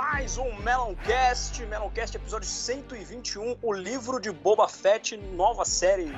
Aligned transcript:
mais 0.00 0.38
um 0.38 0.54
Meloncast, 0.62 1.62
Meloncast 1.66 2.16
episódio 2.16 2.48
121, 2.48 3.58
o 3.60 3.70
livro 3.70 4.18
de 4.18 4.32
Boba 4.32 4.66
Fett, 4.66 5.14
nova 5.14 5.62
série 5.66 6.10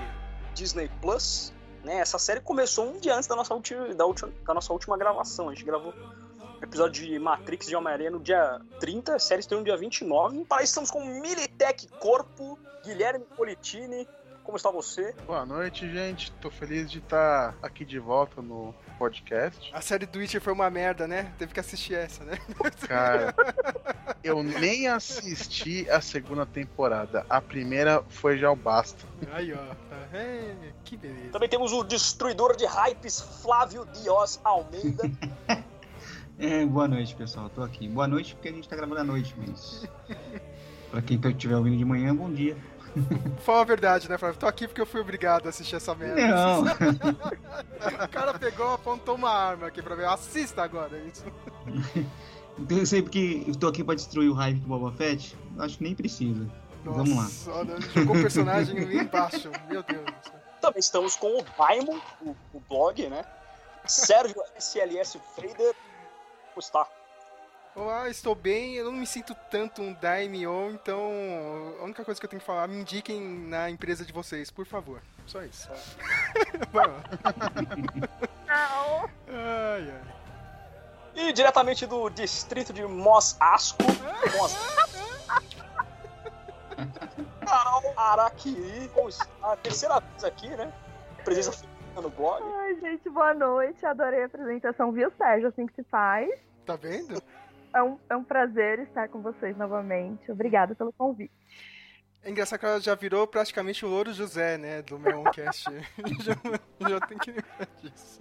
Disney 0.55 0.89
Plus. 1.01 1.53
Né? 1.83 1.97
Essa 1.97 2.17
série 2.17 2.39
começou 2.39 2.87
um 2.95 3.01
dia 3.01 3.13
antes 3.13 3.27
da 3.27 3.35
nossa, 3.35 3.53
última, 3.53 3.93
da, 3.93 4.07
última, 4.07 4.31
da 4.47 4.55
nossa 4.55 4.73
última 4.73 4.97
gravação. 4.97 5.49
A 5.49 5.53
gente 5.53 5.65
gravou 5.65 5.93
o 5.93 6.65
episódio 6.65 7.05
de 7.05 7.19
Matrix 7.19 7.67
de 7.67 7.75
Homem-Aranha 7.75 8.13
no 8.13 8.21
dia 8.21 8.61
30, 8.79 9.17
a 9.17 9.19
série 9.19 9.41
estreou 9.41 9.61
no 9.61 9.65
dia 9.65 9.77
29. 9.77 10.45
Para 10.45 10.63
estamos 10.63 10.89
com 10.89 11.05
Militech 11.05 11.89
Corpo, 11.99 12.57
Guilherme 12.85 13.25
Politini. 13.37 14.07
Como 14.45 14.57
está 14.57 14.71
você? 14.71 15.15
Boa 15.25 15.47
noite, 15.47 15.89
gente. 15.89 16.33
Tô 16.33 16.51
feliz 16.51 16.91
de 16.91 16.99
estar 16.99 17.55
aqui 17.63 17.85
de 17.85 17.99
volta 18.01 18.43
no 18.43 18.75
podcast. 18.99 19.71
A 19.73 19.81
série 19.81 20.05
do 20.05 20.19
Witcher 20.19 20.41
foi 20.41 20.53
uma 20.53 20.69
merda, 20.69 21.07
né? 21.07 21.33
Teve 21.39 21.55
que 21.55 21.61
assistir 21.61 21.95
essa, 21.95 22.25
né? 22.25 22.37
Cara, 22.89 23.33
eu 24.23 24.43
nem 24.43 24.89
assisti 24.89 25.89
a 25.89 26.01
segunda 26.01 26.45
temporada. 26.45 27.25
A 27.31 27.41
primeira 27.41 28.03
foi 28.09 28.37
já 28.37 28.51
o 28.51 28.57
basta. 28.57 29.07
Aí, 29.33 29.53
ó. 29.55 29.75
É, 30.13 30.55
que 30.85 30.97
beleza. 30.97 31.31
Também 31.31 31.49
temos 31.49 31.73
o 31.73 31.85
destruidor 31.85 32.57
de 32.57 32.67
hypes, 32.67 33.21
Flávio 33.21 33.87
Dios 34.03 34.41
Almeida. 34.43 35.09
é, 36.37 36.67
boa 36.67 36.89
noite, 36.89 37.15
pessoal. 37.15 37.49
Tô 37.49 37.63
aqui. 37.63 37.89
Boa 37.89 38.09
noite 38.09 38.35
porque 38.35 38.49
a 38.49 38.53
gente 38.53 38.69
tá 38.69 38.75
gravando 38.75 39.01
à 39.01 39.05
noite, 39.05 39.35
mas. 39.39 39.89
pra 40.91 41.01
quem 41.01 41.19
estiver 41.19 41.57
ouvindo 41.57 41.79
de 41.79 41.85
manhã, 41.85 42.15
bom 42.15 42.31
dia. 42.31 42.57
Fala 43.45 43.63
a 43.63 43.65
verdade, 43.65 44.09
né, 44.09 44.19
Flávio? 44.19 44.39
Tô 44.39 44.47
aqui 44.47 44.67
porque 44.67 44.81
eu 44.81 44.87
fui 44.87 45.01
obrigado 45.01 45.47
a 45.47 45.49
assistir 45.51 45.77
essa 45.77 45.95
merda. 45.95 46.27
Não. 46.27 46.63
o 48.05 48.09
cara 48.09 48.39
pegou, 48.39 48.75
apontou 48.75 49.15
uma 49.15 49.31
arma 49.31 49.67
aqui 49.67 49.83
pra 49.83 49.95
ver. 49.95 50.07
Assista 50.07 50.63
agora, 50.63 50.97
é 50.97 51.07
isso. 51.07 51.25
Então 52.59 52.77
eu 52.77 52.85
sei 52.85 53.01
porque 53.01 53.45
eu 53.47 53.57
tô 53.57 53.67
aqui 53.67 53.83
pra 53.83 53.95
destruir 53.95 54.29
o 54.29 54.35
hype 54.35 54.59
do 54.59 54.69
Boba 54.69 54.93
Fett. 54.93 55.35
Acho 55.59 55.79
que 55.79 55.85
nem 55.85 55.95
precisa. 55.95 56.47
Nossa, 56.85 56.99
Vamos 56.99 57.17
lá. 57.17 57.55
Olha, 57.55 57.81
jogou 57.81 58.15
o 58.15 58.21
personagem 58.21 58.77
embaixo. 58.95 59.51
Meu 59.71 59.83
Deus. 59.83 60.05
Também 60.61 60.81
estamos 60.81 61.17
com 61.17 61.39
o 61.39 61.45
Daimon, 61.57 61.99
o, 62.21 62.37
o 62.53 62.61
blog, 62.69 63.09
né? 63.09 63.25
Sérgio 63.87 64.37
SLS 64.59 65.19
Fader. 65.35 65.75
Está? 66.57 66.87
Olá, 67.75 68.07
estou 68.11 68.35
bem. 68.35 68.75
Eu 68.75 68.85
não 68.85 68.93
me 68.93 69.07
sinto 69.07 69.35
tanto 69.51 69.81
um 69.81 69.95
daimyo, 69.95 70.73
então 70.73 71.11
a 71.81 71.85
única 71.85 72.05
coisa 72.05 72.21
que 72.21 72.27
eu 72.27 72.31
tenho 72.31 72.41
que 72.41 72.47
falar, 72.47 72.69
me 72.69 72.77
indiquem 72.77 73.19
na 73.49 73.71
empresa 73.71 74.05
de 74.05 74.13
vocês, 74.13 74.51
por 74.51 74.67
favor. 74.67 75.01
Só 75.27 75.43
isso. 75.43 75.71
Vai 76.71 76.87
lá. 76.87 77.03
Ai, 78.47 79.91
ai. 79.91 80.03
E 81.15 81.33
diretamente 81.33 81.87
do 81.87 82.11
distrito 82.11 82.75
de 82.75 82.85
Mos 82.85 83.39
Asco, 83.41 83.83
Mos... 84.37 84.55
Carol 87.47 87.95
Araquiri? 87.97 88.91
A 89.43 89.57
terceira 89.57 90.01
vez 90.01 90.25
aqui, 90.25 90.49
né? 90.49 90.71
Presença 91.25 91.65
no 91.95 92.11
blog. 92.11 92.43
Ai, 92.43 92.79
gente, 92.81 93.09
boa 93.09 93.33
noite. 93.33 93.87
Adorei 93.87 94.23
a 94.23 94.27
apresentação, 94.27 94.93
viu, 94.93 95.11
Sérgio? 95.17 95.49
Assim 95.49 95.67
que 95.67 95.75
se 95.75 95.85
faz. 95.85 96.29
Tá 96.67 96.77
vendo? 96.77 97.23
É 97.75 97.83
um, 97.83 97.99
é 98.11 98.17
um 98.17 98.25
prazer 98.25 98.81
estar 98.81 99.09
com 99.09 99.21
vocês 99.23 99.57
novamente. 99.57 100.31
Obrigada 100.31 100.75
pelo 100.75 100.93
convite. 100.93 101.33
É 102.25 102.31
engraçado 102.31 102.61
que 102.61 102.67
ela 102.67 102.81
já 102.81 102.95
virou 102.95 103.27
praticamente 103.27 103.85
o 103.85 103.89
Louro 103.89 104.13
José, 104.13 104.57
né? 104.57 104.81
Do 104.83 104.97
Meloncast. 104.97 105.65
já, 106.23 106.89
já 106.89 107.01
tem 107.01 107.19
que 107.19 107.33
lembrar 107.33 107.69
disso. 107.83 108.19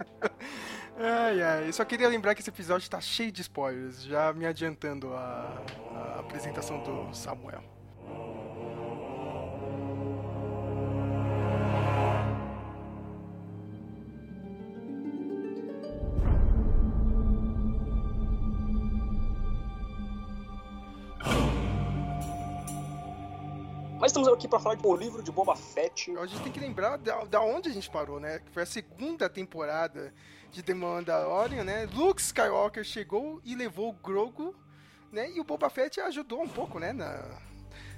Ai, 0.96 1.40
ai. 1.40 1.68
Eu 1.68 1.72
só 1.72 1.84
queria 1.84 2.08
lembrar 2.08 2.34
que 2.34 2.40
esse 2.40 2.50
episódio 2.50 2.90
tá 2.90 3.00
cheio 3.00 3.30
de 3.30 3.42
spoilers, 3.42 4.02
já 4.02 4.32
me 4.32 4.44
adiantando 4.44 5.14
a, 5.14 5.62
a 5.92 6.20
apresentação 6.20 6.82
do 6.82 7.14
Samuel. 7.14 7.62
Mas 24.02 24.10
estamos 24.10 24.26
aqui 24.26 24.48
para 24.48 24.58
falar 24.58 24.74
de 24.74 24.84
um 24.84 24.96
livro 24.96 25.22
de 25.22 25.30
Boba 25.30 25.54
Fett. 25.54 26.10
A 26.18 26.26
gente 26.26 26.42
tem 26.42 26.50
que 26.50 26.58
lembrar 26.58 26.96
da, 26.98 27.22
da 27.22 27.40
onde 27.40 27.68
a 27.68 27.72
gente 27.72 27.88
parou, 27.88 28.18
né? 28.18 28.40
Que 28.40 28.50
foi 28.50 28.64
a 28.64 28.66
segunda 28.66 29.28
temporada 29.28 30.12
de 30.50 30.60
The 30.60 30.74
Mandalorian, 30.74 31.62
né? 31.62 31.86
Luke 31.94 32.20
Skywalker 32.20 32.82
chegou 32.82 33.40
e 33.44 33.54
levou 33.54 33.90
o 33.90 33.92
Grogu, 33.92 34.56
né? 35.12 35.30
E 35.30 35.38
o 35.38 35.44
Boba 35.44 35.70
Fett 35.70 36.00
ajudou 36.00 36.42
um 36.42 36.48
pouco, 36.48 36.80
né? 36.80 36.92
Na, 36.92 37.38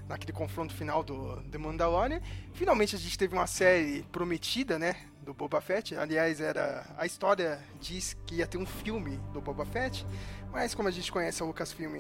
naquele 0.06 0.34
confronto 0.34 0.75
final 0.75 1.03
do 1.03 1.41
The 1.44 1.56
Mandalorian. 1.56 2.20
Finalmente 2.53 2.94
a 2.94 2.98
gente 2.98 3.16
teve 3.16 3.34
uma 3.34 3.47
série 3.47 4.03
prometida, 4.12 4.78
né? 4.78 5.06
Do 5.22 5.32
Boba 5.32 5.62
Fett. 5.62 5.97
Aliás, 5.97 6.38
era 6.38 6.84
a 6.98 7.06
história 7.06 7.59
diz 7.81 8.14
que 8.26 8.34
ia 8.34 8.47
ter 8.47 8.59
um 8.59 8.66
filme 8.66 9.16
do 9.32 9.41
Boba 9.41 9.64
Fett, 9.64 10.06
mas 10.53 10.75
como 10.75 10.87
a 10.87 10.93
gente 10.93 11.10
conhece 11.10 11.43
a 11.43 11.47
Lucasfilm, 11.47 11.97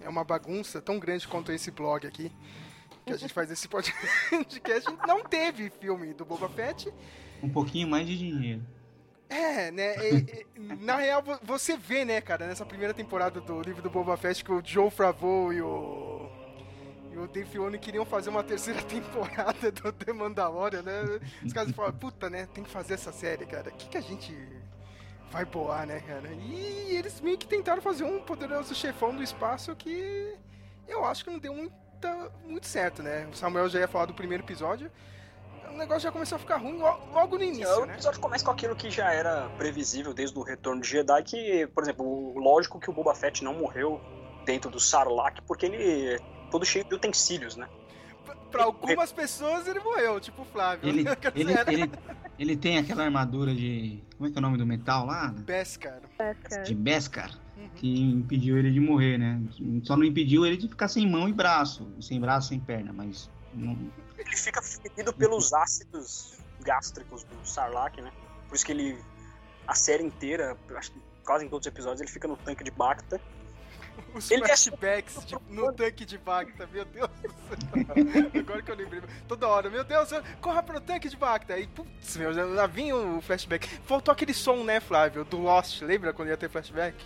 é 0.00 0.08
uma 0.08 0.22
bagunça 0.22 0.80
tão 0.80 0.96
grande 1.00 1.26
quanto 1.26 1.50
esse 1.50 1.72
blog 1.72 2.06
aqui 2.06 2.30
que 3.08 3.14
a 3.14 3.16
gente 3.16 3.32
faz 3.32 3.50
esse 3.50 3.66
podcast, 3.68 4.88
não 5.06 5.24
teve 5.24 5.70
filme 5.70 6.12
do 6.12 6.24
Boba 6.24 6.48
Fett. 6.48 6.92
Um 7.42 7.48
pouquinho 7.48 7.88
mais 7.88 8.06
de 8.06 8.16
dinheiro. 8.16 8.62
É, 9.28 9.70
né? 9.70 9.94
E, 10.10 10.46
e, 10.56 10.76
na 10.76 10.96
real, 10.96 11.22
você 11.42 11.76
vê, 11.76 12.04
né, 12.04 12.20
cara, 12.20 12.46
nessa 12.46 12.64
primeira 12.64 12.94
temporada 12.94 13.40
do 13.40 13.60
livro 13.60 13.82
do 13.82 13.90
Boba 13.90 14.16
Fett 14.16 14.44
que 14.44 14.52
o 14.52 14.62
Joe 14.64 14.90
Favreau 14.90 15.52
e 15.52 15.60
o 15.60 16.28
e 17.10 17.16
o 17.16 17.26
Dave 17.26 17.48
Filoni 17.48 17.78
queriam 17.78 18.04
fazer 18.04 18.30
uma 18.30 18.44
terceira 18.44 18.80
temporada 18.84 19.72
do 19.72 19.92
The 19.92 20.12
Mandalorian, 20.12 20.82
né? 20.82 21.20
Os 21.44 21.52
caras 21.52 21.72
falam, 21.72 21.92
puta, 21.92 22.30
né? 22.30 22.46
Tem 22.52 22.62
que 22.62 22.70
fazer 22.70 22.94
essa 22.94 23.12
série, 23.12 23.44
cara. 23.46 23.70
O 23.70 23.72
que, 23.72 23.88
que 23.88 23.96
a 23.96 24.00
gente 24.00 24.36
vai 25.30 25.44
boar, 25.44 25.86
né, 25.86 26.00
cara? 26.00 26.28
E 26.32 26.96
eles 26.96 27.20
meio 27.20 27.36
que 27.38 27.46
tentaram 27.46 27.82
fazer 27.82 28.04
um 28.04 28.20
poderoso 28.20 28.74
chefão 28.74 29.14
do 29.14 29.22
espaço 29.22 29.74
que 29.74 30.34
eu 30.86 31.04
acho 31.04 31.24
que 31.24 31.30
não 31.30 31.38
deu 31.38 31.54
muito 31.54 31.74
tá 31.98 32.30
muito 32.44 32.66
certo, 32.66 33.02
né? 33.02 33.26
O 33.32 33.36
Samuel 33.36 33.68
já 33.68 33.80
ia 33.80 33.88
falar 33.88 34.06
do 34.06 34.14
primeiro 34.14 34.42
episódio. 34.42 34.90
O 35.70 35.76
negócio 35.76 36.02
já 36.02 36.12
começou 36.12 36.36
a 36.36 36.38
ficar 36.38 36.56
ruim 36.56 36.78
logo 36.78 37.36
no 37.36 37.44
início. 37.44 37.66
Sim, 37.66 37.82
o 37.82 37.86
né? 37.86 37.94
episódio 37.94 38.20
começa 38.20 38.44
com 38.44 38.50
aquilo 38.50 38.74
que 38.74 38.90
já 38.90 39.12
era 39.12 39.48
previsível 39.50 40.14
desde 40.14 40.36
o 40.38 40.42
retorno 40.42 40.80
de 40.80 40.88
Jedi, 40.88 41.22
que, 41.22 41.66
por 41.68 41.82
exemplo, 41.82 42.38
lógico 42.38 42.80
que 42.80 42.88
o 42.90 42.92
Boba 42.92 43.14
Fett 43.14 43.44
não 43.44 43.54
morreu 43.54 44.00
dentro 44.44 44.70
do 44.70 44.80
Sarlacc, 44.80 45.42
porque 45.46 45.66
ele 45.66 46.14
é 46.14 46.18
todo 46.50 46.64
cheio 46.64 46.84
de 46.84 46.94
utensílios, 46.94 47.56
né? 47.56 47.68
Pra 48.50 48.64
algumas 48.64 49.12
pessoas 49.12 49.68
ele 49.68 49.78
morreu, 49.80 50.18
tipo 50.18 50.42
o 50.42 50.44
Flávio. 50.46 50.88
Ele, 50.88 51.04
ele, 51.34 51.52
ele, 51.52 51.92
ele, 52.38 52.56
tem 52.56 52.78
aquela 52.78 53.04
armadura 53.04 53.54
de. 53.54 54.02
Como 54.16 54.28
é 54.28 54.32
que 54.32 54.38
é 54.38 54.40
o 54.40 54.42
nome 54.42 54.56
do 54.56 54.66
metal 54.66 55.04
lá? 55.04 55.28
Beskar. 55.28 56.00
Beskar. 56.18 56.62
De 56.62 56.74
Beskar 56.74 57.30
que 57.76 58.00
impediu 58.00 58.58
ele 58.58 58.70
de 58.70 58.80
morrer, 58.80 59.18
né? 59.18 59.40
Só 59.84 59.96
não 59.96 60.04
impediu 60.04 60.44
ele 60.46 60.56
de 60.56 60.68
ficar 60.68 60.88
sem 60.88 61.08
mão 61.08 61.28
e 61.28 61.32
braço, 61.32 61.88
sem 62.00 62.20
braço, 62.20 62.48
sem 62.48 62.60
perna, 62.60 62.92
mas 62.92 63.30
não... 63.54 63.76
ele 64.16 64.36
fica 64.36 64.60
ferido 64.62 65.12
pelos 65.12 65.52
ácidos 65.52 66.38
gástricos 66.60 67.24
do 67.24 67.36
Sarlacc, 67.46 68.00
né? 68.00 68.10
Por 68.48 68.56
isso 68.56 68.66
que 68.66 68.72
ele 68.72 68.98
a 69.66 69.74
série 69.74 70.02
inteira, 70.02 70.56
acho 70.76 70.90
que 70.92 71.00
quase 71.24 71.44
em 71.44 71.48
todos 71.48 71.66
os 71.66 71.72
episódios 71.72 72.00
ele 72.00 72.10
fica 72.10 72.26
no 72.26 72.36
tanque 72.36 72.64
de 72.64 72.70
Bacta. 72.70 73.20
Os 74.14 74.30
Ele 74.30 74.42
é- 74.44 74.46
flashbacks 74.46 75.26
de- 75.26 75.36
no 75.50 75.72
tanque 75.72 76.04
de 76.06 76.16
Bacta, 76.16 76.66
meu 76.72 76.84
Deus 76.86 77.10
do 77.10 77.28
céu. 77.28 78.40
Agora 78.40 78.62
que 78.62 78.70
eu 78.70 78.74
lembrei, 78.76 79.02
toda 79.26 79.46
hora, 79.46 79.68
meu 79.68 79.84
Deus, 79.84 80.08
corra 80.40 80.62
pro 80.62 80.80
tanque 80.80 81.08
de 81.08 81.16
Bacta. 81.16 81.54
Aí, 81.54 81.66
putz, 81.66 82.16
meu, 82.16 82.32
já 82.32 82.44
lá 82.44 82.66
vinha 82.66 82.96
o 82.96 83.20
flashback. 83.20 83.68
Faltou 83.84 84.10
aquele 84.12 84.32
som, 84.32 84.64
né, 84.64 84.80
Flávio, 84.80 85.24
do 85.24 85.36
Lost, 85.36 85.82
lembra 85.82 86.12
quando 86.14 86.28
ia 86.28 86.36
ter 86.36 86.48
flashback? 86.48 86.96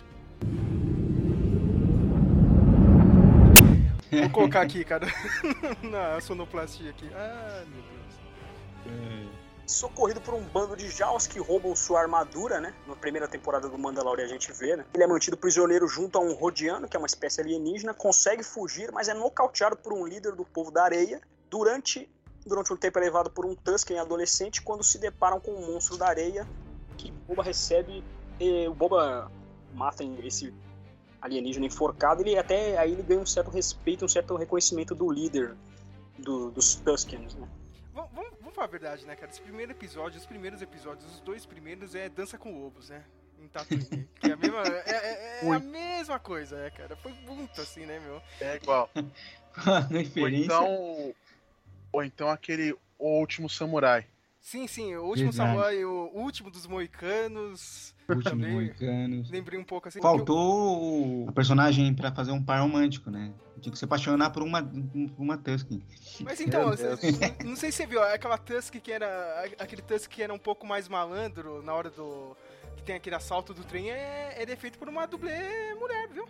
Vou 4.11 4.29
colocar 4.31 4.61
aqui, 4.61 4.83
cara, 4.83 5.07
na 5.83 6.21
sonoplastia 6.21 6.89
aqui. 6.89 7.09
Ah, 7.13 7.63
meu 7.67 7.81
Deus. 7.81 9.33
Socorrido 9.65 10.19
por 10.19 10.33
um 10.33 10.43
bando 10.43 10.75
de 10.75 10.89
Jaws 10.89 11.25
que 11.25 11.39
roubam 11.39 11.73
sua 11.75 12.01
armadura, 12.01 12.59
né? 12.59 12.73
Na 12.85 12.95
primeira 12.95 13.27
temporada 13.29 13.69
do 13.69 13.77
Mandalorian 13.77 14.25
a 14.25 14.27
gente 14.27 14.51
vê, 14.51 14.75
né? 14.75 14.85
Ele 14.93 15.03
é 15.03 15.07
mantido 15.07 15.37
prisioneiro 15.37 15.87
junto 15.87 16.17
a 16.17 16.21
um 16.21 16.33
Rodiano, 16.33 16.87
que 16.87 16.97
é 16.97 16.99
uma 16.99 17.07
espécie 17.07 17.39
alienígena, 17.39 17.93
consegue 17.93 18.43
fugir, 18.43 18.91
mas 18.91 19.07
é 19.07 19.13
nocauteado 19.13 19.77
por 19.77 19.93
um 19.93 20.05
líder 20.05 20.33
do 20.33 20.43
povo 20.43 20.69
da 20.69 20.83
areia. 20.83 21.21
Durante, 21.49 22.09
durante 22.45 22.73
um 22.73 22.75
tempo 22.75 22.99
é 22.99 23.01
levado 23.01 23.31
por 23.31 23.45
um 23.45 23.55
Tusken 23.55 23.99
adolescente 23.99 24.61
quando 24.61 24.83
se 24.83 24.97
deparam 24.97 25.39
com 25.39 25.51
um 25.51 25.71
monstro 25.71 25.97
da 25.97 26.07
areia 26.07 26.45
que 26.97 27.11
Boba 27.11 27.41
recebe. 27.41 28.03
E 28.39 28.67
o 28.67 28.73
Boba 28.73 29.31
mata 29.73 30.03
esse 30.23 30.53
alienígena 31.21 31.65
enforcado, 31.65 32.21
ele 32.21 32.37
até 32.37 32.77
aí 32.77 32.91
ele 32.91 33.03
ganha 33.03 33.19
um 33.21 33.25
certo 33.25 33.49
respeito, 33.49 34.03
um 34.05 34.07
certo 34.09 34.35
reconhecimento 34.35 34.93
do 34.93 35.09
líder 35.11 35.55
do- 36.17 36.51
dos 36.51 36.75
Tuskens, 36.75 37.35
né? 37.35 37.47
Vamos, 37.93 38.11
vamos- 38.13 38.33
falar 38.53 38.67
a 38.67 38.69
verdade, 38.69 39.03
né, 39.07 39.15
cara? 39.15 39.31
Esse 39.31 39.41
primeiro 39.41 39.71
episódio, 39.71 40.19
os 40.19 40.27
primeiros 40.27 40.61
episódios, 40.61 41.11
os 41.11 41.19
dois 41.21 41.43
primeiros 41.43 41.95
é 41.95 42.07
Dança 42.07 42.37
com 42.37 42.61
Lobos, 42.61 42.89
né? 42.89 43.03
em 43.41 43.47
Tatooine. 43.47 44.07
Que 44.21 44.29
é 44.29 44.33
a 44.33 44.37
mesma, 44.37 44.61
é, 44.61 44.83
é- 44.85 45.45
é 45.47 45.51
a 45.51 45.59
mesma 45.59 46.19
coisa, 46.19 46.57
é, 46.59 46.69
cara. 46.69 46.95
Foi 46.97 47.11
muito 47.27 47.59
assim, 47.59 47.83
né, 47.85 47.99
meu? 47.99 48.21
É 48.39 48.55
igual. 48.57 48.89
Ou 50.21 50.29
então. 50.29 51.15
Ou 51.91 52.03
então 52.03 52.29
aquele 52.29 52.73
O 52.99 53.19
Último 53.19 53.49
Samurai. 53.49 54.05
Sim, 54.43 54.67
sim, 54.67 54.93
o 54.95 55.05
último 55.05 55.31
Verdade. 55.31 55.51
samurai, 55.51 55.85
o 55.85 56.11
último 56.13 56.51
dos 56.51 56.67
moicanos. 56.67 57.95
Últimos 58.09 58.23
também. 58.25 58.51
Moicanos. 58.51 59.31
Lembrei 59.31 59.57
um 59.57 59.63
pouco 59.63 59.87
assim. 59.87 60.01
porque 60.01 60.13
eu- 60.13 60.17
Faltou 60.17 61.27
o 61.29 61.31
personagem 61.31 61.93
pra 61.93 62.11
fazer 62.11 62.33
um 62.33 62.43
par 62.43 62.59
romântico, 62.61 63.09
né? 63.09 63.33
Tinha 63.61 63.71
que 63.71 63.79
se 63.79 63.85
apaixonar 63.85 64.31
por 64.31 64.43
uma, 64.43 64.61
por 64.61 65.21
uma 65.23 65.37
Tusken. 65.37 65.81
Mas 66.19 66.41
então, 66.41 66.75
cê- 66.75 66.83
Deus. 67.13 67.37
não 67.45 67.55
sei 67.55 67.71
se 67.71 67.77
você 67.77 67.85
viu, 67.87 68.03
aquela 68.03 68.37
Tusk 68.37 68.75
que 68.75 68.91
era. 68.91 69.45
Aquele 69.57 69.81
Tusk 69.81 70.09
que 70.11 70.21
era 70.21 70.33
um 70.33 70.37
pouco 70.37 70.67
mais 70.67 70.89
malandro 70.89 71.63
na 71.63 71.73
hora 71.73 71.89
do. 71.89 72.35
Que 72.75 72.83
tem 72.83 72.95
aquele 72.95 73.15
assalto 73.15 73.53
do 73.53 73.63
trem, 73.63 73.91
é, 73.91 74.35
ele 74.41 74.51
é 74.51 74.55
feito 74.57 74.77
por 74.77 74.89
uma 74.89 75.05
dublê 75.05 75.73
mulher, 75.79 76.09
viu? 76.09 76.27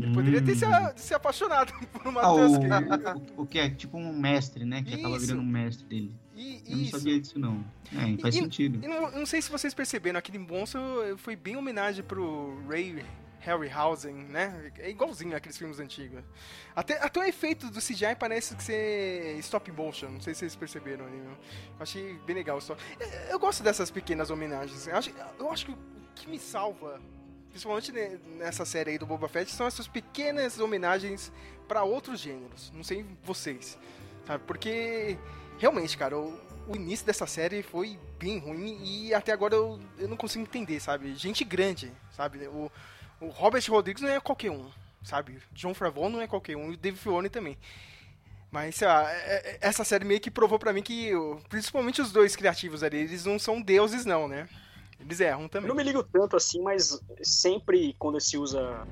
Ele 0.00 0.12
poderia 0.14 0.42
ter 0.42 0.56
se, 0.56 0.64
a- 0.64 0.94
se 0.96 1.14
apaixonado 1.14 1.72
por 1.92 2.08
uma 2.08 2.22
Ah, 2.22 2.32
Tusk. 2.34 2.60
o, 3.38 3.42
o 3.42 3.46
que 3.46 3.58
é 3.60 3.70
tipo 3.70 3.96
um 3.96 4.12
mestre, 4.18 4.64
né? 4.64 4.82
Que 4.82 4.94
acaba 4.94 5.16
Isso. 5.16 5.26
virando 5.26 5.42
um 5.42 5.46
mestre 5.46 5.86
dele. 5.86 6.16
E, 6.40 6.62
Eu 6.66 6.76
não 6.76 6.82
isso. 6.84 6.90
sabia 6.98 7.20
disso, 7.20 7.38
não. 7.38 7.64
É, 7.92 8.16
faz 8.20 8.34
E- 8.34 8.38
sentido. 8.38 8.82
E 8.84 8.88
não, 8.88 9.10
não 9.10 9.26
sei 9.26 9.42
se 9.42 9.50
vocês 9.50 9.74
perceberam, 9.74 10.18
aquele 10.18 10.38
monstro 10.38 10.80
foi 11.18 11.36
bem 11.36 11.56
homenagem 11.56 12.02
pro 12.04 12.58
Ray 12.68 13.04
Harryhausen, 13.40 14.12
né? 14.14 14.70
É 14.78 14.90
igualzinho 14.90 15.34
aqueles 15.36 15.56
filmes 15.58 15.78
antigos. 15.80 16.22
Até, 16.76 17.02
até 17.02 17.20
o 17.20 17.24
efeito 17.24 17.70
do 17.70 17.78
CGI 17.80 18.14
parece 18.18 18.54
que 18.54 18.62
ser 18.62 19.36
stop 19.38 19.70
motion, 19.72 20.08
não 20.10 20.20
sei 20.20 20.34
se 20.34 20.40
vocês 20.40 20.56
perceberam 20.56 21.06
ali. 21.06 21.16
Eu 21.18 21.36
achei 21.78 22.14
bem 22.26 22.36
legal. 22.36 22.60
Só. 22.60 22.76
Eu 23.28 23.38
gosto 23.38 23.62
dessas 23.62 23.90
pequenas 23.90 24.30
homenagens. 24.30 24.86
Eu 24.86 24.96
acho, 24.96 25.10
eu 25.38 25.50
acho 25.50 25.66
que 25.66 25.72
o 25.72 25.78
que 26.14 26.28
me 26.28 26.38
salva, 26.38 27.00
principalmente 27.50 27.92
ne- 27.92 28.18
nessa 28.38 28.64
série 28.66 28.90
aí 28.92 28.98
do 28.98 29.06
Boba 29.06 29.28
Fett, 29.28 29.50
são 29.50 29.66
essas 29.66 29.88
pequenas 29.88 30.58
homenagens 30.60 31.32
para 31.66 31.82
outros 31.82 32.20
gêneros. 32.20 32.70
Não 32.74 32.84
sei 32.84 33.04
vocês, 33.24 33.78
sabe? 34.26 34.44
Porque 34.46 35.16
realmente, 35.60 35.96
cara, 35.96 36.18
o, 36.18 36.36
o 36.66 36.74
início 36.74 37.06
dessa 37.06 37.26
série 37.26 37.62
foi 37.62 37.96
bem 38.18 38.38
ruim 38.38 38.80
e 38.82 39.14
até 39.14 39.30
agora 39.32 39.54
eu, 39.54 39.78
eu 39.98 40.08
não 40.08 40.16
consigo 40.16 40.42
entender, 40.42 40.80
sabe? 40.80 41.14
Gente 41.14 41.44
grande, 41.44 41.92
sabe? 42.16 42.48
O, 42.48 42.70
o 43.20 43.28
Robert 43.28 43.62
Rodrigues 43.68 44.02
não 44.02 44.08
é 44.08 44.18
qualquer 44.18 44.50
um, 44.50 44.68
sabe? 45.04 45.38
John 45.52 45.74
Favreau 45.74 46.08
não 46.10 46.20
é 46.20 46.26
qualquer 46.26 46.56
um 46.56 46.70
e 46.70 46.74
o 46.74 46.76
Dave 46.76 46.96
Filoni 46.96 47.28
também. 47.28 47.56
Mas, 48.50 48.74
sei 48.74 48.88
lá, 48.88 49.08
é- 49.12 49.50
é- 49.52 49.58
essa 49.60 49.84
série 49.84 50.04
meio 50.04 50.20
que 50.20 50.30
provou 50.30 50.58
pra 50.58 50.72
mim 50.72 50.82
que, 50.82 51.12
principalmente 51.48 52.00
os 52.02 52.10
dois 52.10 52.34
criativos 52.34 52.82
ali, 52.82 52.96
eles 52.98 53.24
não 53.24 53.38
são 53.38 53.60
deuses 53.62 54.04
não, 54.04 54.26
né? 54.26 54.48
Eles 54.98 55.20
erram 55.20 55.42
Eu 55.44 55.48
também. 55.48 55.68
não 55.68 55.74
me 55.74 55.82
ligo 55.84 56.02
tanto 56.02 56.36
assim, 56.36 56.60
mas 56.60 57.00
sempre 57.22 57.94
quando 57.98 58.20
se 58.20 58.36
usa 58.36 58.86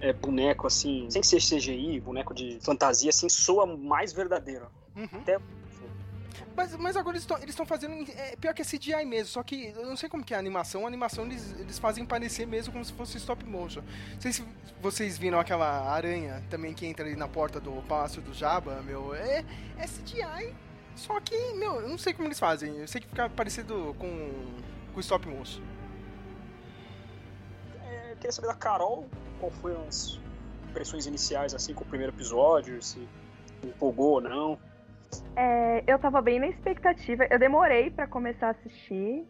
é, 0.00 0.12
boneco 0.12 0.66
assim, 0.66 1.06
sem 1.10 1.22
ser 1.22 1.40
CGI, 1.40 2.00
boneco 2.00 2.34
de 2.34 2.58
fantasia, 2.62 3.10
assim, 3.10 3.28
soa 3.28 3.66
mais 3.66 4.12
verdadeiro. 4.12 4.66
Uhum. 4.96 5.08
Até 5.12 5.38
Mas, 6.56 6.76
mas 6.76 6.96
agora 6.96 7.16
eles 7.16 7.28
estão 7.48 7.66
fazendo. 7.66 7.94
É, 8.10 8.36
pior 8.36 8.54
que 8.54 8.62
é 8.62 8.64
CGI 8.64 9.04
mesmo, 9.04 9.28
só 9.28 9.42
que 9.42 9.72
eu 9.74 9.86
não 9.86 9.96
sei 9.96 10.08
como 10.08 10.24
que 10.24 10.34
é 10.34 10.36
a 10.36 10.40
animação. 10.40 10.84
A 10.84 10.88
animação 10.88 11.24
eles, 11.24 11.54
eles 11.58 11.78
fazem 11.78 12.04
parecer 12.04 12.46
mesmo 12.46 12.72
como 12.72 12.84
se 12.84 12.92
fosse 12.92 13.16
stop 13.18 13.44
motion. 13.44 13.82
Não 14.14 14.20
sei 14.20 14.32
se 14.32 14.44
vocês 14.80 15.16
viram 15.18 15.38
aquela 15.38 15.90
aranha 15.90 16.42
também 16.50 16.74
que 16.74 16.86
entra 16.86 17.06
ali 17.06 17.16
na 17.16 17.28
porta 17.28 17.60
do 17.60 17.82
Palácio 17.82 18.20
do 18.20 18.34
Jabba, 18.34 18.82
meu. 18.82 19.14
É, 19.14 19.44
é 19.78 19.86
CGI. 19.86 20.54
Só 20.94 21.18
que, 21.20 21.36
meu, 21.54 21.80
eu 21.80 21.88
não 21.88 21.96
sei 21.96 22.12
como 22.12 22.28
eles 22.28 22.38
fazem. 22.38 22.76
Eu 22.76 22.88
sei 22.88 23.00
que 23.00 23.08
fica 23.08 23.28
parecido 23.30 23.94
com, 23.98 24.30
com 24.92 25.00
stop 25.00 25.26
motion. 25.26 25.62
é, 27.86 28.12
eu 28.12 28.16
queria 28.16 28.32
saber 28.32 28.48
da 28.48 28.54
Carol 28.54 29.08
qual 29.40 29.50
foram 29.52 29.86
as 29.88 30.20
impressões 30.68 31.06
iniciais 31.06 31.54
assim 31.54 31.74
com 31.74 31.82
o 31.84 31.86
primeiro 31.86 32.12
episódio, 32.12 32.82
se 32.82 33.06
empolgou 33.62 34.12
ou 34.12 34.20
não. 34.20 34.58
É, 35.36 35.84
eu 35.86 35.98
tava 35.98 36.20
bem 36.20 36.38
na 36.38 36.48
expectativa. 36.48 37.26
Eu 37.30 37.38
demorei 37.38 37.90
pra 37.90 38.06
começar 38.06 38.48
a 38.48 38.50
assistir. 38.50 39.26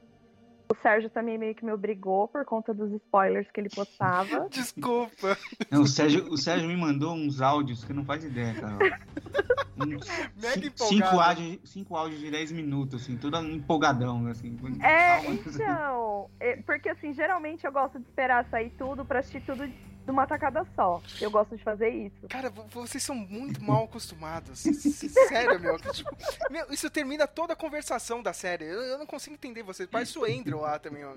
O 0.70 0.74
Sérgio 0.82 1.10
também 1.10 1.36
meio 1.36 1.54
que 1.54 1.64
me 1.64 1.72
obrigou 1.72 2.28
por 2.28 2.46
conta 2.46 2.72
dos 2.72 2.90
spoilers 2.92 3.50
que 3.50 3.60
ele 3.60 3.68
postava. 3.68 4.48
Desculpa. 4.50 5.36
Não, 5.70 5.82
o, 5.82 5.86
Sérgio, 5.86 6.32
o 6.32 6.38
Sérgio 6.38 6.66
me 6.66 6.76
mandou 6.76 7.12
uns 7.12 7.42
áudios 7.42 7.84
que 7.84 7.92
não 7.92 8.04
faz 8.06 8.24
ideia, 8.24 8.54
cara. 8.54 8.78
Empolgado. 9.76 10.72
cinco, 10.76 11.20
áudios, 11.20 11.58
cinco 11.64 11.96
áudios 11.96 12.20
de 12.20 12.30
10 12.30 12.52
minutos, 12.52 13.02
assim, 13.02 13.16
tudo 13.16 13.36
empolgadão, 13.38 14.26
assim. 14.28 14.56
É, 14.80 15.20
Calma. 15.20 15.34
então. 15.34 16.30
é, 16.40 16.56
porque 16.56 16.88
assim, 16.88 17.12
geralmente 17.12 17.66
eu 17.66 17.72
gosto 17.72 17.98
de 17.98 18.06
esperar 18.06 18.46
sair 18.48 18.70
tudo 18.78 19.04
pra 19.04 19.18
assistir 19.18 19.42
tudo 19.44 19.68
de 20.04 20.10
uma 20.10 20.26
tacada 20.26 20.66
só. 20.74 21.00
Eu 21.20 21.30
gosto 21.30 21.56
de 21.56 21.62
fazer 21.62 21.88
isso. 21.90 22.26
Cara, 22.28 22.50
vo- 22.50 22.64
vocês 22.72 23.02
são 23.02 23.14
muito 23.14 23.62
mal 23.62 23.84
acostumados. 23.84 24.60
Sério, 24.60 25.60
meu. 25.60 25.78
tipo, 25.78 26.10
meu, 26.50 26.66
Isso 26.70 26.90
termina 26.90 27.26
toda 27.26 27.52
a 27.52 27.56
conversação 27.56 28.22
da 28.22 28.32
série. 28.32 28.64
Eu, 28.64 28.80
eu 28.82 28.98
não 28.98 29.06
consigo 29.06 29.34
entender 29.34 29.62
vocês. 29.62 29.88
Parece 29.88 30.18
o 30.18 30.24
Andrew 30.24 30.60
lá 30.60 30.78
também. 30.78 31.04
Ó. 31.04 31.12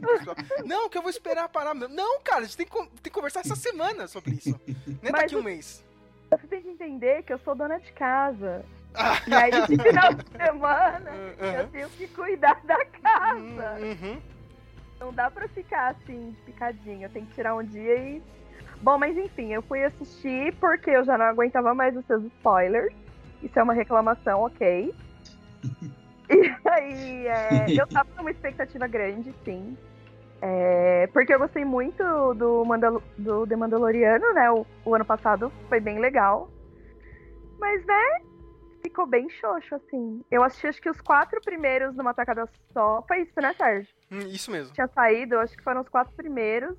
Não, 0.65 0.89
que 0.89 0.97
eu 0.97 1.01
vou 1.01 1.09
esperar 1.09 1.49
parar. 1.49 1.73
Não, 1.73 2.19
cara, 2.21 2.41
a 2.41 2.43
gente 2.43 2.57
tem 2.57 2.65
que, 2.65 2.73
tem 2.73 2.87
que 3.03 3.09
conversar 3.09 3.39
essa 3.41 3.55
semana 3.55 4.07
sobre 4.07 4.31
isso. 4.35 4.59
Nem 5.01 5.11
Mas 5.11 5.21
daqui 5.23 5.35
um 5.35 5.43
mês. 5.43 5.83
Você 6.29 6.47
tem 6.47 6.61
que 6.61 6.69
entender 6.69 7.23
que 7.23 7.33
eu 7.33 7.39
sou 7.39 7.55
dona 7.55 7.79
de 7.79 7.91
casa. 7.93 8.65
Ah. 8.93 9.21
E 9.27 9.33
aí, 9.33 9.51
de 9.67 9.77
final 9.83 10.13
de 10.13 10.25
semana, 10.31 11.11
eu 11.37 11.59
Aham. 11.61 11.67
tenho 11.69 11.89
que 11.89 12.07
cuidar 12.07 12.61
da 12.63 12.85
casa. 12.85 13.77
Uhum. 13.81 14.21
Não 14.99 15.13
dá 15.13 15.29
pra 15.29 15.47
ficar 15.49 15.89
assim, 15.91 16.31
de 16.31 16.41
picadinho. 16.51 17.09
Tem 17.09 17.25
que 17.25 17.33
tirar 17.35 17.55
um 17.55 17.63
dia 17.63 17.95
e. 17.97 18.23
Bom, 18.81 18.97
mas 18.97 19.17
enfim, 19.17 19.53
eu 19.53 19.61
fui 19.63 19.83
assistir 19.83 20.53
porque 20.59 20.91
eu 20.91 21.03
já 21.03 21.17
não 21.17 21.25
aguentava 21.25 21.73
mais 21.73 21.95
os 21.95 22.05
seus 22.05 22.23
spoilers. 22.25 22.93
Isso 23.41 23.57
é 23.57 23.63
uma 23.63 23.73
reclamação, 23.73 24.41
ok. 24.41 24.93
E 26.27 26.69
aí, 26.69 27.27
é, 27.27 27.79
eu 27.79 27.85
tava 27.85 28.09
numa 28.17 28.31
expectativa 28.31 28.87
grande, 28.87 29.31
sim. 29.43 29.77
É, 30.41 31.07
porque 31.13 31.33
eu 31.33 31.39
gostei 31.39 31.63
muito 31.63 32.03
do, 32.33 32.65
Mandal 32.65 33.01
do 33.17 33.45
The 33.45 33.55
Mandaloriano, 33.55 34.33
né? 34.33 34.51
O, 34.51 34.65
o 34.83 34.95
ano 34.95 35.05
passado 35.05 35.51
foi 35.69 35.79
bem 35.79 35.99
legal. 35.99 36.49
Mas, 37.59 37.85
né? 37.85 38.21
Ficou 38.81 39.05
bem 39.05 39.29
xoxo, 39.29 39.75
assim. 39.75 40.23
Eu 40.29 40.43
assisti 40.43 40.67
acho 40.67 40.81
que 40.81 40.89
os 40.89 40.99
quatro 41.01 41.39
primeiros 41.41 41.95
numa 41.95 42.13
tacada 42.13 42.47
só. 42.73 43.03
Foi 43.07 43.21
isso, 43.21 43.39
né, 43.39 43.53
Sérgio? 43.53 43.93
Hum, 44.11 44.27
Isso 44.27 44.51
mesmo. 44.51 44.73
tinha 44.73 44.87
saído, 44.87 45.35
eu 45.35 45.39
acho 45.39 45.55
que 45.55 45.63
foram 45.63 45.81
os 45.81 45.89
quatro 45.89 46.13
primeiros. 46.15 46.77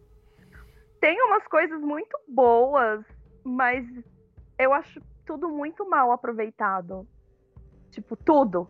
Tem 1.01 1.21
umas 1.23 1.47
coisas 1.49 1.81
muito 1.81 2.19
boas, 2.29 3.05
mas 3.45 3.87
eu 4.59 4.73
acho 4.73 5.01
tudo 5.25 5.49
muito 5.49 5.89
mal 5.89 6.13
aproveitado. 6.13 7.07
Tipo, 7.91 8.17
tudo. 8.17 8.69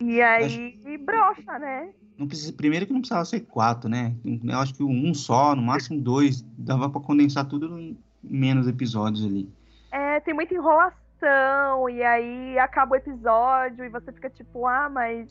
E 0.00 0.20
aí 0.20 0.98
brocha, 0.98 1.58
né? 1.58 1.92
Não 2.18 2.26
precisa, 2.26 2.52
primeiro 2.52 2.86
que 2.86 2.92
não 2.92 3.00
precisava 3.00 3.24
ser 3.24 3.40
quatro, 3.40 3.88
né? 3.88 4.14
Eu 4.24 4.58
acho 4.58 4.74
que 4.74 4.82
um 4.82 5.12
só, 5.14 5.54
no 5.54 5.62
máximo 5.62 6.00
dois, 6.00 6.42
dava 6.58 6.88
pra 6.88 7.00
condensar 7.00 7.46
tudo 7.46 7.78
em 7.78 7.98
menos 8.22 8.66
episódios 8.66 9.24
ali. 9.24 9.50
É, 9.90 10.20
tem 10.20 10.34
muita 10.34 10.54
enrolação, 10.54 11.88
e 11.90 12.02
aí 12.02 12.58
acaba 12.58 12.92
o 12.92 12.96
episódio 12.96 13.84
e 13.84 13.88
você 13.88 14.12
fica 14.12 14.30
tipo, 14.30 14.66
ah, 14.66 14.88
mas. 14.88 15.28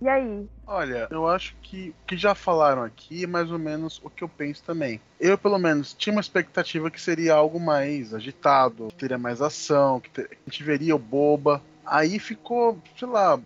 E 0.00 0.08
aí? 0.08 0.46
Olha, 0.66 1.08
eu 1.10 1.26
acho 1.28 1.54
que 1.62 1.90
o 1.90 2.06
que 2.06 2.16
já 2.16 2.34
falaram 2.34 2.82
aqui 2.82 3.24
é 3.24 3.26
mais 3.26 3.50
ou 3.50 3.58
menos 3.58 4.00
o 4.02 4.08
que 4.10 4.24
eu 4.24 4.28
penso 4.28 4.62
também. 4.62 5.00
Eu, 5.20 5.36
pelo 5.36 5.58
menos, 5.58 5.92
tinha 5.92 6.12
uma 6.12 6.20
expectativa 6.20 6.90
que 6.90 7.00
seria 7.00 7.34
algo 7.34 7.60
mais 7.60 8.14
agitado, 8.14 8.88
que 8.88 8.94
teria 8.96 9.18
mais 9.18 9.42
ação, 9.42 10.00
que 10.00 10.10
ter- 10.10 10.30
a 10.46 10.50
gente 10.50 10.62
veria 10.62 10.96
o 10.96 10.98
boba. 10.98 11.62
Aí 11.84 12.18
ficou, 12.18 12.78
sei 12.98 13.08
lá, 13.08 13.38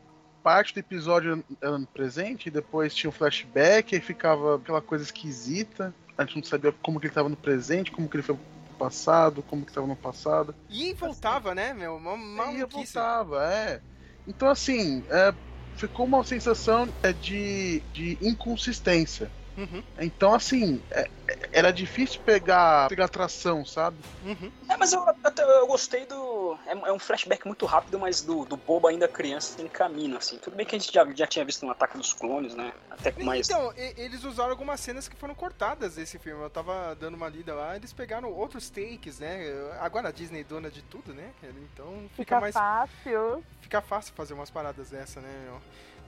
parte 0.42 0.72
do 0.72 0.78
episódio 0.80 1.44
era 1.60 1.76
no 1.76 1.86
presente, 1.86 2.46
e 2.46 2.52
depois 2.52 2.94
tinha 2.94 3.10
um 3.10 3.12
flashback, 3.12 3.94
aí 3.94 4.00
ficava 4.00 4.56
aquela 4.56 4.80
coisa 4.80 5.04
esquisita. 5.04 5.92
A 6.16 6.24
gente 6.24 6.36
não 6.36 6.44
sabia 6.44 6.72
como 6.82 6.98
que 7.00 7.06
ele 7.06 7.10
estava 7.10 7.28
no 7.28 7.36
presente, 7.36 7.90
como 7.90 8.08
que 8.08 8.16
ele 8.16 8.22
foi 8.22 8.36
pro 8.36 8.76
passado, 8.78 9.42
como 9.42 9.64
que 9.64 9.70
estava 9.72 9.86
no 9.86 9.96
passado. 9.96 10.54
E 10.70 10.94
voltava, 10.94 11.52
né, 11.54 11.74
meu? 11.74 11.94
Eu 11.94 12.00
maluquice. 12.00 12.94
voltava, 12.94 13.44
é. 13.44 13.80
Então, 14.26 14.48
assim, 14.48 15.02
é, 15.10 15.32
ficou 15.78 16.06
uma 16.06 16.24
sensação 16.24 16.92
é, 17.02 17.12
de, 17.12 17.82
de 17.92 18.18
inconsistência. 18.20 19.30
Uhum. 19.58 19.82
Então, 19.98 20.32
assim, 20.32 20.80
é, 20.90 21.08
é- 21.26 21.48
era 21.52 21.72
difícil 21.72 22.20
pegar, 22.24 22.88
pegar 22.88 23.08
tração, 23.08 23.64
sabe? 23.64 23.98
Uhum. 24.24 24.52
É, 24.70 24.76
mas 24.76 24.92
eu, 24.92 25.04
até- 25.24 25.42
eu 25.42 25.66
gostei 25.66 26.06
do. 26.06 26.56
É, 26.64 26.70
é 26.72 26.92
um 26.92 26.98
flashback 26.98 27.44
muito 27.44 27.66
rápido, 27.66 27.98
mas 27.98 28.22
do, 28.22 28.44
do 28.44 28.56
Boba 28.56 28.90
ainda 28.90 29.08
criança 29.08 29.60
em 29.60 29.66
caminho, 29.66 30.16
assim. 30.16 30.38
Tudo 30.38 30.54
bem 30.56 30.64
que 30.64 30.76
a 30.76 30.78
gente 30.78 30.92
já, 30.92 31.04
já 31.12 31.26
tinha 31.26 31.44
visto 31.44 31.66
um 31.66 31.70
ataque 31.70 31.96
dos 31.98 32.12
clones, 32.12 32.54
né? 32.54 32.72
Até 32.88 33.10
com 33.10 33.24
mais. 33.24 33.48
Então, 33.50 33.72
e- 33.76 33.94
eles 33.96 34.22
usaram 34.22 34.50
algumas 34.50 34.78
cenas 34.78 35.08
que 35.08 35.16
foram 35.16 35.34
cortadas 35.34 35.96
desse 35.96 36.18
filme. 36.20 36.40
Eu 36.42 36.50
tava 36.50 36.94
dando 36.94 37.16
uma 37.16 37.28
lida 37.28 37.52
lá, 37.52 37.74
eles 37.74 37.92
pegaram 37.92 38.30
outros 38.32 38.70
takes, 38.70 39.18
né? 39.18 39.40
Agora 39.80 40.08
a 40.08 40.12
Disney 40.12 40.40
é 40.42 40.44
dona 40.44 40.70
de 40.70 40.82
tudo, 40.82 41.12
né? 41.12 41.30
Então 41.42 42.08
fica, 42.10 42.22
Fica 42.28 42.40
mais. 42.40 42.54
fácil. 42.54 43.44
Fica 43.60 43.80
fácil 43.82 44.14
fazer 44.14 44.34
umas 44.34 44.50
paradas 44.50 44.90
dessa, 44.90 45.20
né, 45.20 45.28
meu? 45.44 45.60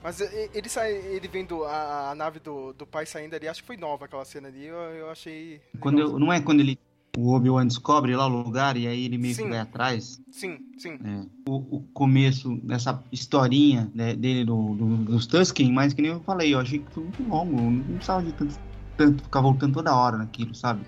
Mas 0.02 0.20
ele 0.20 0.68
sai, 0.68 0.92
ele 0.92 1.28
vendo 1.28 1.62
a, 1.64 2.10
a 2.10 2.14
nave 2.14 2.40
do, 2.40 2.72
do 2.72 2.86
pai 2.86 3.04
saindo 3.04 3.34
ali, 3.36 3.46
acho 3.46 3.60
que 3.60 3.66
foi 3.66 3.76
nova 3.76 4.06
aquela 4.06 4.24
cena 4.24 4.48
ali, 4.48 4.64
eu, 4.66 4.76
eu 4.76 5.10
achei. 5.10 5.60
Quando 5.78 5.98
eu- 6.00 6.18
não 6.18 6.32
é 6.32 6.40
quando 6.40 6.60
ele. 6.60 6.78
O 7.18 7.32
Obi-Wan 7.34 7.66
descobre 7.66 8.14
lá 8.14 8.24
o 8.26 8.28
lugar 8.28 8.76
e 8.76 8.86
aí 8.86 9.04
ele 9.04 9.18
meio 9.18 9.34
Sim. 9.34 9.42
que 9.42 9.48
vai 9.50 9.58
atrás. 9.58 10.22
Sim, 10.30 10.60
sim. 10.78 10.92
É, 11.04 11.26
o, 11.50 11.78
o 11.78 11.80
começo 11.92 12.54
dessa 12.62 13.02
historinha 13.10 13.90
né, 13.92 14.14
dele 14.14 14.44
do, 14.44 14.74
do- 14.76 14.96
dos 14.98 15.26
Tusken, 15.26 15.72
mas 15.72 15.92
que 15.92 16.00
nem 16.02 16.12
eu 16.12 16.20
falei, 16.20 16.54
eu 16.54 16.60
achei 16.60 16.78
que 16.78 16.90
foi 16.92 17.02
muito 17.02 17.22
longo. 17.24 17.60
Não 17.60 17.82
precisava 17.96 18.22
de 18.22 18.32
tanto, 18.32 18.54
tanto 18.96 19.22
ficar 19.24 19.40
voltando 19.40 19.74
toda 19.74 19.92
hora 19.94 20.18
naquilo, 20.18 20.54
sabe? 20.54 20.86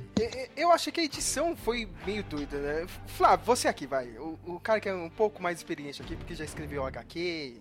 Eu 0.57 0.71
achei 0.71 0.93
que 0.93 1.01
a 1.01 1.05
edição 1.05 1.57
foi 1.57 1.89
meio 2.07 2.23
doida, 2.23 2.57
né? 2.57 2.87
Flávio, 3.09 3.45
você 3.45 3.67
aqui, 3.67 3.85
vai. 3.89 4.07
O, 4.17 4.39
o 4.47 4.61
cara 4.61 4.79
que 4.79 4.89
é 4.89 4.95
um 4.95 5.11
pouco 5.11 5.43
mais 5.43 5.59
experiente 5.59 6.01
aqui, 6.03 6.15
porque 6.15 6.37
já 6.37 6.45
escreveu 6.45 6.87
HQ. 6.87 7.57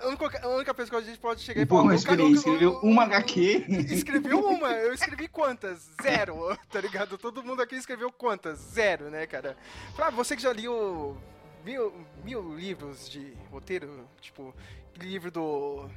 A, 0.00 0.06
única, 0.08 0.40
a 0.46 0.48
única 0.48 0.74
pessoa 0.74 1.00
que 1.00 1.06
a 1.08 1.10
gente 1.10 1.20
pode 1.20 1.40
chegar 1.40 1.60
e 1.62 1.66
falar. 1.66 1.82
o- 1.94 1.94
o- 2.24 2.34
escreveu 2.34 2.78
uma 2.82 3.04
HQ. 3.04 3.66
Escreveu 3.90 4.40
uma, 4.46 4.70
eu 4.72 4.92
escrevi 4.92 5.28
quantas? 5.28 5.90
Zero, 6.02 6.56
tá 6.70 6.80
ligado? 6.80 7.16
Todo 7.16 7.42
mundo 7.42 7.62
aqui 7.62 7.74
escreveu 7.76 8.12
quantas? 8.12 8.58
Zero, 8.58 9.08
né, 9.10 9.26
cara? 9.26 9.56
Flávio, 9.94 10.16
você 10.16 10.36
que 10.36 10.42
já 10.42 10.52
leu 10.52 11.16
mil, 11.64 11.92
mil 12.24 12.54
livros 12.54 13.08
de 13.08 13.32
roteiro, 13.50 14.06
tipo, 14.20 14.54
livro 14.98 15.30
do 15.30 15.88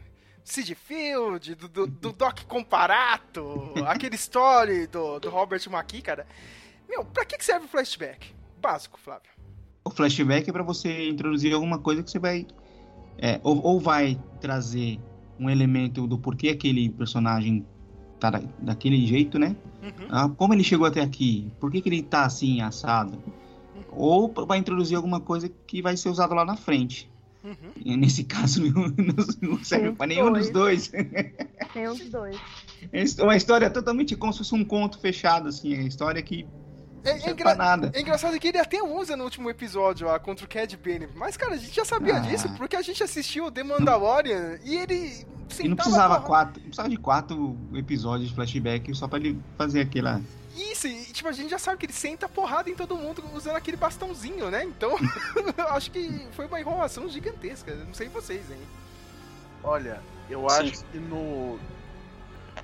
Sid 0.44 0.74
Field, 0.76 1.56
do, 1.56 1.68
do, 1.68 1.88
do 1.88 2.12
Doc 2.14 2.44
Comparato, 2.46 3.74
aquele 3.88 4.16
story 4.16 4.88
do, 4.88 5.20
do 5.20 5.30
Robert 5.30 5.62
McKee, 5.68 6.02
cara. 6.02 6.26
Meu, 6.88 7.04
pra 7.06 7.24
que 7.26 7.44
serve 7.44 7.66
o 7.66 7.70
flashback? 7.70 8.34
Básico, 8.60 9.00
Flávio. 9.00 9.30
O 9.84 9.92
flashback 9.92 10.50
é 10.50 10.54
pra 10.54 10.64
você 10.64 11.08
introduzir 11.10 11.54
alguma 11.54 11.78
coisa 11.80 12.02
que 12.04 12.10
você 12.12 12.20
vai. 12.20 12.46
É, 13.22 13.40
ou, 13.44 13.62
ou 13.64 13.80
vai 13.80 14.20
trazer 14.42 15.00
um 15.40 15.50
elemento 15.50 16.08
do 16.08 16.18
porquê 16.18 16.50
aquele 16.50 16.90
personagem 16.90 17.66
tá 18.20 18.30
da- 18.30 18.42
daquele 18.60 19.06
jeito, 19.06 19.38
né? 19.40 19.56
Uhum. 19.82 20.08
Ah, 20.10 20.30
como 20.30 20.54
ele 20.54 20.64
chegou 20.64 20.86
até 20.86 21.02
aqui? 21.02 21.52
Por 21.60 21.72
que, 21.72 21.82
que 21.82 21.90
ele 21.90 22.02
tá 22.04 22.26
assim, 22.26 22.62
assado? 22.62 23.18
Ou 23.92 24.32
vai 24.46 24.58
introduzir 24.58 24.96
alguma 24.98 25.20
coisa 25.20 25.50
que 25.68 25.82
vai 25.82 25.96
ser 25.98 26.10
usado 26.10 26.34
lá 26.34 26.44
na 26.46 26.56
frente. 26.56 27.10
Uhum. 27.44 27.98
Nesse 27.98 28.26
caso, 28.26 28.62
não, 28.74 28.94
não- 29.42 29.64
serve 29.64 29.94
pra 29.94 30.06
nenhum 30.08 30.32
dos 30.34 30.50
dois. 30.50 30.92
Tem 31.74 31.88
os 31.88 32.00
dois. 32.10 32.38
É 32.92 33.24
uma 33.24 33.36
história 33.36 33.70
totalmente 33.70 34.16
como 34.16 34.34
se 34.34 34.40
fosse 34.40 34.54
um 34.56 34.66
conto 34.66 35.00
fechado, 35.00 35.48
assim. 35.48 35.74
É 35.74 35.80
uma 35.80 35.88
história 35.88 36.22
que 36.22 36.46
É, 37.04 37.18
não 37.18 37.28
é 37.28 37.32
engra- 37.32 37.44
pra 37.44 37.56
nada. 37.56 37.92
É 37.94 38.02
engraçado 38.02 38.38
que 38.40 38.48
ele 38.48 38.58
até 38.58 38.82
usa 38.84 39.16
no 39.16 39.24
último 39.24 39.50
episódio 39.50 40.08
lá 40.08 40.20
contra 40.20 40.46
o 40.46 40.50
Cad 40.50 40.76
Bane. 40.78 41.08
Mas, 41.16 41.38
cara, 41.38 41.54
a 41.54 41.58
gente 41.58 41.74
já 41.76 41.86
sabia 41.86 42.18
Ah. 42.18 42.20
disso 42.20 42.50
porque 42.58 42.76
a 42.76 42.82
gente 42.82 43.02
assistiu 43.04 43.50
The 43.52 43.64
Mandalorian 43.64 44.60
e 44.64 44.76
ele. 44.78 45.26
E 45.60 45.68
não 45.68 45.76
precisava, 45.76 46.16
porra- 46.16 46.28
quatro, 46.28 46.54
não 46.60 46.64
precisava 46.68 46.90
de 46.90 46.98
quatro 46.98 47.58
episódios 47.74 48.30
de 48.30 48.36
flashback 48.36 48.94
só 48.94 49.08
pra 49.08 49.18
ele 49.20 49.40
fazer 49.58 49.82
aquela. 49.82 50.22
Isso, 50.56 50.88
e 50.88 51.06
tipo, 51.06 51.28
a 51.30 51.32
gente 51.32 51.50
já 51.50 51.58
sabe 51.58 51.78
que 51.78 51.86
ele 51.86 51.94
senta 51.94 52.28
porrada 52.28 52.70
em 52.70 52.76
todo 52.76 52.96
mundo 52.98 53.24
usando 53.34 53.56
aquele 53.56 53.78
bastãozinho, 53.78 54.50
né? 54.52 54.64
Então, 54.66 54.92
eu 55.58 55.68
acho 55.70 55.90
que 55.92 56.28
foi 56.34 56.46
uma 56.48 56.60
enrolação 56.60 57.08
gigantesca. 57.08 57.74
Não 57.76 57.94
sei 57.94 58.10
vocês, 58.10 58.42
hein? 58.52 58.58
Olha, 59.64 60.02
eu 60.30 60.48
Sim. 60.50 60.56
acho 60.72 60.84
que 60.86 60.98
no. 61.00 61.58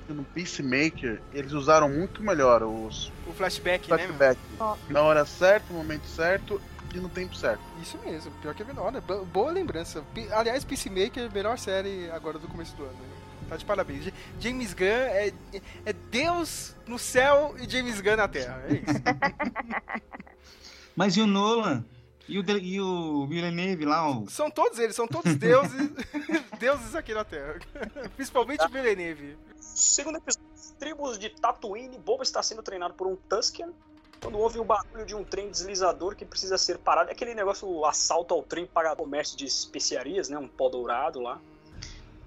No 0.08 0.24
Peacemaker, 0.24 1.20
eles 1.34 1.52
usaram 1.54 1.90
muito 1.90 2.22
melhor 2.22 2.62
os 2.64 3.12
O 3.28 3.34
flashback, 3.34 3.90
né? 3.90 3.98
meu? 3.98 4.06
flashbacks. 4.08 4.44
Ó. 4.60 4.78
Na 4.90 5.02
hora 5.02 5.26
certa, 5.26 5.66
no 5.74 5.80
momento 5.80 6.06
certo 6.06 6.62
e 6.94 7.00
no 7.00 7.10
tempo 7.10 7.36
certo. 7.36 7.62
Isso 7.82 7.98
mesmo, 8.06 8.32
pior 8.42 8.54
que 8.54 8.62
é 8.62 8.66
menor, 8.66 8.92
né? 8.92 9.02
Bo- 9.06 9.26
Boa 9.26 9.52
lembrança. 9.52 10.04
Aliás, 10.32 10.64
Peacemaker, 10.64 11.32
melhor 11.34 11.58
série 11.58 12.10
agora 12.12 12.38
do 12.38 12.48
começo 12.48 12.76
do 12.76 12.84
ano. 12.84 12.94
né? 12.94 13.08
Tá 13.50 13.58
de 13.58 13.66
parabéns. 13.66 14.12
James 14.40 14.74
Gunn 14.74 14.86
é, 14.88 15.32
é 15.86 15.94
Deus 16.12 16.76
no 16.88 16.98
céu 16.98 17.56
e 17.60 17.70
James 17.70 18.00
Gunn 18.02 18.16
na 18.16 18.28
terra. 18.28 18.62
É 18.68 18.74
isso. 18.74 19.02
Mas 20.96 21.18
e 21.18 21.22
o 21.22 21.28
Nolan? 21.28 21.84
E 22.28 22.40
o, 22.40 22.44
De- 22.44 22.58
e 22.60 22.82
o 22.82 23.28
Villeneuve 23.28 23.86
lá, 23.86 24.10
o... 24.10 24.28
São 24.30 24.50
todos 24.50 24.80
eles, 24.80 24.96
são 24.96 25.08
todos 25.08 25.36
deuses, 25.36 25.92
deuses 26.60 26.96
aqui 26.96 27.14
na 27.14 27.24
Terra. 27.24 27.60
Principalmente 28.16 28.66
o 28.66 28.70
Villeneuve. 28.70 29.38
Segundo 29.60 30.18
episódio, 30.18 30.48
tribos 30.80 31.20
de 31.20 31.30
Tatooine, 31.30 31.98
Boba 32.00 32.24
está 32.24 32.42
sendo 32.42 32.64
treinado 32.64 32.94
por 32.96 33.06
um 33.08 33.16
Tusken. 33.16 33.70
Quando 34.22 34.40
houve 34.40 34.58
o 34.58 34.64
barulho 34.64 35.06
de 35.06 35.14
um 35.14 35.24
trem 35.24 35.52
deslizador 35.52 36.16
que 36.16 36.26
precisa 36.26 36.58
ser 36.58 36.80
parado, 36.80 37.10
é 37.10 37.14
aquele 37.14 37.36
negócio, 37.36 37.68
o 37.68 37.86
assalto 37.86 38.34
ao 38.34 38.42
trem 38.42 38.66
para 38.66 38.96
comércio 38.96 39.38
de 39.38 39.46
especiarias, 39.46 40.28
né? 40.30 40.38
Um 40.40 40.48
pó 40.48 40.68
dourado 40.68 41.20
lá. 41.20 41.40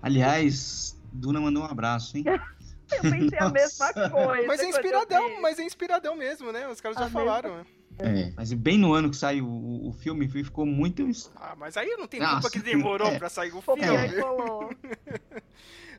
Aliás, 0.00 0.97
Duna 1.12 1.40
mandou 1.40 1.62
um 1.62 1.67
abraço, 1.67 2.17
hein? 2.17 2.25
Eu 2.93 3.02
pensei 3.02 3.38
a 3.38 3.49
mesma 3.50 3.93
coisa. 3.93 4.47
Mas 4.47 4.61
é 4.61 4.67
inspiradão, 4.69 5.43
mas 5.43 5.59
é 5.59 5.62
inspiradão 5.62 6.17
mesmo, 6.17 6.50
né? 6.52 6.67
Os 6.69 6.81
caras 6.81 6.97
já 6.97 7.05
Ah, 7.07 7.11
falaram. 7.11 7.57
né? 7.57 7.67
É. 8.00 8.33
Mas 8.37 8.52
bem 8.52 8.78
no 8.78 8.93
ano 8.93 9.11
que 9.11 9.17
saiu 9.17 9.47
o, 9.47 9.88
o 9.88 9.93
filme, 9.93 10.28
ficou 10.28 10.64
muito. 10.64 11.09
Ah, 11.37 11.55
mas 11.57 11.76
aí 11.76 11.97
não 11.97 12.07
tenho 12.07 12.23
Nossa, 12.23 12.35
culpa 12.43 12.50
que 12.50 12.59
demorou 12.61 13.09
é. 13.12 13.19
pra 13.19 13.28
sair 13.28 13.52
o 13.52 13.61
filme. 13.61 13.83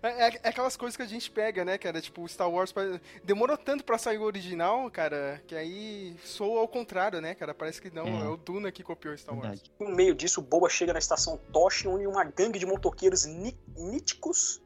É, 0.01 0.27
é- 0.29 0.39
é 0.43 0.47
aquelas 0.47 0.77
coisas 0.77 0.95
que 0.95 1.03
a 1.03 1.05
gente 1.05 1.29
pega, 1.29 1.65
né, 1.65 1.77
cara? 1.77 1.99
Tipo, 1.99 2.25
Star 2.29 2.49
Wars 2.49 2.73
demorou 3.21 3.57
tanto 3.57 3.83
pra 3.83 3.97
sair 3.97 4.17
o 4.17 4.23
original, 4.23 4.89
cara, 4.89 5.43
que 5.45 5.53
aí 5.53 6.15
soa 6.23 6.61
ao 6.61 6.69
contrário, 6.69 7.19
né, 7.19 7.35
cara? 7.35 7.53
Parece 7.53 7.81
que 7.81 7.93
não, 7.93 8.05
é, 8.07 8.21
É. 8.21 8.27
o 8.29 8.37
Duna 8.37 8.71
que 8.71 8.81
copiou 8.81 9.17
Star 9.17 9.35
Wars. 9.35 9.59
Verdade. 9.59 9.69
No 9.77 9.93
meio 9.93 10.15
disso, 10.15 10.39
o 10.39 10.43
Boba 10.43 10.69
chega 10.69 10.93
na 10.93 10.99
estação 10.99 11.37
Toshi, 11.51 11.85
onde 11.89 12.07
uma 12.07 12.23
gangue 12.23 12.57
de 12.57 12.65
motoqueiros 12.65 13.25
ní- 13.25 13.57
níticos, 13.75 14.61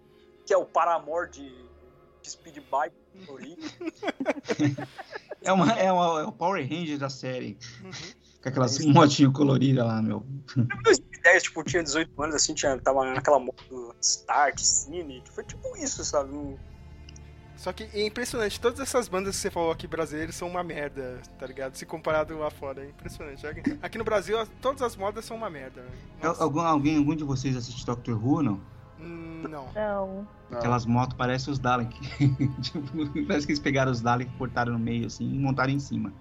que 0.45 0.53
é 0.53 0.57
o 0.57 0.65
Paramor 0.65 1.27
de, 1.27 1.49
de 2.21 2.29
Speed 2.29 2.59
Bike, 2.71 2.95
É, 5.41 5.51
uma, 5.51 5.73
é, 5.73 5.91
uma- 5.91 6.21
é 6.21 6.25
o 6.25 6.31
Power 6.53 6.69
Ranger 6.69 6.97
da 6.97 7.09
série. 7.09 7.57
Uhum. 7.83 7.91
Com 8.41 8.49
aquelas 8.49 8.77
motinhas 8.85 9.31
coloridas 9.33 9.85
lá, 9.85 10.01
meu. 10.01 10.25
2010, 10.83 11.43
tipo, 11.43 11.63
tinha 11.63 11.81
18 11.81 12.21
anos, 12.21 12.35
assim, 12.35 12.53
tinha, 12.53 12.77
tava 12.77 13.05
naquela 13.13 13.39
moto 13.39 13.95
Start, 14.01 14.59
Cine, 14.59 15.23
foi 15.31 15.43
tipo 15.45 15.75
isso, 15.77 16.03
sabe? 16.03 16.33
Um- 16.35 16.57
Só 17.55 17.71
que 17.71 17.83
é 17.93 18.05
impressionante, 18.05 18.59
todas 18.59 18.81
essas 18.81 19.07
bandas 19.07 19.35
que 19.37 19.41
você 19.43 19.49
falou 19.49 19.71
aqui 19.71 19.87
brasileiras 19.87 20.35
são 20.35 20.49
uma 20.49 20.61
merda, 20.61 21.21
tá 21.39 21.47
ligado? 21.47 21.75
Se 21.75 21.85
comparado 21.85 22.37
lá 22.37 22.51
fora, 22.51 22.83
é 22.83 22.89
impressionante. 22.89 23.45
Aqui- 23.81 23.97
no 23.97 24.03
Brasil, 24.03 24.37
as- 24.37 24.49
todas 24.61 24.81
as 24.81 24.97
modas 24.97 25.23
são 25.23 25.37
uma 25.37 25.49
merda. 25.49 25.81
né? 25.81 25.89
Algum, 26.39 26.59
alguém, 26.59 26.97
algum 26.97 27.15
de 27.15 27.23
vocês 27.23 27.55
assiste 27.55 27.85
Doctor 27.85 28.21
Who, 28.21 28.43
não? 28.43 28.59
Hum, 28.99 29.43
Não. 29.49 29.67
Não. 29.73 30.27
Não. 30.49 30.57
Aquelas 30.59 30.85
motos 30.85 31.15
parecem 31.17 31.51
os 31.51 31.59
Dalek. 31.59 31.97
tipo, 32.61 33.25
parece 33.27 33.45
que 33.45 33.51
eles 33.53 33.59
pegaram 33.59 33.91
os 33.91 34.01
Dalek, 34.01 34.29
cortaram 34.37 34.73
no 34.73 34.79
meio 34.79 35.07
assim 35.07 35.23
e 35.33 35.39
montaram 35.39 35.71
em 35.71 35.79
cima. 35.79 36.11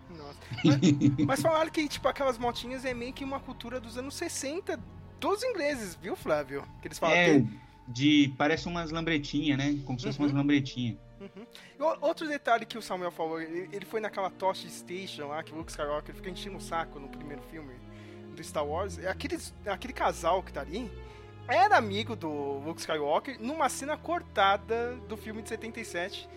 Mas, 0.65 0.79
mas 1.27 1.43
falaram 1.43 1.71
que, 1.71 1.87
tipo, 1.89 2.07
aquelas 2.09 2.39
motinhas 2.39 2.85
é 2.85 2.93
meio 2.95 3.13
que 3.13 3.25
uma 3.25 3.41
cultura 3.41 3.81
dos 3.81 3.97
anos 3.99 4.15
60 4.15 4.79
dos 5.21 5.43
ingleses, 5.43 5.95
viu, 6.01 6.17
Flávio? 6.17 6.65
Que 6.81 6.89
eles 6.89 6.99
falam 6.99 7.17
É, 7.17 7.41
que- 7.41 7.47
de. 7.89 8.33
Parece 8.39 8.67
umas 8.69 8.91
lambretinhas, 8.91 9.59
né? 9.59 9.79
Como 9.85 9.99
se 9.99 10.07
fossem 10.07 10.21
Uhum. 10.21 10.27
umas 10.27 10.37
lambretinhas. 10.37 10.97
Uhum. 11.21 11.47
Outro 12.01 12.27
detalhe 12.29 12.67
que 12.67 12.77
o 12.77 12.83
Samuel 12.83 13.13
falou, 13.13 13.41
ele, 13.41 13.69
ele 13.73 13.85
foi 13.85 14.01
naquela 14.01 14.29
Tosh 14.31 14.67
Station 14.69 15.29
lá, 15.29 15.43
que 15.43 15.53
o 15.53 15.57
Luke 15.57 15.71
Skywalker 15.71 16.15
fica 16.15 16.29
enchendo 16.31 16.57
o 16.57 16.61
saco 16.61 16.99
no 16.99 17.09
primeiro 17.09 17.43
filme 17.43 17.75
do 18.35 18.43
Star 18.43 18.67
Wars. 18.67 18.99
É 18.99 19.09
aqueles, 19.09 19.55
aquele 19.67 19.93
casal 19.93 20.43
que 20.43 20.53
tá 20.53 20.61
ali 20.63 20.91
era 21.47 21.77
amigo 21.77 22.17
do 22.17 22.29
Luke 22.65 22.81
Skywalker 22.81 23.37
numa 23.41 23.69
cena 23.69 23.97
cortada 23.97 24.97
do 25.09 25.17
filme 25.17 25.43
de 25.43 25.49
77. 25.51 26.29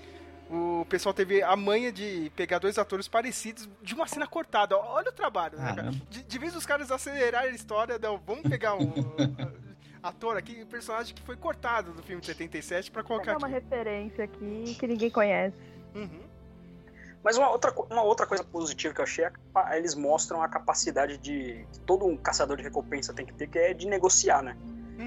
O 0.49 0.85
pessoal 0.87 1.13
teve 1.13 1.41
a 1.41 1.55
manha 1.55 1.91
de 1.91 2.31
pegar 2.35 2.59
dois 2.59 2.77
atores 2.77 3.07
parecidos 3.07 3.67
de 3.81 3.95
uma 3.95 4.07
cena 4.07 4.27
cortada. 4.27 4.77
Olha 4.77 5.09
o 5.09 5.13
trabalho, 5.13 5.57
né, 5.57 5.73
cara? 5.75 5.91
De, 6.09 6.23
de 6.23 6.39
vez 6.39 6.55
os 6.55 6.65
caras 6.65 6.91
acelerarem 6.91 7.51
a 7.51 7.55
história, 7.55 7.97
não, 7.97 8.17
vamos 8.17 8.43
pegar 8.43 8.75
um 8.75 8.93
ator 10.03 10.37
aqui, 10.37 10.61
um 10.61 10.67
personagem 10.67 11.15
que 11.15 11.21
foi 11.23 11.35
cortado 11.35 11.93
do 11.93 12.03
filme 12.03 12.21
de 12.21 12.27
77 12.27 12.91
pra 12.91 13.01
Vou 13.01 13.07
colocar 13.07 13.31
dar 13.33 13.37
uma 13.39 13.47
aqui. 13.47 13.55
referência 13.55 14.23
aqui 14.23 14.75
que 14.79 14.85
ninguém 14.87 15.09
conhece. 15.09 15.57
Uhum. 15.95 16.21
Mas 17.23 17.37
uma 17.37 17.49
outra, 17.49 17.73
uma 17.89 18.03
outra 18.03 18.27
coisa 18.27 18.43
positiva 18.43 18.93
que 18.93 19.01
eu 19.01 19.03
achei 19.03 19.25
é 19.25 19.31
eles 19.75 19.95
mostram 19.95 20.43
a 20.43 20.47
capacidade 20.47 21.17
de 21.17 21.65
que 21.71 21.79
todo 21.79 22.05
um 22.05 22.15
caçador 22.15 22.55
de 22.55 22.61
recompensa 22.61 23.15
tem 23.15 23.25
que 23.25 23.33
ter, 23.33 23.47
que 23.47 23.57
é 23.57 23.73
de 23.73 23.87
negociar, 23.87 24.43
né? 24.43 24.55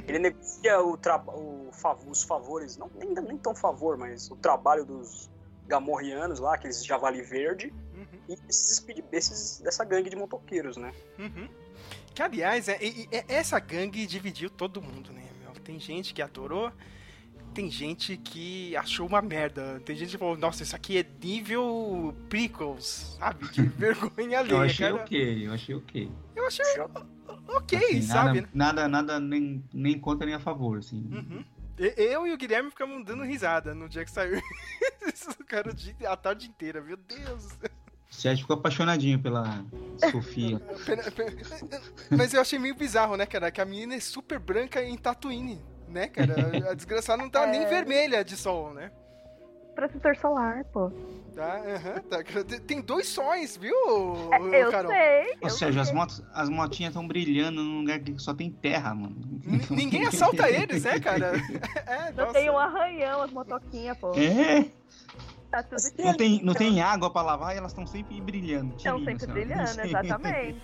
Ele 0.06 0.18
negocia 0.18 0.80
o, 0.82 0.92
o 0.94 1.72
fav- 1.72 2.06
os 2.08 2.22
favores, 2.22 2.76
não, 2.76 2.90
nem, 2.94 3.10
nem 3.14 3.38
tão 3.38 3.54
favor, 3.54 3.96
mas 3.96 4.30
o 4.30 4.36
trabalho 4.36 4.84
dos, 4.84 5.30
gamorreanos 5.66 6.40
lá, 6.40 6.54
aqueles 6.54 6.84
javali 6.84 7.20
verde, 7.22 7.72
Uhum, 7.94 8.06
e 8.28 8.34
esses, 8.48 8.84
esses 9.12 9.60
dessa 9.60 9.84
gangue 9.84 10.08
de 10.08 10.16
motoqueiros, 10.16 10.76
né? 10.76 10.92
uhum. 11.18 11.48
Que, 12.14 12.22
aliás, 12.22 12.68
é, 12.68 12.78
é- 12.80 13.08
é- 13.18 13.24
essa 13.28 13.58
gangue 13.60 14.06
dividiu 14.06 14.48
todo 14.48 14.80
mundo, 14.80 15.12
né, 15.12 15.28
meu? 15.42 15.52
Tem 15.62 15.78
gente 15.78 16.14
que 16.14 16.22
adorou, 16.22 16.72
tem 17.58 17.68
gente 17.68 18.16
que 18.16 18.76
achou 18.76 19.04
uma 19.04 19.20
merda. 19.20 19.82
Tem 19.84 19.96
gente 19.96 20.10
que 20.10 20.16
falou, 20.16 20.36
nossa, 20.36 20.62
isso 20.62 20.76
aqui 20.76 20.98
é 20.98 21.06
nível 21.20 22.14
prequels, 22.28 23.16
sabe? 23.18 23.48
De 23.48 23.62
vergonha 23.76 24.38
alheia, 24.38 24.54
Eu 24.54 24.60
achei 24.60 24.88
cara. 24.88 25.02
ok, 25.02 25.46
eu 25.48 25.52
achei 25.52 25.74
ok. 25.74 26.12
Eu 26.36 26.46
achei 26.46 26.64
ok, 27.48 27.78
Assim, 27.78 28.02
sabe? 28.02 28.46
Nada, 28.54 28.86
nada, 28.86 28.88
nada 28.88 29.20
nem, 29.20 29.64
nem 29.74 29.98
contra 29.98 30.24
nem 30.24 30.36
a 30.36 30.38
favor, 30.38 30.78
assim. 30.78 31.04
Uhum. 31.10 31.44
Eu 31.96 32.28
e 32.28 32.32
o 32.32 32.36
Guilherme 32.36 32.70
ficamos 32.70 33.04
dando 33.04 33.24
risada 33.24 33.74
no 33.74 33.88
dia 33.88 34.04
que 34.04 34.10
saiu. 34.12 34.40
Isso, 35.12 35.28
cara, 35.44 35.74
a 36.06 36.16
tarde 36.16 36.46
inteira, 36.46 36.80
meu 36.80 36.96
Deus. 36.96 37.58
Sérgio 38.08 38.44
ficou 38.44 38.54
apaixonadinho 38.54 39.18
pela 39.18 39.64
Sofia. 40.12 40.62
Mas 42.16 42.32
eu 42.32 42.40
achei 42.40 42.58
meio 42.60 42.76
bizarro, 42.76 43.16
né, 43.16 43.26
cara? 43.26 43.50
Que 43.50 43.60
a 43.60 43.64
menina 43.64 43.96
é 43.96 44.00
super 44.00 44.38
branca 44.38 44.80
em 44.80 44.96
Tatooine, 44.96 45.60
né, 45.90 46.08
cara? 46.08 46.70
A 46.70 46.74
desgraçada 46.74 47.22
não 47.22 47.30
tá 47.30 47.46
nem 47.48 47.62
É. 47.62 47.66
vermelha 47.66 48.24
de 48.24 48.36
sol, 48.36 48.72
né? 48.74 48.90
Protetor 49.74 50.16
solar, 50.16 50.64
pô. 50.72 50.90
Tá, 51.36 51.54
aham, 51.58 52.00
tá. 52.10 52.18
Tem 52.66 52.80
dois 52.80 53.06
sóis, 53.06 53.56
viu, 53.56 53.72
É, 54.52 54.64
eu 54.64 54.70
Carol? 54.72 54.90
sei. 54.90 55.22
Ou 55.34 55.38
eu 55.42 55.50
seja, 55.50 55.80
as, 55.82 55.86
sei. 55.86 55.96
motos, 55.96 56.20
as 56.34 56.48
motinhas 56.48 56.90
estão 56.90 57.06
brilhando 57.06 57.62
num 57.62 57.78
lugar 57.82 58.00
que 58.00 58.18
só 58.18 58.34
tem 58.34 58.50
terra, 58.50 58.92
mano. 58.92 59.14
N- 59.46 59.62
Ninguém 59.70 60.04
assalta 60.04 60.50
eles, 60.50 60.82
né, 60.82 60.98
cara? 60.98 61.32
É, 61.86 62.10
Não 62.10 62.24
nossa. 62.26 62.32
tem 62.32 62.50
um 62.50 62.58
arranhão, 62.58 63.22
as 63.22 63.30
motoquinhas, 63.30 63.96
pô. 63.98 64.12
É, 64.14 64.66
Tá 65.50 65.62
tudo 65.62 65.80
não 66.04 66.14
tem, 66.14 66.30
não 66.42 66.52
então. 66.52 66.54
tem 66.54 66.82
água 66.82 67.10
pra 67.10 67.22
lavar 67.22 67.54
e 67.54 67.58
elas 67.58 67.72
estão 67.72 67.86
sempre 67.86 68.20
brilhando. 68.20 68.76
Estão 68.76 68.98
sempre 68.98 69.14
assim, 69.14 69.30
ó. 69.30 69.32
brilhando, 69.32 69.80
exatamente. 69.80 70.60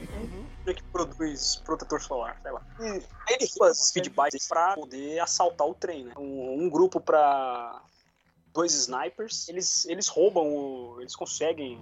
que 0.74 0.82
produz 0.92 1.56
protetor 1.64 2.02
solar, 2.02 2.36
sei 2.42 2.52
lá. 2.52 2.60
Aí 2.78 3.02
ele 3.40 3.48
rouba 3.56 3.70
as 3.70 3.88
speed 3.88 4.08
bikes 4.08 4.46
pra 4.46 4.74
poder 4.74 5.18
assaltar 5.20 5.66
o 5.66 5.74
trem, 5.74 6.04
né? 6.04 6.12
Um, 6.18 6.64
um 6.64 6.68
grupo 6.68 7.00
pra 7.00 7.82
dois 8.52 8.74
snipers, 8.74 9.48
eles, 9.48 9.86
eles 9.86 10.06
roubam, 10.06 10.46
o, 10.46 11.00
eles 11.00 11.16
conseguem 11.16 11.80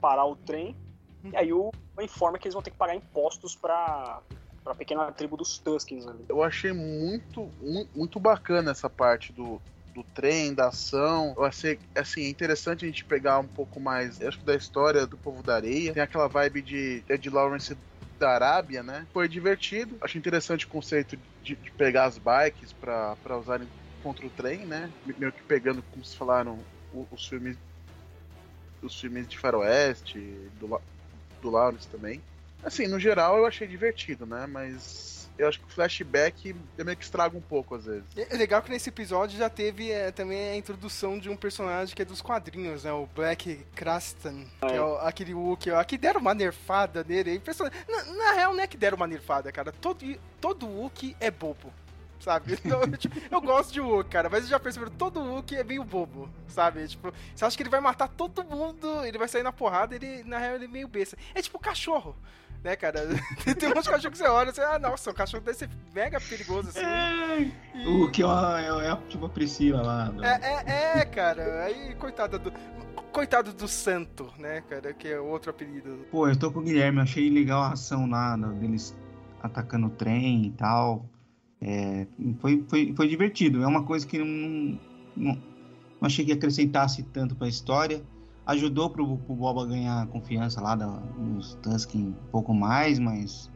parar 0.00 0.24
o 0.24 0.36
trem, 0.36 0.76
e 1.24 1.36
aí 1.36 1.52
o, 1.52 1.70
o 1.96 2.02
informa 2.02 2.38
que 2.38 2.46
eles 2.46 2.54
vão 2.54 2.62
ter 2.62 2.70
que 2.70 2.76
pagar 2.76 2.94
impostos 2.94 3.56
pra, 3.56 4.22
pra 4.62 4.74
pequena 4.74 5.10
tribo 5.12 5.36
dos 5.36 5.58
Tuskins 5.58 6.06
ali. 6.06 6.24
Eu 6.28 6.42
achei 6.42 6.72
muito, 6.72 7.50
mu- 7.60 7.88
muito 7.94 8.20
bacana 8.20 8.70
essa 8.70 8.88
parte 8.88 9.32
do, 9.32 9.60
do 9.94 10.04
trem, 10.04 10.54
da 10.54 10.68
ação. 10.68 11.34
Eu 11.36 11.44
achei, 11.44 11.78
assim, 11.96 12.24
interessante 12.28 12.84
a 12.84 12.88
gente 12.88 13.04
pegar 13.06 13.38
um 13.38 13.48
pouco 13.48 13.80
mais, 13.80 14.20
acho 14.20 14.38
que 14.40 14.44
da 14.46 14.54
história 14.56 15.06
do 15.06 15.18
povo 15.18 15.42
da 15.42 15.56
areia. 15.56 15.92
Tem 15.94 16.02
aquela 16.02 16.28
vibe 16.28 16.62
de 16.62 17.04
Ed 17.08 17.30
Lawrence 17.30 17.76
da 18.18 18.30
Arábia, 18.30 18.82
né? 18.82 19.08
Foi 19.12 19.28
divertido. 19.28 19.98
Achei 20.02 20.18
interessante 20.18 20.66
o 20.66 20.68
conceito 20.68 21.16
de, 21.16 21.56
de 21.56 21.72
pegar 21.76 22.04
as 22.06 22.18
bikes 22.18 22.72
pra 22.72 23.16
usarem 23.38 23.70
contra 24.02 24.26
o 24.26 24.30
trem, 24.30 24.66
né? 24.66 24.94
Meio 25.04 25.32
que 25.32 25.42
pegando, 25.44 25.82
como 25.84 26.04
se 26.04 26.16
falaram, 26.16 26.66
o- 26.90 27.06
os 27.10 27.26
filmes 27.26 27.58
os 28.82 28.98
filmes 28.98 29.26
de 29.28 29.38
faroeste, 29.38 30.50
do, 30.52 30.80
do 31.40 31.50
Lawrence 31.50 31.88
também. 31.88 32.24
Assim, 32.62 32.86
no 32.88 32.98
geral 33.00 33.36
eu 33.38 33.46
achei 33.46 33.66
divertido, 33.68 34.26
né? 34.26 34.46
Mas 34.46 35.23
eu 35.36 35.48
acho 35.48 35.58
que 35.60 35.66
o 35.66 35.68
flashback 35.68 36.54
meio 36.78 36.96
que 36.96 37.04
estraga 37.04 37.36
um 37.36 37.40
pouco 37.40 37.74
às 37.74 37.84
vezes. 37.86 38.04
É 38.16 38.36
legal 38.36 38.62
que 38.62 38.70
nesse 38.70 38.88
episódio 38.88 39.36
já 39.38 39.48
teve 39.50 39.90
é, 39.90 40.10
também 40.10 40.50
a 40.50 40.56
introdução 40.56 41.18
de 41.18 41.28
um 41.28 41.36
personagem 41.36 41.94
que 41.94 42.02
é 42.02 42.04
dos 42.04 42.20
quadrinhos, 42.22 42.84
né? 42.84 42.92
O 42.92 43.06
Black 43.14 43.64
Krastan, 43.74 44.44
que 44.60 44.74
é 44.74 44.80
o- 44.80 44.96
aquele 44.98 45.34
ó, 45.70 45.82
que 45.84 45.98
deram 45.98 46.20
uma 46.20 46.34
nerfada 46.34 47.04
nele. 47.06 47.40
é. 47.66 47.70
Na, 47.90 48.04
na 48.12 48.32
real, 48.32 48.52
não 48.54 48.62
é 48.62 48.66
que 48.66 48.76
deram 48.76 48.96
uma 48.96 49.06
nerfada, 49.06 49.50
cara. 49.52 49.72
Todo, 49.72 50.04
todo 50.40 50.66
Wookiee 50.68 51.16
é 51.20 51.30
bobo. 51.30 51.72
Sabe? 52.20 52.58
Então, 52.64 52.90
tipo, 52.92 53.14
eu 53.30 53.40
gosto 53.40 53.70
de 53.72 53.80
Wookiee, 53.82 54.10
cara, 54.10 54.30
mas 54.30 54.48
já 54.48 54.58
perceberam, 54.58 54.92
todo 54.92 55.20
Wookiee 55.20 55.58
é 55.58 55.64
meio 55.64 55.84
bobo, 55.84 56.30
sabe? 56.48 56.86
Tipo, 56.88 57.12
você 57.34 57.44
acha 57.44 57.54
que 57.56 57.62
ele 57.62 57.68
vai 57.68 57.80
matar 57.80 58.08
todo 58.08 58.42
mundo, 58.44 59.04
ele 59.04 59.18
vai 59.18 59.28
sair 59.28 59.42
na 59.42 59.52
porrada, 59.52 59.94
ele, 59.94 60.22
na 60.24 60.38
real, 60.38 60.54
ele 60.54 60.64
é 60.64 60.68
meio 60.68 60.88
besta. 60.88 61.18
É 61.34 61.42
tipo 61.42 61.58
cachorro, 61.58 62.16
né, 62.64 62.74
cara? 62.74 63.06
Tem 63.58 63.68
uns 63.68 63.86
cachorros 63.86 64.06
que 64.06 64.18
você 64.18 64.26
olha 64.26 64.48
e 64.50 64.54
você, 64.54 64.62
ah, 64.62 64.78
nossa, 64.78 65.10
o 65.10 65.14
cachorro 65.14 65.42
deve 65.44 65.58
ser 65.58 65.68
mega 65.94 66.18
perigoso 66.20 66.70
assim. 66.70 66.80
E- 66.80 67.86
O 67.86 68.10
que 68.10 68.22
é, 68.22 68.26
é, 68.26 68.90
é 68.90 68.96
tipo 69.08 69.26
a 69.26 69.28
Priscila 69.28 69.82
lá. 69.82 70.04
do- 70.06 70.24
é, 70.24 70.40
é, 70.66 70.98
é, 71.00 71.04
cara. 71.04 71.64
Aí, 71.64 71.94
coitada 71.96 72.38
do. 72.38 72.52
Coitado 73.12 73.52
do 73.52 73.68
Santo, 73.68 74.32
né, 74.38 74.62
cara? 74.68 74.92
Que 74.92 75.08
é 75.08 75.20
outro 75.20 75.50
apelido. 75.50 76.04
Pô, 76.10 76.26
eu 76.28 76.36
tô 76.36 76.50
com 76.50 76.58
o 76.58 76.62
Guilherme, 76.62 77.00
achei 77.00 77.30
legal 77.30 77.62
a 77.62 77.72
ação 77.72 78.08
lá, 78.08 78.34
do- 78.36 78.52
deles 78.54 78.96
atacando 79.42 79.86
o 79.86 79.90
trem 79.90 80.46
e 80.46 80.50
tal. 80.52 81.06
É, 81.60 82.06
foi, 82.40 82.64
foi, 82.68 82.92
foi 82.96 83.06
divertido. 83.08 83.62
É 83.62 83.66
uma 83.66 83.84
coisa 83.84 84.04
que 84.06 84.18
não, 84.18 84.26
não, 85.16 85.34
não 85.34 85.40
achei 86.02 86.24
que 86.24 86.32
acrescentasse 86.32 87.02
tanto 87.04 87.36
pra 87.36 87.46
história. 87.46 88.02
Ajudou 88.46 88.90
pro, 88.90 89.16
pro 89.18 89.34
Boba 89.34 89.66
ganhar 89.66 90.06
confiança 90.08 90.60
lá 90.60 90.74
da, 90.74 90.86
nos 90.86 91.54
Tusken 91.62 92.08
um 92.08 92.12
pouco 92.30 92.52
mais, 92.52 92.98
mas 92.98 93.50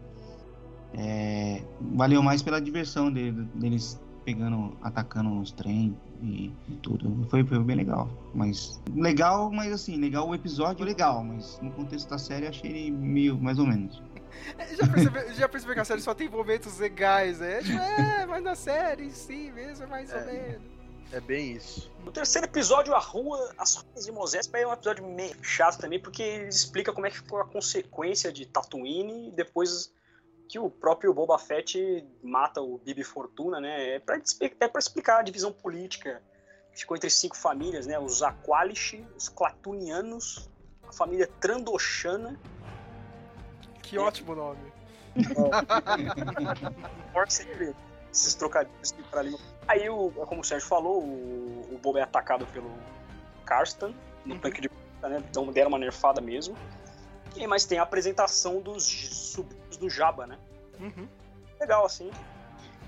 é, 0.95 1.63
valeu 1.95 2.23
mais 2.23 2.43
pela 2.43 2.61
diversão 2.61 3.13
dele- 3.13 3.47
deles 3.55 4.01
pegando, 4.25 4.77
atacando 4.83 5.39
os 5.41 5.53
trem 5.53 5.97
e, 6.23 6.51
e 6.69 6.75
tudo. 6.83 7.27
Foi, 7.31 7.45
foi 7.45 7.59
bem 7.63 7.77
legal. 7.77 8.09
Mas 8.35 8.81
legal, 8.95 9.51
mas 9.51 9.73
assim, 9.73 9.97
legal 9.97 10.29
o 10.29 10.35
episódio, 10.35 10.85
legal, 10.85 11.23
mas 11.23 11.59
no 11.63 11.71
contexto 11.73 12.09
da 12.11 12.19
série 12.19 12.47
achei 12.47 12.71
ele 12.71 12.91
meio 12.91 13.39
mais 13.39 13.59
ou 13.59 13.67
menos. 13.67 14.03
Já 14.79 14.87
percebeu, 14.87 15.35
já 15.35 15.49
percebeu 15.49 15.75
que 15.75 15.81
a 15.81 15.85
série 15.85 16.01
só 16.01 16.15
tem 16.15 16.29
momentos 16.29 16.79
legais, 16.79 17.41
né? 17.41 17.61
Tipo, 17.61 17.79
é, 17.79 18.25
mas 18.27 18.43
na 18.45 18.55
série 18.55 19.07
em 19.07 19.11
si 19.11 19.51
mesmo 19.53 19.85
é 19.85 19.87
mais 19.89 20.11
ou 20.13 20.19
É. 20.19 20.25
menos. 20.27 20.78
É 21.13 21.21
bem 21.21 21.53
isso. 21.53 21.91
O 22.07 22.11
terceiro 22.11 22.47
episódio, 22.47 22.95
a 22.95 22.99
rua, 22.99 23.55
as 23.57 23.77
ruas 23.77 24.05
de 24.05 24.13
Mosés, 24.13 24.51
é 24.53 24.67
um 24.67 24.73
episódio 24.73 25.07
meio 25.07 25.43
chato 25.43 25.79
também, 25.79 25.99
porque 26.01 26.23
ele 26.23 26.49
explica 26.49 26.93
como 26.93 27.07
é 27.07 27.11
que 27.11 27.17
ficou 27.17 27.41
a 27.41 27.47
consequência 27.47 28.31
de 28.33 28.45
Tatooine 28.47 29.29
e 29.29 29.31
depois 29.31 29.93
que 30.49 30.59
o 30.59 30.71
próprio 30.71 31.13
Boba 31.15 31.39
Fett 31.39 32.07
mata 32.23 32.61
o 32.61 32.79
Bibi 32.79 33.05
Fortuna, 33.05 33.61
né? 33.61 33.97
É 33.97 33.99
pra, 33.99 34.17
expli- 34.19 34.55
é 34.61 34.69
pra 34.69 34.79
explicar 34.79 35.19
a 35.19 35.23
divisão 35.23 35.53
política 35.53 36.23
que 36.73 36.81
ficou 36.81 36.97
entre 36.97 37.11
cinco 37.11 37.37
famílias, 37.37 37.87
né? 37.87 37.99
Os 37.99 38.23
Aqualish, 38.23 39.05
os 39.17 39.29
Clatunianos, 39.29 40.49
a 40.87 40.93
família 40.93 41.27
Trandoshana, 41.41 42.39
Que 43.83 43.99
ótimo 43.99 44.35
nome. 44.35 44.73
Sempre 47.29 47.75
esses 48.19 48.35
trocadilhos 48.35 48.93
aqui 48.93 49.03
pra 49.05 49.21
ali. 49.21 49.37
Aí, 49.67 49.89
o, 49.89 50.11
como 50.27 50.41
o 50.41 50.45
Sérgio 50.45 50.69
falou, 50.69 51.03
o, 51.03 51.69
o 51.73 51.79
Boba 51.83 52.01
é 52.01 52.03
atacado 52.03 52.47
pelo 52.47 52.71
Karstan 53.45 53.93
no 54.25 54.35
Uhum. 54.35 54.41
tanque 54.41 54.61
de 54.61 54.71
né? 55.03 55.23
Então 55.31 55.47
deram 55.53 55.69
uma 55.69 55.79
nerfada 55.79 56.21
mesmo. 56.21 56.57
E, 57.37 57.47
mas 57.47 57.65
tem 57.65 57.79
a 57.79 57.83
apresentação 57.83 58.61
dos 58.61 58.85
sobrinhos 59.33 59.77
do 59.77 59.89
Jabba, 59.89 60.27
né? 60.27 60.37
Uhum. 60.81 61.07
Legal, 61.61 61.87
assim. 61.87 62.11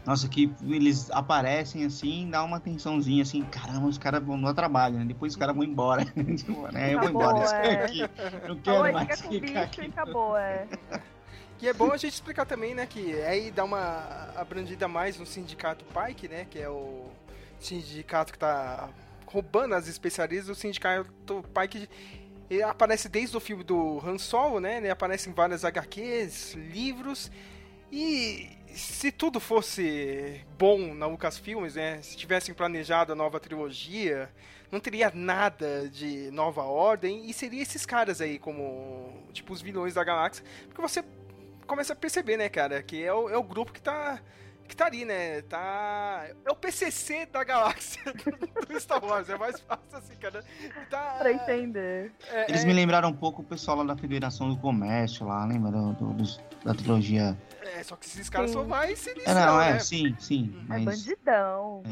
Nossa, 0.05 0.29
que 0.29 0.53
eles 0.62 1.11
aparecem 1.11 1.85
assim, 1.85 2.29
dá 2.31 2.43
uma 2.43 2.59
tensãozinha 2.59 3.23
assim, 3.23 3.43
caramba, 3.45 3.87
os 3.87 3.99
caras 3.99 4.23
vão 4.23 4.37
no 4.37 4.53
trabalho, 4.55 4.99
né? 4.99 5.05
Depois 5.05 5.35
os 5.35 5.38
caras 5.38 5.55
vão 5.55 5.62
embora. 5.62 6.05
Tipo, 6.37 6.73
né? 6.73 6.95
Eu 6.95 6.99
vou 7.01 7.09
Acabou, 7.09 7.31
embora. 7.31 7.66
É. 7.66 7.85
aqui. 7.85 8.01
Não 8.49 8.57
quero 8.57 8.83
aí 8.83 8.93
mais 8.93 9.21
fica 9.21 9.29
com 9.29 9.29
o 9.29 9.33
ficar 9.33 9.66
bicho 9.66 9.81
aqui. 9.81 9.90
acabou, 9.90 10.37
é. 10.37 10.66
E 11.62 11.68
é 11.68 11.75
bom 11.75 11.92
a 11.92 11.96
gente 11.99 12.14
explicar 12.14 12.46
também, 12.46 12.75
né, 12.75 12.87
que 12.87 13.20
aí 13.20 13.51
dá 13.51 13.64
uma 13.64 14.33
abrangida 14.35 14.88
mais 14.88 15.18
no 15.18 15.27
sindicato 15.27 15.85
Pike, 15.85 16.27
né, 16.27 16.46
que 16.49 16.59
é 16.59 16.70
o 16.70 17.11
sindicato 17.61 18.33
que 18.33 18.38
tá 18.38 18.88
roubando 19.27 19.75
as 19.75 19.87
especiarias 19.87 20.46
do 20.46 20.55
sindicato 20.55 21.44
Pike. 21.55 21.87
Ele 22.49 22.62
aparece 22.62 23.11
desde 23.11 23.37
o 23.37 23.40
filme 23.40 23.62
do 23.62 24.01
Han 24.03 24.16
Solo, 24.16 24.59
né, 24.59 24.79
ele 24.79 24.88
aparece 24.88 25.29
em 25.29 25.35
várias 25.35 25.62
HQs, 25.62 26.55
livros, 26.55 27.31
e 27.92 28.49
se 28.75 29.12
tudo 29.12 29.38
fosse 29.38 30.40
bom 30.59 30.94
na 30.94 31.07
Lucasfilmes, 31.07 31.75
né, 31.75 32.01
se 32.01 32.16
tivessem 32.16 32.55
planejado 32.55 33.12
a 33.12 33.14
nova 33.14 33.38
trilogia, 33.38 34.31
não 34.73 34.81
teria 34.81 35.12
nada 35.14 35.90
de 35.90 36.31
nova 36.31 36.62
ordem, 36.62 37.29
e 37.29 37.35
seria 37.35 37.62
esses 37.62 37.85
caras 37.85 38.23
aí 38.23 38.38
como, 38.38 39.12
tipo, 39.35 39.53
os 39.53 39.61
vilões 39.61 39.92
da 39.92 40.03
galáxia, 40.03 40.42
porque 40.66 40.81
você 40.81 41.05
começa 41.70 41.92
a 41.92 41.96
perceber, 41.96 42.37
né, 42.37 42.48
cara, 42.48 42.83
que 42.83 43.00
é 43.02 43.12
o, 43.14 43.28
é 43.30 43.37
o 43.37 43.42
grupo 43.44 43.72
que 43.72 43.80
tá 43.80 44.20
que 44.66 44.76
tá 44.76 44.87
ali, 44.87 45.04
né? 45.04 45.42
Tá. 45.42 46.28
É 46.44 46.52
o 46.52 46.54
PCC 46.54 47.26
da 47.26 47.42
galáxia 47.42 48.00
do 48.68 48.78
Star 48.80 49.04
Wars. 49.04 49.28
É 49.28 49.37
mais 49.37 49.59
fácil 49.61 49.83
assim, 49.98 50.14
cara. 50.14 50.44
Tá. 50.88 51.16
Pra 51.18 51.33
entender. 51.33 52.12
é- 52.28 52.48
Eles 52.48 52.62
é- 52.62 52.66
me 52.66 52.72
lembraram 52.72 53.09
um 53.09 53.12
pouco 53.16 53.42
o 53.42 53.44
pessoal 53.44 53.78
lá 53.78 53.85
da 53.85 53.96
Federação 53.96 54.48
do 54.48 54.56
Comércio, 54.56 55.26
lá, 55.26 55.44
lembra 55.44 55.72
do, 55.72 55.92
do- 55.94 56.12
dos- 56.14 56.40
da 56.64 56.72
trilogia? 56.72 57.37
É, 57.62 57.83
só 57.83 57.96
que 57.96 58.06
esses 58.06 58.28
caras 58.30 58.50
Sim. 58.50 58.59
são 58.59 58.64
mais 58.68 58.92
É, 58.92 58.94
sinistrão, 59.11 59.35
não, 59.35 59.61
é, 59.61 59.72
né? 59.72 59.78
sim, 59.80 60.16
sim. 60.20 60.54
É 60.70 60.78
Mas 60.78 60.85
bandidão. 60.85 61.83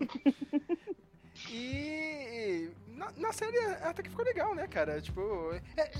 E. 1.50 2.70
Na 2.88 3.12
Na, 3.18 3.32
série 3.32 3.58
até 3.82 4.02
que 4.02 4.08
ficou 4.10 4.24
legal, 4.24 4.54
né, 4.54 4.66
cara? 4.66 5.00
Tipo, 5.02 5.52
é- 5.76 5.82
é- 5.82 5.92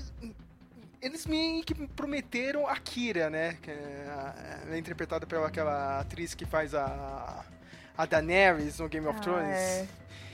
eles 1.01 1.25
meio 1.25 1.63
que 1.63 1.73
prometeram 1.89 2.67
a 2.67 2.75
Kira, 2.77 3.29
né? 3.29 3.57
Que 3.61 3.71
é, 3.71 4.05
ela 4.65 4.75
é 4.75 4.77
interpretada 4.77 5.25
pela 5.25 5.47
aquela 5.47 5.99
atriz 5.99 6.33
que 6.33 6.45
faz 6.45 6.73
a, 6.73 7.45
a 7.97 8.05
Daenerys 8.05 8.79
no 8.79 8.87
Game 8.89 9.07
of 9.07 9.17
Ah, 9.19 9.21
Thrones. 9.21 9.55
é. 9.57 9.87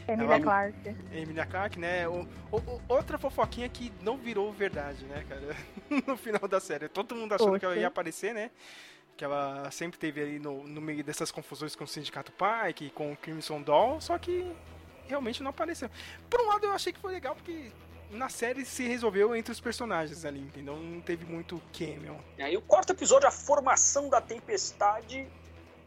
Emilia 0.06 0.26
Ela- 0.36 0.39
Clarke. 0.41 0.95
Emilia 1.13 1.45
Clarke, 1.45 1.80
né? 1.80 2.08
O- 2.08 2.28
o- 2.52 2.82
outra 2.89 3.17
fofoquinha 3.17 3.69
que 3.69 3.91
não 4.02 4.17
virou 4.17 4.52
verdade, 4.52 5.06
né, 5.06 5.23
cara? 5.30 5.56
no 6.06 6.17
final 6.17 6.45
da 6.47 6.60
série. 6.60 6.89
Todo 6.89 7.15
mundo 7.15 7.34
achando 7.34 7.58
que 7.58 7.65
ela 7.65 7.76
ia 7.78 7.88
aparecer, 7.88 8.34
né? 8.34 8.52
Que 9.15 9.23
ela 9.23 9.69
sempre 9.71 9.97
teve 9.97 10.21
ali 10.21 10.39
no, 10.39 10.63
no 10.67 10.82
meio 10.82 11.04
dessas 11.04 11.32
confusões 11.32 11.73
com 11.76 11.84
o 11.86 11.88
Sindicato 11.88 12.34
Pike, 12.34 12.89
com 12.89 13.13
o 13.13 13.15
Crimson 13.15 13.62
Dawn, 13.62 14.02
só 14.02 14.17
que 14.17 14.52
realmente 15.08 15.41
não 15.43 15.52
apareceu. 15.52 15.89
Por 16.30 16.41
um 16.41 16.47
lado, 16.47 16.65
eu 16.65 16.73
achei 16.73 16.91
que 16.91 16.99
foi 16.99 17.13
legal, 17.13 17.36
porque 17.36 17.71
na 18.13 18.30
série 18.30 18.65
se 18.65 18.88
resolveu 18.88 19.36
entre 19.36 19.52
os 19.52 19.60
personagens 19.60 20.23
ali, 20.26 20.39
entendeu? 20.39 20.76
Não 20.78 21.02
teve 21.02 21.26
muito 21.26 21.62
cameo. 21.78 22.17
E 22.38 22.41
aí 22.43 22.56
o 22.58 22.62
quarto 22.62 22.91
episódio, 22.93 23.28
a 23.28 23.32
formação 23.32 24.10
da 24.10 24.21
tempestade, 24.21 25.28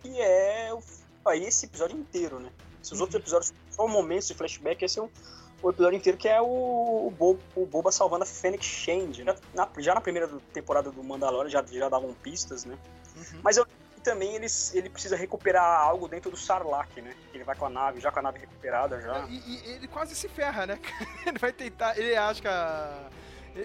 que 0.03 0.21
é 0.21 0.71
aí 1.27 1.45
esse 1.45 1.67
episódio 1.67 1.99
inteiro, 1.99 2.39
né? 2.39 2.51
Se 2.83 2.93
os 2.93 3.01
outros 3.01 3.21
episódios 3.21 3.53
são 3.71 3.89
momentos 3.89 4.29
de 4.29 4.35
flashback, 4.35 4.85
esse 4.85 4.99
é 4.99 5.03
o, 5.03 5.11
o 5.63 5.71
episódio 5.71 5.97
inteiro 5.97 6.17
que 6.19 6.29
é 6.29 6.41
o, 6.41 6.45
o, 7.07 7.11
Bo- 7.17 7.39
o 7.57 7.67
Boba 7.67 7.91
salvando 7.91 8.23
a 8.23 8.27
Fennec 8.27 8.65
Shand. 8.65 9.25
né? 9.25 9.35
Na- 9.55 9.69
já 9.79 9.95
na 9.95 10.01
primeira 10.01 10.29
temporada 10.53 10.91
do 10.91 11.03
Mandalorian 11.03 11.51
já, 11.51 11.65
já 11.67 11.89
davam 11.89 12.13
pistas, 12.15 12.65
né? 12.65 12.79
Uhum. 13.17 13.41
Mas 13.43 13.57
eu 13.57 13.67
também 14.07 14.37
eles, 14.37 14.73
ele 14.75 14.89
precisa 14.89 15.17
recuperar 15.17 15.81
algo 15.81 16.07
dentro 16.09 16.31
do 16.31 16.37
Sarlacc, 16.37 17.01
né? 17.03 17.15
Ele 17.35 17.43
vai 17.43 17.57
com 17.57 17.67
a 17.67 17.71
nave, 17.71 18.01
já 18.01 18.13
com 18.13 18.21
a 18.21 18.23
nave 18.23 18.39
recuperada 18.39 19.01
já. 19.01 19.27
E, 19.29 19.37
e 19.37 19.73
ele 19.73 19.89
quase 19.89 20.15
se 20.15 20.29
ferra, 20.29 20.65
né? 20.65 20.79
ele 21.27 21.39
vai 21.39 21.53
tentar. 21.53 21.99
Ele 21.99 22.15
acha 22.17 22.41
que 22.41 22.49
a. 22.49 23.11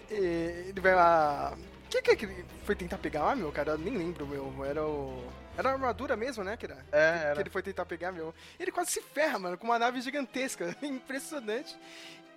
Ele 0.10 0.82
vai 0.82 0.95
lá. 0.95 1.54
O 1.86 1.89
que, 1.89 2.01
que, 2.01 2.15
que 2.15 2.25
ele 2.25 2.45
foi 2.63 2.75
tentar 2.75 2.97
pegar 2.97 3.23
lá, 3.23 3.36
meu, 3.36 3.51
cara? 3.51 3.73
Eu 3.73 3.77
nem 3.77 3.95
lembro, 3.95 4.25
meu. 4.25 4.65
Era 4.65 4.84
o. 4.84 5.23
Era 5.58 5.69
a 5.69 5.73
armadura 5.73 6.15
mesmo, 6.15 6.43
né, 6.43 6.56
que 6.58 6.65
era? 6.65 6.77
É, 6.91 7.19
Que 7.19 7.25
era. 7.25 7.41
ele 7.41 7.49
foi 7.49 7.62
tentar 7.62 7.86
pegar, 7.86 8.12
meu. 8.12 8.34
Ele 8.60 8.71
quase 8.71 8.91
se 8.91 9.01
ferra, 9.01 9.38
mano, 9.38 9.58
com 9.58 9.65
uma 9.65 9.77
nave 9.77 10.01
gigantesca. 10.01 10.75
Impressionante. 10.82 11.77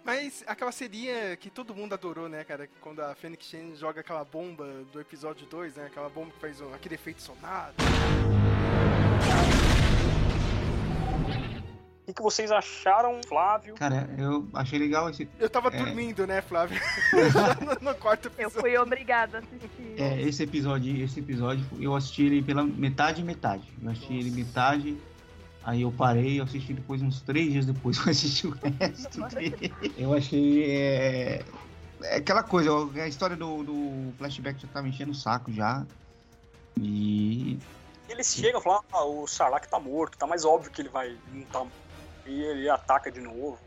Mas 0.05 0.45
aquela 0.47 0.71
seria 0.71 1.35
que 1.37 1.49
todo 1.49 1.75
mundo 1.75 1.95
adorou, 1.95 2.29
né, 2.29 2.45
cara? 2.45 2.69
Quando 2.81 3.01
a 3.01 3.15
Fênix 3.15 3.47
Shen 3.47 3.75
joga 3.75 4.01
aquela 4.03 4.23
bomba 4.25 4.67
do 4.93 5.01
episódio 5.01 5.47
2, 5.47 5.77
né? 5.77 5.87
Aquela 5.87 6.11
bomba 6.11 6.31
que 6.33 6.41
faz 6.41 6.61
um- 6.61 6.75
aquele 6.75 6.95
efeito 6.97 7.23
sonado. 7.23 7.73
O 12.03 12.07
que, 12.07 12.13
que 12.13 12.23
vocês 12.23 12.53
acharam, 12.53 13.19
Flávio? 13.27 13.75
Cara, 13.77 14.11
eu 14.19 14.47
achei 14.53 14.79
legal 14.79 15.09
esse. 15.09 15.27
Eu 15.41 15.49
tava 15.49 15.69
É. 15.69 15.79
dormindo, 15.79 16.27
né, 16.27 16.43
Flávio? 16.43 16.79
no, 17.81 17.91
no 17.91 17.95
quarto 17.97 18.27
Eu 18.27 18.33
episódio. 18.49 18.61
fui 18.61 18.77
obrigada 18.77 19.39
a 19.39 19.41
assistir. 19.41 19.95
É, 19.97 20.21
esse 20.21 20.43
episódio, 20.43 21.03
esse 21.03 21.21
episódio, 21.21 21.65
eu 21.81 21.97
assisti 21.97 22.25
ele 22.25 22.43
pela 22.43 22.63
metade 22.63 23.23
e 23.23 23.25
metade. 23.25 23.67
Eu 23.83 23.91
assisti 23.91 24.13
ele 24.19 24.31
metade, 24.33 24.99
aí 25.65 25.83
eu 25.83 25.91
parei, 25.91 26.39
eu 26.39 26.45
assisti 26.45 26.75
depois 26.75 27.03
uns 27.03 27.21
três 27.23 27.53
dias 27.53 27.67
depois, 27.67 27.97
eu 28.05 28.11
assisti 28.11 28.47
o 28.47 28.51
resto 28.51 29.23
dele. 29.29 29.73
Eu 29.97 30.15
achei. 30.15 30.71
É, 30.71 31.45
é 32.03 32.17
aquela 32.17 32.43
coisa, 32.43 32.71
a 33.01 33.09
história 33.09 33.37
do, 33.37 33.65
do 33.65 34.13
flashback 34.19 34.61
já 34.61 34.69
tava 34.69 34.89
enchendo 34.89 35.13
o 35.13 35.15
saco 35.15 35.51
já. 35.53 35.85
E. 36.81 37.59
Eles 38.09 38.35
chegam 38.35 38.61
e 38.61 38.63
falam, 38.63 38.81
ah, 38.93 39.05
o 39.05 39.27
Sarlacc 39.27 39.67
tá 39.67 39.81
morto, 39.81 40.19
tá 40.19 40.27
mais 40.27 40.45
óbvio 40.45 40.71
que 40.71 40.83
ele 40.83 40.91
vai. 40.91 41.17
Não 41.33 41.43
tá... 41.47 41.67
E 42.27 42.43
ele 42.43 42.69
ataca 42.69 43.11
de 43.11 43.21
novo. 43.21 43.59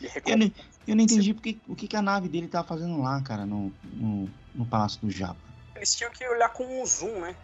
E 0.00 0.06
Eu 0.26 0.38
não, 0.38 0.52
eu 0.86 0.96
não 0.96 1.04
entendi 1.04 1.34
porque, 1.34 1.58
o 1.68 1.76
que, 1.76 1.86
que 1.86 1.96
a 1.96 2.02
nave 2.02 2.28
dele 2.28 2.48
tava 2.48 2.66
fazendo 2.66 3.00
lá, 3.00 3.20
cara, 3.22 3.44
no, 3.44 3.72
no, 3.84 4.28
no 4.54 4.66
Palácio 4.66 5.00
do 5.00 5.10
Japa. 5.10 5.36
Eles 5.76 5.94
tinham 5.94 6.10
que 6.10 6.26
olhar 6.26 6.48
com 6.48 6.64
um 6.64 6.86
zoom, 6.86 7.20
né? 7.20 7.36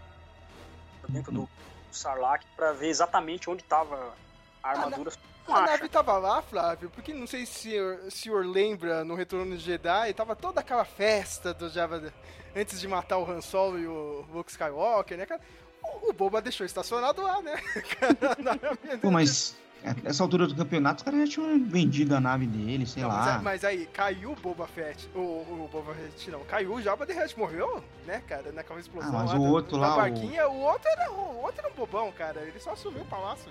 Dentro 1.08 1.32
do 1.32 1.48
Sarlacc 1.96 2.44
pra 2.56 2.72
ver 2.72 2.88
exatamente 2.88 3.48
onde 3.48 3.62
tava 3.64 4.14
a 4.62 4.70
armadura. 4.70 5.12
Não 5.46 5.54
A 5.56 5.60
acha. 5.62 5.72
nave 5.72 5.88
tava 5.88 6.18
lá, 6.18 6.42
Flávio, 6.42 6.90
porque 6.90 7.14
não 7.14 7.26
sei 7.26 7.46
se 7.46 7.78
o 7.80 8.10
senhor 8.10 8.44
lembra 8.44 9.02
no 9.04 9.14
Retorno 9.14 9.56
de 9.56 9.62
Jedi, 9.62 10.12
tava 10.12 10.36
toda 10.36 10.60
aquela 10.60 10.84
festa 10.84 11.54
do 11.54 11.70
Java 11.70 12.12
antes 12.54 12.78
de 12.78 12.86
matar 12.86 13.16
o 13.18 13.30
Han 13.30 13.40
Solo 13.40 13.78
e 13.78 13.86
o 13.86 14.26
Luke 14.30 14.50
Skywalker, 14.50 15.16
né, 15.16 15.24
cara? 15.24 15.40
O, 15.82 16.10
o 16.10 16.12
Boba 16.12 16.42
deixou 16.42 16.66
estacionado 16.66 17.22
lá, 17.22 17.40
né? 17.40 17.56
Cara, 17.98 18.36
na 18.38 18.98
Pô, 18.98 19.10
mas 19.10 19.56
nessa 20.02 20.22
altura 20.22 20.46
do 20.46 20.54
campeonato 20.54 20.98
os 20.98 21.02
caras 21.02 21.20
já 21.20 21.26
tinham 21.34 21.64
vendido 21.64 22.14
a 22.14 22.20
nave 22.20 22.46
dele, 22.46 22.84
sei 22.86 23.02
Não, 23.02 23.10
mas, 23.10 23.26
lá. 23.26 23.36
aí- 23.36 23.42
mas 23.42 23.64
aí, 23.64 23.86
caiu 23.86 24.32
o 24.32 24.36
Boba 24.36 24.66
Fett. 24.66 25.08
O, 25.14 25.18
o 25.18 25.68
Boba 25.72 25.94
Fett 25.94 26.30
não, 26.30 26.40
caiu 26.44 26.74
o 26.74 26.82
Jabba 26.82 27.06
the 27.06 27.24
Hutt, 27.24 27.38
morreu, 27.38 27.82
né, 28.06 28.22
cara, 28.26 28.50
naquela 28.52 28.80
explosão 28.80 29.10
Ah, 29.10 29.22
mas 29.22 29.32
lá 29.32 29.38
o 29.38 29.42
da- 29.42 29.48
outro 29.50 29.72
da 29.78 29.86
lá, 29.88 29.92
o- 29.94 29.96
barquinha. 29.96 30.48
O... 30.48 30.56
outro 30.60 30.88
era, 30.90 31.10
o 31.10 31.42
outro 31.42 31.60
era 31.64 31.72
um 31.72 31.76
bobão, 31.76 32.12
cara. 32.12 32.40
Ele 32.40 32.58
só 32.58 32.72
assumiu 32.72 33.02
o 33.02 33.06
palácio. 33.06 33.50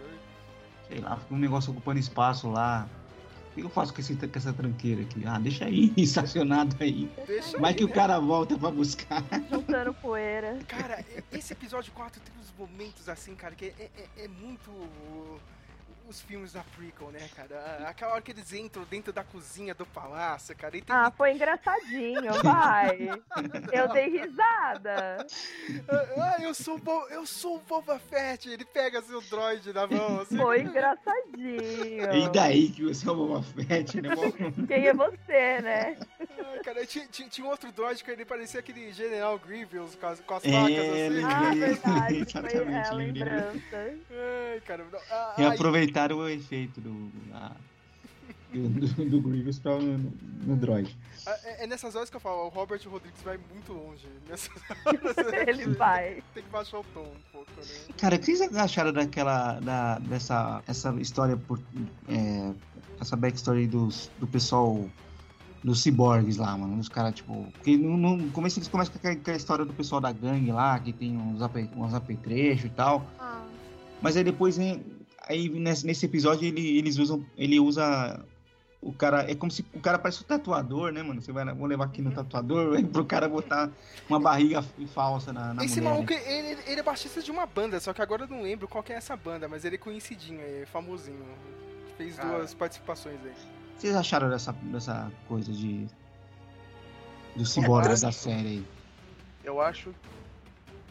Sei 0.88 1.00
lá, 1.00 1.18
fica 1.18 1.34
um 1.34 1.38
negócio 1.40 1.72
ocupando 1.72 2.00
espaço 2.00 2.50
lá. 2.50 2.88
O 3.52 3.60
que 3.60 3.66
eu 3.66 3.70
faço 3.72 3.92
com, 3.92 4.00
esse, 4.00 4.16
com 4.16 4.38
essa 4.38 4.54
tranqueira 4.54 5.02
aqui? 5.02 5.24
Ah, 5.26 5.40
deixa 5.40 5.66
aí, 5.66 5.92
estacionado 5.98 6.76
aí. 6.80 7.10
Deixa 7.26 7.58
Vai 7.58 7.72
aí, 7.72 7.76
que 7.76 7.84
o 7.84 7.88
né? 7.88 7.94
cara 7.94 8.20
volta 8.20 8.56
pra 8.56 8.70
buscar. 8.70 9.24
Juntando 9.52 9.94
poeira. 9.96 10.60
Cara, 10.68 11.04
esse 11.32 11.54
episódio 11.54 11.92
4 11.94 12.22
tem 12.22 12.32
uns 12.40 12.54
momentos 12.56 13.10
assim, 13.10 13.34
cara, 13.34 13.56
que 13.56 13.66
é, 13.66 13.90
é- 13.98 14.26
é 14.26 14.28
muito 14.28 14.70
os 16.08 16.22
filmes 16.22 16.54
da 16.54 16.62
prequel, 16.76 17.10
né, 17.12 17.28
cara? 17.36 17.86
Aquela 17.88 18.14
hora 18.14 18.22
que 18.22 18.32
eles 18.32 18.54
entram 18.54 18.84
dentro 18.90 19.12
da 19.12 19.24
cozinha 19.24 19.74
do 19.76 19.86
palácio, 19.86 20.56
cara, 20.56 20.78
e 20.78 20.82
tem 20.82 20.96
Ah, 20.96 21.12
foi 21.16 21.34
engraçadinho, 21.34 22.34
vai. 22.44 23.10
Eu 23.72 23.88
dei 23.90 24.10
risada. 24.20 25.26
Ah, 26.18 26.38
eu 26.42 26.54
sou 26.54 26.78
o 26.78 27.08
eu 27.10 27.26
sou 27.26 27.58
o 27.58 27.60
Boba 27.60 28.00
Fett, 28.00 28.50
ele 28.50 28.64
pega 28.66 29.02
seu 29.02 29.22
droid 29.22 29.72
na 29.74 29.86
mão, 29.88 30.22
assim. 30.22 30.38
Foi 30.38 30.62
engraçadinho. 30.62 32.14
E 32.14 32.30
daí 32.32 32.70
que 32.70 32.84
você 32.84 33.08
é 33.08 33.12
o 33.12 33.16
Boba 33.16 33.44
Fett, 33.44 34.02
né? 34.02 34.10
Quem 34.68 34.88
é 34.88 34.94
você, 34.94 35.62
né? 35.62 35.98
Ah, 36.40 36.60
cara, 36.64 36.86
tinha, 36.86 37.06
tinha, 37.08 37.28
tinha 37.30 37.46
um 37.46 37.50
outro 37.50 37.72
droid 37.72 38.04
que 38.04 38.10
ele 38.12 38.26
parecia 38.26 38.60
aquele 38.60 38.92
General 38.94 39.38
Grievous 39.40 39.96
com 39.96 40.08
as, 40.08 40.20
com 40.22 40.34
as 40.36 40.46
É, 40.46 40.52
facas 40.52 40.78
assim. 40.90 41.24
Ah, 41.24 41.52
verdade. 41.54 42.08
Foi 42.08 42.18
Exatamente, 42.48 42.90
a 42.90 42.94
lembrei. 42.94 43.24
lembrança. 43.24 43.98
Ai, 44.12 44.62
cara, 44.66 44.86
não, 44.92 45.00
ah, 45.12 45.36
E 45.38 45.42
aí- 45.44 45.58
aproveitaram 45.98 46.18
o 46.18 46.30
efeito 46.30 46.80
do, 46.82 47.12
a- 47.34 47.52
do, 48.54 48.70
do, 48.70 49.10
do 49.10 49.22
Grievous 49.22 49.60
pra, 49.60 49.78
no, 49.78 50.14
no 50.46 50.56
droid. 50.56 50.96
ah, 51.26 51.36
é, 51.44 51.64
é 51.64 51.68
nessas 51.68 51.96
horas 51.96 52.10
que 52.10 52.16
eu 52.16 52.20
falo, 52.20 52.46
o 52.46 52.50
Robert 52.50 52.82
Rodrigues 52.88 53.22
vai 53.24 53.38
muito 53.52 53.74
longe. 53.74 54.08
Nessas 54.30 54.50
horas 54.86 55.48
Ele 55.48 55.66
vai. 55.74 56.24
tem 56.34 56.44
que 56.44 56.50
baixar 56.50 56.80
o 56.80 56.84
tom 56.94 57.02
um 57.02 57.32
pouco, 57.32 57.52
né? 57.58 57.94
Cara, 57.98 58.16
o 58.16 58.20
que 58.20 58.36
vocês 58.36 58.56
acharam 58.56 58.94
daquela. 58.94 59.60
Da, 59.60 60.00
dessa 60.00 60.62
essa 60.68 60.94
história 60.96 61.36
por. 61.36 61.60
É, 62.08 62.52
essa 63.00 63.16
backstory 63.16 63.68
dos, 63.68 64.10
do 64.20 64.28
pessoal. 64.28 64.88
Dos 65.64 65.82
ciborgues 65.82 66.38
lá, 66.38 66.56
mano. 66.56 66.78
Dos 66.78 66.88
caras, 66.88 67.16
tipo. 67.16 67.52
Porque 67.54 67.76
no, 67.76 67.98
no 67.98 68.32
começo 68.32 68.60
eles 68.60 68.70
começam 68.70 68.94
com 68.94 69.06
aquela, 69.08 69.36
história 69.36 69.66
do 69.66 69.74
pessoal 69.74 70.00
da 70.00 70.12
gangue 70.12 70.52
lá, 70.52 70.80
que 70.80 70.94
tem 70.94 71.18
uns, 71.18 71.42
ape, 71.42 71.70
uns 71.76 71.94
apetrechos 71.94 72.66
e 72.66 72.70
tal. 72.70 73.06
Ah, 73.20 73.42
Mas 74.02 74.16
aí 74.16 74.24
depois, 74.24 74.58
aí 75.28 75.50
nesse, 75.50 76.06
episódio 76.06 76.48
ele, 76.48 76.78
eles 76.78 76.98
usam, 76.98 77.26
ele 77.38 77.60
usa 77.60 78.24
o 78.82 78.94
cara, 78.94 79.30
é 79.30 79.36
como 79.36 79.52
se 79.52 79.66
o 79.74 79.80
cara 79.80 79.98
parece 79.98 80.24
um 80.24 80.28
tatuador, 80.28 80.92
né, 80.92 81.02
mano? 81.02 81.22
Você 81.22 81.32
vai, 81.32 81.46
vou 81.54 81.68
levar 81.68 81.86
aqui 81.86 82.02
no 82.02 82.12
tatuador 82.12 82.82
pro 82.88 83.06
cara 83.06 83.28
botar 83.28 83.70
uma 84.08 84.20
barriga 84.20 84.62
falsa 84.94 85.34
na, 85.34 85.54
na 85.54 85.66
Esse 85.66 85.82
mulher. 85.82 85.94
maluco, 85.94 86.14
né? 86.14 86.22
ele, 86.52 86.62
ele 86.68 86.80
é 86.80 86.84
baixista 86.84 87.22
de 87.22 87.32
uma 87.32 87.46
banda, 87.46 87.80
só 87.80 87.92
que 87.94 88.02
agora 88.02 88.24
eu 88.24 88.28
não 88.28 88.42
lembro 88.42 88.68
qual 88.68 88.84
que 88.84 88.94
é 88.94 88.96
essa 88.96 89.16
banda, 89.16 89.48
mas 89.48 89.66
ele 89.66 89.76
é 89.76 89.80
conhecidinho, 89.80 90.40
é 90.42 90.66
famosinho. 90.66 91.26
Fez 91.98 92.20
Ah. 92.20 92.24
duas 92.26 92.54
participações 92.54 93.18
aí. 93.26 93.34
Vocês 93.76 93.96
acharam 93.96 94.30
dessa, 94.30 94.52
dessa 94.54 95.12
coisa 95.28 95.52
de 95.52 95.88
do 97.36 97.46
ciborgue 97.46 98.00
da 98.00 98.12
série 98.12 98.48
aí? 98.48 98.66
Eu 99.44 99.62
acho 99.62 99.94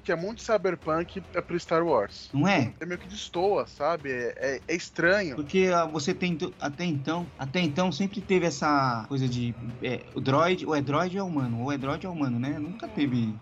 que 0.06 0.12
é 0.12 0.16
muito 0.16 0.40
cyberpunk 0.40 1.20
é 1.34 1.40
pro 1.40 1.58
Star 1.58 1.84
Wars. 1.84 2.30
Não 2.32 2.46
é? 2.46 2.72
É 2.78 2.86
meio 2.86 2.96
que 2.98 3.08
destoa, 3.08 3.66
sabe? 3.66 4.12
É, 4.12 4.34
é- 4.36 4.60
é 4.68 4.74
estranho. 4.76 5.34
Porque 5.34 5.68
ah, 5.74 5.84
você 5.84 6.14
tem 6.14 6.38
até 6.60 6.84
então, 6.84 7.26
até 7.36 7.58
então 7.60 7.90
sempre 7.90 8.20
teve 8.20 8.46
essa 8.46 9.04
coisa 9.08 9.28
de 9.28 9.52
é, 9.82 10.06
o 10.14 10.20
droid, 10.20 10.64
ou 10.64 10.76
é 10.76 10.80
droid 10.80 11.18
ou 11.18 11.26
é 11.26 11.28
humano, 11.28 11.60
ou 11.64 11.72
é 11.72 11.76
droid 11.76 12.06
ou 12.06 12.12
é 12.12 12.16
humano, 12.16 12.38
né? 12.38 12.56
Nunca 12.56 12.86
teve, 12.86 13.34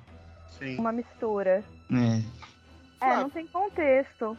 Sim. 0.59 0.79
uma 0.79 0.91
mistura. 0.91 1.63
né? 1.91 2.25
É, 2.99 3.17
não 3.17 3.29
tem 3.29 3.47
contexto. 3.47 4.35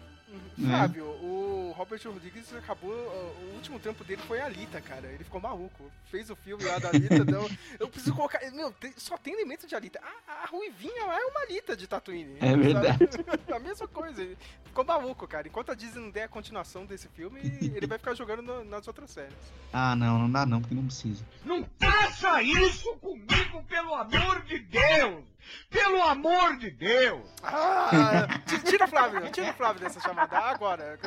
Uhum. 0.57 0.69
Fábio, 0.69 1.05
o 1.05 1.73
Robert 1.75 2.01
Rodrigues 2.05 2.53
acabou. 2.55 2.91
O 2.91 3.55
último 3.55 3.79
tempo 3.79 4.03
dele 4.03 4.21
foi 4.27 4.39
a 4.39 4.45
Alita, 4.45 4.79
cara. 4.81 5.07
Ele 5.07 5.23
ficou 5.23 5.41
maluco. 5.41 5.91
Fez 6.05 6.29
o 6.29 6.35
filme 6.35 6.63
lá 6.63 6.79
da 6.79 6.89
Alita. 6.89 7.15
então, 7.17 7.49
eu 7.79 7.87
preciso 7.87 8.15
colocar. 8.15 8.39
Meu, 8.51 8.73
só 8.97 9.17
tem 9.17 9.33
elemento 9.33 9.67
de 9.67 9.75
Alita. 9.75 9.99
A, 10.01 10.43
a 10.43 10.45
Ruivinha 10.47 11.05
lá 11.05 11.19
é 11.19 11.25
uma 11.25 11.41
Alita 11.41 11.75
de 11.75 11.87
Tatooine. 11.87 12.37
É 12.39 12.55
verdade. 12.55 13.09
a 13.53 13.59
mesma 13.59 13.87
coisa. 13.87 14.21
Ele 14.21 14.37
ficou 14.65 14.85
maluco, 14.85 15.27
cara. 15.27 15.47
Enquanto 15.47 15.71
a 15.71 15.75
Disney 15.75 16.01
não 16.01 16.11
der 16.11 16.23
a 16.23 16.29
continuação 16.29 16.85
desse 16.85 17.07
filme, 17.09 17.39
ele 17.75 17.87
vai 17.87 17.97
ficar 17.97 18.13
jogando 18.13 18.41
no, 18.41 18.63
nas 18.63 18.87
outras 18.87 19.11
séries. 19.11 19.35
Ah, 19.71 19.95
não, 19.95 20.19
não 20.19 20.31
dá 20.31 20.45
não, 20.45 20.61
porque 20.61 20.75
não 20.75 20.85
precisa. 20.85 21.23
Não 21.43 21.65
faça 21.79 22.41
isso 22.41 22.95
comigo, 22.97 23.63
pelo 23.67 23.93
amor 23.95 24.41
de 24.43 24.59
Deus! 24.59 25.23
Pelo 25.69 26.01
amor 26.01 26.57
de 26.57 26.71
Deus! 26.71 27.21
Ah, 27.43 28.27
tira 28.65 28.85
o 28.85 28.87
Flávio, 28.87 29.31
tira 29.31 29.51
o 29.51 29.53
Flávio 29.53 29.81
dessa 29.81 29.99
chamada 29.99 30.24
agora. 30.31 30.99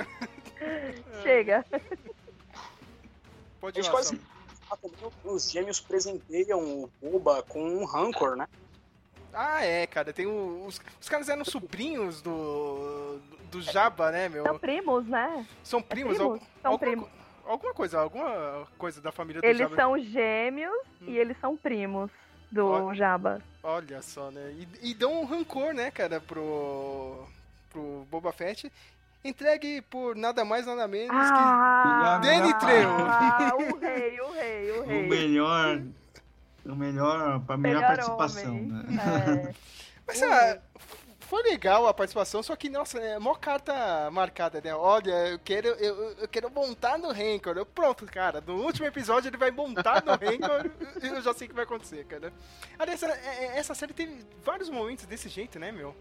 Chega. 1.22 1.64
Pode 3.60 3.80
ir 3.80 3.82
lá, 3.84 3.90
quase 3.90 4.20
os 5.24 5.50
gêmeos 5.50 5.80
presenteiam 5.80 6.60
o 6.60 6.90
Boba 7.00 7.42
com 7.42 7.62
um 7.62 7.84
rancor, 7.84 8.36
né? 8.36 8.46
Ah, 9.32 9.64
é, 9.64 9.86
cara. 9.86 10.12
Tem 10.12 10.26
o- 10.26 10.64
os, 10.66 10.80
os 11.00 11.08
caras 11.08 11.28
eram 11.28 11.44
sobrinhos 11.44 12.20
do, 12.22 13.18
do 13.50 13.60
Jabba, 13.62 14.10
né, 14.10 14.28
meu? 14.28 14.44
São 14.44 14.58
primos, 14.58 15.06
né? 15.06 15.46
São 15.62 15.82
primos? 15.82 16.16
primos, 16.16 16.20
algum- 16.20 16.38
são 16.62 16.72
alguma, 16.72 16.78
primos. 16.78 17.08
alguma 17.46 17.74
coisa, 17.74 18.00
alguma 18.00 18.66
coisa 18.76 19.00
da 19.00 19.10
família 19.12 19.40
do 19.40 19.44
Eles 19.46 19.58
Jabba. 19.58 19.76
são 19.76 19.98
gêmeos 19.98 20.76
Hum. 21.00 21.06
e 21.08 21.18
eles 21.18 21.36
são 21.40 21.56
primos 21.56 22.10
do 22.50 22.66
Ó. 22.66 22.94
Jabba. 22.94 23.42
Olha 23.62 24.00
só, 24.02 24.30
né? 24.30 24.54
E, 24.82 24.90
e 24.90 24.94
dão 24.94 25.20
um 25.20 25.24
rancor, 25.24 25.72
né, 25.74 25.90
cara, 25.90 26.20
pro, 26.20 27.24
pro 27.70 28.06
Boba 28.10 28.32
Fett. 28.32 28.70
Entregue 29.24 29.82
por 29.82 30.14
nada 30.16 30.44
mais, 30.44 30.64
nada 30.66 30.86
menos 30.86 31.10
Ah, 31.14 32.20
Danny 32.22 32.54
Trejo. 32.58 32.88
Ah, 32.88 33.50
o 33.56 33.76
rei, 33.78 34.20
o 34.20 34.30
rei, 34.32 34.70
o 34.70 34.80
O 34.82 34.86
rei. 34.86 35.08
melhor. 35.08 35.82
O 36.64 36.74
melhor. 36.76 37.42
A 37.48 37.56
melhor, 37.56 37.80
participação, 37.82 38.50
homem. 38.50 38.66
né? 38.66 38.84
É. 38.88 39.52
que... 39.52 39.58
Mas, 40.06 40.22
ah, 40.22 40.58
foi 41.20 41.42
legal 41.42 41.86
a 41.86 41.92
participação, 41.92 42.42
só 42.42 42.56
que, 42.56 42.70
nossa, 42.70 42.98
é 42.98 43.18
mó 43.18 43.34
carta 43.34 44.08
marcada, 44.10 44.62
né? 44.64 44.74
Olha, 44.74 45.10
eu 45.28 45.38
quero, 45.40 45.66
eu, 45.68 46.12
eu 46.12 46.28
quero 46.28 46.48
montar 46.50 46.96
no 46.98 47.08
Rancor. 47.12 47.58
Eu, 47.58 47.66
pronto, 47.66 48.06
cara, 48.06 48.40
no 48.40 48.54
último 48.62 48.86
episódio 48.86 49.28
ele 49.28 49.36
vai 49.36 49.50
montar 49.50 50.02
no 50.02 50.12
Rancor 50.12 50.70
e 51.02 51.06
eu 51.06 51.20
já 51.20 51.34
sei 51.34 51.46
o 51.46 51.50
que 51.50 51.54
vai 51.56 51.64
acontecer, 51.64 52.04
cara. 52.06 52.32
Aliás, 52.78 53.02
essa, 53.02 53.12
é- 53.14 53.58
essa 53.58 53.74
série 53.74 53.92
teve 53.92 54.24
vários 54.42 54.70
momentos 54.70 55.04
desse 55.04 55.28
jeito, 55.28 55.58
né, 55.58 55.70
meu? 55.70 55.94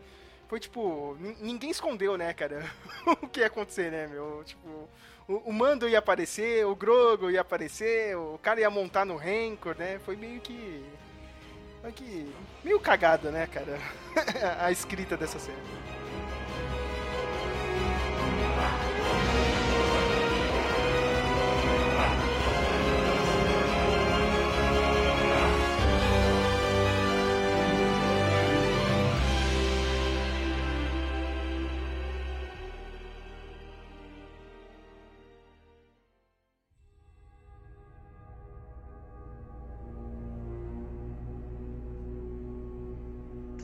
Foi 0.48 0.60
tipo, 0.60 1.16
nin- 1.20 1.36
ninguém 1.42 1.70
escondeu, 1.70 2.18
né, 2.18 2.34
cara, 2.34 2.66
o 3.22 3.28
que 3.28 3.42
ia 3.42 3.48
acontecer, 3.48 3.92
né, 3.92 4.08
meu? 4.08 4.44
Tipo, 4.46 4.90
o, 5.28 5.34
o 5.50 5.54
Mando 5.54 5.88
ia 5.90 6.00
aparecer, 6.00 6.66
o 6.66 6.76
Grogo 6.76 7.30
ia 7.30 7.42
aparecer, 7.42 8.16
o 8.16 8.40
cara 8.42 8.62
ia 8.62 8.70
montar 8.70 9.06
no 9.06 9.18
Rancor, 9.18 9.76
né? 9.78 10.00
Foi 10.06 10.16
meio 10.16 10.40
que. 10.40 10.86
Meio 11.84 11.94
que. 11.94 12.34
meio 12.64 12.80
cagada, 12.80 13.30
né, 13.30 13.46
cara? 13.48 13.78
a 14.60 14.72
escrita 14.72 15.18
dessa 15.18 15.38
série. 15.38 15.58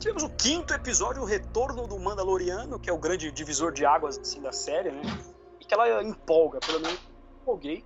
Tivemos 0.03 0.23
o 0.23 0.29
quinto 0.29 0.73
episódio, 0.73 1.21
o 1.21 1.25
retorno 1.25 1.87
do 1.87 1.97
Mandaloriano, 1.97 2.77
que 2.77 2.89
é 2.89 2.93
o 2.93 2.97
grande 2.97 3.31
divisor 3.31 3.71
de 3.71 3.85
águas 3.85 4.19
assim, 4.19 4.41
da 4.41 4.51
série, 4.51 4.91
né? 4.91 5.01
E 5.61 5.63
que 5.63 5.73
ela 5.73 6.03
empolga, 6.03 6.59
pelo 6.59 6.81
menos 6.81 6.99
empolguei. 7.41 7.85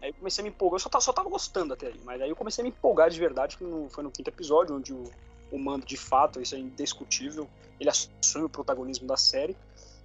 Aí 0.00 0.10
eu 0.10 0.14
comecei 0.14 0.40
a 0.40 0.44
me 0.44 0.50
empolgar, 0.50 0.76
eu 0.76 0.78
só, 0.78 0.88
tava- 0.88 1.02
só 1.02 1.12
tava 1.12 1.28
gostando 1.28 1.74
até 1.74 1.88
aí, 1.88 2.00
mas 2.04 2.22
aí 2.22 2.30
eu 2.30 2.36
comecei 2.36 2.62
a 2.62 2.64
me 2.64 2.68
empolgar 2.68 3.10
de 3.10 3.18
verdade, 3.18 3.56
que 3.56 3.64
foi 3.90 4.04
no 4.04 4.12
quinto 4.12 4.28
episódio, 4.30 4.76
onde 4.76 4.94
o, 4.94 5.02
o 5.50 5.58
Mando, 5.58 5.84
de 5.84 5.96
fato, 5.96 6.40
isso 6.40 6.54
é 6.54 6.58
indiscutível, 6.58 7.50
ele 7.80 7.90
assume 7.90 8.44
o 8.44 8.48
protagonismo 8.48 9.08
da 9.08 9.16
série, 9.16 9.56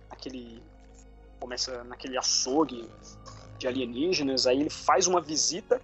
aquele 0.09 0.63
começa 1.39 1.83
naquele 1.83 2.17
açougue 2.17 2.89
de 3.59 3.67
alienígenas, 3.67 4.47
aí 4.47 4.59
ele 4.59 4.71
faz 4.71 5.05
uma 5.05 5.21
visita 5.21 5.79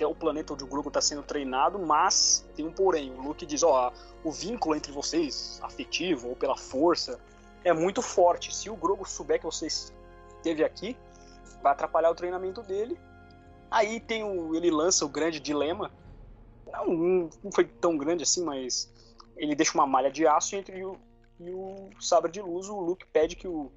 até 0.00 0.06
o 0.06 0.14
planeta 0.14 0.54
onde 0.54 0.64
o 0.64 0.66
Grogu 0.66 0.88
está 0.88 1.00
sendo 1.00 1.22
treinado, 1.22 1.78
mas 1.78 2.48
tem 2.56 2.66
um 2.66 2.72
porém. 2.72 3.12
O 3.12 3.20
Luke 3.20 3.44
diz, 3.44 3.62
ó, 3.62 3.92
o 4.24 4.32
vínculo 4.32 4.74
entre 4.74 4.90
vocês, 4.90 5.60
afetivo 5.62 6.30
ou 6.30 6.36
pela 6.36 6.56
força, 6.56 7.20
é 7.62 7.72
muito 7.72 8.00
forte. 8.00 8.54
Se 8.54 8.70
o 8.70 8.76
Grogu 8.76 9.06
souber 9.06 9.38
que 9.38 9.44
você 9.44 9.66
esteve 9.66 10.64
aqui, 10.64 10.96
vai 11.62 11.72
atrapalhar 11.72 12.10
o 12.10 12.14
treinamento 12.14 12.62
dele. 12.62 12.98
Aí 13.70 14.00
tem 14.00 14.24
o, 14.24 14.54
ele 14.54 14.70
lança 14.70 15.04
o 15.04 15.08
grande 15.08 15.38
dilema. 15.38 15.90
Não, 16.72 17.28
não 17.44 17.52
foi 17.52 17.66
tão 17.66 17.98
grande 17.98 18.22
assim, 18.22 18.42
mas 18.42 18.90
ele 19.36 19.54
deixa 19.54 19.74
uma 19.74 19.86
malha 19.86 20.10
de 20.10 20.26
aço 20.26 20.56
entre 20.56 20.82
o 20.82 20.96
e 21.38 21.50
o 21.52 21.90
sabre 22.00 22.30
de 22.30 22.40
luz. 22.40 22.68
O 22.68 22.80
Luke 22.80 23.06
pede 23.06 23.36
que 23.36 23.48
o 23.48 23.70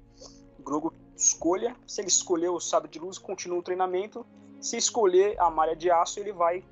Grogu 0.60 0.92
escolha. 1.16 1.74
Se 1.86 2.00
ele 2.00 2.08
escolher 2.08 2.48
o 2.48 2.60
sabre 2.60 2.90
de 2.90 2.98
luz, 2.98 3.18
continua 3.18 3.58
o 3.58 3.62
treinamento. 3.62 4.26
Se 4.60 4.76
escolher 4.76 5.38
a 5.40 5.50
malha 5.50 5.76
de 5.76 5.90
aço, 5.90 6.20
ele 6.20 6.32
vai 6.32 6.64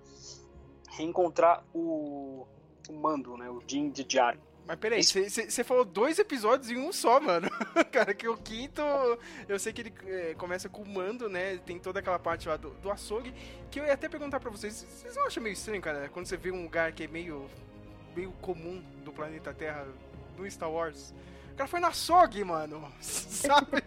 reencontrar 0.90 1.64
o, 1.74 2.46
o 2.88 2.92
Mando, 2.92 3.36
né? 3.36 3.48
O 3.50 3.60
Din 3.60 3.90
de 3.90 4.06
Jar. 4.08 4.36
Mas 4.66 4.78
peraí, 4.78 5.02
você 5.02 5.64
falou 5.64 5.84
dois 5.84 6.18
episódios 6.18 6.70
em 6.70 6.78
um 6.78 6.92
só, 6.92 7.20
mano. 7.20 7.48
Cara, 7.90 8.14
que 8.14 8.28
o 8.28 8.36
quinto, 8.36 8.80
eu 9.48 9.58
sei 9.58 9.72
que 9.72 9.80
ele 9.80 9.92
é, 10.06 10.34
começa 10.34 10.68
com 10.68 10.82
o 10.82 10.88
mando, 10.88 11.28
né? 11.28 11.58
Tem 11.58 11.78
toda 11.80 11.98
aquela 11.98 12.18
parte 12.18 12.48
lá 12.48 12.56
do, 12.56 12.70
do 12.70 12.90
açougue. 12.90 13.34
Que 13.70 13.80
eu 13.80 13.84
ia 13.84 13.92
até 13.92 14.08
perguntar 14.08 14.38
pra 14.38 14.50
vocês, 14.50 14.74
vocês 14.74 15.16
não 15.16 15.26
acham 15.26 15.42
meio 15.42 15.52
estranho, 15.52 15.82
cara? 15.82 16.08
Quando 16.08 16.26
você 16.26 16.36
vê 16.36 16.52
um 16.52 16.62
lugar 16.62 16.92
que 16.92 17.02
é 17.02 17.08
meio, 17.08 17.50
meio 18.14 18.30
comum 18.40 18.80
do 19.04 19.12
planeta 19.12 19.52
Terra, 19.52 19.86
do 20.36 20.48
Star 20.48 20.70
Wars. 20.70 21.12
O 21.52 21.54
cara 21.54 21.68
foi 21.68 21.80
no 21.80 21.86
açougue, 21.86 22.42
mano. 22.44 22.90
Sabe? 23.00 23.82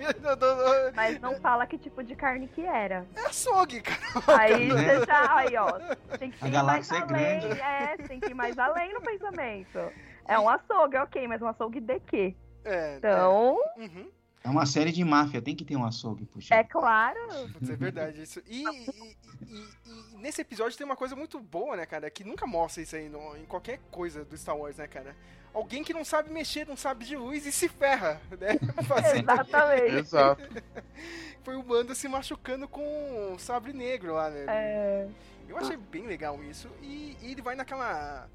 Mas 0.96 1.20
não 1.20 1.36
fala 1.42 1.66
que 1.66 1.78
tipo 1.78 2.04
de 2.04 2.16
carne 2.16 2.48
que 2.48 2.62
era. 2.62 3.06
É 3.16 3.22
açougue, 3.22 3.82
cara. 3.82 4.00
Aí 4.40 4.70
você 4.70 5.06
já, 5.06 5.36
aí, 5.36 5.58
ó, 5.58 5.72
tem 6.18 6.32
que 6.32 6.46
ir 6.46 6.64
mais 6.64 6.92
é 6.92 6.96
além. 6.96 7.08
grande. 7.08 7.62
É, 7.62 7.98
tem 7.98 8.20
que 8.20 8.30
ir 8.30 8.34
mais 8.34 8.58
além 8.60 8.94
no 8.94 9.02
pensamento. 9.02 9.80
É 10.28 10.40
um 10.40 10.50
açougue, 10.50 10.98
ok, 10.98 11.28
mas 11.28 11.40
um 11.40 11.48
açougue 11.48 11.80
de 11.80 12.00
quê? 12.00 12.36
É, 12.64 12.98
Então, 12.98 13.60
é. 13.78 13.82
Uhum. 13.82 14.10
É 14.46 14.50
uma 14.50 14.66
série 14.66 14.92
de 14.92 15.04
máfia, 15.04 15.42
tem 15.42 15.56
que 15.56 15.66
ter 15.66 15.76
um 15.76 15.84
açougue, 15.84 16.26
puxa. 16.26 16.54
é 16.54 16.64
claro. 16.64 17.18
Putz, 17.54 17.70
é 17.70 17.76
verdade 17.76 18.22
isso. 18.22 18.42
E, 18.48 18.64
e- 18.64 19.16
e- 19.48 19.66
e 20.14 20.18
nesse 20.18 20.42
episódio 20.42 20.78
tem 20.78 20.86
uma 20.86 20.96
coisa 20.96 21.16
muito 21.16 21.40
boa, 21.40 21.76
né, 21.76 21.86
cara? 21.86 22.10
Que 22.12 22.24
nunca 22.24 22.46
mostra 22.46 22.84
isso 22.84 22.96
aí 22.96 23.10
no- 23.10 23.36
em 23.36 23.46
qualquer 23.46 23.80
coisa 23.90 24.24
do 24.24 24.38
Star 24.38 24.56
Wars, 24.56 24.78
né, 24.78 24.88
cara? 24.88 25.16
Alguém 25.54 25.84
que 25.84 25.94
não 25.94 26.04
sabe 26.06 26.30
mexer, 26.32 26.68
não 26.68 26.76
sabe 26.78 27.06
de 27.06 27.16
luz 27.16 27.46
e 27.46 27.52
se 27.52 27.68
ferra, 27.68 28.22
né? 28.40 28.58
Fazendo- 28.88 29.32
Exatamente. 29.32 29.96
Exato. 29.96 30.44
Foi 31.44 31.56
o 31.56 31.64
Mando 31.64 31.96
se 31.96 32.08
machucando 32.08 32.68
com 32.68 33.34
o 33.34 33.40
sabre 33.40 33.72
negro 33.74 34.14
lá, 34.14 34.30
né? 34.30 34.46
É, 34.48 35.08
Eu 35.48 35.58
achei 35.58 35.78
bem 35.78 36.06
legal 36.08 36.44
isso. 36.44 36.68
E, 36.82 37.16
e 37.22 37.32
ele 37.32 37.42
vai 37.42 37.56
naquela. 37.56 38.28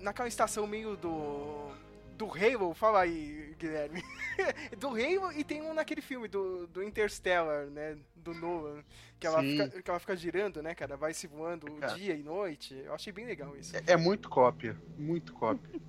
naquela 0.00 0.28
estação 0.28 0.66
meio 0.66 0.96
do. 0.96 1.70
Do 2.16 2.26
Halo, 2.26 2.72
fala 2.74 3.00
aí, 3.00 3.54
Guilherme. 3.58 4.02
do 4.78 4.88
Halo 4.88 5.32
e 5.32 5.42
tem 5.42 5.62
um 5.62 5.74
naquele 5.74 6.00
filme 6.00 6.28
do, 6.28 6.66
do 6.68 6.82
Interstellar, 6.82 7.66
né? 7.66 7.96
Do 8.14 8.32
Nolan. 8.32 8.84
Que 9.18 9.26
ela, 9.26 9.40
Sim. 9.40 9.50
fica, 9.50 9.82
que 9.82 9.90
ela 9.90 9.98
fica 9.98 10.16
girando, 10.16 10.62
né, 10.62 10.74
cara? 10.74 10.96
Vai 10.96 11.12
se 11.12 11.26
voando 11.26 11.70
Cara. 11.72 11.94
dia 11.94 12.14
e 12.14 12.22
noite. 12.22 12.74
Eu 12.84 12.94
achei 12.94 13.12
bem 13.12 13.26
legal 13.26 13.56
isso. 13.56 13.76
É, 13.76 13.92
é 13.92 13.96
muito 13.96 14.28
cópia. 14.28 14.76
Muito 14.96 15.32
cópia. 15.32 15.80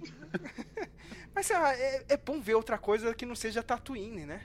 Mas 1.34 1.46
sei 1.46 1.58
lá, 1.58 1.74
é, 1.76 2.06
é 2.10 2.18
bom 2.18 2.42
ver 2.42 2.56
outra 2.56 2.78
coisa 2.78 3.14
que 3.14 3.26
não 3.26 3.36
seja 3.36 3.62
Tatooine, 3.62 4.26
né? 4.26 4.42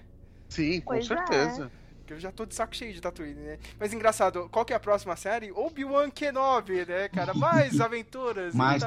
Sim, 0.48 0.80
com 0.80 0.94
Pois 0.94 1.04
é. 1.10 1.16
certeza. 1.16 1.72
Porque 1.98 2.14
eu 2.14 2.20
já 2.20 2.32
tô 2.32 2.44
de 2.44 2.54
saco 2.54 2.74
cheio 2.74 2.92
de 2.92 3.00
Tatooine, 3.00 3.40
né? 3.40 3.58
Mas 3.78 3.92
engraçado, 3.92 4.48
qual 4.50 4.64
que 4.64 4.72
é 4.72 4.76
a 4.76 4.80
próxima 4.80 5.14
série? 5.14 5.52
Obi-Wan 5.52 6.10
Kenobi, 6.10 6.84
né, 6.84 7.08
cara? 7.08 7.32
Mais 7.32 7.78
aventuras. 7.80 8.54
Mais 8.54 8.82
em 8.82 8.86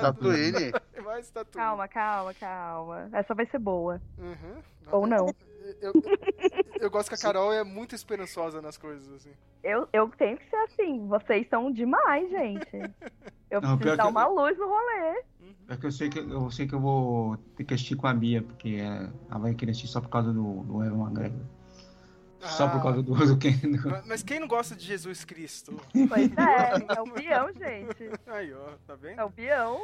Mais 1.03 1.29
Tatooine. 1.29 1.65
calma, 1.67 1.87
calma, 1.87 2.33
calma. 2.33 3.09
Essa 3.13 3.33
vai 3.33 3.45
ser 3.47 3.59
boa. 3.59 4.01
Uhum. 4.17 4.61
Ou 4.91 5.07
não. 5.07 5.27
Eu, 5.81 5.93
eu 6.79 6.89
gosto 6.91 7.07
que 7.09 7.15
a 7.15 7.17
Carol 7.17 7.53
é 7.53 7.63
muito 7.63 7.95
esperançosa 7.95 8.61
nas 8.61 8.77
coisas, 8.77 9.09
assim. 9.13 9.31
Eu, 9.63 9.87
eu 9.93 10.09
tenho 10.09 10.37
que 10.37 10.49
ser 10.49 10.57
assim. 10.57 11.07
Vocês 11.07 11.47
são 11.49 11.71
demais, 11.71 12.29
gente. 12.29 12.67
Eu 13.49 13.61
Não, 13.61 13.77
preciso 13.77 13.95
dar 13.97 14.05
eu- 14.05 14.09
uma 14.09 14.25
luz 14.27 14.57
no 14.57 14.67
rolê. 14.67 15.23
É 15.69 15.77
que 15.77 15.85
eu 15.85 15.91
sei 15.91 16.09
que 16.09 16.19
eu 16.19 16.51
sei 16.51 16.67
que 16.67 16.75
eu 16.75 16.81
vou 16.81 17.37
ter 17.55 17.63
que 17.63 17.73
assistir 17.73 17.95
com 17.95 18.07
a 18.07 18.13
Bia, 18.13 18.41
porque 18.41 18.77
é, 18.81 19.09
ela 19.29 19.39
vai 19.39 19.53
querer 19.53 19.71
assistir 19.71 19.87
só 19.87 20.01
por 20.01 20.09
causa 20.09 20.33
do, 20.33 20.63
do 20.63 20.83
Evan 20.83 20.99
McGregor. 21.05 21.39
Só 22.41 22.67
por 22.67 22.79
Ah. 22.79 22.83
causa 22.83 23.01
do, 23.01 23.13
do 23.15 23.37
Ken. 23.37 23.53
do- 23.57 23.89
Ma- 23.89 24.03
Mas 24.05 24.21
quem 24.21 24.41
não 24.41 24.47
gosta 24.49 24.75
de 24.75 24.83
Jesus 24.85 25.23
Cristo? 25.23 25.79
Pois 26.09 26.29
é, 26.37 26.93
é 26.97 27.01
o 27.01 27.05
Bião, 27.13 27.47
gente. 27.53 28.11
Aí, 28.27 28.53
ó, 28.53 28.71
tá 28.85 28.95
vendo? 28.95 29.17
É 29.21 29.23
o 29.23 29.29
Bião. 29.29 29.79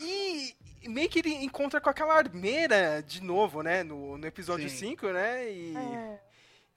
E, 0.00 0.54
e 0.82 0.88
meio 0.88 1.08
que 1.08 1.18
ele 1.18 1.34
encontra 1.44 1.80
com 1.80 1.90
aquela 1.90 2.14
armeira 2.14 3.02
de 3.02 3.22
novo, 3.22 3.62
né? 3.62 3.82
No, 3.82 4.16
no 4.18 4.26
episódio 4.26 4.68
Sim. 4.68 4.90
5, 4.90 5.06
né? 5.08 5.50
E 5.50 5.76
É. 5.76 6.20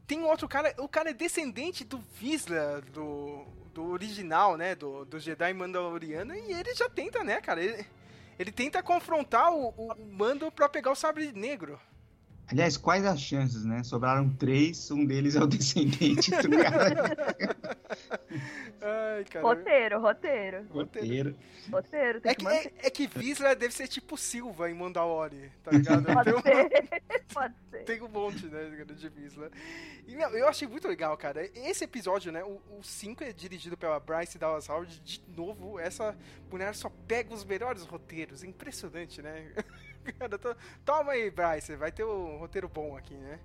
tem 0.05 0.19
um 0.19 0.27
outro 0.27 0.47
cara, 0.47 0.73
o 0.79 0.87
cara 0.87 1.09
é 1.11 1.13
descendente 1.13 1.83
do 1.83 1.99
Visla, 2.19 2.81
do, 2.93 3.45
do 3.73 3.85
original, 3.91 4.57
né? 4.57 4.75
Do, 4.75 5.05
do 5.05 5.19
Jedi 5.19 5.53
Mandaloriano, 5.53 6.33
e 6.33 6.51
ele 6.53 6.73
já 6.73 6.89
tenta, 6.89 7.23
né, 7.23 7.39
cara? 7.41 7.63
Ele, 7.63 7.85
ele 8.39 8.51
tenta 8.51 8.81
confrontar 8.83 9.51
o, 9.53 9.73
o, 9.77 9.93
o 9.93 10.05
Mando 10.11 10.51
pra 10.51 10.67
pegar 10.69 10.91
o 10.91 10.95
sabre 10.95 11.31
negro. 11.31 11.79
Aliás, 12.49 12.77
quais 12.77 13.05
as 13.05 13.19
chances, 13.19 13.65
né? 13.65 13.83
Sobraram 13.83 14.29
três, 14.29 14.89
um 14.89 15.05
deles 15.05 15.35
é 15.35 15.41
o 15.41 15.47
descendente 15.47 16.31
do 16.31 16.49
cara. 16.57 17.17
Ai, 18.81 19.23
cara. 19.25 19.45
Roteiro, 19.45 19.99
roteiro. 20.01 20.65
Roteiro. 20.69 21.35
Roteiro, 21.71 22.21
tem 22.21 22.31
É 22.31 22.35
que 22.35 22.39
que, 22.39 22.43
manter. 22.45 22.73
é, 22.81 22.87
é 22.87 22.89
que 22.89 23.07
Visla 23.07 23.55
deve 23.55 23.73
ser 23.73 23.87
tipo 23.87 24.15
Silva 24.17 24.69
em 24.69 24.73
Mandalore, 24.73 25.51
tá 25.63 25.71
ligado? 25.71 26.05
Pode 26.13 26.33
um- 26.33 26.41
ser. 26.41 27.03
Pode 27.33 27.53
ser. 27.69 27.83
Tem 27.83 28.01
um 28.01 28.07
monte, 28.07 28.45
né, 28.45 28.85
de 28.95 29.09
Visla. 29.09 29.51
E, 30.07 30.15
meu, 30.15 30.29
eu 30.29 30.47
achei 30.47 30.67
muito 30.67 30.87
legal, 30.87 31.17
cara. 31.17 31.49
Esse 31.53 31.83
episódio, 31.83 32.31
né, 32.31 32.43
o 32.43 32.81
5 32.81 33.23
é 33.23 33.33
dirigido 33.33 33.75
pela 33.75 33.99
Bryce 33.99 34.37
Dallas 34.37 34.69
Howard. 34.69 35.01
De 35.01 35.21
novo, 35.35 35.79
essa 35.79 36.15
mulher 36.49 36.73
só 36.75 36.89
pega 37.07 37.33
os 37.33 37.43
melhores 37.43 37.83
roteiros. 37.83 38.43
Impressionante, 38.43 39.21
né? 39.21 39.51
Cara, 40.19 40.37
to- 40.37 40.55
toma 40.85 41.11
aí, 41.13 41.29
Bryce, 41.29 41.75
vai 41.75 41.91
ter 41.91 42.03
um 42.05 42.37
roteiro 42.37 42.67
bom 42.69 42.95
aqui, 42.97 43.15
né? 43.15 43.39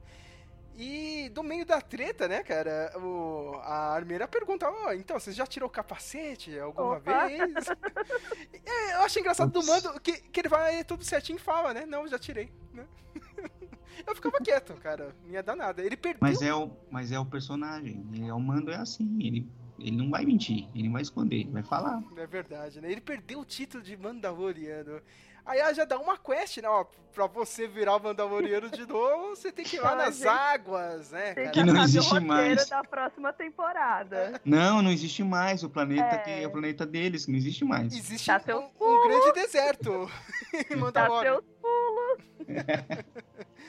E 0.74 1.28
do 1.34 1.42
meio 1.42 1.66
da 1.66 1.82
treta, 1.82 2.26
né, 2.26 2.42
cara, 2.42 2.92
o, 2.98 3.56
a 3.62 3.92
armeira 3.94 4.26
pergunta, 4.26 4.66
ó, 4.70 4.92
então, 4.94 5.20
você 5.20 5.30
já 5.30 5.46
tirou 5.46 5.68
o 5.68 5.72
capacete 5.72 6.58
alguma 6.58 6.96
Opa. 6.96 7.26
vez? 7.26 7.66
É, 8.64 8.94
eu 8.94 9.02
acho 9.02 9.18
engraçado 9.18 9.50
do 9.52 9.58
Ups. 9.58 9.68
mando 9.68 10.00
que, 10.00 10.12
que 10.12 10.40
ele 10.40 10.48
vai 10.48 10.82
tudo 10.84 11.04
certinho 11.04 11.36
e 11.36 11.40
fala, 11.40 11.74
né? 11.74 11.84
Não, 11.84 12.06
já 12.08 12.18
tirei, 12.18 12.50
né? 12.72 12.86
Eu 14.06 14.14
ficava 14.14 14.38
quieto, 14.40 14.74
cara, 14.76 15.14
não 15.24 15.30
ia 15.32 15.42
dar 15.42 15.54
nada. 15.54 15.82
Ele 15.82 15.96
perdeu. 15.96 16.18
Mas 16.22 16.40
é, 16.40 16.54
o, 16.54 16.70
mas 16.90 17.12
é 17.12 17.18
o 17.18 17.26
personagem. 17.26 18.06
Ele 18.12 18.26
é 18.26 18.32
o 18.32 18.40
mando, 18.40 18.70
é 18.70 18.76
assim. 18.76 19.04
Ele, 19.20 19.46
ele 19.78 19.96
não 19.96 20.10
vai 20.10 20.24
mentir, 20.24 20.68
ele 20.74 20.84
não 20.84 20.94
vai 20.94 21.02
esconder, 21.02 21.40
ele 21.40 21.50
vai 21.50 21.62
falar. 21.62 22.02
É 22.16 22.26
verdade, 22.26 22.80
né? 22.80 22.90
Ele 22.90 23.00
perdeu 23.00 23.40
o 23.40 23.44
título 23.44 23.82
de 23.82 23.96
Mandaloriano. 23.96 25.00
Aí 25.44 25.58
ela 25.58 25.72
já 25.74 25.84
dá 25.84 25.98
uma 25.98 26.16
quest, 26.16 26.58
né? 26.58 26.68
Ó, 26.68 26.84
pra 27.12 27.26
você 27.26 27.66
virar 27.66 27.96
o 27.96 28.02
Mandaloriano 28.02 28.70
de 28.70 28.86
novo, 28.86 29.30
você 29.30 29.50
tem 29.50 29.64
que 29.64 29.76
ir 29.76 29.80
lá 29.80 29.92
Ah, 29.92 29.96
nas 29.96 30.16
gente. 30.18 30.28
águas, 30.28 31.10
né, 31.10 31.34
Tem 31.34 31.44
cara? 31.46 31.50
que 31.50 31.64
não 31.64 31.82
existe 31.82 32.20
mais. 32.20 32.68
da 32.68 32.84
próxima 32.84 33.32
temporada. 33.32 34.40
Não, 34.44 34.80
não 34.80 34.90
existe 34.90 35.24
mais. 35.24 35.62
O 35.64 35.68
planeta 35.70 36.14
É. 36.14 36.18
que 36.18 36.30
é 36.30 36.46
o 36.46 36.50
planeta 36.50 36.86
deles, 36.86 37.26
não 37.26 37.34
existe 37.36 37.64
mais. 37.64 37.92
Existe 37.92 38.28
Dá 38.28 38.36
um, 38.38 38.40
seus 38.40 38.64
um 38.80 39.08
grande 39.08 39.32
deserto 39.32 40.10
em 40.70 40.76
Mandalorian. 40.76 41.32
seus 41.32 41.44
pulos. 41.60 42.18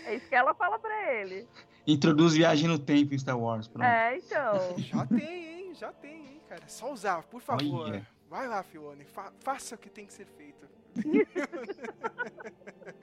É 0.05 0.15
isso 0.15 0.27
que 0.27 0.36
ela 0.36 0.53
fala 0.53 0.77
pra 0.77 1.13
ele. 1.13 1.47
Introduz 1.88 2.33
viagem 2.33 2.67
no 2.67 2.77
tempo 2.77 3.13
em 3.13 3.17
Star 3.17 3.39
Wars. 3.39 3.67
Pronto. 3.69 3.86
É, 3.86 4.17
então. 4.17 4.75
Já 4.77 5.05
tem, 5.05 5.45
hein? 5.59 5.73
Já 5.73 5.91
tem, 5.93 6.15
hein, 6.27 6.41
cara. 6.49 6.62
Só 6.67 6.91
usar, 6.91 7.23
por 7.23 7.41
favor. 7.41 7.88
Olha. 7.88 8.05
Vai 8.29 8.47
lá, 8.47 8.62
Fione. 8.63 9.05
fa- 9.05 9.31
faça 9.39 9.75
o 9.75 9.77
que 9.77 9.89
tem 9.89 10.05
que 10.05 10.12
ser 10.13 10.25
feito. 10.25 10.67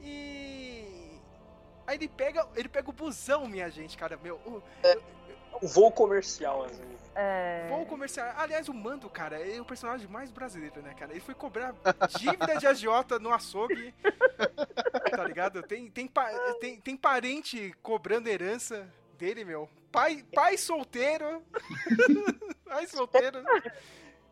e. 0.00 0.84
Aí 1.86 1.96
ele 1.96 2.08
pega, 2.08 2.46
ele 2.56 2.68
pega 2.68 2.88
o 2.88 2.92
busão, 2.92 3.46
minha 3.46 3.68
gente, 3.70 3.96
cara. 3.96 4.18
Meu, 4.22 4.36
o 4.46 4.62
O 5.60 5.68
voo 5.68 5.92
comercial, 5.92 6.64
assim. 6.64 6.82
É. 7.14 7.66
voo 7.68 7.84
comercial. 7.86 8.32
Aliás, 8.36 8.68
o 8.68 8.74
Mando, 8.74 9.08
cara, 9.10 9.38
é 9.38 9.60
o 9.60 9.64
personagem 9.64 10.08
mais 10.08 10.30
brasileiro, 10.30 10.80
né, 10.82 10.94
cara? 10.94 11.12
Ele 11.12 11.20
foi 11.20 11.34
cobrar 11.34 11.74
dívida 12.18 12.56
de 12.56 12.66
agiota 12.66 13.18
no 13.18 13.32
açougue. 13.32 13.94
tá 15.10 15.24
ligado? 15.24 15.62
Tem, 15.62 15.90
tem, 15.90 16.08
pa- 16.08 16.32
tem, 16.58 16.80
tem 16.80 16.96
parente 16.96 17.74
cobrando 17.82 18.28
herança 18.28 18.88
dele, 19.18 19.44
meu. 19.44 19.68
Pai, 19.92 20.24
pai 20.34 20.56
solteiro. 20.56 21.42
pai 22.64 22.86
solteiro. 22.86 23.44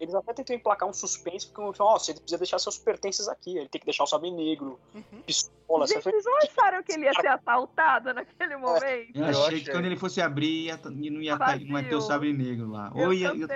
Eles 0.03 0.17
até 0.17 0.33
tentam 0.35 0.57
emplacar 0.57 0.89
um 0.89 0.93
suspense, 0.93 1.47
porque 1.47 1.77
falam, 1.79 1.95
ó, 1.95 1.99
você 1.99 2.13
precisa 2.13 2.37
deixar 2.37 2.59
seus 2.59 2.77
pertences 2.77 3.29
aqui. 3.29 3.57
Ele 3.57 3.69
tem 3.69 3.79
que 3.81 3.85
deixar 3.87 4.03
o 4.03 4.07
sabre 4.09 4.33
negro, 4.33 4.81
Uhum. 4.93 5.23
pistola. 5.25 5.87
Gente, 5.87 6.03
Você 6.03 6.11
vocês 6.11 6.25
não 6.25 6.39
acharam 6.39 6.83
que 6.83 6.93
ele 6.93 7.05
ia 7.05 7.15
ser 7.15 7.29
assaltado 7.29 8.13
naquele 8.13 8.57
momento? 8.57 8.83
Eu 9.15 9.23
Eu 9.23 9.25
achei 9.29 9.45
achei. 9.47 9.61
que 9.61 9.71
quando 9.71 9.85
ele 9.85 9.97
fosse 9.97 10.21
abrir, 10.21 10.65
ia, 10.67 10.77
não, 10.85 11.23
ia 11.23 11.39
tá- 11.39 11.55
não 11.57 11.79
ia 11.81 11.89
ter 11.89 11.95
o 11.95 12.01
sabre 12.01 12.33
negro 12.33 12.69
lá. 12.69 12.91
Eu 12.97 13.07
Ou 13.07 13.13
ia, 13.15 13.33
ia. 13.33 13.47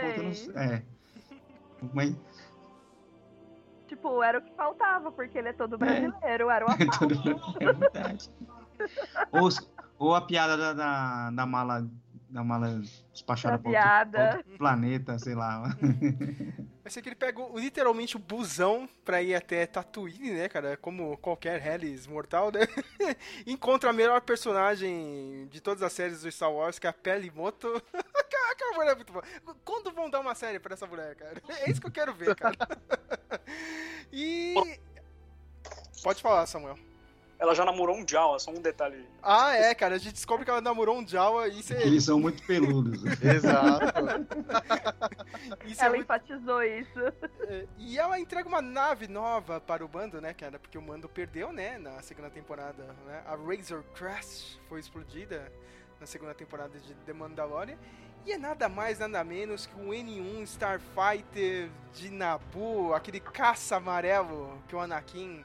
É. 0.54 0.82
Mas 1.92 2.14
Tipo, 3.88 4.22
era 4.22 4.38
o 4.38 4.42
que 4.42 4.52
faltava, 4.54 5.10
porque 5.12 5.38
ele 5.38 5.48
é 5.48 5.52
todo 5.52 5.78
brasileiro, 5.78 6.50
era 6.50 6.64
o 6.64 6.68
assalto. 6.70 7.14
é 7.60 7.72
verdade. 7.72 8.30
Ou, 9.32 9.48
ou 9.98 10.14
a 10.14 10.20
piada 10.20 10.56
da, 10.56 10.72
da, 10.72 11.30
da 11.30 11.46
mala. 11.46 11.86
Da 12.28 12.42
mala 12.42 12.82
despachada 13.12 13.56
para 13.58 13.70
piada. 13.70 14.36
outro, 14.38 14.58
planeta, 14.58 15.18
sei 15.18 15.34
lá. 15.34 15.62
Vai 16.82 16.90
ser 16.90 17.00
que 17.02 17.08
ele 17.08 17.16
pega 17.16 17.40
o- 17.40 17.58
literalmente 17.58 18.16
o 18.16 18.18
busão 18.18 18.88
pra 19.04 19.22
ir 19.22 19.34
até 19.34 19.64
Tatooine, 19.66 20.32
né, 20.32 20.48
cara? 20.48 20.76
Como 20.76 21.16
qualquer 21.18 21.64
Hellis 21.64 22.06
mortal, 22.06 22.50
né? 22.52 22.60
Encontra 23.46 23.90
a 23.90 23.92
melhor 23.92 24.20
personagem 24.20 25.46
de 25.50 25.60
todas 25.60 25.82
as 25.82 25.92
séries 25.92 26.22
do 26.22 26.30
Star 26.30 26.52
Wars, 26.52 26.78
que 26.80 26.86
é 26.86 26.90
a 26.90 26.92
Peli 26.92 27.30
Moto. 27.30 27.68
Aquela 28.50 28.72
mulher 28.74 28.92
é 28.92 28.94
muito 28.96 29.12
boa. 29.12 29.24
Quando 29.64 29.92
vão 29.92 30.08
dar 30.10 30.20
uma 30.20 30.34
série 30.34 30.58
pra 30.58 30.74
essa 30.74 30.86
mulher, 30.86 31.14
cara? 31.14 31.40
É 31.60 31.70
isso 31.70 31.80
que 31.80 31.86
eu 31.86 31.92
quero 31.92 32.12
ver, 32.14 32.34
cara. 32.34 32.56
E. 34.12 34.54
Pode 36.02 36.22
falar, 36.22 36.46
Samuel. 36.46 36.78
Ela 37.38 37.54
já 37.54 37.64
namorou 37.66 37.96
um 37.96 38.08
Jawa, 38.08 38.38
só 38.38 38.50
um 38.50 38.60
detalhe. 38.60 39.06
Ah, 39.22 39.54
é, 39.54 39.74
cara. 39.74 39.96
A 39.96 39.98
gente 39.98 40.14
descobre 40.14 40.44
que 40.44 40.50
ela 40.50 40.60
namorou 40.60 40.96
um 40.98 41.06
Jawa 41.06 41.48
e 41.48 41.60
isso 41.60 41.74
é, 41.74 41.82
Eles 41.82 42.04
são 42.04 42.18
muito 42.18 42.42
peludos. 42.44 43.02
Exato. 43.20 43.84
isso 45.66 45.82
é 45.82 45.84
Ela 45.84 45.94
muito 45.96 46.04
enfatizou 46.04 46.62
isso. 46.62 47.00
É, 47.40 47.66
E 47.76 47.98
ela 47.98 48.18
entrega 48.18 48.48
uma 48.48 48.62
nave 48.62 49.06
nova 49.06 49.60
para 49.60 49.84
o 49.84 49.88
Mando, 49.92 50.18
né, 50.20 50.32
cara? 50.32 50.58
Porque 50.58 50.78
o 50.78 50.82
Mando 50.82 51.08
perdeu, 51.10 51.52
né, 51.52 51.76
na 51.76 52.00
segunda 52.00 52.30
temporada, 52.30 52.84
né? 53.06 53.22
A 53.26 53.36
Razor 53.36 53.82
Crest 53.94 54.58
foi 54.66 54.80
explodida 54.80 55.52
na 56.00 56.06
segunda 56.06 56.32
temporada 56.34 56.78
de 56.78 56.94
The 56.94 57.12
Mandalorian. 57.12 57.76
E 58.24 58.32
é 58.32 58.38
nada 58.38 58.68
mais, 58.68 58.98
nada 58.98 59.22
menos 59.22 59.66
que 59.66 59.74
o 59.76 59.90
N1 59.90 60.42
Starfighter 60.42 61.70
de 61.92 62.10
Naboo, 62.10 62.92
aquele 62.92 63.20
caça 63.20 63.76
amarelo 63.76 64.58
que 64.66 64.74
o 64.74 64.80
Anakin 64.80 65.44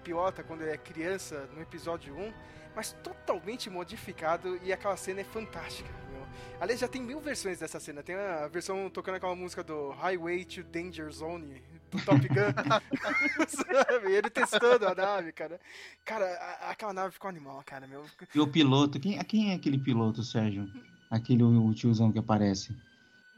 pilota 0.00 0.42
quando 0.42 0.62
ele 0.62 0.72
é 0.72 0.76
criança 0.76 1.48
no 1.54 1.60
episódio 1.62 2.14
1, 2.16 2.32
mas 2.74 2.92
totalmente 3.02 3.68
modificado 3.70 4.58
e 4.62 4.72
aquela 4.72 4.96
cena 4.96 5.20
é 5.20 5.24
fantástica, 5.24 5.88
meu. 6.12 6.20
Aliás, 6.60 6.80
já 6.80 6.88
tem 6.88 7.02
mil 7.02 7.20
versões 7.20 7.58
dessa 7.58 7.80
cena. 7.80 8.02
Tem 8.02 8.14
a 8.14 8.46
versão 8.48 8.88
tocando 8.90 9.16
aquela 9.16 9.34
música 9.34 9.62
do 9.64 9.90
Highway 9.90 10.44
to 10.44 10.62
Danger 10.62 11.10
Zone 11.10 11.62
do 11.90 12.04
Top 12.04 12.20
Gun. 12.28 12.52
Sabe? 13.48 14.12
Ele 14.12 14.30
testando 14.30 14.86
a 14.86 14.94
nave, 14.94 15.32
cara. 15.32 15.58
Cara, 16.04 16.24
a- 16.26 16.70
aquela 16.70 16.92
nave 16.92 17.12
ficou 17.14 17.28
animal, 17.28 17.62
cara, 17.64 17.86
meu. 17.86 18.04
E 18.34 18.40
o 18.40 18.46
piloto, 18.46 19.00
quem, 19.00 19.18
quem 19.24 19.50
é 19.52 19.54
aquele 19.54 19.78
piloto, 19.78 20.22
Sérgio? 20.22 20.68
Aquele 21.10 21.42
o 21.42 21.74
tiozão 21.74 22.12
que 22.12 22.18
aparece. 22.18 22.76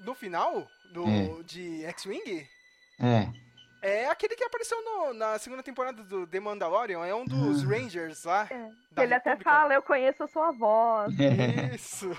No 0.04 0.14
final 0.14 0.68
do, 0.92 1.08
É. 1.08 1.42
de 1.44 1.84
X-Wing, 1.86 2.46
É. 3.00 3.32
é 3.82 4.08
aquele 4.08 4.34
que 4.36 4.44
apareceu 4.44 4.80
no- 4.82 5.12
na 5.12 5.38
segunda 5.38 5.62
temporada 5.62 6.02
do 6.02 6.26
The 6.26 6.40
Mandalorian. 6.40 7.04
É 7.04 7.14
um 7.14 7.24
dos 7.24 7.62
Ah. 7.64 7.66
Rangers 7.68 8.24
lá. 8.24 8.48
É. 8.50 9.02
ele 9.02 9.14
até 9.14 9.30
República. 9.30 9.50
fala, 9.50 9.74
eu 9.74 9.82
conheço 9.82 10.22
a 10.22 10.28
sua 10.28 10.52
voz. 10.52 11.12
É. 11.20 11.74
Isso. 11.74 12.10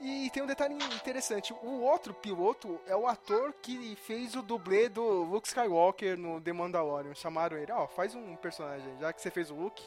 E 0.00 0.28
tem 0.30 0.42
um 0.42 0.46
detalhe 0.46 0.74
interessante. 0.74 1.52
O 1.62 1.80
outro 1.80 2.12
piloto 2.12 2.78
é 2.86 2.94
o 2.96 3.06
ator 3.06 3.54
que 3.62 3.96
fez 3.96 4.34
o 4.34 4.42
dublê 4.42 4.88
do 4.88 5.02
Luke 5.22 5.46
Skywalker 5.48 6.18
no 6.18 6.40
The 6.40 6.52
Mandalorian. 6.52 7.14
Chamaram 7.14 7.56
ele, 7.56 7.72
ó, 7.72 7.86
faz 7.86 8.14
um 8.14 8.36
personagem, 8.36 8.86
aí, 8.92 9.00
já 9.00 9.12
que 9.12 9.22
você 9.22 9.30
fez 9.30 9.50
o 9.50 9.54
Luke, 9.54 9.82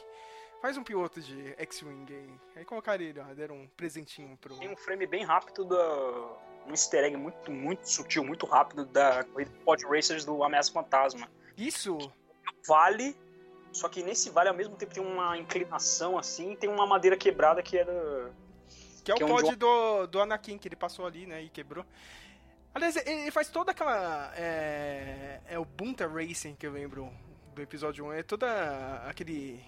faz 0.60 0.76
um 0.76 0.82
piloto 0.82 1.20
de 1.20 1.54
X-Wing 1.58 2.06
aí. 2.12 2.30
Aí 2.56 2.64
colocaram 2.64 3.04
ele, 3.04 3.20
ó, 3.20 3.34
deram 3.34 3.54
um 3.56 3.68
presentinho 3.76 4.36
pro... 4.38 4.56
Tem 4.58 4.68
um 4.72 4.76
frame 4.76 5.06
bem 5.06 5.24
rápido 5.24 5.64
da. 5.64 5.76
Um 6.68 6.72
easter 6.72 7.04
egg 7.04 7.16
muito, 7.16 7.50
muito 7.50 7.90
sutil, 7.90 8.22
muito 8.22 8.46
rápido 8.46 8.84
da 8.84 9.24
corrida 9.24 9.50
de 9.50 9.58
Pod 9.60 9.84
Racers 9.86 10.24
do 10.24 10.44
Ameaça 10.44 10.70
Fantasma. 10.70 11.28
Isso, 11.56 11.98
Vale, 12.66 13.16
só 13.72 13.88
que 13.88 14.02
nesse 14.02 14.30
vale 14.30 14.48
ao 14.48 14.54
mesmo 14.54 14.76
tempo 14.76 14.92
tem 14.92 15.02
uma 15.02 15.36
inclinação 15.38 16.18
assim, 16.18 16.54
tem 16.56 16.68
uma 16.68 16.86
madeira 16.86 17.16
quebrada 17.16 17.62
que 17.62 17.78
é 17.78 17.84
da. 17.84 18.30
que 19.04 19.12
é 19.12 19.14
Que 19.14 19.22
é 19.22 19.26
o 19.26 19.28
um 19.28 19.34
pod 19.34 19.56
do, 19.56 20.06
do 20.06 20.20
Anakin, 20.20 20.58
que 20.58 20.68
ele 20.68 20.76
passou 20.76 21.06
ali, 21.06 21.26
né, 21.26 21.42
e 21.42 21.48
quebrou. 21.48 21.84
Aliás, 22.74 22.96
ele 22.96 23.30
faz 23.30 23.48
toda 23.48 23.72
aquela... 23.72 24.32
É, 24.36 25.40
é 25.48 25.58
o 25.58 25.64
Bunta 25.64 26.06
Racing, 26.06 26.54
que 26.54 26.66
eu 26.66 26.70
lembro 26.70 27.10
do 27.54 27.62
episódio 27.62 28.04
1. 28.04 28.12
É 28.12 28.22
toda 28.22 29.02
aquele... 29.08 29.64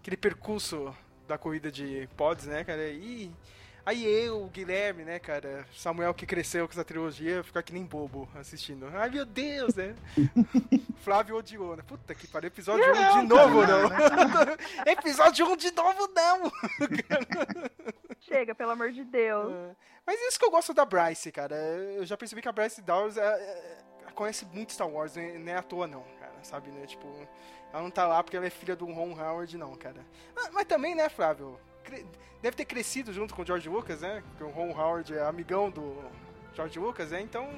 Aquele 0.00 0.16
percurso 0.16 0.94
da 1.28 1.38
corrida 1.38 1.70
de 1.70 2.08
pods, 2.16 2.46
né, 2.46 2.64
cara? 2.64 2.88
E 2.88 3.32
aí 3.84 4.04
eu, 4.04 4.44
o 4.44 4.48
Guilherme, 4.48 5.04
né, 5.04 5.18
cara? 5.18 5.66
Samuel 5.74 6.14
que 6.14 6.26
cresceu 6.26 6.66
com 6.66 6.72
essa 6.72 6.84
trilogia, 6.84 7.42
fica 7.42 7.62
que 7.62 7.72
nem 7.72 7.84
bobo 7.84 8.28
assistindo. 8.34 8.86
Ai 8.94 9.10
meu 9.10 9.24
Deus, 9.24 9.74
né? 9.74 9.94
Flávio 11.02 11.36
odiou, 11.36 11.76
né? 11.76 11.82
Puta 11.86 12.14
que 12.14 12.26
pariu, 12.26 12.48
episódio 12.48 12.84
1 12.84 12.90
um 13.18 13.20
de 13.22 13.28
novo, 13.28 13.66
não. 13.66 13.90
episódio 14.86 15.46
1 15.46 15.52
um 15.52 15.56
de 15.56 15.70
novo, 15.72 16.10
não. 16.14 16.52
Chega, 18.20 18.54
pelo 18.54 18.70
amor 18.70 18.92
de 18.92 19.04
Deus. 19.04 19.52
É. 19.52 19.76
Mas 20.06 20.20
isso 20.20 20.38
que 20.38 20.44
eu 20.44 20.50
gosto 20.50 20.72
da 20.72 20.84
Bryce, 20.84 21.30
cara. 21.30 21.56
Eu 21.56 22.04
já 22.04 22.16
percebi 22.16 22.42
que 22.42 22.48
a 22.48 22.52
Bryce 22.52 22.82
Dawes 22.82 23.16
é, 23.16 23.22
é, 23.24 24.10
conhece 24.14 24.44
muito 24.46 24.72
Star 24.72 24.88
Wars, 24.88 25.16
né? 25.16 25.38
não 25.38 25.52
é 25.52 25.56
à 25.56 25.62
toa 25.62 25.86
não, 25.86 26.04
cara, 26.20 26.32
sabe, 26.42 26.70
né? 26.70 26.86
Tipo, 26.86 27.06
ela 27.72 27.82
não 27.82 27.90
tá 27.90 28.06
lá 28.06 28.22
porque 28.22 28.36
ela 28.36 28.46
é 28.46 28.50
filha 28.50 28.76
do 28.76 28.86
Ron 28.86 29.12
Howard, 29.18 29.56
não, 29.56 29.74
cara. 29.74 30.04
Ah, 30.36 30.50
mas 30.52 30.64
também, 30.66 30.94
né, 30.94 31.08
Flávio? 31.08 31.58
Deve 32.40 32.56
ter 32.56 32.64
crescido 32.64 33.12
junto 33.12 33.34
com 33.34 33.42
o 33.42 33.46
George 33.46 33.68
Lucas, 33.68 34.00
né? 34.00 34.22
Porque 34.30 34.44
o 34.44 34.50
Ron 34.50 34.70
Howard 34.76 35.14
é 35.14 35.22
amigão 35.24 35.70
do 35.70 36.02
George 36.54 36.78
Lucas, 36.78 37.10
né? 37.10 37.20
Então. 37.20 37.48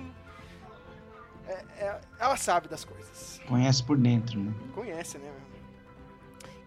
é- 1.47 1.65
é- 1.85 2.01
ela 2.19 2.37
sabe 2.37 2.69
das 2.69 2.85
coisas. 2.85 3.41
Conhece 3.47 3.83
por 3.83 3.97
dentro, 3.99 4.41
né? 4.41 4.53
Conhece, 4.75 5.19
né? 5.19 5.31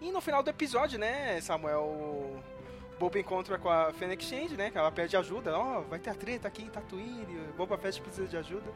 E 0.00 0.12
no 0.12 0.20
final 0.20 0.42
do 0.42 0.50
episódio, 0.50 0.98
né, 0.98 1.40
Samuel, 1.40 1.82
o 1.82 2.40
Boba 3.00 3.18
encontra 3.18 3.58
com 3.58 3.68
a 3.68 3.92
Fennec 3.92 4.22
Shand, 4.24 4.56
né, 4.56 4.70
que 4.70 4.78
ela 4.78 4.92
pede 4.92 5.16
ajuda. 5.16 5.56
Ó, 5.58 5.80
vai 5.82 5.98
ter 5.98 6.10
a 6.10 6.14
treta 6.14 6.46
aqui 6.46 6.62
em 6.62 6.68
Tatooine, 6.70 7.26
Boba 7.56 7.76
Fett 7.76 8.00
precisa 8.00 8.28
de 8.28 8.36
ajuda. 8.36 8.70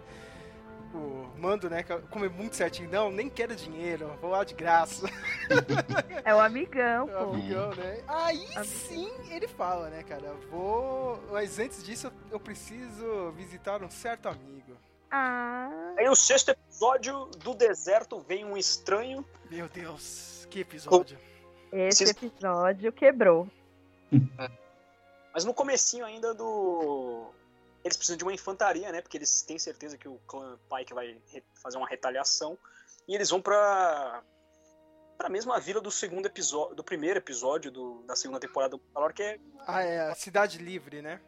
O 0.94 1.30
Mando, 1.38 1.70
né, 1.70 1.82
como 2.10 2.24
é 2.24 2.28
muito 2.28 2.54
certinho, 2.54 2.90
não, 2.90 3.10
nem 3.10 3.28
quero 3.30 3.56
dinheiro, 3.56 4.08
vou 4.20 4.30
lá 4.30 4.44
de 4.44 4.54
graça. 4.54 5.06
É 6.24 6.34
o 6.34 6.38
amigão, 6.40 7.08
É 7.08 7.18
um 7.18 7.24
pô. 7.28 7.34
amigão, 7.34 7.74
né? 7.74 8.02
Aí 8.06 8.46
sim 8.64 9.10
ele 9.30 9.48
fala, 9.48 9.88
né, 9.90 10.02
cara, 10.02 10.34
vou... 10.50 11.18
Mas 11.32 11.58
antes 11.58 11.82
disso 11.82 12.12
eu- 12.30 12.38
preciso 12.40 13.32
visitar 13.32 13.82
um 13.82 13.90
certo 13.90 14.28
amigo. 14.28 14.76
Ah, 15.10 15.68
Aí 15.98 16.06
no 16.06 16.14
sexto 16.16 16.50
episódio 16.50 17.26
do 17.42 17.54
deserto 17.54 18.20
vem 18.20 18.44
um 18.44 18.56
estranho. 18.56 19.24
Meu 19.50 19.68
Deus, 19.68 20.46
que 20.50 20.60
episódio. 20.60 21.18
esse 21.72 22.04
episódio 22.04 22.92
quebrou. 22.92 23.46
Mas 25.34 25.44
no 25.44 25.52
comecinho 25.54 26.04
ainda 26.04 26.32
do. 26.34 27.30
Eles 27.84 27.96
precisam 27.96 28.16
de 28.16 28.24
uma 28.24 28.32
infantaria, 28.32 28.90
né? 28.92 29.00
Porque 29.00 29.16
eles 29.16 29.42
têm 29.42 29.58
certeza 29.58 29.98
que 29.98 30.08
o 30.08 30.18
clã 30.26 30.58
Pike 30.70 30.94
vai 30.94 31.20
fazer 31.62 31.78
uma 31.78 31.88
retaliação. 31.88 32.56
E 33.08 33.14
eles 33.14 33.28
vão 33.30 33.40
pra. 33.42 34.22
pra 35.18 35.28
mesma 35.28 35.58
vila 35.58 35.80
do 35.80 35.90
segundo 35.90 36.26
episódio. 36.26 36.74
do 36.76 36.84
primeiro 36.84 37.18
episódio 37.18 37.70
do- 37.70 38.02
da 38.04 38.14
segunda 38.16 38.38
temporada 38.40 38.76
do 38.76 38.82
Mandalorian, 38.88 39.14
que 39.14 39.22
é. 39.22 39.38
Ah, 39.66 39.82
é, 39.82 40.00
a 40.10 40.14
Cidade 40.14 40.58
Livre, 40.58 41.02
né? 41.02 41.20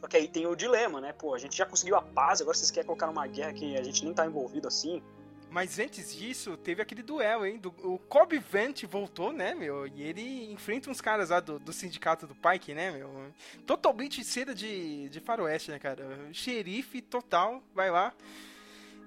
Só 0.00 0.08
que 0.08 0.16
aí 0.16 0.26
tem 0.28 0.46
o 0.46 0.56
dilema, 0.56 0.98
né? 1.00 1.12
Pô, 1.12 1.34
a 1.34 1.38
gente 1.38 1.54
já 1.56 1.66
conseguiu 1.66 1.94
a 1.94 2.00
paz, 2.02 2.40
agora 2.40 2.56
vocês 2.56 2.70
querem 2.70 2.86
colocar 2.86 3.06
numa 3.06 3.26
guerra 3.26 3.52
que 3.52 3.76
a 3.76 3.82
gente 3.82 4.02
nem 4.04 4.14
tá 4.14 4.24
envolvido 4.24 4.66
assim. 4.66 5.02
Mas 5.50 5.80
antes 5.80 6.14
disso, 6.14 6.56
teve 6.56 6.80
aquele 6.80 7.02
duelo, 7.02 7.44
hein? 7.44 7.58
Do, 7.58 7.74
o 7.82 7.98
Cobb 7.98 8.38
Vant 8.38 8.84
voltou, 8.84 9.32
né, 9.32 9.52
meu? 9.52 9.84
E 9.86 10.00
ele 10.00 10.52
enfrenta 10.52 10.88
uns 10.88 11.00
caras 11.00 11.30
lá 11.30 11.40
do, 11.40 11.58
do 11.58 11.72
sindicato 11.72 12.24
do 12.24 12.36
Pike, 12.36 12.72
né, 12.72 12.92
meu? 12.92 13.32
Totalmente 13.66 14.22
cera 14.22 14.54
de, 14.54 15.08
de 15.08 15.18
faroeste, 15.18 15.72
né, 15.72 15.78
cara? 15.80 16.06
Xerife 16.32 17.02
total, 17.02 17.60
vai 17.74 17.90
lá. 17.90 18.14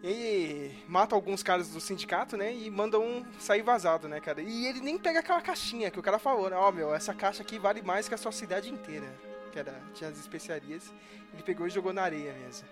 E 0.03 0.69
mata 0.85 1.15
alguns 1.15 1.41
caras 1.41 1.69
do 1.69 1.79
sindicato, 1.79 2.35
né? 2.35 2.53
E 2.53 2.69
manda 2.69 2.99
um 2.99 3.25
sair 3.39 3.61
vazado, 3.61 4.09
né, 4.09 4.19
cara? 4.19 4.41
E 4.41 4.65
ele 4.65 4.81
nem 4.81 4.97
pega 4.97 5.19
aquela 5.19 5.41
caixinha 5.41 5.89
que 5.89 5.97
o 5.99 6.03
cara 6.03 6.19
falou, 6.19 6.49
né? 6.49 6.57
Ó, 6.57 6.69
meu, 6.73 6.93
essa 6.93 7.13
caixa 7.13 7.41
aqui 7.41 7.57
vale 7.57 7.81
mais 7.81 8.09
que 8.09 8.13
a 8.13 8.17
sua 8.17 8.33
cidade 8.33 8.69
inteira. 8.69 9.07
Que 9.53 9.59
era, 9.59 9.81
tinha 9.93 10.09
as 10.09 10.19
especiarias. 10.19 10.93
Ele 11.33 11.41
pegou 11.41 11.65
e 11.65 11.69
jogou 11.69 11.93
na 11.93 12.03
areia 12.03 12.33
mesmo. 12.33 12.67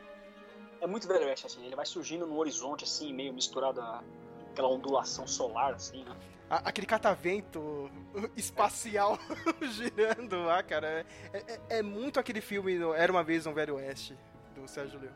É 0.81 0.87
muito 0.87 1.07
Velho 1.07 1.25
Oeste, 1.27 1.45
assim. 1.45 1.63
Ele 1.65 1.75
vai 1.75 1.85
surgindo 1.85 2.25
no 2.27 2.37
horizonte, 2.37 2.83
assim, 2.83 3.13
meio 3.13 3.31
misturado 3.33 3.79
a 3.79 4.03
aquela 4.51 4.67
ondulação 4.67 5.25
solar, 5.25 5.73
assim, 5.75 6.03
né? 6.03 6.13
A- 6.49 6.67
aquele 6.67 6.85
catavento 6.85 7.89
espacial 8.35 9.17
girando 9.71 10.43
lá, 10.43 10.61
cara. 10.61 11.05
É, 11.31 11.37
é- 11.37 11.61
é 11.77 11.81
muito 11.81 12.19
aquele 12.19 12.41
filme 12.41 12.77
Era 12.95 13.11
uma 13.11 13.23
vez 13.23 13.45
um 13.45 13.53
Velho 13.53 13.75
Oeste, 13.75 14.17
do 14.55 14.67
Sérgio 14.67 14.99
Leone. 14.99 15.15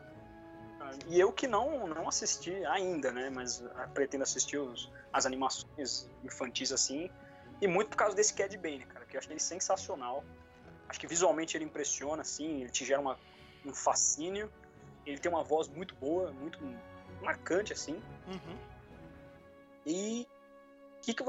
E 1.08 1.18
eu 1.18 1.32
que 1.32 1.48
não, 1.48 1.86
não 1.88 2.08
assisti 2.08 2.52
ainda, 2.66 3.10
né? 3.12 3.28
Mas 3.28 3.62
ah, 3.74 3.88
pretendo 3.92 4.22
assistir 4.22 4.56
os, 4.56 4.90
as 5.12 5.26
animações 5.26 6.08
infantis 6.24 6.70
assim. 6.72 7.10
E 7.60 7.66
muito 7.66 7.88
por 7.88 7.96
causa 7.96 8.14
desse 8.14 8.32
Cad 8.32 8.56
Bane, 8.56 8.84
cara, 8.86 9.04
que 9.04 9.16
eu 9.16 9.18
achei 9.18 9.32
ele 9.32 9.40
sensacional. 9.40 10.24
Acho 10.88 11.00
que 11.00 11.06
visualmente 11.08 11.56
ele 11.56 11.64
impressiona, 11.64 12.22
assim, 12.22 12.60
ele 12.60 12.70
te 12.70 12.84
gera 12.84 13.00
uma, 13.00 13.18
um 13.64 13.74
fascínio. 13.74 14.50
Ele 15.06 15.18
tem 15.18 15.30
uma 15.30 15.44
voz 15.44 15.68
muito 15.68 15.94
boa, 15.94 16.32
muito 16.32 16.58
marcante, 17.22 17.72
assim. 17.72 17.94
Uhum. 18.26 18.56
E 19.86 20.26
o 20.98 21.00
que, 21.02 21.14
que, 21.14 21.24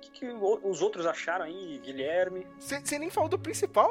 que 0.00 0.10
que 0.10 0.26
os 0.26 0.82
outros 0.82 1.06
acharam 1.06 1.46
aí, 1.46 1.78
Guilherme? 1.82 2.46
Você 2.60 2.98
nem 2.98 3.10
falou 3.10 3.28
do 3.30 3.38
principal, 3.38 3.88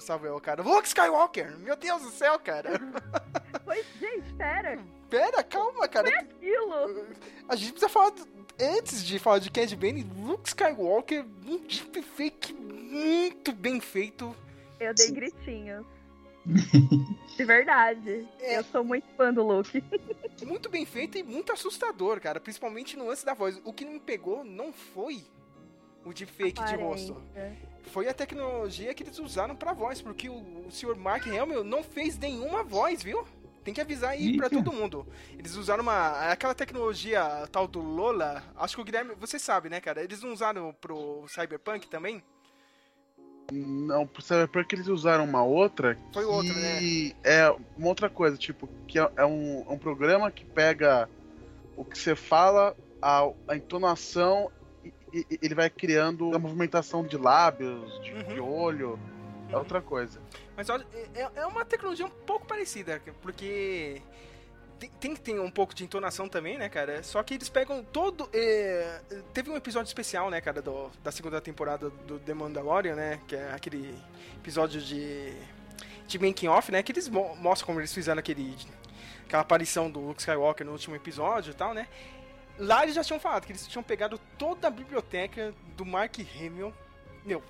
Samuel, 0.00 0.38
cara. 0.40 0.62
Luke 0.62 0.86
Skywalker! 0.86 1.56
Meu 1.58 1.74
Deus 1.76 2.02
do 2.02 2.10
céu, 2.10 2.38
cara. 2.38 2.70
Pois, 3.64 3.84
gente, 4.00 4.32
pera. 4.34 4.78
Pera, 5.10 5.42
calma, 5.44 5.86
cara. 5.88 6.08
Aquilo. 6.20 7.06
A 7.48 7.54
gente 7.56 7.72
precisa 7.72 7.88
falar. 7.88 8.10
do- 8.10 8.38
Antes 8.60 9.04
de 9.04 9.18
falar 9.18 9.38
de 9.38 9.50
Cad 9.50 9.74
Bane, 9.76 10.02
Luke 10.02 10.48
Skywalker, 10.48 11.24
um 11.46 11.58
deepfake 11.58 12.52
muito 12.54 13.52
bem 13.52 13.78
feito. 13.80 14.34
Eu 14.80 14.92
dei 14.94 15.10
gritinhos. 15.12 15.86
De 16.46 17.44
verdade. 17.44 18.26
É. 18.40 18.58
Eu 18.58 18.64
sou 18.64 18.82
muito 18.82 19.06
fã 19.16 19.32
do 19.32 19.42
Luke. 19.46 19.82
muito 20.46 20.68
bem 20.68 20.84
feito 20.86 21.18
e 21.18 21.22
muito 21.22 21.52
assustador, 21.52 22.20
cara. 22.20 22.40
Principalmente 22.40 22.96
no 22.96 23.06
lance 23.06 23.24
da 23.24 23.34
voz. 23.34 23.60
O 23.64 23.72
que 23.72 23.84
me 23.84 24.00
pegou 24.00 24.44
não 24.44 24.72
foi 24.72 25.24
o 26.04 26.12
deepfake 26.12 26.62
de 26.64 26.76
rosto. 26.76 27.22
Foi 27.84 28.08
a 28.08 28.14
tecnologia 28.14 28.94
que 28.94 29.02
eles 29.02 29.18
usaram 29.18 29.54
pra 29.54 29.72
voz. 29.72 30.00
Porque 30.00 30.28
o, 30.28 30.66
o 30.66 30.70
Sr. 30.70 30.96
Mark 30.96 31.26
Hamill 31.26 31.64
não 31.64 31.82
fez 31.82 32.18
nenhuma 32.18 32.62
voz, 32.62 33.02
viu? 33.02 33.26
Tem 33.62 33.74
que 33.74 33.80
avisar 33.80 34.10
aí 34.12 34.36
pra 34.36 34.46
Eita. 34.46 34.56
todo 34.56 34.74
mundo. 34.74 35.06
Eles 35.38 35.54
usaram 35.54 35.82
uma. 35.82 36.30
aquela 36.30 36.54
tecnologia 36.54 37.46
tal 37.52 37.68
do 37.68 37.80
Lola. 37.80 38.42
Acho 38.56 38.76
que 38.76 38.80
o 38.80 38.84
Guilherme. 38.84 39.14
Você 39.16 39.38
sabe, 39.38 39.68
né, 39.68 39.80
cara? 39.80 40.02
Eles 40.02 40.22
não 40.22 40.32
usaram 40.32 40.74
pro 40.80 41.26
Cyberpunk 41.28 41.86
também? 41.88 42.22
Não, 43.52 44.06
pro 44.06 44.20
Cyberpunk 44.22 44.74
eles 44.74 44.88
usaram 44.88 45.24
uma 45.24 45.42
outra 45.42 45.96
Foi 46.12 46.24
outra, 46.24 46.52
né? 46.54 46.78
que 46.80 47.16
é 47.24 47.50
uma 47.76 47.88
outra 47.88 48.10
coisa, 48.10 48.36
tipo, 48.36 48.68
que 48.86 48.98
é, 48.98 49.10
é 49.16 49.24
um, 49.24 49.64
é 49.66 49.72
um 49.72 49.78
programa 49.78 50.30
que 50.30 50.44
pega 50.44 51.08
o 51.76 51.84
que 51.84 51.96
você 51.96 52.14
fala, 52.14 52.76
a, 53.00 53.26
a 53.48 53.56
entonação, 53.56 54.50
e, 54.84 54.92
e- 55.30 55.38
ele 55.40 55.54
vai 55.54 55.70
criando 55.70 56.34
a 56.34 56.38
movimentação 56.38 57.02
de 57.06 57.16
lábios, 57.16 57.90
de, 58.02 58.12
Uhum. 58.12 58.22
de 58.34 58.40
olho, 58.40 58.98
é 59.50 59.56
outra 59.56 59.80
coisa. 59.80 60.20
Mas 60.54 60.68
olha, 60.68 60.86
é, 61.14 61.30
é 61.36 61.46
uma 61.46 61.64
tecnologia 61.64 62.04
um 62.04 62.10
pouco 62.10 62.46
parecida, 62.46 63.00
porque 63.22 64.02
tem, 64.78 65.14
que 65.14 65.20
ter 65.20 65.40
um 65.40 65.50
pouco 65.50 65.74
de 65.74 65.84
entonação 65.84 66.28
também, 66.28 66.56
né, 66.58 66.68
cara? 66.68 67.02
Só 67.02 67.22
que 67.22 67.34
eles 67.34 67.48
pegam 67.48 67.82
todo. 67.84 68.28
é, 68.32 69.00
teve 69.32 69.50
um 69.50 69.56
episódio 69.56 69.88
especial, 69.88 70.30
né, 70.30 70.40
cara, 70.40 70.62
do- 70.62 70.90
da 71.02 71.10
segunda 71.10 71.40
temporada 71.40 71.90
do 71.90 72.18
The 72.18 72.34
Mandalorian, 72.34 72.94
né? 72.94 73.20
Que 73.26 73.36
é 73.36 73.52
aquele 73.52 73.94
episódio 74.36 74.80
de. 74.80 75.32
de 76.06 76.18
making 76.18 76.48
off, 76.48 76.70
né? 76.72 76.82
Que 76.82 76.92
eles 76.92 77.08
mo- 77.08 77.34
mostram 77.36 77.66
como 77.66 77.80
eles 77.80 77.92
fizeram 77.92 78.18
aquele. 78.20 78.56
aquela 79.26 79.42
aparição 79.42 79.90
do 79.90 80.00
Luke 80.00 80.20
Skywalker 80.20 80.64
no 80.66 80.72
último 80.72 80.96
episódio 80.96 81.50
e 81.50 81.54
tal, 81.54 81.74
né? 81.74 81.86
Lá 82.58 82.82
eles 82.82 82.94
já 82.94 83.04
tinham 83.04 83.20
falado 83.20 83.46
que 83.46 83.52
eles 83.52 83.66
tinham 83.68 83.82
pegado 83.84 84.18
toda 84.36 84.66
a 84.66 84.70
biblioteca 84.70 85.54
do 85.76 85.84
Mark 85.86 86.16
Hamill. 86.40 86.74
Meu, 87.24 87.42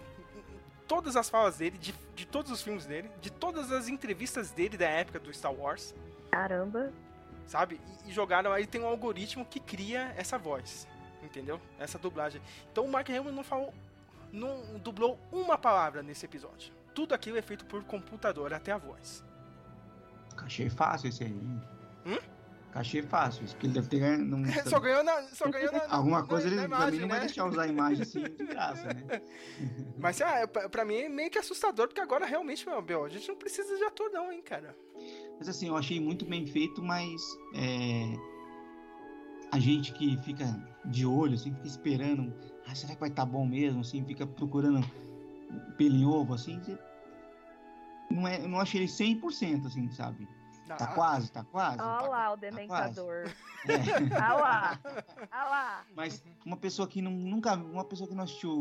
todas 0.86 1.16
as 1.16 1.30
falas 1.30 1.56
dele, 1.58 1.78
de, 1.78 1.94
de 2.14 2.26
todos 2.26 2.50
os 2.50 2.60
filmes 2.62 2.84
dele, 2.86 3.10
de 3.20 3.30
todas 3.30 3.70
as 3.72 3.88
entrevistas 3.88 4.50
dele 4.50 4.76
da 4.76 4.86
época 4.88 5.18
do 5.18 5.32
Star 5.32 5.52
Wars, 5.52 5.94
Caramba. 6.30 6.92
Sabe? 7.48 7.80
E, 8.04 8.10
e 8.10 8.12
jogaram 8.12 8.52
aí 8.52 8.66
tem 8.66 8.80
um 8.80 8.86
algoritmo 8.86 9.44
que 9.44 9.58
cria 9.58 10.14
essa 10.16 10.38
voz, 10.38 10.86
entendeu? 11.22 11.60
Essa 11.80 11.98
dublagem. 11.98 12.40
Então 12.70 12.84
o 12.84 12.88
Mark 12.88 13.08
Hamill 13.10 13.32
não 13.32 13.42
falou, 13.42 13.74
não 14.32 14.78
dublou 14.78 15.18
uma 15.32 15.58
palavra 15.58 16.02
nesse 16.02 16.24
episódio. 16.24 16.72
Tudo 16.94 17.14
aquilo 17.14 17.38
é 17.38 17.42
feito 17.42 17.64
por 17.64 17.82
computador, 17.84 18.52
até 18.52 18.70
a 18.70 18.78
voz. 18.78 19.24
Cachê 20.36 20.70
fácil 20.70 21.08
esse 21.08 21.24
aí. 21.24 21.32
Hum? 22.06 22.18
Cachê 22.70 23.02
fácil, 23.02 23.44
isso 23.46 23.56
que 23.56 23.66
ele 23.66 23.74
deve 23.74 23.88
ter 23.88 23.98
ganho. 24.00 24.24
Não, 24.24 24.44
só 24.68 24.78
ganhou 24.78 25.02
na, 25.02 25.22
só 25.28 25.48
ganhou 25.50 25.72
na, 25.72 25.86
Alguma 25.88 26.20
na- 26.20 26.26
coisa 26.26 26.48
na 26.50 26.54
ele 26.56 26.64
imagem, 26.66 26.84
também 26.86 27.00
não 27.00 27.08
vai 27.08 27.18
né? 27.20 27.24
deixar 27.26 27.46
usar 27.46 27.62
a 27.62 27.66
imagem 27.66 28.02
assim 28.02 28.22
de 28.22 28.28
graça, 28.44 28.84
né? 28.84 29.22
Mas 29.98 30.20
ah, 30.20 30.46
pra, 30.46 30.68
pra 30.68 30.84
mim 30.84 30.94
é 30.96 31.08
meio 31.08 31.30
que 31.30 31.38
assustador, 31.38 31.88
porque 31.88 32.00
agora 32.00 32.26
realmente, 32.26 32.66
meu, 32.68 32.80
Bel, 32.82 33.04
a 33.04 33.08
gente 33.08 33.26
não 33.26 33.36
precisa 33.36 33.76
de 33.76 33.82
ator 33.84 34.10
não, 34.12 34.30
hein, 34.30 34.42
cara. 34.42 34.76
Mas 35.38 35.48
assim, 35.48 35.68
eu 35.68 35.76
achei 35.76 35.98
muito 35.98 36.24
bem 36.24 36.46
feito, 36.46 36.82
mas 36.82 37.20
é, 37.54 38.14
a 39.50 39.58
gente 39.58 39.92
que 39.94 40.16
fica 40.22 40.44
de 40.84 41.06
olho, 41.06 41.34
assim, 41.34 41.52
fica 41.54 41.66
esperando, 41.66 42.32
ah, 42.66 42.74
será 42.74 42.94
que 42.94 43.00
vai 43.00 43.08
estar 43.08 43.24
bom 43.24 43.46
mesmo? 43.46 43.80
Assim, 43.80 44.04
fica 44.04 44.26
procurando 44.26 44.80
pelinho 45.76 46.10
ovo, 46.10 46.34
assim. 46.34 46.60
Não, 48.10 48.26
é, 48.28 48.42
eu 48.44 48.48
não 48.48 48.60
achei 48.60 48.82
ele 48.82 48.88
100%, 48.88 49.66
assim, 49.66 49.90
sabe? 49.90 50.28
Tá 50.76 50.86
quase, 50.88 51.30
tá 51.30 51.44
quase. 51.44 51.80
Olha 51.80 52.00
tá, 52.00 52.08
lá 52.08 52.32
o 52.32 52.34
tá 52.34 52.36
dementador. 52.36 53.30
É. 53.66 53.74
Olha 54.14 54.32
lá. 54.34 54.80
Olha 54.84 55.44
lá. 55.44 55.84
Mas 55.94 56.22
uma 56.44 56.56
pessoa 56.56 56.86
que 56.86 57.00
não, 57.00 57.10
nunca, 57.10 57.54
uma 57.54 57.84
pessoa 57.84 58.08
que 58.08 58.14
não 58.14 58.24
assistiu 58.24 58.52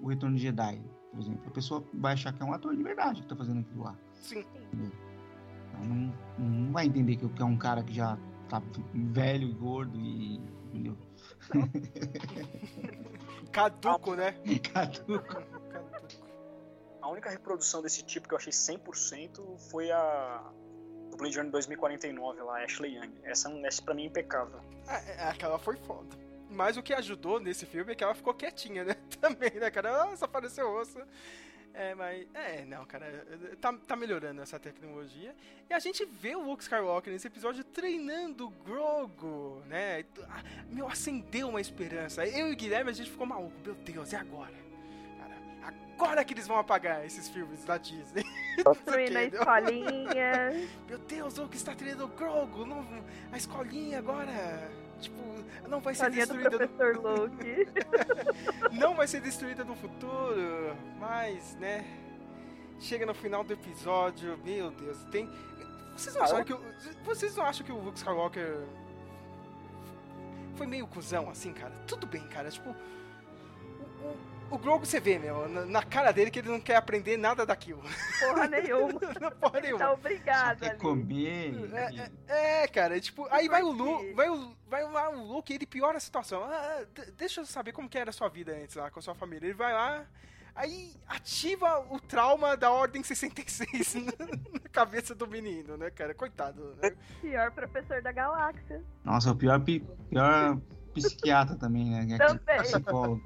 o 0.00 0.08
Retorno 0.08 0.36
de 0.36 0.42
Jedi, 0.42 0.82
por 1.10 1.20
exemplo, 1.20 1.42
a 1.46 1.50
pessoa 1.50 1.84
vai 1.94 2.14
achar 2.14 2.32
que 2.32 2.42
é 2.42 2.46
um 2.46 2.52
ator 2.52 2.76
de 2.76 2.82
verdade 2.82 3.22
que 3.22 3.28
tá 3.28 3.36
fazendo 3.36 3.60
aquilo 3.60 3.84
lá. 3.84 3.96
Sim. 4.12 4.44
Então 4.72 5.84
não, 5.84 6.14
não 6.38 6.72
vai 6.72 6.86
entender 6.86 7.16
que 7.16 7.28
que 7.28 7.42
é 7.42 7.44
um 7.44 7.56
cara 7.56 7.82
que 7.82 7.94
já 7.94 8.16
tá 8.48 8.62
velho 8.94 9.48
e 9.48 9.52
gordo 9.52 9.98
e. 9.98 10.40
Entendeu? 10.66 10.96
Caduco, 13.50 14.14
né? 14.14 14.32
Caduco. 14.72 15.22
Caduco. 15.22 15.56
A 17.06 17.08
única 17.08 17.30
reprodução 17.30 17.82
desse 17.82 18.04
tipo 18.04 18.26
que 18.26 18.34
eu 18.34 18.38
achei 18.38 18.52
100% 18.52 19.56
foi 19.70 19.92
a 19.92 20.42
do 21.16 21.22
Blade 21.22 21.38
Runner 21.38 21.50
2049 21.50 22.42
lá, 22.42 22.62
Ashley 22.62 22.96
Young. 22.96 23.12
Essa, 23.24 23.50
essa 23.64 23.82
pra 23.82 23.94
mim 23.94 24.04
é 24.04 24.06
impecável. 24.06 24.60
Ah, 24.86 24.98
é, 24.98 25.28
aquela 25.28 25.58
foi 25.58 25.76
foda. 25.76 26.16
Mas 26.50 26.76
o 26.76 26.82
que 26.82 26.94
ajudou 26.94 27.40
nesse 27.40 27.66
filme 27.66 27.92
é 27.92 27.94
que 27.94 28.04
ela 28.04 28.14
ficou 28.14 28.32
quietinha, 28.34 28.84
né? 28.84 28.94
Também, 29.20 29.50
né, 29.50 29.70
cara? 29.70 30.02
Ah, 30.02 30.16
só 30.16 30.26
apareceu 30.26 30.70
osso. 30.70 31.00
É, 31.74 31.94
mas. 31.94 32.26
É, 32.32 32.64
não, 32.64 32.86
cara. 32.86 33.26
Tá, 33.60 33.72
tá 33.86 33.96
melhorando 33.96 34.40
essa 34.40 34.58
tecnologia. 34.58 35.34
E 35.68 35.74
a 35.74 35.78
gente 35.78 36.04
vê 36.06 36.34
o 36.34 36.40
Luke 36.40 36.62
Skywalker 36.62 37.12
nesse 37.12 37.26
episódio 37.26 37.64
treinando 37.64 38.46
o 38.46 38.50
Grogu, 38.50 39.62
né? 39.66 40.04
Ah, 40.28 40.42
Meu, 40.70 40.88
acendeu 40.88 41.48
uma 41.48 41.60
esperança. 41.60 42.24
Eu 42.26 42.48
e 42.48 42.52
o 42.52 42.56
Guilherme, 42.56 42.90
a 42.90 42.94
gente 42.94 43.10
ficou 43.10 43.26
maluco. 43.26 43.52
Meu 43.62 43.74
Deus, 43.74 44.12
e 44.12 44.16
agora? 44.16 44.65
Agora 45.96 46.24
que 46.24 46.34
eles 46.34 46.46
vão 46.46 46.58
apagar 46.58 47.04
esses 47.06 47.28
filmes 47.28 47.64
da 47.64 47.78
Disney. 47.78 48.24
Construindo 48.62 49.16
a 49.16 49.24
escolinha. 49.24 50.68
Meu 50.88 50.98
Deus, 50.98 51.38
o 51.38 51.42
Luke 51.42 51.56
está 51.56 51.74
treinando 51.74 52.04
o 52.04 52.08
Grogu. 52.08 52.66
Não, 52.66 52.84
a 53.32 53.36
escolinha 53.36 53.98
agora. 53.98 54.70
Tipo, 55.00 55.20
não 55.68 55.80
vai 55.80 55.94
ser 55.94 56.10
Escolinha 56.12 56.50
do 56.50 56.58
destruída. 56.58 56.66
no- 56.66 56.68
professor 56.68 57.20
Luke. 57.20 57.68
não 58.78 58.94
vai 58.94 59.06
ser 59.06 59.20
destruída 59.20 59.62
no 59.64 59.74
futuro, 59.76 60.74
mas, 60.98 61.54
né? 61.56 61.84
Chega 62.80 63.04
no 63.06 63.14
final 63.14 63.42
do 63.44 63.52
episódio, 63.52 64.38
meu 64.44 64.70
Deus, 64.70 65.02
tem. 65.10 65.30
Vocês 65.96 66.14
não 66.14 66.22
Ah, 66.22 66.24
acham 66.26 66.44
que 66.44 66.52
o... 66.52 66.60
Vocês 67.04 67.34
não 67.36 67.44
acham 67.44 67.64
que 67.66 67.72
o 67.72 67.78
Luke 67.78 67.96
Skywalker 67.98 68.64
foi 70.56 70.66
meio 70.66 70.86
cuzão, 70.86 71.28
assim, 71.30 71.52
cara? 71.52 71.72
Tudo 71.86 72.06
bem, 72.06 72.26
cara, 72.28 72.50
tipo. 72.50 72.70
O, 72.70 74.06
o, 74.06 74.16
o 74.50 74.58
Grogu 74.58 74.86
você 74.86 75.00
vê, 75.00 75.18
meu, 75.18 75.48
na, 75.48 75.64
na 75.66 75.82
cara 75.82 76.12
dele 76.12 76.30
que 76.30 76.38
ele 76.38 76.48
não 76.48 76.60
quer 76.60 76.76
aprender 76.76 77.16
nada 77.16 77.44
daquilo. 77.44 77.82
Porra 78.20 78.46
nenhuma. 78.48 79.00
Não 79.20 79.30
porra 79.32 79.52
Tá 79.52 79.60
nenhuma. 79.60 79.84
Só 79.84 79.92
obrigado 79.94 80.58
quer 80.60 80.70
ali. 80.70 80.78
comer. 80.78 81.54
É, 81.74 81.90
e- 81.92 82.00
é, 82.28 82.62
é, 82.64 82.68
cara, 82.68 83.00
tipo, 83.00 83.26
aí 83.30 83.48
vai 83.48 83.62
o 83.62 83.70
Luke, 83.70 84.06
quê? 84.06 84.12
vai 84.14 84.28
o, 84.30 84.56
vai 84.68 84.84
lá 84.84 85.10
o 85.10 85.24
Luke 85.26 85.52
e 85.52 85.56
ele 85.56 85.66
piora 85.66 85.96
a 85.98 86.00
situação. 86.00 86.42
Ah, 86.44 86.84
d- 86.94 87.10
deixa 87.12 87.40
eu 87.40 87.46
saber 87.46 87.72
como 87.72 87.88
que 87.88 87.98
era 87.98 88.10
a 88.10 88.12
sua 88.12 88.28
vida 88.28 88.52
antes 88.52 88.76
lá 88.76 88.90
com 88.90 88.98
a 88.98 89.02
sua 89.02 89.14
família. 89.14 89.46
Ele 89.46 89.54
vai 89.54 89.72
lá, 89.72 90.04
aí 90.54 90.94
ativa 91.08 91.84
o 91.90 91.98
trauma 92.00 92.56
da 92.56 92.70
Ordem 92.70 93.02
66 93.02 93.94
na 94.04 94.12
na 94.62 94.68
cabeça 94.70 95.14
do 95.14 95.26
menino, 95.26 95.76
né, 95.76 95.90
cara? 95.90 96.14
Coitado, 96.14 96.76
né? 96.82 96.92
Pior 97.22 97.50
professor 97.52 98.02
da 98.02 98.12
galáxia. 98.12 98.84
Nossa, 99.04 99.30
o 99.32 99.36
pior, 99.36 99.58
pi- 99.60 99.84
pior 100.10 100.58
psiquiatra 100.94 101.56
também, 101.56 101.90
né? 102.06 102.14
é 102.14 102.18
Também. 102.18 102.58
Psicólogo. 102.62 103.22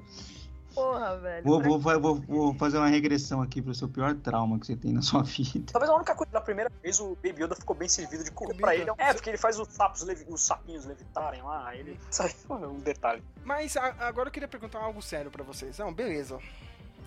Porra, 0.73 1.17
velho. 1.17 1.43
Vou, 1.43 1.61
vou, 1.61 1.79
vou, 1.79 2.15
vou 2.15 2.53
fazer 2.55 2.77
uma 2.77 2.87
regressão 2.87 3.41
aqui 3.41 3.61
pro 3.61 3.73
seu 3.73 3.87
pior 3.89 4.15
trauma 4.15 4.59
que 4.59 4.65
você 4.65 4.75
tem 4.75 4.93
na 4.93 5.01
sua 5.03 5.21
vida. 5.23 5.71
Talvez 5.71 5.91
a 5.91 5.95
única 5.95 6.15
coisa, 6.15 6.31
da 6.31 6.41
primeira 6.41 6.71
vez 6.81 6.99
o 6.99 7.15
Baby 7.15 7.43
Yoda 7.43 7.55
ficou 7.55 7.75
bem 7.75 7.89
servido 7.89 8.23
de 8.23 8.31
comida 8.31 8.59
pra 8.59 8.75
ele. 8.75 8.89
É, 8.97 9.13
porque 9.13 9.29
ele 9.29 9.37
faz 9.37 9.59
os 9.59 9.67
sapos, 9.69 10.05
os 10.27 10.41
sapinhos 10.41 10.85
levitarem 10.85 11.41
lá, 11.41 11.75
ele... 11.75 11.99
Sabe, 12.09 12.33
um 12.49 12.79
detalhe. 12.79 13.23
Mas 13.43 13.75
a- 13.77 13.95
agora 13.99 14.29
eu 14.29 14.31
queria 14.31 14.47
perguntar 14.47 14.79
algo 14.79 15.01
sério 15.01 15.29
pra 15.29 15.43
vocês. 15.43 15.77
Não, 15.77 15.93
beleza. 15.93 16.39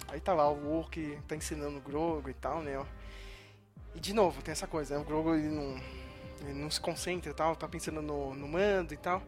Aí 0.08 0.20
tá 0.20 0.34
lá 0.34 0.48
o 0.50 0.54
Luke, 0.54 1.18
tá 1.26 1.34
ensinando 1.36 1.78
o 1.78 1.80
Grogu 1.80 2.28
e 2.28 2.34
tal, 2.34 2.60
né? 2.62 2.78
ó. 2.78 2.84
E 3.94 4.00
de 4.00 4.12
novo, 4.12 4.42
tem 4.42 4.52
essa 4.52 4.66
coisa, 4.66 4.94
né? 4.96 5.00
O 5.00 5.04
Grogu 5.04 5.34
ele 5.34 5.48
não, 5.48 5.80
ele 6.40 6.58
não 6.60 6.70
se 6.70 6.80
concentra 6.80 7.30
e 7.30 7.34
tal, 7.34 7.54
tá 7.56 7.66
pensando 7.68 8.02
no, 8.02 8.34
no 8.34 8.48
mando 8.48 8.92
e 8.92 8.96
tal. 8.96 9.22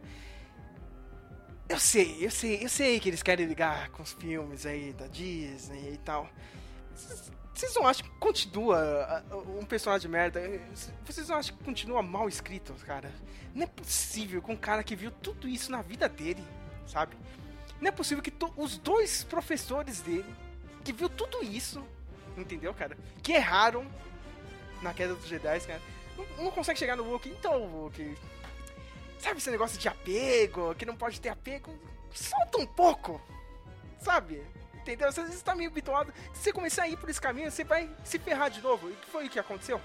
Eu 1.69 1.79
sei, 1.79 2.17
eu 2.25 2.31
sei, 2.31 2.63
eu 2.63 2.69
sei 2.69 2.99
que 2.99 3.09
eles 3.09 3.21
querem 3.21 3.45
ligar 3.45 3.89
com 3.89 4.01
os 4.01 4.13
filmes 4.13 4.65
aí 4.65 4.93
da 4.93 5.07
Disney 5.07 5.93
e 5.93 5.97
tal. 5.97 6.29
Vocês- 6.95 7.73
não 7.75 7.85
acham 7.87 8.05
que 8.07 8.11
continua 8.19 9.23
um 9.59 9.65
personagem 9.65 10.09
merda? 10.09 10.39
Vocês 11.05 11.27
não 11.27 11.35
acham 11.37 11.57
que 11.57 11.63
continua 11.63 12.01
mal 12.01 12.29
escrito, 12.29 12.73
cara? 12.85 13.11
Não 13.53 13.63
é 13.63 13.67
possível 13.67 14.41
com 14.41 14.53
um 14.53 14.57
cara 14.57 14.83
que 14.83 14.95
viu 14.95 15.11
tudo 15.11 15.47
isso 15.47 15.71
na 15.71 15.81
vida 15.81 16.07
dele, 16.07 16.43
sabe? 16.85 17.17
Não 17.81 17.89
é 17.89 17.91
possível 17.91 18.23
que 18.23 18.33
os 18.55 18.77
dois 18.77 19.23
professores 19.23 20.01
dele, 20.01 20.25
que 20.85 20.93
viu 20.93 21.09
tudo 21.09 21.43
isso, 21.43 21.83
entendeu, 22.37 22.73
cara? 22.73 22.97
Que 23.21 23.33
erraram 23.33 23.85
na 24.81 24.93
queda 24.93 25.15
dos 25.15 25.27
Jedi, 25.27 25.59
cara. 25.61 25.81
Não, 26.15 26.45
não 26.45 26.51
consegue 26.51 26.79
chegar 26.79 26.95
no 26.95 27.03
Luke. 27.11 27.27
Então, 27.29 27.65
Luke, 27.65 28.15
sabe 29.19 29.37
esse 29.37 29.49
negócio 29.51 29.77
de 29.77 29.87
apego, 29.87 30.73
que 30.75 30.85
não 30.85 30.95
pode 30.95 31.19
ter 31.21 31.29
apego? 31.29 31.77
Solta 32.13 32.57
um 32.57 32.65
pouco, 32.65 33.21
sabe? 33.99 34.43
Entendeu? 34.75 35.11
Você 35.11 35.21
está 35.23 35.53
meio 35.53 35.69
habituado. 35.69 36.13
Se 36.33 36.43
você 36.43 36.53
começar 36.53 36.83
a 36.83 36.87
ir 36.87 36.97
por 36.97 37.09
esse 37.09 37.19
caminho, 37.19 37.51
você 37.51 37.63
vai 37.63 37.89
se 38.05 38.17
ferrar 38.17 38.49
de 38.49 38.61
novo. 38.61 38.89
E 38.89 38.93
que 38.93 39.07
foi 39.09 39.27
o 39.27 39.29
que 39.29 39.37
aconteceu? 39.39 39.81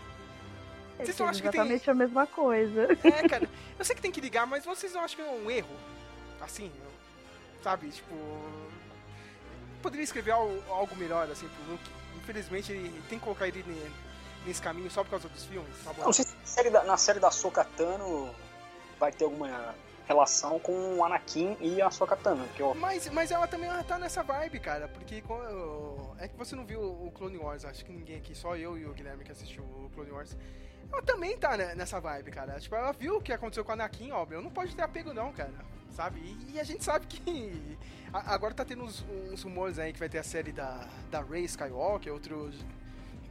É 0.99 1.05
Vocês 1.05 1.19
não 1.19 1.27
acham 1.27 1.43
que 1.43 1.49
tem- 1.51 1.61
exatamente 1.61 1.91
a 1.91 1.95
mesma 1.95 2.27
coisa. 2.27 2.87
É, 3.03 3.23
cara, 3.29 3.49
eu 3.79 3.85
sei 3.85 3.97
que 3.97 4.03
tem 4.03 4.13
que 4.13 4.21
ligar, 4.21 4.47
mas 4.47 4.65
vocês 4.65 4.93
não 4.93 5.01
acham 5.03 5.17
que 5.17 5.23
é 5.23 5.31
um 5.33 5.51
erro? 5.51 5.75
Assim, 6.41 6.71
sabe? 7.63 7.89
Tipo. 7.89 8.15
Poderia 9.83 10.05
escrever 10.05 10.31
algo, 10.31 10.95
melhor, 10.97 11.29
assim, 11.31 11.49
pro 11.49 11.73
Luke. 11.73 11.91
Infelizmente, 12.19 12.71
ele 12.71 13.03
tem 13.09 13.19
que 13.19 13.25
colocar 13.25 13.49
ele 13.49 13.65
ne- 13.67 13.91
nesse 14.47 14.63
caminho 14.63 14.89
só 14.91 15.03
por 15.03 15.11
causa 15.11 15.29
dos 15.29 15.45
filmes. 15.45 15.75
Tá 15.85 15.93
bom? 15.93 16.05
Não 16.05 16.13
se 16.13 16.23
na 16.23 16.45
série 16.47 16.71
da, 16.71 16.85
na 16.85 16.97
série 16.97 17.19
da 17.19 17.31
Sokatano 17.33 18.33
vai 19.03 19.11
ter 19.11 19.25
alguma 19.25 19.75
relação 20.07 20.61
com 20.61 20.97
o 20.97 21.05
Anakin 21.05 21.57
e 21.61 21.83
a 21.83 21.91
Sokatano, 21.91 22.47
que 22.55 22.63
eu... 22.63 22.73
Mas, 22.73 23.09
mas 23.09 23.33
ela 23.33 23.49
também 23.49 23.69
ela 23.69 23.83
tá 23.83 23.99
nessa 23.99 24.23
vibe, 24.23 24.61
cara, 24.61 24.87
porque 24.87 25.25
é 26.19 26.29
que 26.29 26.37
você 26.37 26.55
não 26.55 26.65
viu 26.65 26.81
o 26.81 27.11
Clone 27.11 27.37
Wars, 27.37 27.65
acho 27.65 27.85
que 27.85 27.93
ninguém 27.93 28.19
aqui, 28.19 28.33
só 28.33 28.57
eu 28.57 28.79
e 28.79 28.87
o 28.87 28.93
Guilherme 28.93 29.25
que 29.25 29.33
assistiu 29.33 29.65
o 29.65 29.91
Clone 29.93 30.13
Wars. 30.13 30.37
Ela 30.93 31.03
também 31.03 31.37
tá 31.37 31.57
nessa 31.57 31.99
vibe, 31.99 32.31
cara. 32.31 32.61
Tipo, 32.61 32.77
ela 32.77 32.93
viu 32.93 33.17
o 33.17 33.21
que 33.21 33.33
aconteceu 33.33 33.65
com 33.65 33.73
a 33.73 33.75
Anakin, 33.75 34.13
ó, 34.13 34.25
não 34.41 34.51
pode 34.51 34.77
ter 34.77 34.83
apego 34.83 35.13
não, 35.13 35.33
cara. 35.33 35.53
Sabe? 35.91 36.21
E, 36.21 36.53
e 36.55 36.61
a 36.61 36.65
gente 36.65 36.85
sabe 36.85 37.09
que 37.09 37.77
agora 38.13 38.55
tá 38.55 38.65
tendo 38.65 38.85
uns, 38.85 39.05
uns 39.33 39.43
rumores 39.43 39.81
aí 39.81 39.93
que 39.93 39.99
vai 39.99 40.09
ter 40.09 40.19
a 40.19 40.23
série 40.23 40.53
da, 40.53 40.87
da 41.11 41.23
Rey 41.23 41.45
Skywalker, 41.45 42.13
outro... 42.13 42.53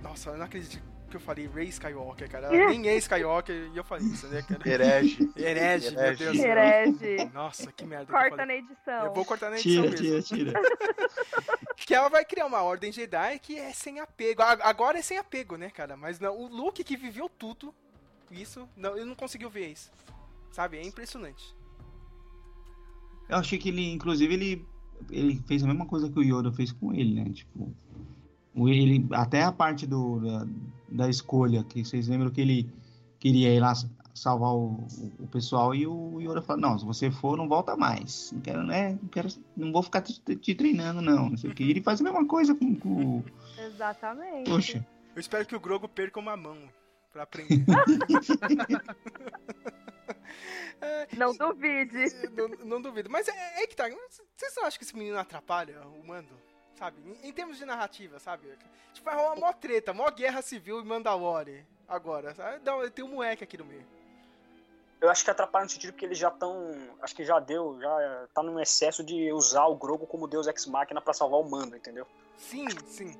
Nossa, 0.01 0.31
eu 0.31 0.37
não 0.37 0.45
acredito 0.45 0.83
que 1.11 1.17
eu 1.17 1.21
falei 1.21 1.47
Rey 1.47 1.67
Skywalker, 1.67 2.29
cara. 2.29 2.47
Ela 2.47 2.69
nem 2.69 2.87
é 2.87 2.97
Skywalker 2.97 3.69
e 3.73 3.77
eu 3.77 3.83
falei 3.83 4.07
isso, 4.07 4.27
né, 4.27 4.41
cara? 4.41 4.67
Herege. 4.67 5.29
Herege, 5.35 5.91
meu. 5.95 6.15
Deus. 6.17 6.37
Herege. 6.39 7.31
Nossa, 7.33 7.71
que 7.71 7.85
merda 7.85 8.05
que 8.05 8.11
eu 8.11 8.17
Corta 8.17 8.37
falei. 8.37 8.45
na 8.45 8.67
edição. 8.67 9.05
Eu 9.05 9.13
vou 9.13 9.25
cortar 9.25 9.49
na 9.51 9.59
edição 9.59 9.83
Tira, 9.89 10.01
mesmo. 10.01 10.23
tira, 10.23 10.53
tira. 10.53 10.61
Que 11.75 11.95
ela 11.95 12.09
vai 12.09 12.23
criar 12.23 12.45
uma 12.45 12.61
ordem 12.61 12.91
Jedi 12.91 13.39
que 13.39 13.57
é 13.57 13.73
sem 13.73 13.99
apego. 13.99 14.41
Agora 14.43 14.99
é 14.99 15.01
sem 15.01 15.17
apego, 15.17 15.57
né, 15.57 15.69
cara? 15.69 15.97
Mas 15.97 16.19
não, 16.19 16.37
o 16.39 16.47
Luke 16.47 16.83
que 16.83 16.95
viveu 16.95 17.27
tudo, 17.27 17.73
isso, 18.29 18.69
não, 18.77 18.95
ele 18.95 19.05
não 19.05 19.15
conseguiu 19.15 19.49
ver 19.49 19.67
isso. 19.67 19.91
Sabe? 20.51 20.77
É 20.77 20.83
impressionante. 20.85 21.55
Eu 23.27 23.37
achei 23.37 23.57
que 23.57 23.69
ele, 23.69 23.91
inclusive, 23.91 24.33
ele, 24.33 24.65
ele 25.09 25.41
fez 25.47 25.63
a 25.63 25.67
mesma 25.67 25.85
coisa 25.85 26.09
que 26.09 26.19
o 26.19 26.23
Yoda 26.23 26.51
fez 26.51 26.71
com 26.71 26.93
ele, 26.93 27.15
né? 27.15 27.29
Tipo, 27.31 27.73
ele, 28.67 29.07
até 29.11 29.41
a 29.43 29.51
parte 29.51 29.87
do, 29.87 30.19
da, 30.19 30.47
da 30.91 31.09
escolha, 31.09 31.63
que 31.63 31.83
vocês 31.83 32.07
lembram 32.07 32.29
que 32.29 32.41
ele 32.41 32.69
queria 33.19 33.53
ir 33.53 33.59
lá 33.59 33.73
salvar 34.13 34.53
o, 34.53 34.85
o 35.19 35.27
pessoal 35.27 35.73
e 35.73 35.87
o 35.87 36.19
Yoda 36.19 36.41
falou, 36.41 36.61
não, 36.61 36.77
se 36.77 36.85
você 36.85 37.09
for, 37.09 37.37
não 37.37 37.47
volta 37.47 37.75
mais. 37.75 38.31
Não 38.31 38.41
quero, 38.41 38.63
né? 38.63 38.97
Não, 39.01 39.09
quero, 39.09 39.29
não 39.55 39.71
vou 39.71 39.81
ficar 39.83 40.01
te, 40.01 40.19
te 40.35 40.55
treinando, 40.55 41.01
não. 41.01 41.29
Não 41.29 41.37
sei 41.37 41.51
o 41.51 41.55
que. 41.55 41.63
Ele 41.63 41.81
faz 41.81 42.01
a 42.01 42.03
mesma 42.03 42.25
coisa 42.25 42.53
com, 42.53 42.75
com 42.75 43.17
o. 43.17 43.25
Exatamente. 43.57 44.49
Poxa. 44.49 44.85
Eu 45.15 45.19
espero 45.19 45.45
que 45.45 45.55
o 45.55 45.59
Grogo 45.59 45.87
perca 45.87 46.19
uma 46.19 46.37
mão 46.37 46.57
pra 47.11 47.23
aprender. 47.23 47.65
Não 51.15 51.35
duvide. 51.35 52.05
não, 52.35 52.47
não 52.65 52.81
duvido. 52.81 53.09
Mas 53.09 53.27
é, 53.27 53.63
é 53.63 53.67
que 53.67 53.75
tá. 53.75 53.87
Vocês 53.87 54.55
não 54.57 54.65
acham 54.65 54.79
que 54.79 54.83
esse 54.83 54.97
menino 54.97 55.17
atrapalha 55.17 55.79
o 55.81 56.07
mando? 56.07 56.29
Sabe? 56.81 56.97
Em, 57.05 57.29
em 57.29 57.31
termos 57.31 57.59
de 57.59 57.65
narrativa, 57.65 58.17
sabe? 58.17 58.47
Tipo, 58.91 59.05
vai 59.05 59.15
rolar 59.15 59.35
mó 59.35 59.53
treta, 59.53 59.93
mó 59.93 60.09
guerra 60.09 60.41
civil 60.41 60.81
em 60.81 60.83
Mandalore. 60.83 61.63
Agora, 61.87 62.33
sabe? 62.33 62.57
Dá- 62.63 62.89
Tem 62.89 63.05
um 63.05 63.09
moleque 63.09 63.43
aqui 63.43 63.55
no 63.55 63.65
meio. 63.65 63.85
Eu 64.99 65.07
acho 65.11 65.23
que 65.23 65.29
atrapalha 65.29 65.65
no 65.65 65.69
sentido 65.69 65.91
porque 65.93 66.05
eles 66.05 66.17
já 66.17 66.29
estão. 66.29 66.71
Acho 66.99 67.15
que 67.15 67.23
já 67.23 67.39
deu, 67.39 67.77
já 67.79 68.27
tá 68.33 68.41
num 68.41 68.59
excesso 68.59 69.03
de 69.03 69.31
usar 69.31 69.67
o 69.67 69.75
Grogu 69.75 70.07
como 70.07 70.27
Deus 70.27 70.47
Ex 70.47 70.65
Machina 70.65 70.99
pra 70.99 71.13
salvar 71.13 71.39
o 71.39 71.47
mando, 71.47 71.75
entendeu? 71.75 72.07
Sim, 72.35 72.65
sim. 72.87 73.13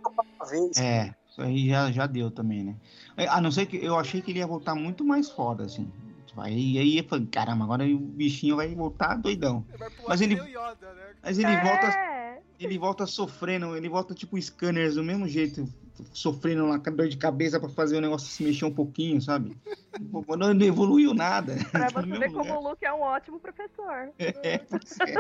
É, 0.80 1.14
isso 1.30 1.42
aí 1.44 1.70
já, 1.70 1.92
já 1.92 2.08
deu 2.08 2.32
também, 2.32 2.64
né? 2.64 2.76
É, 3.16 3.28
A 3.28 3.40
não 3.40 3.52
ser 3.52 3.68
que 3.68 3.78
eu 3.78 3.96
achei 3.96 4.24
que 4.24 4.32
ele 4.32 4.40
ia 4.40 4.48
voltar 4.48 4.74
muito 4.74 5.04
mais 5.04 5.30
foda, 5.30 5.66
assim. 5.66 5.92
Aí, 6.38 6.78
aí 6.78 6.98
eu 7.00 7.04
falei, 7.04 7.26
caramba, 7.28 7.64
agora 7.66 7.84
o 7.86 7.98
bichinho 8.00 8.56
vai 8.56 8.74
voltar 8.74 9.16
doidão. 9.16 9.66
Vai 9.78 9.90
pular 9.90 10.10
Mas 10.10 10.22
ele- 10.22 10.36
Yoda, 10.36 10.94
né? 10.94 11.14
Mas 11.22 11.38
ele 11.38 11.58
volta, 11.58 11.88
É, 11.88 12.40
ele 12.60 12.78
volta 12.78 13.06
sofrendo, 13.06 13.76
ele 13.76 13.90
volta 13.90 14.14
tipo 14.14 14.42
scanners 14.42 14.96
do 14.96 15.04
mesmo 15.04 15.28
jeito, 15.28 15.66
sofrendo 16.14 16.66
lá 16.68 16.80
com 16.80 16.96
dor 16.96 17.08
de 17.10 17.18
cabeça 17.18 17.60
pra 17.60 17.70
fazer 17.70 17.98
o 17.98 18.02
negócio 18.02 18.28
se 18.30 18.44
mexer 18.44 18.66
um 18.66 18.74
pouquinho, 18.74 19.22
sabe? 19.22 19.56
Não, 20.02 20.54
não 20.56 20.62
evoluiu 20.66 21.14
nada. 21.14 21.54
pra 21.70 21.90
você 21.92 22.18
ver 22.18 22.32
como 22.32 22.54
o 22.56 22.70
Luke 22.70 22.86
é 22.86 22.94
um 22.94 23.02
ótimo 23.02 23.40
professor. 23.42 24.10
É, 24.18 24.58
pois 24.60 24.98
é. 25.02 25.16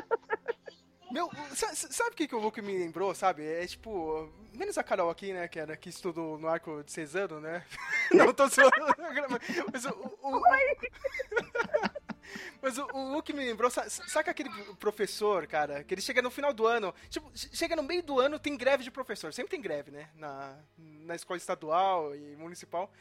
Meu, 1.12 1.30
sa- 1.56 1.76
sa- 1.76 1.92
sabe 1.92 2.12
o 2.12 2.16
que, 2.16 2.28
que 2.28 2.36
o 2.36 2.40
Luke 2.40 2.62
me 2.62 2.78
lembrou, 2.78 3.14
sabe? 3.14 3.46
É 3.46 3.66
tipo, 3.68 4.30
menos 4.54 4.78
a 4.78 4.84
Carol 4.84 5.10
aqui, 5.10 5.34
né, 5.34 5.48
que 5.48 5.60
era 5.60 5.76
que 5.76 5.90
estudou 5.90 6.38
no 6.38 6.48
arco 6.48 6.84
de 6.84 6.92
Cesano, 6.92 7.40
né? 7.40 7.66
Não 8.14 8.34
tô 8.34 8.48
zoando, 8.48 8.72
mas 9.72 9.86
o, 9.86 9.90
o, 10.22 10.38
o- 10.38 10.42
Mas 12.62 12.78
o, 12.78 12.86
o 12.94 13.14
Luke 13.14 13.34
me 13.34 13.44
lembrou, 13.44 13.70
sa- 13.70 13.90
sabe 13.90 14.30
aquele 14.30 14.50
professor, 14.76 15.46
cara, 15.48 15.84
que 15.84 15.94
ele 15.94 16.02
chega 16.02 16.22
no 16.22 16.30
final 16.32 16.54
do 16.54 16.66
ano, 16.68 16.94
tipo, 17.10 17.30
che- 17.36 17.50
chega 17.54 17.76
no 17.76 17.84
meio 17.84 18.04
do 18.04 18.20
ano, 18.20 18.40
tem 18.40 18.56
greve 18.56 18.84
de 18.84 18.92
professor, 18.92 19.34
sempre 19.34 19.50
tem 19.52 19.60
greve, 19.62 19.92
né, 19.92 20.10
na, 20.16 20.56
na 20.78 21.16
escola 21.16 21.38
estadual 21.38 22.16
e 22.16 22.36
municipal. 22.38 22.92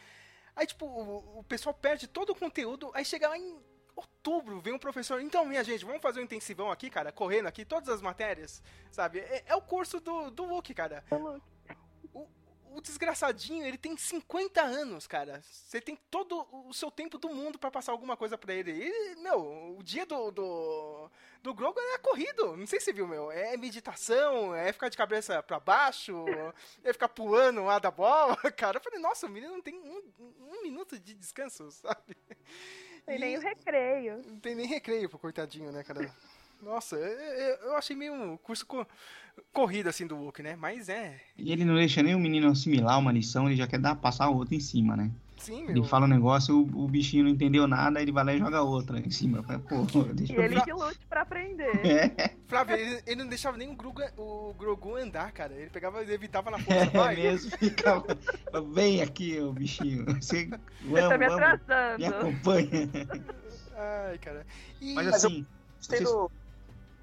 Aí, 0.56 0.66
tipo, 0.66 0.84
o, 0.86 1.38
o 1.40 1.44
pessoal 1.44 1.74
perde 1.74 2.08
todo 2.08 2.30
o 2.30 2.34
conteúdo, 2.34 2.90
aí 2.94 3.04
chega 3.04 3.28
lá 3.28 3.38
em 3.38 3.56
outubro, 3.96 4.60
vem 4.60 4.72
um 4.72 4.78
professor, 4.78 5.20
então, 5.20 5.44
minha 5.44 5.64
gente, 5.64 5.84
vamos 5.84 6.02
fazer 6.02 6.20
um 6.20 6.24
intensivão 6.24 6.70
aqui, 6.70 6.90
cara, 6.90 7.12
correndo 7.12 7.46
aqui, 7.46 7.64
todas 7.64 7.88
as 7.88 8.00
matérias, 8.00 8.62
sabe? 8.90 9.20
É, 9.20 9.44
é 9.46 9.54
o 9.54 9.62
curso 9.62 10.00
do, 10.00 10.30
do 10.30 10.44
Luke, 10.44 10.74
cara. 10.74 11.04
O 11.10 11.16
Luke. 11.16 11.42
O, 12.12 12.26
o 12.72 12.80
desgraçadinho, 12.80 13.66
ele 13.66 13.76
tem 13.76 13.96
50 13.96 14.62
anos, 14.62 15.06
cara. 15.06 15.42
Você 15.42 15.80
tem 15.80 15.96
todo 16.10 16.46
o 16.68 16.72
seu 16.72 16.90
tempo 16.90 17.18
do 17.18 17.28
mundo 17.28 17.58
pra 17.58 17.70
passar 17.70 17.92
alguma 17.92 18.16
coisa 18.16 18.38
pra 18.38 18.54
ele. 18.54 18.72
E, 18.72 19.16
meu, 19.16 19.76
o 19.76 19.82
dia 19.82 20.06
do, 20.06 20.30
do, 20.30 21.10
do 21.42 21.54
Grogu 21.54 21.80
é 21.80 21.98
corrido. 21.98 22.56
Não 22.56 22.66
sei 22.66 22.78
se 22.78 22.86
você 22.86 22.92
viu, 22.92 23.08
meu. 23.08 23.30
É 23.30 23.56
meditação, 23.56 24.54
é 24.54 24.72
ficar 24.72 24.88
de 24.88 24.96
cabeça 24.96 25.42
pra 25.42 25.58
baixo, 25.58 26.24
é 26.84 26.92
ficar 26.92 27.08
pulando 27.08 27.64
lá 27.64 27.78
da 27.78 27.90
bola. 27.90 28.36
Cara, 28.56 28.78
eu 28.78 28.82
falei, 28.82 29.00
nossa, 29.00 29.26
o 29.26 29.30
menino 29.30 29.54
não 29.54 29.62
tem 29.62 29.74
um, 29.74 30.02
um 30.40 30.62
minuto 30.62 30.98
de 30.98 31.14
descanso, 31.14 31.70
sabe? 31.72 32.16
Tem 33.06 33.16
E- 33.16 33.18
nem 33.18 33.36
o 33.38 33.40
recreio. 33.40 34.22
não 34.26 34.38
tem 34.40 34.54
nem 34.54 34.66
recreio 34.66 35.08
pro 35.08 35.18
coitadinho, 35.18 35.70
né, 35.72 35.82
cara? 35.82 36.00
Nossa, 36.62 36.96
eu, 36.96 37.74
achei 37.76 37.96
meio 37.96 38.12
um 38.12 38.36
curso 38.36 38.66
co- 38.66 38.86
corrido, 39.50 39.88
assim, 39.88 40.06
do 40.06 40.14
Luke, 40.16 40.42
né? 40.42 40.56
Mas 40.56 40.90
é. 40.90 41.18
E 41.38 41.50
ele 41.52 41.64
não 41.64 41.74
deixa 41.74 42.02
nem 42.02 42.14
o 42.14 42.18
menino 42.20 42.50
assimilar 42.50 42.98
uma 42.98 43.10
lição, 43.12 43.46
ele 43.46 43.56
já 43.56 43.66
quer 43.66 43.78
dar, 43.80 43.96
passar 43.96 44.28
outra 44.28 44.54
em 44.54 44.60
cima, 44.60 44.94
né? 44.94 45.10
Sim, 45.40 45.62
meu. 45.62 45.70
Ele 45.70 45.84
fala 45.84 46.04
um 46.04 46.08
negócio, 46.08 46.54
o, 46.56 46.84
o 46.84 46.88
bichinho 46.88 47.24
não 47.24 47.30
entendeu 47.30 47.66
nada, 47.66 48.00
ele 48.00 48.12
vai 48.12 48.22
lá 48.24 48.34
e 48.34 48.38
joga 48.38 48.62
outra 48.62 48.98
em 49.00 49.10
cima. 49.10 49.42
Pô, 49.42 50.02
deixa 50.12 50.32
E 50.32 50.36
eu 50.36 50.42
ele 50.42 50.54
ver. 50.56 50.64
que 50.64 50.72
lute 50.72 51.00
pra 51.08 51.22
aprender. 51.22 51.70
É, 51.86 52.34
Flávio, 52.46 52.76
ele, 52.76 53.02
ele 53.06 53.22
não 53.22 53.28
deixava 53.28 53.56
nem 53.56 53.68
o 53.70 53.74
Grogu, 53.74 54.02
o 54.18 54.52
Grogu 54.58 54.96
andar, 54.96 55.32
cara. 55.32 55.54
Ele 55.54 55.70
pegava 55.70 56.02
e 56.04 56.10
evitava 56.12 56.50
na 56.50 56.58
força. 56.58 56.80
é 56.84 56.86
Vai. 56.90 57.16
mesmo, 57.16 57.50
ficava. 57.58 58.04
Vem 58.72 59.00
aqui, 59.02 59.40
ô 59.40 59.52
bichinho. 59.52 60.04
Você, 60.20 60.46
Você 60.84 61.08
tá 61.08 61.18
me 61.18 61.28
vamos, 61.28 61.36
vamos, 61.36 61.36
me 61.38 61.44
atrasando. 61.44 62.16
acompanha. 62.16 62.90
Ai, 63.76 64.18
cara. 64.18 64.46
E, 64.80 64.94
Mas 64.94 65.06
Mas 65.06 65.24
eu- 65.24 65.30
assim, 65.30 65.46
Vocês- 65.80 66.02
do. 66.04 66.30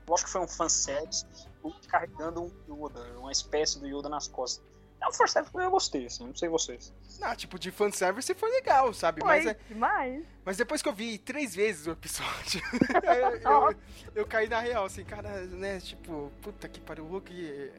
Eu 0.08 0.14
acho 0.14 0.24
que 0.26 0.30
foi 0.32 0.42
um 0.42 0.48
fanservice, 0.48 1.26
o 1.64 1.72
carregando 1.88 2.44
um 2.44 2.52
Yoda, 2.86 3.02
uma 3.20 3.32
espécie 3.32 3.78
do 3.80 3.88
Yoda 3.88 4.08
nas 4.08 4.28
costas. 4.28 4.64
É 5.00 5.08
um 5.08 5.14
fanservice 5.14 5.52
que 5.52 5.58
eu 5.60 5.70
gostei, 5.72 6.06
assim, 6.08 6.26
não 6.26 6.36
sei 6.36 6.50
vocês. 6.50 6.92
não, 7.20 7.36
tipo, 7.36 7.58
de 7.60 7.70
fanservice 7.72 8.34
foi 8.34 8.50
legal, 8.52 8.94
sabe? 8.94 9.22
Foi 9.22 9.28
Mas, 9.30 9.46
é- 9.46 9.58
demais. 9.70 10.24
mas 10.44 10.58
depois 10.58 10.82
que 10.82 10.90
eu 10.90 10.94
vi 10.94 11.18
três 11.18 11.56
vezes 11.56 11.86
o 11.88 11.92
episódio, 11.92 12.62
eu, 13.04 13.38
eu, 13.72 13.76
eu 14.16 14.26
caí 14.26 14.50
na 14.50 14.60
real, 14.60 14.86
assim, 14.86 15.04
cara, 15.06 15.42
né? 15.46 15.80
Tipo, 15.80 16.32
puta 16.42 16.68
que 16.68 16.80
pariu, 16.82 17.06
o 17.06 17.08
Hulk. 17.10 17.72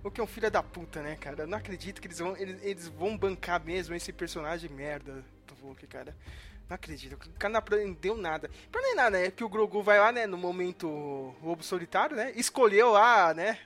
O 0.00 0.02
Hulk 0.04 0.20
é 0.20 0.24
um 0.24 0.26
filho 0.26 0.50
da 0.50 0.62
puta, 0.62 1.00
né, 1.00 1.16
cara? 1.16 1.42
Eu 1.42 1.46
não 1.46 1.58
acredito 1.58 2.00
que 2.00 2.06
eles 2.08 2.18
vão, 2.18 2.36
eles, 2.36 2.62
eles 2.62 2.88
vão 2.88 3.16
bancar 3.16 3.64
mesmo 3.64 3.94
esse 3.94 4.12
personagem 4.12 4.68
merda 4.70 5.24
do 5.46 5.54
Hulk, 5.62 5.86
cara. 5.86 6.14
Não 6.68 6.74
acredito. 6.74 7.14
O 7.14 7.38
cara 7.38 7.52
não 7.52 7.58
aprendeu 7.60 8.16
nada. 8.16 8.50
Pra 8.70 8.82
nem 8.82 8.94
nada, 8.94 9.18
é 9.18 9.30
que 9.30 9.42
o 9.42 9.48
Grogu 9.48 9.82
vai 9.82 9.98
lá, 9.98 10.12
né, 10.12 10.26
no 10.26 10.36
momento 10.36 11.34
lobo 11.42 11.62
solitário, 11.62 12.14
né? 12.14 12.32
Escolheu 12.36 12.90
lá, 12.90 13.32
né? 13.32 13.58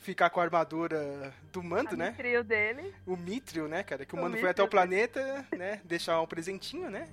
Ficar 0.00 0.30
com 0.30 0.40
a 0.40 0.42
armadura 0.44 1.32
do 1.52 1.62
mando, 1.62 1.96
né? 1.96 2.10
O 2.10 2.16
trio 2.16 2.42
dele. 2.42 2.94
O 3.06 3.16
Mithril, 3.16 3.68
né, 3.68 3.82
cara? 3.82 4.04
Que 4.06 4.14
o 4.14 4.18
O 4.18 4.22
mano 4.22 4.36
foi 4.38 4.48
até 4.48 4.62
o 4.62 4.64
Mithril. 4.64 4.80
planeta, 4.80 5.46
né? 5.56 5.80
Deixar 5.84 6.20
um 6.20 6.26
presentinho, 6.26 6.90
né? 6.90 7.06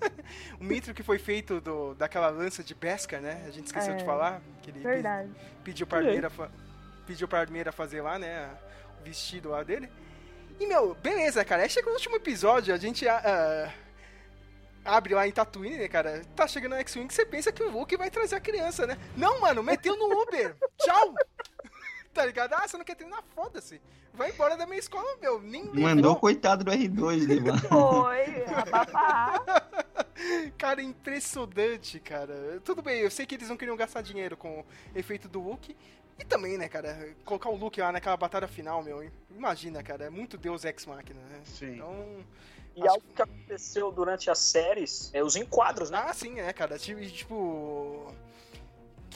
o 0.60 0.64
Mithril 0.64 0.94
que 0.94 1.02
foi 1.02 1.18
feito 1.18 1.60
do, 1.62 1.94
daquela 1.94 2.28
lança 2.28 2.62
de 2.62 2.74
Beskar, 2.74 3.20
né? 3.22 3.42
A 3.46 3.50
gente 3.50 3.66
esqueceu 3.66 3.94
É. 3.94 3.96
de 3.96 4.04
falar. 4.04 4.42
Que 4.62 4.70
ele 4.70 4.80
Verdade. 4.80 5.30
pediu 5.64 5.86
pra 5.86 5.98
Armeira, 5.98 6.30
pediu 7.06 7.26
pra 7.26 7.40
Armeira 7.40 7.72
fazer 7.72 8.02
lá, 8.02 8.18
né? 8.18 8.50
O 9.00 9.04
vestido 9.04 9.48
lá 9.48 9.62
dele. 9.62 9.88
E, 10.60 10.66
meu, 10.66 10.94
beleza, 10.94 11.42
cara. 11.44 11.62
Aí 11.62 11.70
chega 11.70 11.88
o 11.88 11.92
último 11.92 12.16
episódio, 12.16 12.74
a 12.74 12.78
gente 12.78 13.08
ah, 13.08 13.72
abre 14.84 15.14
lá 15.14 15.26
em 15.26 15.32
Tatooine, 15.32 15.78
né, 15.78 15.88
cara? 15.88 16.22
Tá 16.34 16.46
chegando 16.46 16.72
no 16.74 16.78
X-Wing, 16.80 17.08
você 17.12 17.24
pensa 17.24 17.50
que 17.50 17.62
o 17.62 17.70
Luke 17.70 17.96
vai 17.96 18.10
trazer 18.10 18.36
a 18.36 18.40
criança, 18.40 18.86
né? 18.86 18.96
Não, 19.16 19.40
mano, 19.40 19.62
meteu 19.62 19.96
no 19.96 20.22
Uber. 20.22 20.54
Tchau. 20.78 21.14
Ligado? 22.26 22.52
Ah, 22.54 22.66
você 22.66 22.76
não 22.76 22.84
quer 22.84 22.94
treinar? 22.96 23.22
Foda-se. 23.34 23.80
Vai 24.12 24.30
embora 24.30 24.56
da 24.56 24.66
minha 24.66 24.78
escola, 24.78 25.16
meu. 25.20 25.40
Nem 25.40 25.64
mandou 25.66 26.12
o 26.12 26.16
coitado 26.16 26.64
do 26.64 26.70
R2 26.70 27.26
levar. 27.26 27.58
Foi, 27.60 28.44
abafar. 28.54 29.42
Cara, 30.56 30.82
impressionante, 30.82 32.00
cara. 32.00 32.60
Tudo 32.64 32.80
bem, 32.80 33.00
eu 33.00 33.10
sei 33.10 33.26
que 33.26 33.34
eles 33.34 33.48
não 33.50 33.56
queriam 33.56 33.76
gastar 33.76 34.00
dinheiro 34.00 34.36
com 34.36 34.60
o 34.60 34.64
efeito 34.98 35.28
do 35.28 35.40
Luke. 35.40 35.76
E 36.18 36.24
também, 36.24 36.56
né, 36.56 36.66
cara, 36.66 37.14
colocar 37.26 37.50
o 37.50 37.54
Luke 37.56 37.78
lá 37.78 37.92
naquela 37.92 38.16
batalha 38.16 38.48
final, 38.48 38.82
meu. 38.82 39.06
Imagina, 39.30 39.82
cara, 39.82 40.06
é 40.06 40.10
muito 40.10 40.38
Deus 40.38 40.64
Ex 40.64 40.86
Machina, 40.86 41.20
né? 41.20 41.40
Sim. 41.44 41.74
Então. 41.74 42.24
E 42.74 42.80
Acho- 42.82 42.90
algo 42.92 43.04
que 43.14 43.20
aconteceu 43.22 43.92
durante 43.92 44.30
as 44.30 44.38
séries 44.38 45.10
é 45.12 45.22
os 45.22 45.36
enquadros, 45.36 45.90
né? 45.90 46.02
Ah, 46.06 46.14
sim, 46.14 46.30
né, 46.32 46.52
cara? 46.54 46.78
Tipo. 46.78 47.00
tipo, 47.06 48.14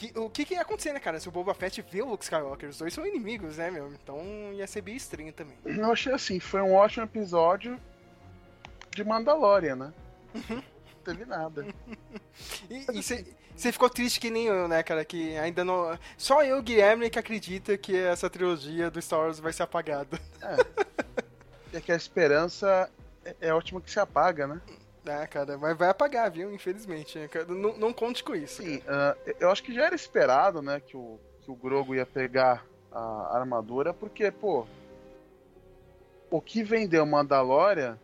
que- 0.07 0.19
o 0.19 0.29
que, 0.29 0.45
que 0.45 0.53
ia 0.55 0.61
acontecer, 0.61 0.93
né, 0.93 0.99
cara? 0.99 1.19
Se 1.19 1.27
o 1.29 1.31
Boba 1.31 1.53
Fett 1.53 1.81
vê 1.91 2.01
o 2.01 2.07
Luke 2.09 2.23
Skywalker, 2.23 2.69
os 2.69 2.77
dois 2.79 2.93
são 2.93 3.05
inimigos, 3.05 3.57
né, 3.57 3.69
meu? 3.69 3.87
Então 3.93 4.19
ia 4.53 4.65
ser 4.65 4.81
bem 4.81 4.95
estranho 4.95 5.31
também. 5.31 5.55
Eu 5.65 5.91
achei 5.91 6.11
assim, 6.13 6.39
foi 6.39 6.61
um 6.61 6.73
ótimo 6.73 7.05
episódio 7.05 7.79
de 8.95 9.03
Mandalorian, 9.03 9.75
né? 9.75 9.93
Não 10.49 10.63
teve 11.03 11.25
nada. 11.25 11.65
E 12.69 12.85
você 13.55 13.71
ficou 13.71 13.89
triste 13.89 14.19
que 14.19 14.31
nem 14.31 14.45
eu, 14.47 14.67
né, 14.67 14.81
cara? 14.81 15.03
Que 15.05 15.37
ainda 15.37 15.63
não. 15.63 15.97
Só 16.17 16.43
eu, 16.43 16.61
Guilherme, 16.63 17.09
que 17.09 17.19
acredita 17.19 17.77
que 17.77 17.95
essa 17.95 18.29
trilogia 18.29 18.89
do 18.89 18.99
Star 19.01 19.19
Wars 19.19 19.39
vai 19.39 19.51
ser 19.53 19.63
apagada. 19.63 20.19
E 21.71 21.77
é 21.77 21.81
que 21.81 21.91
a 21.91 21.95
esperança 21.95 22.89
é, 23.23 23.35
é 23.41 23.53
ótima 23.53 23.79
que 23.81 23.91
se 23.91 23.99
apaga, 23.99 24.47
né? 24.47 24.61
É, 25.05 25.25
cara, 25.25 25.57
mas 25.57 25.77
vai 25.77 25.89
apagar, 25.89 26.29
viu? 26.29 26.53
Infelizmente. 26.53 27.17
né? 27.17 27.29
Não, 27.47 27.77
não 27.77 27.93
conte 27.93 28.23
com 28.23 28.35
isso. 28.35 28.61
Sim, 28.61 28.81
ah, 28.87 29.15
eu 29.39 29.49
acho 29.49 29.63
que 29.63 29.73
já 29.73 29.85
era 29.85 29.95
esperado, 29.95 30.61
né, 30.61 30.79
que 30.79 30.95
o, 30.95 31.19
que 31.41 31.49
o 31.49 31.55
Grogo 31.55 31.95
ia 31.95 32.05
pegar 32.05 32.65
a 32.91 33.37
armadura, 33.37 33.93
porque, 33.93 34.29
pô, 34.29 34.65
o 36.29 36.41
que 36.41 36.63
vendeu 36.63 37.05
Mandalorian 37.05 37.97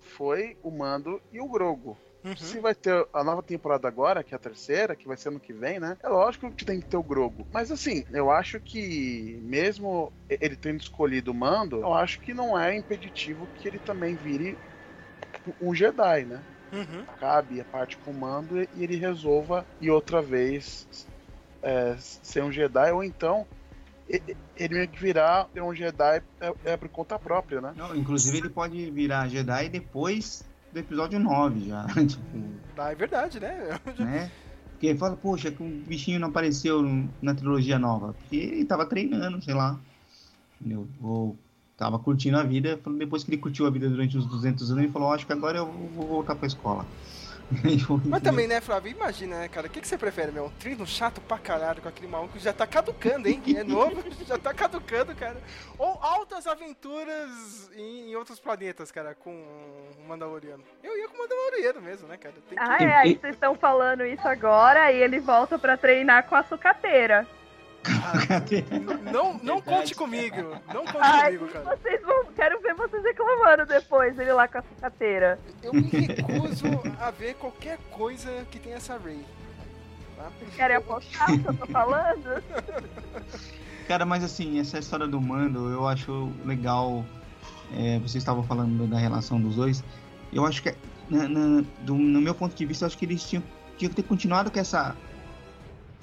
foi 0.00 0.56
o 0.62 0.70
Mando 0.70 1.20
e 1.32 1.40
o 1.40 1.48
Grogo. 1.48 1.96
Uhum. 2.24 2.36
Se 2.36 2.60
vai 2.60 2.74
ter 2.74 3.06
a 3.12 3.24
nova 3.24 3.42
temporada 3.42 3.88
agora, 3.88 4.22
que 4.22 4.32
é 4.32 4.36
a 4.36 4.40
terceira, 4.40 4.94
que 4.94 5.08
vai 5.08 5.16
ser 5.16 5.28
ano 5.28 5.40
que 5.40 5.52
vem, 5.52 5.80
né? 5.80 5.96
É 6.02 6.08
lógico 6.08 6.50
que 6.52 6.64
tem 6.64 6.80
que 6.80 6.86
ter 6.86 6.96
o 6.96 7.02
Grogo. 7.02 7.46
Mas 7.52 7.70
assim, 7.70 8.04
eu 8.12 8.30
acho 8.30 8.60
que 8.60 9.40
mesmo 9.42 10.12
ele 10.28 10.54
tendo 10.54 10.80
escolhido 10.80 11.32
o 11.32 11.34
Mando, 11.34 11.80
eu 11.80 11.92
acho 11.92 12.20
que 12.20 12.32
não 12.32 12.58
é 12.58 12.76
impeditivo 12.76 13.48
que 13.56 13.66
ele 13.66 13.78
também 13.80 14.14
vire 14.14 14.56
um 15.60 15.74
Jedi, 15.74 16.24
né? 16.24 16.40
Uhum. 16.72 17.04
Cabe 17.18 17.60
a 17.60 17.64
parte 17.64 17.96
com 17.98 18.10
o 18.10 18.14
Mando 18.14 18.60
e 18.60 18.68
ele 18.78 18.96
resolva 18.96 19.66
e 19.80 19.90
outra 19.90 20.22
vez 20.22 21.06
é, 21.62 21.96
ser 21.98 22.42
um 22.42 22.50
Jedi, 22.50 22.90
ou 22.92 23.04
então 23.04 23.46
ele 24.56 24.74
meio 24.74 24.88
que 24.88 25.00
virar 25.00 25.48
um 25.56 25.74
Jedi 25.74 26.22
é, 26.40 26.54
é 26.64 26.76
por 26.76 26.88
conta 26.88 27.18
própria, 27.18 27.60
né? 27.60 27.72
Não, 27.76 27.94
inclusive 27.94 28.38
ele 28.38 28.48
pode 28.48 28.90
virar 28.90 29.28
Jedi 29.28 29.68
depois 29.68 30.44
do 30.72 30.78
episódio 30.78 31.18
9 31.18 31.68
já. 31.68 31.86
tipo, 32.06 32.22
Ah, 32.76 32.92
é 32.92 32.94
verdade, 32.94 33.38
né? 33.38 33.78
né? 33.98 34.30
Porque 34.72 34.88
ele 34.88 34.98
fala, 34.98 35.16
poxa, 35.16 35.50
que 35.50 35.62
o 35.62 35.68
bichinho 35.86 36.18
não 36.18 36.28
apareceu 36.28 36.82
na 37.20 37.34
trilogia 37.34 37.78
nova. 37.78 38.14
Porque 38.14 38.36
ele 38.36 38.64
tava 38.64 38.84
treinando, 38.84 39.40
sei 39.40 39.54
lá. 39.54 39.78
Entendeu? 40.60 40.88
Ou 41.00 41.36
tava 41.82 41.98
curtindo 41.98 42.38
a 42.38 42.42
vida. 42.44 42.78
Depois 42.96 43.24
que 43.24 43.30
ele 43.30 43.38
curtiu 43.42 43.66
a 43.66 43.70
vida 43.70 43.88
durante 43.88 44.16
uns 44.16 44.26
200 44.26 44.70
anos, 44.70 44.82
ele 44.84 44.92
falou, 44.92 45.12
acho 45.12 45.26
que 45.26 45.32
agora 45.32 45.58
eu 45.58 45.66
vou 45.66 46.06
voltar 46.06 46.34
pra 46.36 46.46
escola. 46.46 46.86
Mas 48.06 48.22
também, 48.22 48.46
né, 48.48 48.60
Flávio? 48.62 48.90
Imagina, 48.92 49.40
né, 49.40 49.48
cara? 49.48 49.66
O 49.66 49.70
que, 49.70 49.80
que 49.80 49.86
você 49.86 49.98
prefere, 49.98 50.32
meu? 50.32 50.46
Um 50.46 50.50
treino 50.50 50.86
chato 50.86 51.20
pra 51.20 51.36
caralho 51.38 51.82
com 51.82 51.88
aquele 51.88 52.06
maluco 52.10 52.32
que 52.34 52.38
já 52.38 52.52
tá 52.52 52.66
caducando, 52.66 53.28
hein? 53.28 53.42
É 53.54 53.62
novo, 53.62 54.02
já 54.26 54.38
tá 54.38 54.54
caducando, 54.54 55.14
cara. 55.14 55.36
Ou 55.76 55.98
altas 56.00 56.46
aventuras 56.46 57.68
em, 57.76 58.10
em 58.10 58.16
outros 58.16 58.38
planetas, 58.38 58.90
cara, 58.90 59.14
com 59.14 59.30
o 59.32 60.08
Mandaloriano. 60.08 60.62
Eu 60.82 60.96
ia 60.96 61.08
com 61.08 61.16
o 61.16 61.18
Mandaloriano 61.18 61.82
mesmo, 61.82 62.08
né, 62.08 62.16
cara? 62.16 62.34
Tem 62.48 62.56
que- 62.56 62.64
Ah, 62.64 62.78
é, 62.80 62.94
aí 62.96 63.18
vocês 63.20 63.34
estão 63.34 63.54
falando 63.54 64.02
isso 64.06 64.26
agora 64.26 64.90
e 64.90 65.02
ele 65.02 65.20
volta 65.20 65.58
pra 65.58 65.76
treinar 65.76 66.26
com 66.28 66.36
a 66.36 66.44
sucateira. 66.44 67.26
Não, 69.12 69.38
não 69.42 69.60
conte 69.60 69.94
comigo. 69.94 70.36
Não 70.72 70.84
conte 70.84 70.98
Ai, 71.00 71.36
comigo, 71.36 71.52
cara. 71.52 71.76
vocês 71.76 72.00
vão. 72.02 72.24
Quero 72.34 72.60
ver 72.60 72.74
vocês 72.74 73.02
reclamando 73.02 73.66
depois, 73.66 74.18
ele 74.18 74.32
lá 74.32 74.46
com 74.48 74.58
a 74.58 74.62
sucateira. 74.62 75.38
Eu 75.62 75.72
me 75.72 75.82
recuso 75.82 76.66
a 77.00 77.10
ver 77.10 77.34
qualquer 77.34 77.78
coisa 77.90 78.46
que 78.50 78.58
tenha 78.58 78.76
essa 78.76 78.96
Ray. 78.98 79.24
Tá? 80.16 80.30
Querem 80.56 80.76
apostar 80.76 81.32
o 81.32 81.38
que 81.38 81.48
eu 81.48 81.54
tô 81.54 81.66
falando? 81.66 82.42
Cara, 83.88 84.06
mas 84.06 84.22
assim, 84.22 84.60
essa 84.60 84.78
história 84.78 85.06
do 85.06 85.20
Mando, 85.20 85.68
eu 85.70 85.86
acho 85.86 86.32
legal. 86.44 87.04
É, 87.76 87.98
vocês 88.00 88.16
estavam 88.16 88.42
falando 88.42 88.86
da 88.88 88.98
relação 88.98 89.40
dos 89.40 89.56
dois. 89.56 89.82
Eu 90.32 90.44
acho 90.46 90.62
que, 90.62 90.74
na- 91.10 91.26
na- 91.28 91.64
do- 91.80 91.94
no 91.94 92.20
meu 92.20 92.34
ponto 92.34 92.54
de 92.54 92.66
vista, 92.66 92.84
eu 92.84 92.86
acho 92.86 92.98
que 92.98 93.04
eles 93.06 93.22
tinham, 93.24 93.42
tinham 93.78 93.88
que 93.90 93.96
ter 93.96 94.02
continuado 94.06 94.50
com 94.50 94.60
essa, 94.60 94.94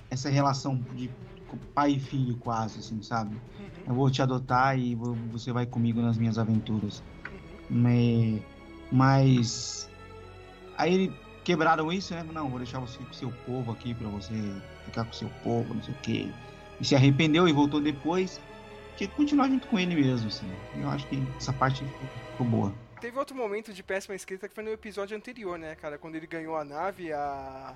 essa 0.10 0.30
relação 0.30 0.76
de 0.94 1.10
pai 1.58 1.92
e 1.94 2.00
filho, 2.00 2.36
quase, 2.38 2.80
assim, 2.80 3.02
sabe? 3.02 3.36
Eu 3.88 3.94
vou 3.94 4.10
te 4.12 4.22
adotar 4.22 4.78
e 4.78 4.96
vo- 4.96 5.16
você 5.32 5.52
vai 5.52 5.66
comigo 5.66 6.02
nas 6.02 6.18
minhas 6.18 6.38
aventuras. 6.38 7.02
Me- 7.70 8.42
Mas. 8.92 9.90
Aí 10.78 10.94
ele 10.94 11.14
quebraram 11.44 11.92
isso, 11.92 12.14
né? 12.14 12.24
Não, 12.34 12.50
vou 12.50 12.60
deixar 12.60 12.80
você 12.80 12.98
com 13.04 13.14
seu 13.14 13.32
povo 13.46 13.72
aqui 13.72 13.94
pra 13.94 14.08
você 14.08 14.34
ficar 14.86 15.04
com 15.06 15.12
o 15.12 15.16
seu 15.16 15.30
povo, 15.44 15.74
não 15.74 15.84
sei 15.84 15.94
o 15.94 15.98
quê. 15.98 16.32
E 16.80 16.86
se 16.86 16.96
arrependeu 16.96 17.48
e 17.48 17.52
voltou 17.54 17.80
depois. 17.82 18.40
Tinha 18.98 19.08
que 19.10 19.16
continuar 19.16 19.48
junto 19.48 19.68
com 19.68 19.80
ele 19.80 19.96
mesmo, 19.96 20.28
assim. 20.28 20.48
Eu 20.76 20.90
acho 20.90 21.08
que 21.08 21.22
essa 21.38 21.54
parte 21.54 21.84
ficou 22.32 22.46
boa. 22.46 22.74
Teve 23.00 23.18
outro 23.18 23.36
momento 23.36 23.72
de 23.74 23.82
péssima 23.82 24.14
escrita 24.14 24.48
que 24.50 24.54
foi 24.54 24.64
no 24.64 24.72
episódio 24.72 25.16
anterior, 25.16 25.58
né, 25.58 25.74
cara? 25.76 25.98
Quando 25.98 26.16
ele 26.16 26.28
ganhou 26.28 26.58
a 26.58 26.66
nave, 26.66 27.14
a. 27.14 27.74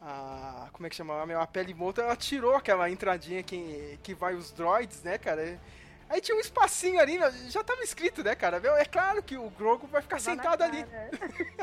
A. 0.00 0.68
Como 0.72 0.86
é 0.86 0.90
que 0.90 0.96
chama? 0.96 1.22
A 1.40 1.46
pele 1.46 1.74
morta, 1.74 2.02
ela 2.02 2.16
tirou 2.16 2.54
aquela 2.54 2.88
entradinha 2.90 3.42
que, 3.42 3.98
que 4.02 4.14
vai 4.14 4.34
os 4.34 4.50
droids, 4.50 5.02
né, 5.02 5.18
cara? 5.18 5.60
Aí 6.08 6.20
tinha 6.20 6.36
um 6.36 6.40
espacinho 6.40 6.98
ali, 6.98 7.18
já 7.50 7.62
tava 7.62 7.82
escrito, 7.82 8.24
né, 8.24 8.34
cara? 8.34 8.60
É 8.80 8.84
claro 8.84 9.22
que 9.22 9.36
o 9.36 9.48
Grogu 9.50 9.86
vai 9.86 10.02
ficar 10.02 10.16
Vai 10.16 10.34
sentado 10.34 10.62
ali. 10.62 10.84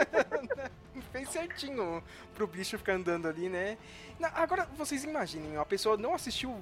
Fez 1.12 1.30
certinho 1.30 2.02
pro 2.34 2.48
bicho 2.48 2.78
ficar 2.78 2.94
andando 2.94 3.28
ali, 3.28 3.50
né? 3.50 3.78
Na- 4.20 4.30
agora, 4.36 4.66
vocês 4.78 5.04
imaginem, 5.04 5.58
a 5.58 5.66
pessoa 5.66 5.98
não 5.98 6.14
assistiu 6.14 6.58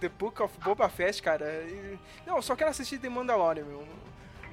The 0.00 0.08
Book 0.08 0.42
of 0.42 0.58
Boba 0.60 0.88
Fett, 0.88 1.22
cara. 1.22 1.46
e- 1.62 1.98
Não, 2.26 2.40
só 2.42 2.54
quero 2.56 2.70
assistir 2.70 2.98
The 2.98 3.08
Mandalorian, 3.08 3.64
meu. 3.64 3.86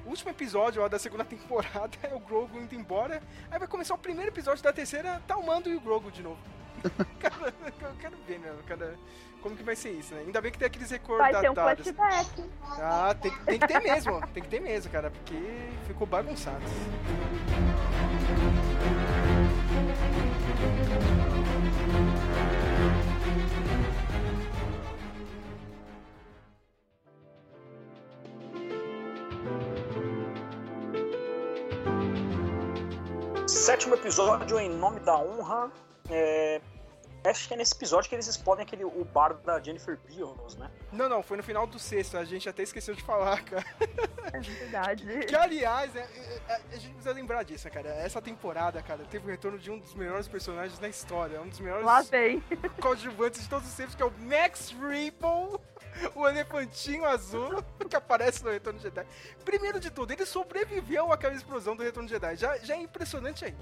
O 0.04 0.10
último 0.10 0.30
episódio 0.30 0.82
ó, 0.82 0.88
da 0.88 0.98
segunda 0.98 1.24
temporada 1.24 1.96
é 2.02 2.14
o 2.14 2.20
Grogu 2.20 2.58
indo 2.58 2.74
embora. 2.74 3.22
Aí 3.50 3.58
vai 3.58 3.68
começar 3.68 3.94
o 3.94 3.98
primeiro 3.98 4.30
episódio 4.30 4.62
da 4.62 4.72
terceira, 4.72 5.22
tá 5.26 5.36
o 5.36 5.46
Mando 5.46 5.70
e 5.70 5.76
o 5.76 5.80
Grogu 5.80 6.10
de 6.10 6.22
novo. 6.22 6.38
cara, 7.20 7.54
eu 7.80 7.94
quero 8.00 8.16
ver, 8.26 8.38
meu. 8.40 8.54
Cara, 8.66 8.98
como 9.40 9.56
que 9.56 9.62
vai 9.62 9.76
ser 9.76 9.90
isso, 9.90 10.14
né? 10.14 10.22
Ainda 10.22 10.40
bem 10.40 10.50
que 10.50 10.58
tem 10.58 10.66
aqueles 10.66 10.90
Vai 10.90 11.40
ter 11.40 11.50
um 11.50 11.54
flashback. 11.54 12.50
Ah, 12.62 13.14
tem, 13.20 13.30
tem 13.44 13.58
que 13.58 13.66
ter 13.66 13.80
mesmo, 13.80 14.26
tem 14.28 14.42
que 14.42 14.48
ter 14.48 14.60
mesmo, 14.60 14.90
cara, 14.90 15.10
porque 15.10 15.36
ficou 15.86 16.06
bagunçado. 16.06 16.64
Sétimo 33.62 33.94
episódio, 33.94 34.58
Em 34.58 34.68
Nome 34.68 34.98
da 34.98 35.16
Honra. 35.16 35.70
É... 36.10 36.60
Acho 37.24 37.46
que 37.46 37.54
é 37.54 37.56
nesse 37.56 37.72
episódio 37.72 38.08
que 38.08 38.16
eles 38.16 38.26
explodem 38.26 38.64
aquele, 38.64 38.84
o 38.84 39.04
bar 39.04 39.34
da 39.34 39.60
Jennifer 39.60 39.96
Beals, 40.04 40.56
né? 40.56 40.68
Não, 40.90 41.08
não, 41.08 41.22
foi 41.22 41.36
no 41.36 41.44
final 41.44 41.64
do 41.64 41.78
sexto, 41.78 42.16
a 42.16 42.24
gente 42.24 42.48
até 42.48 42.64
esqueceu 42.64 42.92
de 42.92 43.04
falar, 43.04 43.40
cara. 43.44 43.64
É 44.32 44.40
verdade. 44.40 45.06
Que 45.28 45.36
aliás, 45.36 45.94
é, 45.94 46.00
é, 46.00 46.40
é, 46.48 46.54
a 46.72 46.76
gente 46.76 46.88
precisa 46.94 47.14
lembrar 47.14 47.44
disso, 47.44 47.70
cara. 47.70 47.88
Essa 47.90 48.20
temporada, 48.20 48.82
cara, 48.82 49.04
teve 49.08 49.28
o 49.28 49.30
retorno 49.30 49.56
de 49.56 49.70
um 49.70 49.78
dos 49.78 49.94
melhores 49.94 50.26
personagens 50.26 50.80
da 50.80 50.88
história, 50.88 51.40
um 51.40 51.48
dos 51.48 51.60
melhores 51.60 51.86
Lá 51.86 52.02
vem. 52.02 52.42
coadjuvantes 52.82 53.42
de 53.42 53.48
todos 53.48 53.68
os 53.68 53.74
tempos, 53.74 53.94
que 53.94 54.02
é 54.02 54.06
o 54.06 54.12
Max 54.18 54.72
Ripple, 54.72 55.60
o 56.14 56.26
elefantinho 56.26 57.04
azul 57.04 57.62
que 57.88 57.96
aparece 57.96 58.44
no 58.44 58.50
Retorno 58.50 58.78
de 58.78 58.84
Jedi. 58.84 59.06
Primeiro 59.44 59.80
de 59.80 59.90
tudo, 59.90 60.12
ele 60.12 60.26
sobreviveu 60.26 61.12
àquela 61.12 61.34
explosão 61.34 61.76
do 61.76 61.82
Retorno 61.82 62.08
de 62.08 62.14
Jedi. 62.14 62.36
Já, 62.36 62.58
já 62.58 62.74
é 62.74 62.80
impressionante 62.80 63.44
aí. 63.44 63.54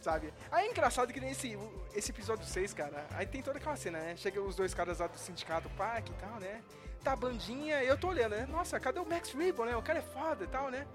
Sabe? 0.00 0.34
Aí 0.50 0.66
é 0.66 0.70
engraçado 0.70 1.12
que 1.12 1.20
nesse 1.20 1.56
esse 1.94 2.10
episódio 2.10 2.44
6, 2.44 2.74
cara, 2.74 3.06
aí 3.12 3.26
tem 3.26 3.40
toda 3.40 3.58
aquela 3.58 3.76
cena, 3.76 4.00
né? 4.00 4.16
Chega 4.16 4.40
os 4.40 4.56
dois 4.56 4.74
caras 4.74 4.98
lá 4.98 5.06
do 5.06 5.16
sindicato 5.16 5.68
Park 5.70 6.08
e 6.08 6.14
tal, 6.14 6.40
né? 6.40 6.60
Tá 7.04 7.12
a 7.12 7.16
bandinha, 7.16 7.82
eu 7.84 7.96
tô 7.96 8.08
olhando, 8.08 8.34
né? 8.34 8.46
Nossa, 8.46 8.80
cadê 8.80 8.98
o 8.98 9.06
Max 9.06 9.32
Ripple, 9.32 9.64
né? 9.64 9.76
O 9.76 9.82
cara 9.82 10.00
é 10.00 10.02
foda 10.02 10.42
e 10.42 10.48
tal, 10.48 10.70
né? 10.70 10.86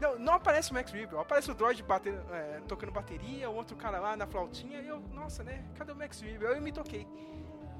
Não, 0.00 0.18
não 0.18 0.34
aparece 0.34 0.70
o 0.70 0.74
Max 0.74 0.92
Ripple, 0.92 1.18
aparece 1.18 1.50
o 1.50 1.54
droid 1.54 1.84
é, 2.32 2.60
tocando 2.68 2.92
bateria, 2.92 3.48
o 3.48 3.54
outro 3.54 3.76
cara 3.76 3.98
lá 3.98 4.16
na 4.16 4.26
flautinha, 4.26 4.80
e 4.80 4.88
eu, 4.88 5.00
nossa, 5.12 5.42
né? 5.42 5.64
Cadê 5.76 5.92
o 5.92 5.96
Max? 5.96 6.22
Aí 6.22 6.34
eu 6.40 6.60
me 6.60 6.72
toquei. 6.72 7.06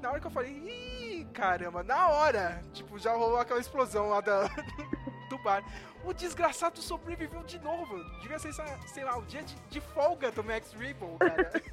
Na 0.03 0.11
hora 0.11 0.19
que 0.19 0.27
eu 0.27 0.31
falei, 0.31 0.51
ih, 0.51 1.25
caramba, 1.33 1.81
na 1.81 2.09
hora, 2.09 2.61
tipo, 2.73 2.99
já 2.99 3.13
rolou 3.13 3.37
aquela 3.37 3.61
explosão 3.61 4.09
lá 4.09 4.19
da, 4.19 4.49
do 5.29 5.37
bar. 5.37 5.63
O 6.03 6.11
desgraçado 6.13 6.81
sobreviveu 6.81 7.41
de 7.43 7.57
novo. 7.59 7.95
Devia 8.21 8.37
ser, 8.37 8.51
sei 8.85 9.05
lá, 9.05 9.17
o 9.17 9.21
dia 9.21 9.41
de, 9.43 9.55
de 9.69 9.79
folga 9.79 10.29
do 10.29 10.43
Max 10.43 10.73
Ripple, 10.73 11.07
cara. 11.17 11.51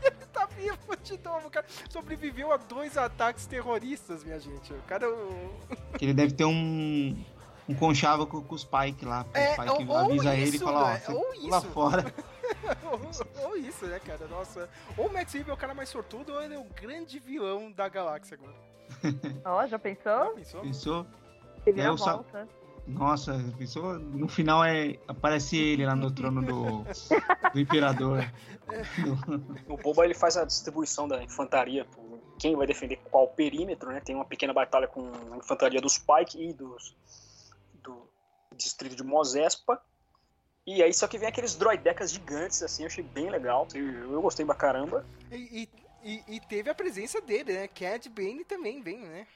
Ele 0.00 0.26
tá 0.32 0.46
vivo 0.46 0.96
de 1.02 1.18
novo, 1.18 1.50
cara. 1.50 1.66
Sobreviveu 1.90 2.52
a 2.52 2.56
dois 2.56 2.96
ataques 2.96 3.46
terroristas, 3.46 4.22
minha 4.22 4.38
gente. 4.38 4.72
O 4.72 4.82
cara. 4.82 5.10
o- 5.10 5.56
ele 6.00 6.14
deve 6.14 6.32
ter 6.34 6.44
um, 6.44 7.20
um 7.68 7.74
conchavo 7.74 8.28
com, 8.28 8.40
com 8.44 8.54
o 8.54 8.58
Spike 8.58 9.04
lá. 9.04 9.26
O 9.34 9.36
É, 9.36 9.54
Spike 9.54 9.70
ou- 9.88 9.96
avisa 9.98 10.28
ou 10.28 10.34
ele 10.36 10.44
e 10.44 10.54
isso, 10.54 10.64
fala, 10.64 10.82
ó, 10.84 10.88
né? 10.92 11.02
Ou 11.08 11.34
isso. 11.34 11.66
fora. 11.72 12.14
Ou, 12.84 13.00
ou 13.48 13.56
isso, 13.56 13.86
né, 13.86 13.98
cara? 14.00 14.26
Nossa. 14.28 14.68
Ou 14.96 15.06
o 15.06 15.16
Ripple 15.16 15.50
é 15.50 15.52
o 15.52 15.56
cara 15.56 15.74
mais 15.74 15.88
sortudo, 15.88 16.32
ou 16.32 16.42
ele 16.42 16.54
é 16.54 16.58
o 16.58 16.64
grande 16.64 17.18
vilão 17.18 17.70
da 17.72 17.88
galáxia 17.88 18.38
agora. 18.40 18.54
Ó, 19.44 19.62
já 19.62 19.68
Já 19.68 19.78
pensou? 19.78 20.34
pensou? 20.34 20.60
Pensou? 20.60 21.06
Teve 21.64 21.80
É, 21.80 21.86
a 21.86 21.92
volta. 21.92 22.48
Nossa, 22.86 23.38
pensou? 23.56 23.94
No 23.98 24.26
final 24.28 24.64
é, 24.64 24.98
aparece 25.06 25.56
ele 25.56 25.86
lá 25.86 25.94
no 25.94 26.10
trono 26.10 26.42
do, 26.42 26.84
do 27.52 27.60
imperador. 27.60 28.18
O 29.68 29.76
Boba 29.76 30.04
ele 30.04 30.14
faz 30.14 30.36
a 30.36 30.44
distribuição 30.44 31.06
da 31.06 31.22
infantaria, 31.22 31.84
por 31.84 32.18
quem 32.38 32.56
vai 32.56 32.66
defender 32.66 32.96
qual 33.10 33.28
perímetro, 33.28 33.90
né? 33.90 34.00
Tem 34.00 34.14
uma 34.14 34.24
pequena 34.24 34.52
batalha 34.52 34.88
com 34.88 35.10
a 35.32 35.36
infantaria 35.36 35.80
dos 35.80 35.98
Pike 35.98 36.42
e 36.42 36.52
dos, 36.54 36.96
do 37.82 38.08
distrito 38.56 38.96
de 38.96 39.02
Mozespa. 39.02 39.80
E 40.66 40.82
aí 40.82 40.92
só 40.94 41.08
que 41.08 41.18
vem 41.18 41.28
aqueles 41.28 41.56
droidecas 41.56 42.12
gigantes, 42.12 42.62
assim, 42.62 42.84
eu 42.84 42.86
achei 42.86 43.02
bem 43.02 43.28
legal. 43.30 43.66
Eu, 43.74 44.12
eu 44.12 44.22
gostei 44.22 44.46
pra 44.46 44.54
caramba. 44.54 45.04
E, 45.30 45.68
e- 46.04 46.24
e- 46.28 46.40
teve 46.40 46.70
a 46.70 46.74
presença 46.74 47.20
dele, 47.20 47.52
né? 47.52 47.68
Cad 47.68 48.08
Bane 48.08 48.44
também 48.44 48.80
vem, 48.80 48.98
né? 48.98 49.26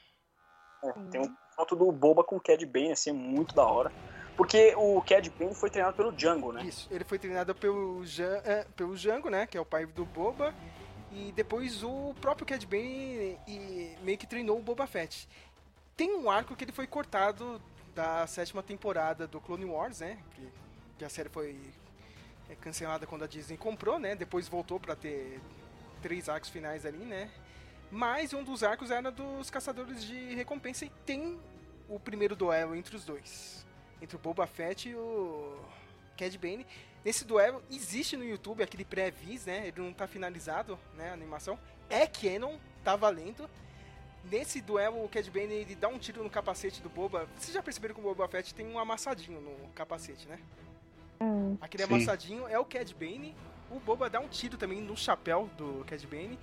É, 0.85 0.93
tem 1.11 1.21
um 1.21 1.35
foto 1.55 1.75
do 1.75 1.91
Boba 1.91 2.23
com 2.23 2.37
o 2.37 2.41
Cad 2.41 2.65
Bane, 2.67 2.93
assim, 2.93 3.11
é 3.11 3.13
muito 3.13 3.55
da 3.55 3.65
hora. 3.65 3.91
Porque 4.37 4.75
o 4.77 5.01
Cad 5.03 5.29
Bane 5.31 5.55
foi 5.55 5.71
treinado 5.71 5.97
pelo 5.97 6.13
Django, 6.13 6.53
né? 6.53 6.63
Isso, 6.65 6.87
ele 6.91 7.05
foi 7.05 7.19
treinado 7.19 7.55
pelo, 7.55 8.05
Jan, 8.05 8.41
é, 8.45 8.65
pelo 8.77 8.95
Django, 8.97 9.31
né? 9.31 9.47
Que 9.47 9.57
é 9.57 9.61
o 9.61 9.65
pai 9.65 9.87
do 9.87 10.05
Boba. 10.05 10.55
E 11.11 11.33
depois 11.33 11.83
o 11.83 12.15
próprio 12.21 12.47
Cad 12.47 12.65
Bane 12.67 13.39
e 13.49 13.97
meio 14.03 14.19
que 14.19 14.27
treinou 14.27 14.59
o 14.59 14.63
Boba 14.63 14.87
Fett. 14.87 15.27
Tem 15.97 16.15
um 16.15 16.31
arco 16.31 16.55
que 16.55 16.63
ele 16.65 16.73
foi 16.73 16.87
cortado 16.87 17.61
da 17.95 18.27
sétima 18.27 18.63
temporada 18.63 19.27
do 19.27 19.41
Clone 19.41 19.65
Wars, 19.65 20.01
né? 20.01 20.19
Que, 20.35 20.53
que 20.99 21.05
a 21.05 21.09
série 21.09 21.29
foi 21.29 21.57
é, 22.49 22.55
cancelada 22.57 23.07
quando 23.07 23.25
a 23.25 23.27
Disney 23.27 23.57
comprou, 23.57 23.99
né? 23.99 24.15
Depois 24.15 24.49
voltou 24.49 24.79
pra 24.81 24.95
ter 24.97 25.41
três 26.03 26.29
arcos 26.29 26.49
finais 26.49 26.87
ali, 26.87 26.99
né? 26.99 27.31
Mas 27.91 28.33
um 28.33 28.43
dos 28.43 28.63
arcos 28.63 28.91
era 28.91 29.11
dos 29.11 29.51
caçadores 29.51 30.05
de 30.05 30.35
recompensa 30.35 30.85
e 30.85 30.91
tem 31.05 31.39
o 31.89 32.01
primeiro 32.01 32.35
duelo 32.35 32.75
entre 32.75 32.97
os 32.97 33.05
dois. 33.05 33.65
Entre 34.01 34.17
o 34.17 34.19
Boba 34.19 34.47
Fett 34.47 34.89
e 34.89 34.95
o 34.95 35.59
Cad 36.17 36.37
Bane. 36.39 36.67
Nesse 37.05 37.25
duelo 37.25 37.63
existe 37.71 38.17
no 38.17 38.25
YouTube 38.25 38.63
aquele 38.63 38.85
pré-vis, 38.85 39.47
né? 39.47 39.69
Ele 39.69 39.81
não 39.81 39.93
tá 39.93 40.07
finalizado, 40.07 40.79
né? 40.95 41.11
A 41.11 41.13
animação. 41.13 41.59
É 41.89 42.07
canon, 42.07 42.59
tá 42.83 42.97
valendo. 42.97 43.49
Nesse 44.25 44.61
duelo, 44.61 45.05
o 45.05 45.09
Cad 45.09 45.31
Bane 45.31 45.55
ele 45.55 45.77
dá 45.77 45.87
um 45.87 45.99
tiro 45.99 46.23
no 46.25 46.29
capacete 46.29 46.83
do 46.83 46.89
Boba. 46.89 47.29
Vocês 47.37 47.55
já 47.55 47.63
perceberam 47.63 47.95
que 47.95 48.01
o 48.01 48.05
Boba 48.05 48.27
Fett 48.27 48.53
tem 48.53 48.67
um 48.67 48.79
amassadinho 48.79 49.41
no 49.41 49.69
capacete, 49.69 50.27
né? 50.27 50.41
Hum. 51.21 51.57
Aquele 51.61 51.85
Sim. 51.87 51.95
amassadinho 51.95 52.49
é 52.49 52.59
o 52.59 52.65
Cad 52.65 52.93
Bane 52.95 53.35
o 53.71 53.81
Boba 53.81 54.09
dá 54.09 54.21
um 54.21 54.29
tiro 54.29 54.57
também 54.57 54.81
no 54.81 54.97
chapéu 54.97 55.51
do 55.59 55.85
Cad 55.87 56.07
Bane. 56.07 56.39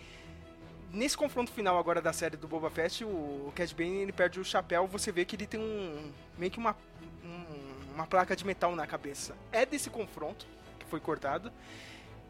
Nesse 0.91 1.15
confronto 1.17 1.51
final 1.51 1.77
agora 1.77 2.01
da 2.01 2.11
série 2.13 2.35
do 2.37 2.47
Boba 2.47 2.69
Fett, 2.69 3.03
o 3.05 3.51
Cad 3.55 3.73
Bane 3.73 4.01
ele 4.01 4.11
perde 4.11 4.39
o 4.39 4.45
chapéu, 4.45 4.85
você 4.87 5.11
vê 5.11 5.23
que 5.25 5.35
ele 5.35 5.47
tem 5.47 5.59
um 5.59 6.11
meio 6.37 6.51
que 6.51 6.57
uma 6.59 6.75
um- 7.23 7.93
uma 7.95 8.05
placa 8.05 8.35
de 8.35 8.45
metal 8.45 8.75
na 8.75 8.85
cabeça. 8.85 9.35
É 9.51 9.65
desse 9.65 9.89
confronto 9.89 10.45
que 10.77 10.85
foi 10.85 10.99
cortado. 10.99 11.51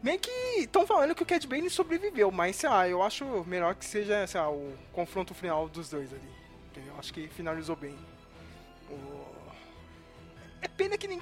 Meio 0.02 0.18
que 0.20 0.30
estão 0.58 0.86
falando 0.86 1.14
que 1.14 1.22
o 1.22 1.26
Cad 1.26 1.44
Bane 1.46 1.68
sobreviveu, 1.68 2.30
mas 2.30 2.54
sei 2.56 2.68
lá, 2.68 2.88
eu 2.88 3.02
acho 3.02 3.24
melhor 3.46 3.74
que 3.74 3.84
seja 3.84 4.24
sei 4.28 4.40
lá, 4.40 4.48
o 4.50 4.72
confronto 4.92 5.34
final 5.34 5.68
dos 5.68 5.90
dois 5.90 6.12
ali. 6.12 6.28
Entendeu? 6.70 6.94
Acho 6.98 7.12
que 7.12 7.26
finalizou 7.28 7.74
bem. 7.74 7.96
O- 8.88 9.34
É 10.62 10.68
pena 10.68 10.96
que, 10.96 11.06
nem, 11.08 11.20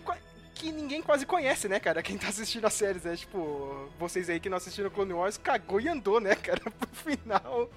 que 0.62 0.70
ninguém 0.72 1.02
quase 1.02 1.26
conhece, 1.26 1.68
né, 1.68 1.80
cara? 1.80 2.02
Quem 2.02 2.16
tá 2.16 2.28
assistindo 2.28 2.64
as 2.64 2.72
séries, 2.74 3.02
né? 3.02 3.16
Tipo, 3.16 3.88
vocês 3.98 4.30
aí 4.30 4.38
que 4.38 4.48
não 4.48 4.56
assistiram 4.58 4.90
Clone 4.90 5.12
Wars, 5.12 5.36
cagou 5.36 5.80
e 5.80 5.88
andou, 5.88 6.20
né, 6.20 6.36
cara? 6.36 6.60
Pro 6.70 6.88
final. 6.94 7.68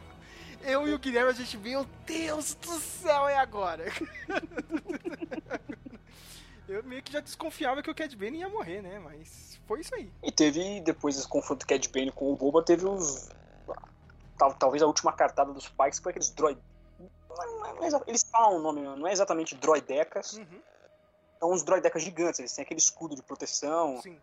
Eu 0.61 0.87
e 0.87 0.93
o 0.93 0.99
Guilherme, 0.99 1.31
a 1.31 1.33
gente, 1.33 1.57
meu 1.57 1.83
Deus 2.05 2.53
do 2.55 2.79
céu, 2.79 3.27
é 3.27 3.37
agora. 3.37 3.85
Eu 6.67 6.83
meio 6.83 7.01
que 7.03 7.11
já 7.13 7.19
desconfiava 7.19 7.81
que 7.83 7.89
o 7.91 7.95
Cad 7.95 8.15
Bane 8.15 8.39
ia 8.39 8.49
morrer, 8.49 8.81
né? 8.81 8.97
Mas 8.99 9.59
foi 9.67 9.81
isso 9.81 9.93
aí. 9.93 10.11
E 10.23 10.31
teve, 10.31 10.81
depois 10.81 11.15
desse 11.15 11.27
confronto 11.27 11.65
Cad 11.65 11.87
Bane 11.89 12.11
com 12.11 12.31
o 12.31 12.35
Boba, 12.35 12.63
teve 12.63 12.85
os. 12.87 13.29
tal- 14.37 14.53
talvez 14.55 14.81
a 14.81 14.87
última 14.87 15.13
cartada 15.13 15.53
dos 15.53 15.67
Pikes 15.69 15.99
foi 15.99 16.09
aqueles 16.11 16.31
droid. 16.31 16.59
não 17.29 17.65
é- 17.67 17.73
não 17.73 17.99
é 17.99 18.01
Eles 18.07 18.23
falam 18.31 18.57
o 18.57 18.61
nome, 18.61 18.81
não 18.81 19.05
é 19.07 19.11
exatamente 19.11 19.53
droidecas, 19.55 20.37
Uhum, 20.37 20.59
são 21.39 21.51
uns 21.51 21.63
droidecas 21.63 22.03
gigantes, 22.03 22.39
eles 22.39 22.53
têm 22.53 22.63
aquele 22.63 22.79
escudo 22.79 23.15
de 23.15 23.23
proteção. 23.23 24.01
sim. 24.01 24.19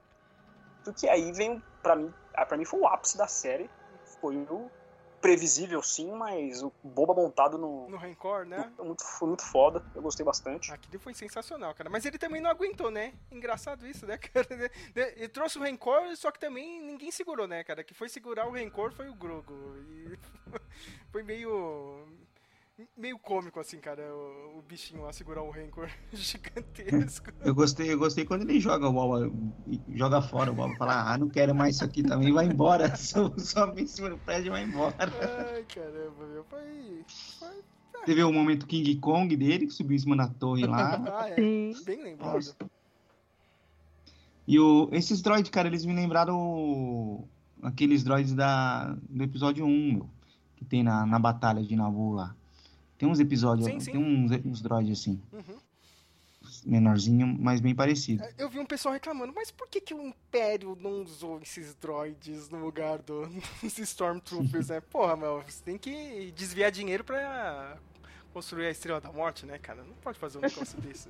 Porque 0.84 1.08
aí 1.08 1.30
vem, 1.32 1.62
pra 1.80 1.94
mim, 1.94 2.12
ah, 2.34 2.44
pra 2.44 2.56
mim 2.56 2.64
foi 2.64 2.80
o 2.80 2.86
ápice 2.86 3.16
da 3.16 3.28
série. 3.28 3.70
Foi 4.20 4.36
o 4.36 4.70
previsível 5.22 5.80
sim, 5.80 6.10
mas 6.10 6.62
o 6.62 6.72
Boba 6.82 7.14
montado 7.14 7.56
no. 7.56 7.88
No 7.88 7.96
Rancor, 7.96 8.44
né? 8.44 8.70
Foi 8.76 8.84
muito, 8.84 9.04
foi 9.04 9.28
muito 9.28 9.44
foda, 9.44 9.82
eu 9.94 10.02
gostei 10.02 10.26
bastante. 10.26 10.72
Aquilo 10.72 11.00
foi 11.00 11.14
sensacional, 11.14 11.72
cara. 11.74 11.88
Mas 11.88 12.04
ele 12.04 12.18
também 12.18 12.40
não 12.40 12.50
aguentou, 12.50 12.90
né? 12.90 13.14
Engraçado 13.30 13.86
isso, 13.86 14.04
né, 14.04 14.18
cara? 14.18 14.70
Ele 14.94 15.28
trouxe 15.28 15.58
o 15.58 15.62
Rancor, 15.62 16.14
só 16.16 16.32
que 16.32 16.40
também 16.40 16.82
ninguém 16.82 17.12
segurou, 17.12 17.46
né, 17.46 17.62
cara? 17.62 17.84
Que 17.84 17.94
foi 17.94 18.08
segurar 18.08 18.48
o 18.48 18.52
Rancor 18.52 18.92
foi 18.92 19.08
o 19.08 19.14
Grogo. 19.14 19.54
E 19.78 20.18
foi 21.12 21.22
meio. 21.22 22.04
Meio 22.96 23.18
cômico, 23.18 23.60
assim, 23.60 23.78
cara, 23.78 24.02
o, 24.14 24.58
o 24.58 24.62
bichinho 24.62 25.02
lá 25.02 25.12
segurar 25.12 25.42
um 25.42 25.50
Rancor 25.50 25.88
gigantesco. 26.12 27.30
Eu 27.44 27.54
gostei, 27.54 27.92
eu 27.92 27.98
gostei 27.98 28.24
quando 28.24 28.42
ele 28.42 28.58
joga 28.60 28.88
o 28.88 28.92
Boba, 28.92 29.30
joga 29.94 30.22
fora 30.22 30.50
o 30.50 30.54
Boba, 30.54 30.74
fala, 30.76 31.12
ah, 31.12 31.18
não 31.18 31.28
quero 31.28 31.54
mais 31.54 31.76
isso 31.76 31.84
aqui 31.84 32.02
também, 32.02 32.32
vai 32.32 32.46
embora. 32.46 32.94
Só, 32.96 33.32
só 33.38 33.70
vem 33.72 33.84
em 33.84 33.88
cima 33.88 34.10
do 34.10 34.18
prédio 34.18 34.48
e 34.48 34.50
vai 34.50 34.64
embora. 34.64 34.94
Ai, 35.00 35.64
caramba, 35.64 36.26
meu. 36.26 36.44
Foi. 36.44 37.04
foi... 37.38 37.62
Teve 38.04 38.24
o 38.24 38.32
momento 38.32 38.66
King 38.66 38.96
Kong 38.96 39.36
dele, 39.36 39.66
que 39.66 39.72
subiu 39.72 39.96
em 39.96 40.00
cima 40.00 40.16
da 40.16 40.26
torre 40.28 40.66
lá. 40.66 40.98
Ah, 41.12 41.28
é. 41.30 41.34
Sim. 41.36 41.74
Bem 41.84 42.02
lembrado. 42.02 42.34
Nossa. 42.34 42.56
E 44.46 44.58
o, 44.58 44.88
esses 44.92 45.22
droids, 45.22 45.50
cara, 45.50 45.68
eles 45.68 45.84
me 45.84 45.94
lembraram 45.94 46.36
o- 46.36 47.28
aqueles 47.62 48.02
droids 48.02 48.34
da, 48.34 48.96
do 49.08 49.22
episódio 49.22 49.64
1, 49.64 49.92
meu, 49.92 50.10
que 50.56 50.64
tem 50.64 50.82
na, 50.82 51.06
na 51.06 51.18
batalha 51.18 51.62
de 51.62 51.76
Naboo 51.76 52.12
lá. 52.14 52.34
Tem 53.03 53.11
uns 53.11 53.18
episódios, 53.18 53.66
Sim, 53.66 53.80
sim. 53.80 53.90
tem 53.90 54.00
uns, 54.00 54.30
uns 54.46 54.62
droids 54.62 55.00
assim, 55.00 55.20
Uhum. 55.32 55.59
menorzinho, 56.64 57.26
mas 57.26 57.61
bem 57.61 57.74
parecido. 57.74 58.22
Eu 58.38 58.48
vi 58.48 58.61
um 58.61 58.64
pessoal 58.64 58.92
reclamando, 58.94 59.32
mas 59.34 59.50
por 59.50 59.66
que, 59.68 59.80
que 59.80 59.92
o 59.92 60.00
Império 60.07 60.78
não 60.80 61.03
usou 61.03 61.40
esses 61.42 61.74
droids 61.74 62.48
no 62.48 62.59
lugar 62.64 62.98
do- 63.03 63.26
dos 63.61 63.76
Stormtroopers, 63.78 64.68
né? 64.68 64.80
Porra, 64.80 65.16
meu, 65.16 65.42
você 65.42 65.64
tem 65.64 65.76
que 65.76 66.30
desviar 66.36 66.70
dinheiro 66.70 67.03
pra 67.03 67.76
construir 68.32 68.66
a 68.66 68.70
Estrela 68.70 69.00
da 69.00 69.11
Morte, 69.11 69.44
né, 69.46 69.59
cara? 69.59 69.82
Não 69.82 69.94
pode 69.94 70.16
fazer 70.16 70.38
um 70.38 70.42
negócio 70.42 70.78
desse. 70.80 71.09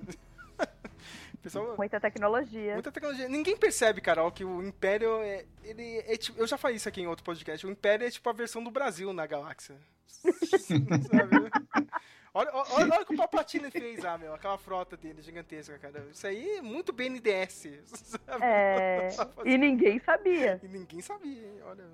Pessoal, 1.42 1.74
Muita 1.76 2.00
tecnologia. 2.00 2.72
muita 2.74 2.90
tecnologia. 2.90 3.28
Ninguém 3.28 3.54
percebe, 3.56 4.00
Carol, 4.00 4.30
que 4.32 4.44
o 4.44 4.62
Império 4.66 5.16
é. 5.22 5.44
Ele 5.64 5.98
é 6.06 6.16
tipo. 6.16 6.38
Eu 6.40 6.46
já 6.46 6.56
falei 6.56 6.76
isso 6.76 6.88
aqui 6.88 7.00
em 7.02 7.06
outro 7.06 7.24
podcast. 7.24 7.66
O 7.66 7.70
Império 7.70 8.06
é 8.06 8.10
tipo 8.10 8.30
a 8.30 8.32
versão 8.32 8.62
do 8.64 8.70
Brasil 8.70 9.12
na 9.12 9.26
galáxia. 9.26 9.76
Olha, 12.34 12.50
olha, 12.54 12.94
olha 12.94 13.02
o 13.02 13.06
que 13.06 13.12
o 13.12 13.16
Palpatine 13.16 13.70
fez 13.70 14.02
lá, 14.02 14.16
meu. 14.16 14.34
Aquela 14.34 14.56
frota 14.56 14.96
dele 14.96 15.20
gigantesca, 15.20 15.78
cara. 15.78 16.08
Isso 16.10 16.26
aí 16.26 16.56
é 16.56 16.62
muito 16.62 16.90
BNDS. 16.90 17.68
Sabe? 17.84 18.42
É, 18.42 19.08
e 19.44 19.58
ninguém 19.58 19.98
sabia. 19.98 20.58
E 20.62 20.68
ninguém 20.68 21.02
sabia, 21.02 21.46
hein? 21.46 21.60
Olha. 21.62 21.84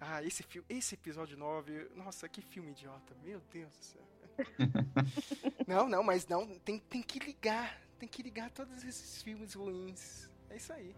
Ah, 0.00 0.22
esse, 0.22 0.42
filme, 0.42 0.66
esse 0.70 0.94
episódio 0.94 1.36
9. 1.36 1.90
Nossa, 1.94 2.26
que 2.30 2.40
filme 2.40 2.70
idiota. 2.70 3.14
Meu 3.22 3.42
Deus 3.52 3.76
do 3.76 3.84
céu. 3.84 4.02
não, 5.68 5.86
não, 5.86 6.02
mas 6.02 6.26
não. 6.26 6.46
Tem, 6.60 6.78
tem 6.78 7.02
que 7.02 7.18
ligar. 7.18 7.78
Tem 7.98 8.08
que 8.08 8.22
ligar 8.22 8.50
todos 8.52 8.82
esses 8.84 9.22
filmes 9.22 9.52
ruins. 9.52 10.30
É 10.48 10.56
isso 10.56 10.72
aí. 10.72 10.96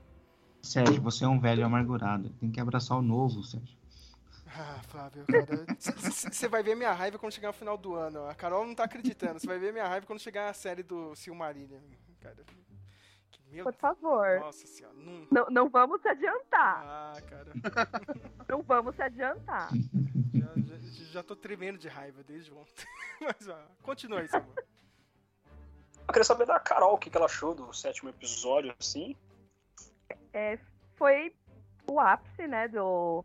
Sérgio, 0.62 1.02
você 1.02 1.24
é 1.24 1.28
um 1.28 1.40
velho 1.40 1.66
amargurado. 1.66 2.30
Tem 2.38 2.52
que 2.52 2.60
abraçar 2.60 2.96
o 2.96 3.02
novo, 3.02 3.42
Sérgio. 3.42 3.76
Ah, 4.48 4.80
Flávio, 4.88 5.24
cara. 5.26 5.66
Você 5.78 6.48
vai 6.48 6.62
ver 6.62 6.76
minha 6.76 6.92
raiva 6.92 7.18
quando 7.18 7.32
chegar 7.32 7.48
no 7.48 7.54
final 7.54 7.76
do 7.76 7.94
ano. 7.94 8.26
A 8.26 8.34
Carol 8.34 8.66
não 8.66 8.74
tá 8.74 8.84
acreditando. 8.84 9.40
Você 9.40 9.46
vai 9.46 9.58
ver 9.58 9.72
minha 9.72 9.86
raiva 9.86 10.06
quando 10.06 10.20
chegar 10.20 10.48
a 10.48 10.54
série 10.54 10.82
do 10.82 11.14
Silmarillion, 11.14 11.80
cara. 12.20 12.36
Que, 13.30 13.42
meu 13.50 13.64
Por 13.64 13.74
favor. 13.74 14.40
Nossa 14.40 14.66
senhora. 14.66 14.94
Não... 14.96 15.26
Não, 15.30 15.46
não 15.50 15.68
vamos 15.68 16.00
se 16.00 16.08
adiantar. 16.08 16.82
Ah, 16.84 17.20
cara. 17.28 17.52
Não 18.48 18.62
vamos 18.62 18.94
se 18.94 19.02
adiantar. 19.02 19.70
Já, 20.32 20.52
já, 20.54 21.04
já 21.10 21.22
tô 21.22 21.34
tremendo 21.34 21.78
de 21.78 21.88
raiva 21.88 22.22
desde 22.22 22.52
ontem. 22.52 22.86
Mas, 23.20 23.48
ó, 23.48 23.58
continua 23.82 24.20
aí, 24.20 24.28
Samuel. 24.28 24.54
Eu 26.06 26.12
queria 26.12 26.24
saber 26.24 26.46
da 26.46 26.60
Carol 26.60 26.94
o 26.94 26.98
que 26.98 27.10
que 27.10 27.16
ela 27.16 27.26
achou 27.26 27.52
do 27.52 27.72
sétimo 27.72 28.08
episódio, 28.08 28.72
assim. 28.78 29.16
É, 30.32 30.56
foi 30.94 31.34
o 31.88 31.98
ápice, 31.98 32.46
né, 32.46 32.68
do, 32.68 33.24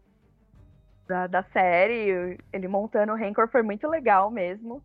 da, 1.12 1.28
da 1.28 1.44
série. 1.44 2.38
Ele 2.54 2.68
montando 2.68 3.12
o 3.12 3.18
Rancor 3.18 3.50
foi 3.50 3.62
muito 3.62 3.88
legal 3.88 4.32
mesmo. 4.32 4.82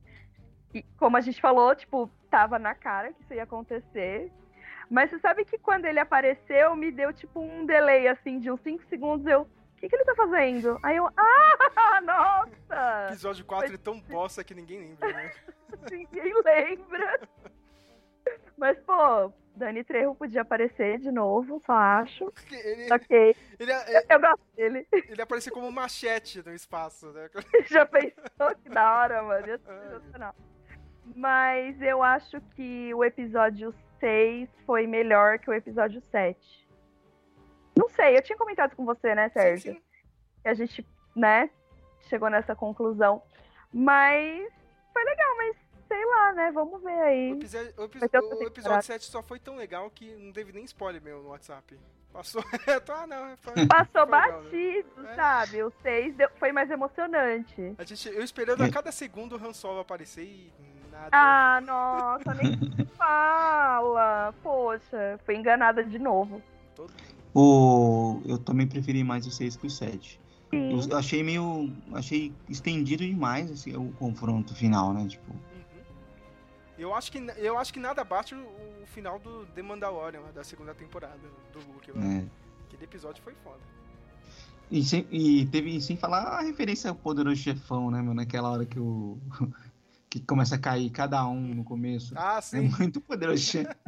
E 0.74 0.82
como 0.98 1.16
a 1.16 1.20
gente 1.20 1.40
falou, 1.40 1.74
tipo, 1.74 2.10
tava 2.28 2.58
na 2.58 2.74
cara 2.74 3.12
que 3.12 3.22
isso 3.22 3.32
ia 3.32 3.44
acontecer. 3.44 4.30
Mas 4.90 5.10
você 5.10 5.18
sabe 5.20 5.44
que 5.44 5.56
quando 5.56 5.84
ele 5.84 6.00
apareceu, 6.00 6.74
me 6.74 6.90
deu 6.90 7.12
tipo 7.12 7.40
um 7.40 7.64
delay 7.64 8.08
assim 8.08 8.40
de 8.40 8.50
uns 8.50 8.60
5 8.60 8.84
segundos. 8.88 9.26
Eu, 9.26 9.42
o 9.42 9.76
que, 9.76 9.88
que 9.88 9.94
ele 9.94 10.04
tá 10.04 10.14
fazendo? 10.14 10.78
Aí 10.82 10.96
eu, 10.96 11.08
ah, 11.16 12.00
nossa! 12.02 13.06
Episódio 13.08 13.44
4 13.44 13.74
é 13.74 13.78
tão 13.78 14.00
bosta 14.00 14.42
que 14.42 14.54
ninguém 14.54 14.80
lembra, 14.80 15.12
né? 15.12 15.30
Ninguém 15.90 16.32
lembra. 16.44 17.20
Mas, 18.56 18.78
pô, 18.80 19.32
Dani 19.56 19.82
Trejo 19.82 20.14
podia 20.14 20.42
aparecer 20.42 20.98
de 20.98 21.10
novo, 21.10 21.60
só 21.64 21.72
acho. 21.72 22.32
Ele, 22.50 22.92
Ok, 22.92 23.36
ele, 23.58 23.72
é, 23.72 24.04
eu 24.14 24.20
gosto 24.20 24.42
dele. 24.54 24.86
ele 24.92 25.22
apareceu 25.22 25.52
como 25.52 25.70
machete 25.72 26.42
no 26.44 26.52
espaço, 26.52 27.10
né? 27.12 27.28
Já 27.66 27.86
pensou 27.86 28.54
que 28.62 28.68
da 28.68 28.98
hora, 28.98 29.22
mano? 29.22 29.46
Ia 29.46 29.58
ser 29.58 29.80
sensacional. 29.80 30.34
Mas 31.14 31.80
eu 31.80 32.02
acho 32.02 32.40
que 32.54 32.92
o 32.94 33.02
episódio 33.04 33.72
6 33.98 34.48
foi 34.66 34.86
melhor 34.86 35.38
que 35.38 35.48
o 35.48 35.54
episódio 35.54 36.00
7. 36.02 36.66
Não 37.76 37.88
sei, 37.88 38.16
eu 38.16 38.22
tinha 38.22 38.36
comentado 38.36 38.74
com 38.76 38.84
você, 38.84 39.14
né, 39.14 39.28
Sérgio? 39.30 39.72
Sim, 39.74 39.78
sim. 39.78 39.84
Que 40.42 40.48
a 40.48 40.54
gente, 40.54 40.86
né, 41.14 41.48
chegou 42.08 42.28
nessa 42.28 42.54
conclusão. 42.54 43.22
Mas 43.72 44.52
foi 44.92 45.04
legal, 45.04 45.36
mas 45.36 45.56
sei 45.88 46.04
lá, 46.06 46.32
né? 46.32 46.50
Vamos 46.52 46.82
ver 46.82 46.94
O 46.96 47.02
aí. 47.02 47.30
episódio, 47.32 47.72
o 47.78 47.84
epi- 47.84 47.98
Vai 47.98 48.08
ter 48.08 48.16
outra 48.18 48.34
o 48.34 48.38
temporada. 48.38 48.60
episódio 48.60 48.86
7 48.86 49.04
só 49.06 49.22
foi 49.22 49.38
tão 49.38 49.56
legal 49.56 49.90
que 49.90 50.14
não 50.16 50.32
teve 50.32 50.52
nem 50.52 50.64
spoiler 50.64 51.00
meu 51.02 51.22
no 51.22 51.28
WhatsApp. 51.30 51.78
Passou. 52.12 52.42
ah, 52.88 53.06
não. 53.06 53.36
Foi, 53.36 53.66
Passou 53.66 54.06
foi 54.06 54.18
legal, 54.20 54.42
né? 54.42 54.50
batido, 54.50 55.06
É. 55.08 55.14
sabe? 55.14 55.62
O 55.62 55.72
6 55.82 56.14
deu- 56.14 56.30
foi 56.38 56.50
mais 56.52 56.70
emocionante. 56.70 57.74
A 57.78 57.84
gente, 57.84 58.08
eu 58.08 58.22
esperando 58.22 58.62
a 58.62 58.68
cada 58.70 58.90
segundo 58.90 59.36
o 59.36 59.44
Han 59.46 59.52
Solo 59.52 59.80
aparecer 59.80 60.22
e 60.24 60.50
nada. 60.90 61.08
Ah, 61.12 61.60
nossa, 61.60 62.34
nem 62.34 62.52
se 62.56 62.84
fala. 62.96 64.32
Poxa, 64.42 65.20
fui 65.26 65.36
enganada 65.36 65.84
de 65.84 65.98
novo. 65.98 66.40
Todo- 66.74 66.92
O, 67.34 68.22
eu 68.24 68.38
também 68.38 68.66
preferi 68.66 69.04
mais 69.04 69.26
o 69.26 69.30
6 69.30 69.56
que 69.56 69.66
o 69.66 69.70
7. 69.70 70.18
Sim. 70.50 70.72
Eu 70.90 70.96
achei 70.96 71.22
meio. 71.22 71.70
Achei 71.92 72.32
estendido 72.48 73.04
demais 73.04 73.50
assim, 73.50 73.76
o 73.76 73.92
confronto 73.98 74.54
final, 74.54 74.94
né? 74.94 75.06
Tipo, 75.06 75.32
Uhum. 75.32 75.55
Eu 76.78 76.94
acho 76.94 77.10
que 77.10 77.18
eu 77.38 77.58
acho 77.58 77.72
que 77.72 77.80
nada 77.80 78.04
bate 78.04 78.34
o, 78.34 78.38
o 78.82 78.86
final 78.86 79.18
do 79.18 79.46
The 79.46 79.62
Mandalorian, 79.62 80.22
da 80.34 80.44
segunda 80.44 80.74
temporada 80.74 81.18
do 81.52 81.58
Luke. 81.72 81.90
é. 81.90 82.24
Aquele 82.66 82.84
episódio 82.84 83.22
foi 83.22 83.34
foda. 83.44 83.60
E, 84.70 84.82
sem, 84.84 85.06
e 85.10 85.46
teve, 85.46 85.80
sem 85.80 85.96
falar 85.96 86.22
a 86.24 86.40
referência 86.42 86.90
ao 86.90 86.96
poderoso 86.96 87.36
chefão, 87.40 87.90
né, 87.90 88.02
meu? 88.02 88.12
Naquela 88.14 88.50
hora 88.50 88.66
que 88.66 88.78
o. 88.78 89.16
que 90.10 90.20
começa 90.20 90.54
a 90.54 90.58
cair 90.58 90.90
cada 90.90 91.26
um 91.26 91.54
no 91.54 91.64
começo. 91.64 92.14
Ah, 92.16 92.38
É 92.38 92.40
sim. 92.40 92.68
muito 92.78 93.00
poderoso. 93.00 93.58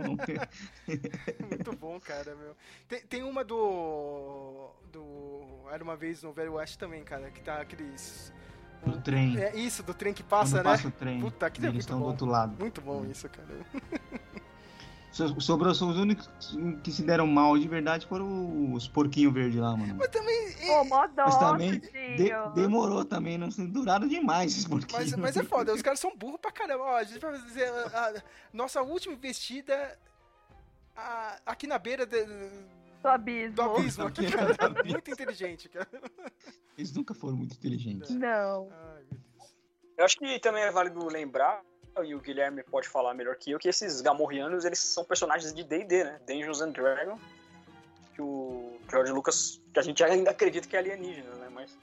Muito 1.51 1.77
bom, 1.77 1.99
cara, 2.01 2.35
meu. 2.35 2.57
Tem, 2.89 3.01
tem 3.03 3.23
uma 3.23 3.45
do. 3.45 4.71
do. 4.93 5.43
Era 5.71 5.83
uma 5.83 5.97
vez 5.97 6.23
no 6.23 6.33
Velho 6.33 6.55
West 6.55 6.77
também, 6.79 7.03
cara, 7.05 7.31
que 7.31 7.41
tá 7.43 7.61
aqueles. 7.61 8.33
Do 8.85 9.01
trem. 9.01 9.39
É 9.39 9.57
isso, 9.57 9.83
do 9.83 9.93
trem 9.93 10.15
que 10.15 10.23
passa, 10.23 10.53
Quando 10.57 10.65
né? 10.65 10.71
passa 10.73 10.89
o 10.89 10.91
trem. 10.91 11.21
Puta, 11.21 11.51
que 11.51 11.61
eles 11.61 11.71
muito 11.73 11.81
estão 11.81 11.99
bom. 11.99 12.05
do 12.05 12.11
outro 12.11 12.27
lado. 12.27 12.57
Muito 12.59 12.81
bom 12.81 13.05
isso, 13.11 13.29
cara. 13.29 13.49
So- 15.11 15.41
Sobrou 15.41 15.75
só 15.75 15.87
os 15.87 15.97
únicos 15.99 16.29
que 16.85 16.93
se 16.93 17.03
deram 17.03 17.27
mal 17.27 17.59
de 17.59 17.67
verdade 17.67 18.07
foram 18.07 18.73
os 18.73 18.87
porquinhos 18.87 19.33
verdes 19.33 19.59
lá, 19.59 19.77
mano. 19.77 19.97
Mas 19.99 20.09
também. 20.09 20.53
Pô, 20.67 20.85
mó 20.85 21.07
dó, 21.09 21.25
Mas 21.25 21.37
também 21.39 21.81
de- 21.81 22.31
demorou 22.55 23.05
também, 23.05 23.37
não 23.39 23.49
duraram 23.49 24.07
demais 24.07 24.53
esses 24.53 24.67
Mas, 24.67 24.85
porquinhos. 24.85 25.17
mas 25.17 25.37
é 25.37 25.43
foda, 25.43 25.75
os 25.75 25.83
caras 25.83 25.99
são 25.99 26.15
burros 26.17 26.39
pra 26.41 26.53
caramba. 26.53 26.85
Ó, 26.85 26.97
a 26.97 27.03
gente 27.05 27.19
vai 27.21 27.37
fazer 27.37 27.65
a, 27.65 28.09
a 28.19 28.23
nossa 28.53 28.81
última 28.83 29.15
investida 29.15 29.99
a- 30.97 31.39
aqui 31.47 31.67
na 31.67 31.79
beira 31.79 32.07
de- 32.07 32.25
Do 33.09 33.13
abismo. 33.13 33.55
do 33.55 33.63
abismo, 33.63 34.07
aqui, 34.07 34.27
cara. 34.31 34.55
Muito 34.85 35.11
inteligente, 35.11 35.69
cara. 35.69 35.89
Eles 36.77 36.93
nunca 36.93 37.15
foram 37.15 37.37
muito 37.37 37.55
inteligentes. 37.55 38.11
Não. 38.11 38.69
Ai, 38.71 39.03
meu 39.11 39.19
Deus. 39.19 39.55
Eu 39.97 40.05
acho 40.05 40.19
que 40.19 40.39
também 40.41 40.63
é 40.63 40.71
válido 40.71 41.07
lembrar, 41.09 41.63
e 42.05 42.15
o 42.15 42.21
Guilherme 42.21 42.63
pode 42.63 42.89
falar 42.89 43.15
melhor 43.15 43.37
que 43.37 43.51
eu, 43.51 43.59
que 43.59 43.69
esses 43.69 44.01
Gamorreanos, 44.01 44.65
eles 44.65 44.79
são 44.79 45.05
personagens 45.05 45.53
de 45.53 45.65
D&D, 45.65 46.05
né? 46.05 46.21
Dungeons 46.27 46.61
and 46.61 46.71
Dragons, 46.71 47.21
que 48.15 48.23
o 48.23 48.79
George 48.91 49.13
Lucas, 49.13 49.61
que 49.73 49.79
a 49.81 49.83
gente 49.83 50.05
ainda 50.05 50.31
acredita 50.31 50.69
que 50.69 50.77
é 50.77 50.79
alienígena, 50.79 51.35
né? 51.37 51.49
Mas... 51.53 51.77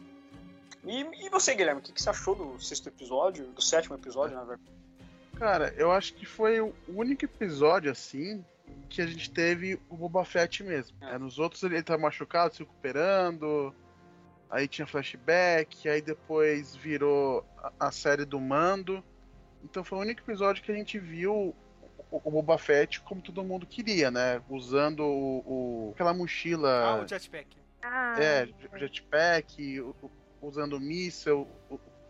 E, 0.86 1.26
e 1.26 1.30
você, 1.30 1.56
Guilherme, 1.56 1.82
o 1.82 1.84
que, 1.84 1.92
que 1.92 2.02
você 2.02 2.10
achou 2.10 2.36
do 2.36 2.62
sexto 2.62 2.88
episódio, 2.88 3.48
do 3.48 3.62
sétimo 3.62 3.96
episódio, 3.96 4.36
na 4.36 4.44
verdade? 4.44 4.72
Cara, 5.38 5.74
eu 5.76 5.92
acho 5.92 6.14
que 6.14 6.26
foi 6.26 6.62
o 6.62 6.74
único 6.88 7.26
episódio 7.26 7.92
assim 7.92 8.46
que 8.90 9.02
a 9.02 9.08
gente 9.08 9.30
teve 9.32 9.80
o 9.90 9.96
Boba 9.98 10.24
Fett 10.24 10.64
mesmo. 10.64 10.96
É. 11.02 11.16
É, 11.16 11.18
nos 11.18 11.38
outros 11.40 11.62
ele, 11.64 11.76
ele 11.76 11.84
tá 11.84 11.98
machucado, 11.98 12.54
se 12.54 12.60
recuperando. 12.60 13.74
Aí 14.50 14.68
tinha 14.68 14.86
flashback, 14.88 15.90
aí 15.90 16.02
depois 16.02 16.76
virou 16.76 17.46
a, 17.58 17.88
a 17.88 17.92
série 17.92 18.26
do 18.26 18.40
Mando. 18.40 19.04
Então 19.64 19.84
foi 19.84 19.98
o 19.98 20.02
único 20.02 20.22
episódio 20.22 20.64
que 20.64 20.72
a 20.72 20.76
gente 20.76 21.00
viu 21.00 21.56
o, 22.12 22.22
o 22.24 22.32
Boba 22.32 22.58
Fett 22.58 23.02
como 23.02 23.22
todo 23.22 23.44
mundo 23.44 23.66
queria, 23.66 24.12
né? 24.12 24.42
Usando 24.50 25.02
o, 25.04 25.40
o- 25.90 25.92
aquela 25.96 26.12
Ah, 26.12 26.14
mochila, 26.14 27.04
o 27.04 27.08
jetpack. 27.08 27.58
Ah, 27.82 28.16
é, 28.20 28.48
jetpack, 28.78 29.84
usando 30.42 30.80
míssel, 30.80 31.48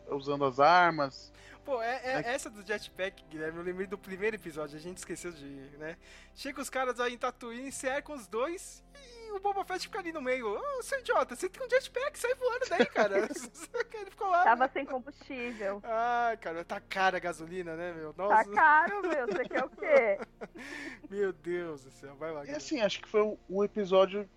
usando 0.10 0.46
as 0.46 0.60
armas. 0.60 1.32
Pô, 1.66 1.82
é, 1.82 1.96
é- 2.04 2.22
É- 2.22 2.34
essa 2.36 2.50
do 2.50 2.64
jetpack, 2.66 3.24
Guilherme, 3.28 3.58
eu 3.58 3.64
lembrei 3.64 3.88
do 3.88 3.98
primeiro 3.98 4.36
episódio, 4.36 4.78
a 4.78 4.80
gente 4.80 4.98
esqueceu 4.98 5.32
de, 5.32 5.46
né? 5.78 5.98
Chega 6.36 6.62
os 6.62 6.70
caras 6.70 7.00
aí 7.00 7.16
em 7.16 7.18
Tatooine, 7.18 7.72
cercam 7.72 8.16
os 8.16 8.28
dois 8.28 8.84
e 8.96 9.32
o 9.32 9.40
Boba 9.40 9.66
Fett 9.66 9.82
fica 9.82 9.98
ali 10.00 10.14
no 10.14 10.22
meio. 10.22 10.48
Ô, 10.48 10.84
seu 10.84 11.00
idiota, 11.00 11.36
você 11.36 11.50
tem 11.50 11.66
um 11.66 11.70
jetpack, 11.70 12.18
sai 12.20 12.36
voando 12.36 12.66
daí, 12.70 12.86
cara. 12.86 13.18
Ele 13.96 14.12
ficou 14.12 14.30
lá. 14.30 14.44
Tava 14.44 14.70
sem 14.70 14.86
combustível. 14.86 15.82
Ai, 15.84 16.38
cara, 16.38 16.64
tá 16.64 16.80
cara 16.80 17.18
a 17.18 17.20
gasolina, 17.20 17.76
né, 17.76 17.94
meu? 17.94 18.14
Tá 18.14 18.24
Nossa, 18.24 18.52
caro, 18.52 19.02
meu. 19.02 19.26
Você 19.28 19.44
quer 19.46 19.64
o 19.66 19.70
quê? 19.70 20.20
meu 21.10 21.34
Deus 21.34 21.84
do 21.84 21.92
céu, 21.92 22.16
vai 22.16 22.32
lá. 22.32 22.46
E 22.46 22.52
assim, 22.52 22.80
acho 22.82 23.02
que 23.02 23.10
foi 23.10 23.22
o, 23.22 23.40
o 23.50 23.64
episódio 23.64 24.30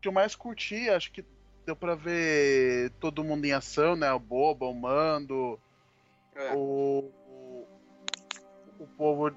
que 0.00 0.08
eu 0.08 0.12
mais 0.12 0.34
curti. 0.34 0.88
Acho 0.88 1.12
que 1.12 1.22
deu 1.66 1.76
pra 1.76 1.94
ver 1.94 2.90
todo 2.98 3.22
mundo 3.22 3.44
em 3.44 3.52
ação, 3.52 3.94
né? 3.94 4.10
O 4.12 4.18
Boba, 4.18 4.66
o 4.66 4.74
Mando, 4.74 5.60
É. 6.34 6.54
o, 6.54 7.10
o, 7.26 7.66
o 8.78 8.86
povo 8.96 9.30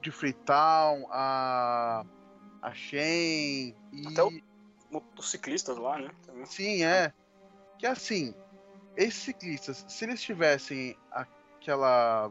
de 0.00 0.10
Freetown, 0.10 1.06
a, 1.10 2.04
a 2.60 2.74
Shen. 2.74 3.74
E, 3.92 4.06
Até 4.08 4.22
o- 4.22 4.40
Motociclistas 4.90 5.78
lá, 5.78 5.98
né? 5.98 6.10
Também. 6.26 6.44
Sim, 6.44 6.84
é. 6.84 7.12
Que 7.78 7.86
assim, 7.86 8.34
esses 8.96 9.22
ciclistas, 9.22 9.84
se 9.88 10.04
eles 10.04 10.20
tivessem 10.20 10.96
aquela 11.10 12.30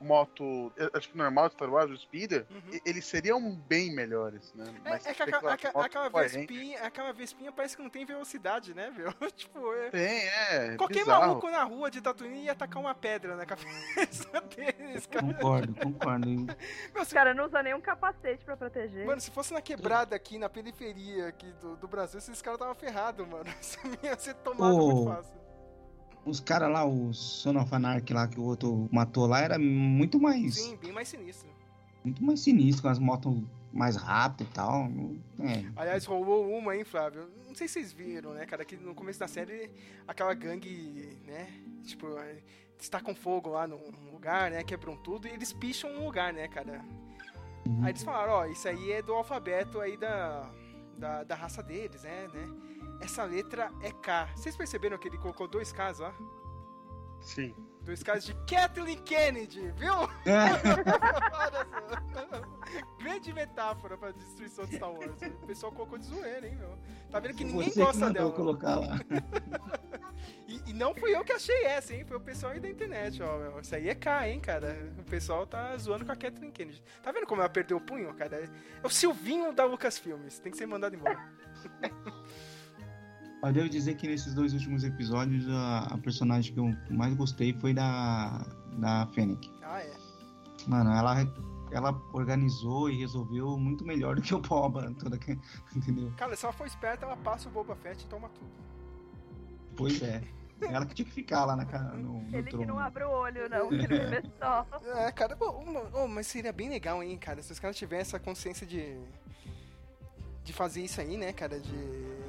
moto, 0.00 0.72
acho 0.94 1.08
que 1.10 1.16
normal 1.16 1.48
de 1.48 1.54
Star 1.54 1.70
Wars, 1.70 1.90
o 1.90 1.96
Speeder, 1.96 2.46
Uhum. 2.50 2.78
eles 2.84 3.04
seriam 3.06 3.40
bem 3.68 3.94
melhores, 3.94 4.52
né? 4.54 4.64
É, 4.84 4.90
Mas 4.90 5.06
é 5.06 5.14
que 5.14 5.24
tem 5.24 5.34
aquela, 5.34 5.52
aquela, 5.54 5.84
aquela 5.86 6.08
Ranger. 6.08 6.30
vespinha, 6.40 6.82
aquela 6.82 7.12
vespinha 7.12 7.52
parece 7.52 7.76
que 7.76 7.82
não 7.82 7.90
tem 7.90 8.04
velocidade, 8.04 8.74
né, 8.74 8.90
meu? 8.96 9.12
tipo, 9.32 9.72
é... 9.74 9.90
Tem, 9.90 10.26
é. 10.28 10.76
Qualquer 10.76 11.00
bizarro. 11.00 11.26
maluco 11.28 11.50
na 11.50 11.62
rua 11.64 11.90
de 11.90 12.00
Tatooine 12.00 12.44
ia 12.44 12.52
atacar 12.52 12.82
uma 12.82 12.94
pedra 12.94 13.36
na 13.36 13.46
cabeça 13.46 14.28
deles, 14.56 15.06
cara. 15.06 15.26
Concordo, 15.26 15.74
concordo. 15.74 16.28
Meu, 16.94 17.02
Os 17.02 17.08
se, 17.08 17.14
caras 17.14 17.36
não 17.36 17.44
usam 17.46 17.62
nenhum 17.62 17.80
capacete 17.80 18.44
pra 18.44 18.56
proteger. 18.56 19.06
mano, 19.06 19.20
se 19.20 19.30
fosse 19.30 19.52
na 19.52 19.60
quebrada 19.60 20.16
aqui, 20.16 20.38
na 20.38 20.48
periferia 20.48 21.28
aqui 21.28 21.52
do, 21.60 21.76
do 21.76 21.86
Brasil, 21.88 22.18
esses 22.18 22.42
caras 22.42 22.56
estavam 22.58 22.74
ferrados, 22.74 23.26
mano. 23.26 23.44
Isso 23.60 23.78
ia 24.02 24.18
ser 24.18 24.34
tomado 24.36 24.74
Ô. 24.76 24.90
muito 24.90 25.14
fácil. 25.14 25.37
Os 26.24 26.40
caras 26.40 26.70
lá, 26.70 26.84
o 26.84 27.12
Son 27.12 27.56
of 27.58 27.74
Anarchy 27.74 28.12
lá 28.12 28.28
que 28.28 28.38
o 28.38 28.42
outro 28.42 28.88
matou 28.92 29.26
lá, 29.26 29.40
era 29.40 29.58
muito 29.58 30.20
mais. 30.20 30.56
Sim, 30.56 30.76
bem 30.76 30.92
mais 30.92 31.08
sinistro. 31.08 31.48
Muito 32.04 32.22
mais 32.22 32.40
sinistro, 32.40 32.82
com 32.82 32.88
as 32.88 32.98
motos 32.98 33.42
mais 33.72 33.96
rápidas 33.96 34.48
e 34.48 34.54
tal. 34.54 34.88
É. 35.40 35.64
Aliás, 35.76 36.04
rolou 36.04 36.48
uma, 36.50 36.76
hein, 36.76 36.84
Flávio? 36.84 37.28
Não 37.46 37.54
sei 37.54 37.68
se 37.68 37.74
vocês 37.74 37.92
viram, 37.92 38.32
né, 38.32 38.46
cara, 38.46 38.64
que 38.64 38.76
no 38.76 38.94
começo 38.94 39.18
da 39.18 39.28
série, 39.28 39.70
aquela 40.06 40.34
gangue, 40.34 41.18
né, 41.26 41.48
tipo, 41.84 42.06
é, 42.18 42.38
destacam 42.78 43.14
fogo 43.14 43.50
lá 43.50 43.66
num 43.66 43.90
num 43.90 44.12
lugar, 44.12 44.50
né, 44.50 44.62
quebram 44.64 44.96
tudo 44.96 45.26
e 45.26 45.30
eles 45.30 45.52
picham 45.52 45.90
um 45.90 46.04
lugar, 46.04 46.32
né, 46.32 46.48
cara. 46.48 46.84
Aí 47.82 47.90
eles 47.90 48.02
falaram, 48.02 48.32
ó, 48.32 48.46
isso 48.46 48.66
aí 48.66 48.92
é 48.92 49.02
do 49.02 49.12
alfabeto 49.12 49.80
aí 49.80 49.96
da, 49.96 50.50
da, 50.96 51.24
da 51.24 51.34
raça 51.34 51.62
deles, 51.62 52.02
né, 52.02 52.28
né. 52.32 52.48
Essa 53.00 53.24
letra 53.24 53.70
é 53.82 53.90
K. 53.92 54.28
Vocês 54.34 54.56
perceberam 54.56 54.98
que 54.98 55.08
ele 55.08 55.18
colocou 55.18 55.46
dois 55.48 55.72
Ks 55.72 55.98
lá? 56.00 56.14
Sim. 57.20 57.54
Dois 57.82 58.02
Ks 58.02 58.24
de 58.24 58.34
Kathleen 58.46 58.98
Kennedy, 58.98 59.70
viu? 59.72 59.94
Grande 62.98 63.32
metáfora 63.32 63.96
pra 63.96 64.10
destruição 64.10 64.66
de 64.66 64.76
Star 64.76 64.92
Wars. 64.92 65.20
O 65.42 65.46
pessoal 65.46 65.72
colocou 65.72 65.98
de 65.98 66.06
zoeira, 66.06 66.46
hein, 66.46 66.56
meu? 66.56 66.76
Tá 67.10 67.20
vendo 67.20 67.34
que 67.34 67.44
ninguém 67.44 67.70
Você 67.70 67.80
que 67.80 67.86
gosta 67.86 68.06
mandou 68.06 68.22
dela. 68.24 68.32
colocar 68.32 68.76
lá. 68.76 68.98
E, 70.48 70.70
e 70.70 70.72
não 70.72 70.94
fui 70.94 71.14
eu 71.14 71.22
que 71.24 71.32
achei 71.32 71.64
essa, 71.64 71.94
hein? 71.94 72.04
Foi 72.06 72.16
o 72.16 72.20
pessoal 72.20 72.52
aí 72.52 72.60
da 72.60 72.68
internet, 72.68 73.22
ó. 73.22 73.38
meu. 73.38 73.60
Isso 73.60 73.74
aí 73.74 73.88
é 73.88 73.94
K, 73.94 74.28
hein, 74.28 74.40
cara? 74.40 74.92
O 74.98 75.04
pessoal 75.04 75.46
tá 75.46 75.76
zoando 75.76 76.04
com 76.04 76.12
a 76.12 76.16
Kathleen 76.16 76.50
Kennedy. 76.50 76.82
Tá 77.02 77.12
vendo 77.12 77.26
como 77.26 77.40
ela 77.40 77.48
perdeu 77.48 77.76
o 77.76 77.80
punho, 77.80 78.12
cara? 78.14 78.50
É 78.82 78.86
o 78.86 78.90
Silvinho 78.90 79.52
da 79.52 79.64
Lucasfilmes. 79.64 80.38
Tem 80.38 80.50
que 80.50 80.58
ser 80.58 80.66
mandado 80.66 80.96
embora. 80.96 81.18
Eu 83.42 83.52
devo 83.52 83.68
dizer 83.68 83.94
que 83.96 84.06
nesses 84.08 84.34
dois 84.34 84.52
últimos 84.52 84.82
episódios, 84.84 85.48
a, 85.48 85.94
a 85.94 85.98
personagem 85.98 86.52
que 86.52 86.58
eu 86.60 86.74
mais 86.90 87.14
gostei 87.14 87.52
foi 87.60 87.72
da, 87.72 88.44
da 88.78 89.06
Fennec. 89.08 89.48
Ah, 89.62 89.80
é. 89.80 89.92
Mano, 90.66 90.90
ela, 90.90 91.16
ela 91.70 92.02
organizou 92.12 92.90
e 92.90 92.98
resolveu 92.98 93.56
muito 93.56 93.84
melhor 93.84 94.16
do 94.16 94.22
que 94.22 94.34
o 94.34 94.40
Boba, 94.40 94.92
toda, 94.98 95.16
que- 95.16 95.38
entendeu? 95.74 96.12
Cara, 96.16 96.34
se 96.36 96.44
ela 96.44 96.52
for 96.52 96.66
esperta, 96.66 97.06
ela 97.06 97.16
passa 97.16 97.48
o 97.48 97.52
Boba 97.52 97.76
Fett 97.76 98.04
e 98.04 98.08
toma 98.08 98.28
tudo. 98.30 98.50
Pois 99.76 100.02
é. 100.02 100.22
Ela 100.60 100.84
que 100.84 100.92
tinha 100.96 101.06
que 101.06 101.12
ficar 101.14 101.44
lá 101.44 101.54
na, 101.54 101.64
ca- 101.64 101.78
no, 101.94 102.20
no 102.20 102.34
Ele 102.36 102.42
que 102.42 102.50
trono. 102.50 102.66
não 102.66 102.78
abre 102.80 103.04
o 103.04 103.10
olho, 103.10 103.48
não, 103.48 103.68
que 103.68 103.76
não 103.76 104.10
vê 104.10 104.22
só. 104.40 104.66
É, 104.96 105.12
cara, 105.12 105.36
bom, 105.36 105.64
oh, 105.94 106.08
mas 106.08 106.26
seria 106.26 106.52
bem 106.52 106.68
legal, 106.68 107.00
hein, 107.04 107.16
cara, 107.16 107.40
se 107.40 107.52
os 107.52 107.60
caras 107.60 107.76
tivessem 107.76 108.00
essa 108.02 108.18
consciência 108.18 108.66
de. 108.66 108.98
de 110.42 110.52
fazer 110.52 110.82
isso 110.82 111.00
aí, 111.00 111.16
né, 111.16 111.32
cara, 111.32 111.60
de. 111.60 112.27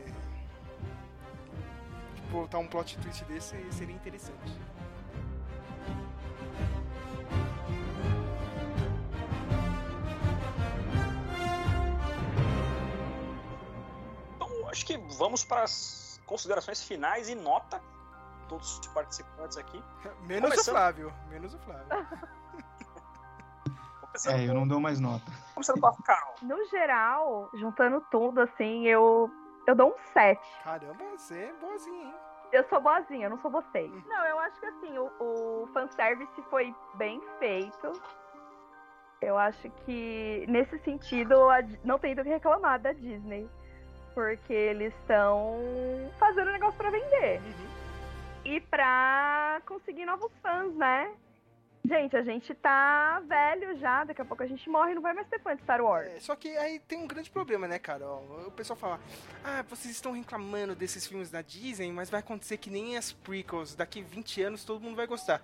Botar 2.31 2.57
um 2.59 2.67
plot 2.67 2.97
twist 2.99 3.23
desse 3.25 3.55
seria 3.71 3.95
interessante. 3.95 4.57
Então, 14.35 14.69
acho 14.69 14.85
que 14.85 14.97
vamos 15.17 15.43
para 15.43 15.63
as 15.63 16.19
considerações 16.25 16.83
finais 16.83 17.29
e 17.29 17.35
nota. 17.35 17.81
Todos 18.47 18.79
os 18.79 18.87
participantes 18.87 19.57
aqui. 19.57 19.81
Menos 20.21 20.49
Começando- 20.49 20.73
o 20.75 20.77
Flávio, 20.77 21.13
menos 21.29 21.53
o 21.53 21.59
Flávio. 21.59 21.87
É, 24.25 24.43
eu 24.45 24.53
não 24.53 24.67
dou 24.67 24.81
mais 24.81 24.99
nota. 24.99 25.23
começando 25.53 25.79
com 25.79 25.87
a 25.87 25.95
Carol. 26.03 26.33
No 26.41 26.65
geral, 26.65 27.49
juntando 27.53 28.03
tudo, 28.11 28.41
assim, 28.41 28.85
eu, 28.85 29.29
eu 29.69 29.75
dou 29.75 29.89
um 29.89 29.97
7. 30.13 30.41
Caramba, 30.63 31.03
você 31.15 31.43
é 31.43 31.53
boazinha, 31.53 32.03
hein? 32.03 32.15
Eu 32.51 32.63
sou 32.67 32.81
boazinha, 32.81 33.25
eu 33.27 33.29
não 33.29 33.37
sou 33.37 33.51
vocês. 33.51 33.91
Não, 34.07 34.25
eu 34.25 34.39
acho 34.39 34.59
que 34.59 34.65
assim, 34.65 34.97
o, 34.97 35.11
o 35.19 35.69
fanservice 35.73 36.41
foi 36.49 36.73
bem 36.95 37.21
feito. 37.37 37.91
Eu 39.21 39.37
acho 39.37 39.69
que, 39.85 40.45
nesse 40.47 40.79
sentido, 40.79 41.35
não 41.83 41.99
tem 41.99 42.15
do 42.15 42.23
que 42.23 42.29
reclamar 42.29 42.79
da 42.79 42.93
Disney. 42.93 43.47
Porque 44.15 44.53
eles 44.53 44.93
estão 45.01 45.59
fazendo 46.17 46.51
negócio 46.51 46.77
pra 46.77 46.89
vender. 46.89 47.39
Uhum. 47.39 47.69
E 48.45 48.59
pra 48.61 49.61
conseguir 49.67 50.05
novos 50.05 50.31
fãs, 50.41 50.73
né? 50.73 51.13
Gente, 51.85 52.15
a 52.15 52.21
gente 52.21 52.53
tá 52.53 53.21
velho 53.25 53.77
já, 53.79 54.03
daqui 54.03 54.21
a 54.21 54.25
pouco 54.25 54.43
a 54.43 54.47
gente 54.47 54.69
morre 54.69 54.91
e 54.91 54.95
não 54.95 55.01
vai 55.01 55.13
mais 55.13 55.27
ter 55.27 55.39
fã 55.39 55.55
de 55.55 55.61
Star 55.63 55.81
Wars. 55.81 56.07
É, 56.07 56.19
só 56.19 56.35
que 56.35 56.49
aí 56.57 56.79
tem 56.79 56.99
um 56.99 57.07
grande 57.07 57.31
problema, 57.31 57.67
né, 57.67 57.79
cara? 57.79 58.05
Ó, 58.05 58.19
o 58.47 58.51
pessoal 58.51 58.77
fala: 58.77 58.99
Ah, 59.43 59.63
vocês 59.67 59.93
estão 59.93 60.11
reclamando 60.11 60.75
desses 60.75 61.07
filmes 61.07 61.31
da 61.31 61.41
Disney, 61.41 61.91
mas 61.91 62.09
vai 62.09 62.19
acontecer 62.19 62.57
que 62.57 62.69
nem 62.69 62.97
as 62.97 63.11
prequels. 63.13 63.75
Daqui 63.75 64.01
20 64.01 64.43
anos 64.43 64.65
todo 64.65 64.81
mundo 64.81 64.95
vai 64.95 65.07
gostar. 65.07 65.41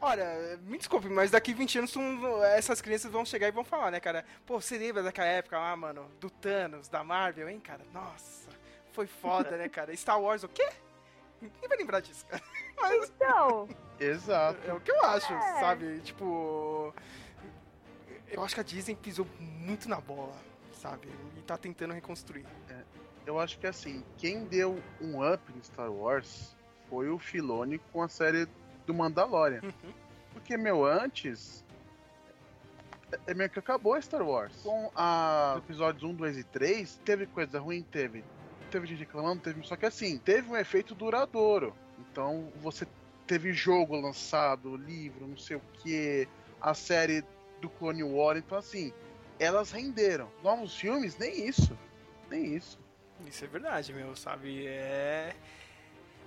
Ora, 0.00 0.58
me 0.62 0.78
desculpe, 0.78 1.08
mas 1.08 1.32
daqui 1.32 1.52
20 1.52 1.78
anos 1.78 1.94
essas 2.54 2.80
crianças 2.80 3.10
vão 3.10 3.24
chegar 3.24 3.48
e 3.48 3.50
vão 3.50 3.64
falar, 3.64 3.90
né, 3.90 3.98
cara? 3.98 4.24
Pô, 4.46 4.60
você 4.60 4.78
lembra 4.78 5.02
daquela 5.02 5.26
época 5.26 5.58
lá, 5.58 5.74
mano, 5.74 6.08
do 6.20 6.30
Thanos, 6.30 6.88
da 6.88 7.02
Marvel, 7.02 7.48
hein, 7.48 7.58
cara? 7.58 7.80
Nossa, 7.92 8.48
foi 8.92 9.08
foda, 9.08 9.56
né, 9.56 9.68
cara? 9.68 9.96
Star 9.96 10.20
Wars, 10.20 10.44
o 10.44 10.48
quê? 10.48 10.68
Ninguém 11.42 11.68
vai 11.68 11.78
lembrar 11.78 12.00
disso, 12.00 12.24
cara. 12.26 12.42
Mas 12.80 13.10
Então, 13.10 13.68
Exato. 14.00 14.58
é 14.68 14.72
o 14.72 14.80
que 14.80 14.90
eu 14.90 15.02
acho, 15.04 15.32
É. 15.32 15.60
sabe? 15.60 16.00
Tipo. 16.00 16.94
Eu 18.30 18.44
acho 18.44 18.54
que 18.54 18.60
a 18.60 18.64
Disney 18.64 18.94
pisou 18.94 19.26
muito 19.40 19.88
na 19.88 20.00
bola, 20.00 20.34
sabe? 20.72 21.08
E 21.36 21.40
tá 21.42 21.56
tentando 21.56 21.94
reconstruir. 21.94 22.44
Eu 23.26 23.38
acho 23.38 23.58
que 23.58 23.66
assim, 23.66 24.02
quem 24.16 24.44
deu 24.44 24.82
um 25.00 25.22
up 25.26 25.42
em 25.54 25.62
Star 25.62 25.90
Wars 25.90 26.54
foi 26.88 27.08
o 27.10 27.18
Filoni 27.18 27.78
com 27.92 28.02
a 28.02 28.08
série 28.08 28.46
do 28.86 28.94
Mandalorian. 28.94 29.60
Uhum. 29.62 29.92
Porque, 30.32 30.56
meu, 30.56 30.84
antes. 30.84 31.64
é- 33.12 33.32
É 33.32 33.34
meio 33.34 33.48
que 33.50 33.58
acabou 33.58 34.00
Star 34.00 34.22
Wars. 34.22 34.54
Com 34.62 34.90
a 34.94 35.54
os 35.56 35.64
episódios 35.64 36.02
1, 36.04 36.14
2 36.14 36.36
e 36.38 36.44
3, 36.44 37.00
teve 37.04 37.26
coisa 37.26 37.58
ruim? 37.58 37.82
Teve. 37.82 38.22
Teve 38.70 38.86
gente 38.86 38.98
reclamando, 39.00 39.40
teve. 39.42 39.66
Só 39.66 39.76
que 39.76 39.86
assim, 39.86 40.18
teve 40.18 40.50
um 40.50 40.56
efeito 40.56 40.94
duradouro. 40.94 41.74
Então, 41.98 42.52
você 42.56 42.86
teve 43.28 43.52
jogo 43.52 43.94
lançado, 44.00 44.74
livro, 44.74 45.28
não 45.28 45.36
sei 45.36 45.56
o 45.56 45.62
que, 45.74 46.26
a 46.60 46.72
série 46.72 47.22
do 47.60 47.68
Clone 47.68 48.02
War. 48.02 48.38
Então, 48.38 48.56
assim, 48.56 48.92
elas 49.38 49.70
renderam. 49.70 50.30
Novos 50.42 50.74
filmes, 50.74 51.16
nem 51.18 51.46
isso. 51.46 51.78
Nem 52.30 52.56
isso. 52.56 52.78
Isso 53.26 53.44
é 53.44 53.48
verdade, 53.48 53.92
meu, 53.92 54.16
sabe? 54.16 54.66
É. 54.66 55.34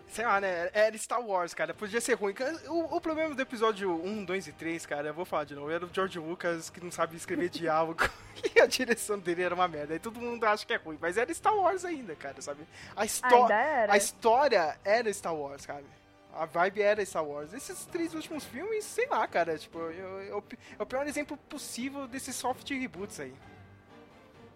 Sei 0.07 0.25
lá, 0.25 0.41
né? 0.41 0.69
Era 0.73 0.95
Star 0.97 1.25
Wars, 1.25 1.53
cara. 1.53 1.73
Podia 1.73 2.01
ser 2.01 2.15
ruim. 2.15 2.35
O, 2.67 2.97
o 2.97 3.01
problema 3.01 3.33
do 3.33 3.41
episódio 3.41 3.93
1, 4.03 4.25
2 4.25 4.47
e 4.47 4.51
3, 4.51 4.85
cara, 4.85 5.07
eu 5.07 5.13
vou 5.13 5.23
falar 5.23 5.45
de 5.45 5.55
novo. 5.55 5.71
Era 5.71 5.85
o 5.85 5.89
George 5.91 6.19
Lucas 6.19 6.69
que 6.69 6.83
não 6.83 6.91
sabia 6.91 7.17
escrever 7.17 7.47
diálogo. 7.49 8.03
e 8.53 8.59
a 8.59 8.65
direção 8.65 9.17
dele 9.17 9.41
era 9.41 9.55
uma 9.55 9.69
merda. 9.69 9.93
Aí 9.93 9.99
todo 9.99 10.19
mundo 10.19 10.43
acha 10.43 10.65
que 10.65 10.73
é 10.73 10.75
ruim. 10.75 10.97
Mas 11.01 11.17
era 11.17 11.33
Star 11.33 11.55
Wars 11.55 11.85
ainda, 11.85 12.13
cara, 12.13 12.41
sabe? 12.41 12.67
A, 12.93 13.05
histó 13.05 13.47
a 13.89 13.97
história 13.97 14.77
era 14.83 15.11
Star 15.13 15.33
Wars, 15.33 15.63
sabe? 15.63 15.85
A 16.33 16.45
vibe 16.45 16.81
era 16.81 17.05
Star 17.05 17.25
Wars. 17.25 17.53
Esses 17.53 17.85
três 17.85 18.13
últimos 18.13 18.45
filmes, 18.45 18.85
sei 18.85 19.05
lá, 19.07 19.27
cara. 19.27 19.57
Tipo, 19.57 19.79
eu, 19.79 20.21
eu- 20.23 20.43
é 20.79 20.81
o 20.83 20.85
pior 20.85 21.05
exemplo 21.07 21.35
possível 21.49 22.07
desses 22.07 22.35
soft 22.35 22.69
reboots 22.69 23.19
aí. 23.19 23.33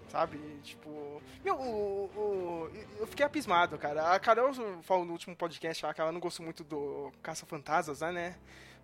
Sabe? 0.10 0.38
Tipo. 0.64 1.22
Meu, 1.44 1.56
o, 1.56 2.06
o- 2.16 2.70
eu 3.00 3.08
fiquei 3.08 3.26
abismado, 3.26 3.78
cara. 3.78 4.14
A 4.14 4.20
Carol 4.20 4.54
falou 4.84 5.04
no 5.06 5.12
último 5.12 5.36
podcast 5.36 5.86
lá 5.86 5.94
que 5.94 6.00
ela 6.00 6.12
não 6.12 6.20
gostou 6.20 6.44
muito 6.46 6.64
do 6.64 7.12
Caça-Fantasmas, 7.22 8.00
lá, 8.00 8.12
né? 8.12 8.36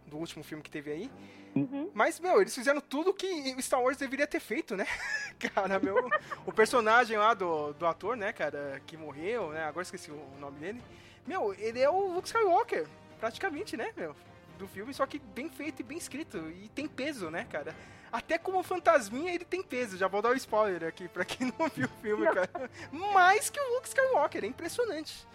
Do 0.07 0.17
último 0.17 0.43
filme 0.43 0.63
que 0.63 0.69
teve 0.71 0.91
aí. 0.91 1.11
Uhum. 1.55 1.89
Mas, 1.93 2.19
meu, 2.19 2.41
eles 2.41 2.53
fizeram 2.55 2.81
tudo 2.81 3.13
que 3.13 3.55
o 3.57 3.61
Star 3.61 3.81
Wars 3.81 3.97
deveria 3.97 4.25
ter 4.27 4.39
feito, 4.39 4.75
né? 4.75 4.85
cara, 5.53 5.79
meu. 5.79 6.09
o 6.45 6.51
personagem 6.51 7.17
lá 7.17 7.33
do, 7.33 7.71
do 7.73 7.85
ator, 7.85 8.17
né, 8.17 8.33
cara, 8.33 8.81
que 8.87 8.97
morreu, 8.97 9.51
né? 9.51 9.63
Agora 9.63 9.83
esqueci 9.83 10.11
o 10.11 10.19
nome 10.39 10.59
dele. 10.59 10.81
Meu, 11.25 11.53
ele 11.53 11.79
é 11.79 11.89
o 11.89 12.13
Luke 12.13 12.27
Skywalker, 12.27 12.87
praticamente, 13.19 13.77
né, 13.77 13.91
meu? 13.95 14.15
Do 14.57 14.67
filme, 14.67 14.93
só 14.93 15.05
que 15.05 15.19
bem 15.19 15.49
feito 15.49 15.79
e 15.79 15.83
bem 15.83 15.97
escrito. 15.97 16.37
E 16.37 16.69
tem 16.69 16.87
peso, 16.87 17.29
né, 17.29 17.45
cara? 17.49 17.75
Até 18.11 18.37
como 18.37 18.61
fantasminha 18.61 19.33
ele 19.33 19.45
tem 19.45 19.63
peso. 19.63 19.97
Já 19.97 20.07
vou 20.07 20.21
dar 20.21 20.29
o 20.31 20.35
spoiler 20.35 20.83
aqui 20.83 21.07
pra 21.07 21.23
quem 21.23 21.47
não 21.57 21.67
viu 21.69 21.85
o 21.87 22.01
filme, 22.01 22.25
cara. 22.25 22.69
Mais 23.13 23.49
que 23.49 23.59
o 23.59 23.75
Luke 23.75 23.87
Skywalker, 23.87 24.43
é 24.43 24.47
impressionante. 24.47 25.25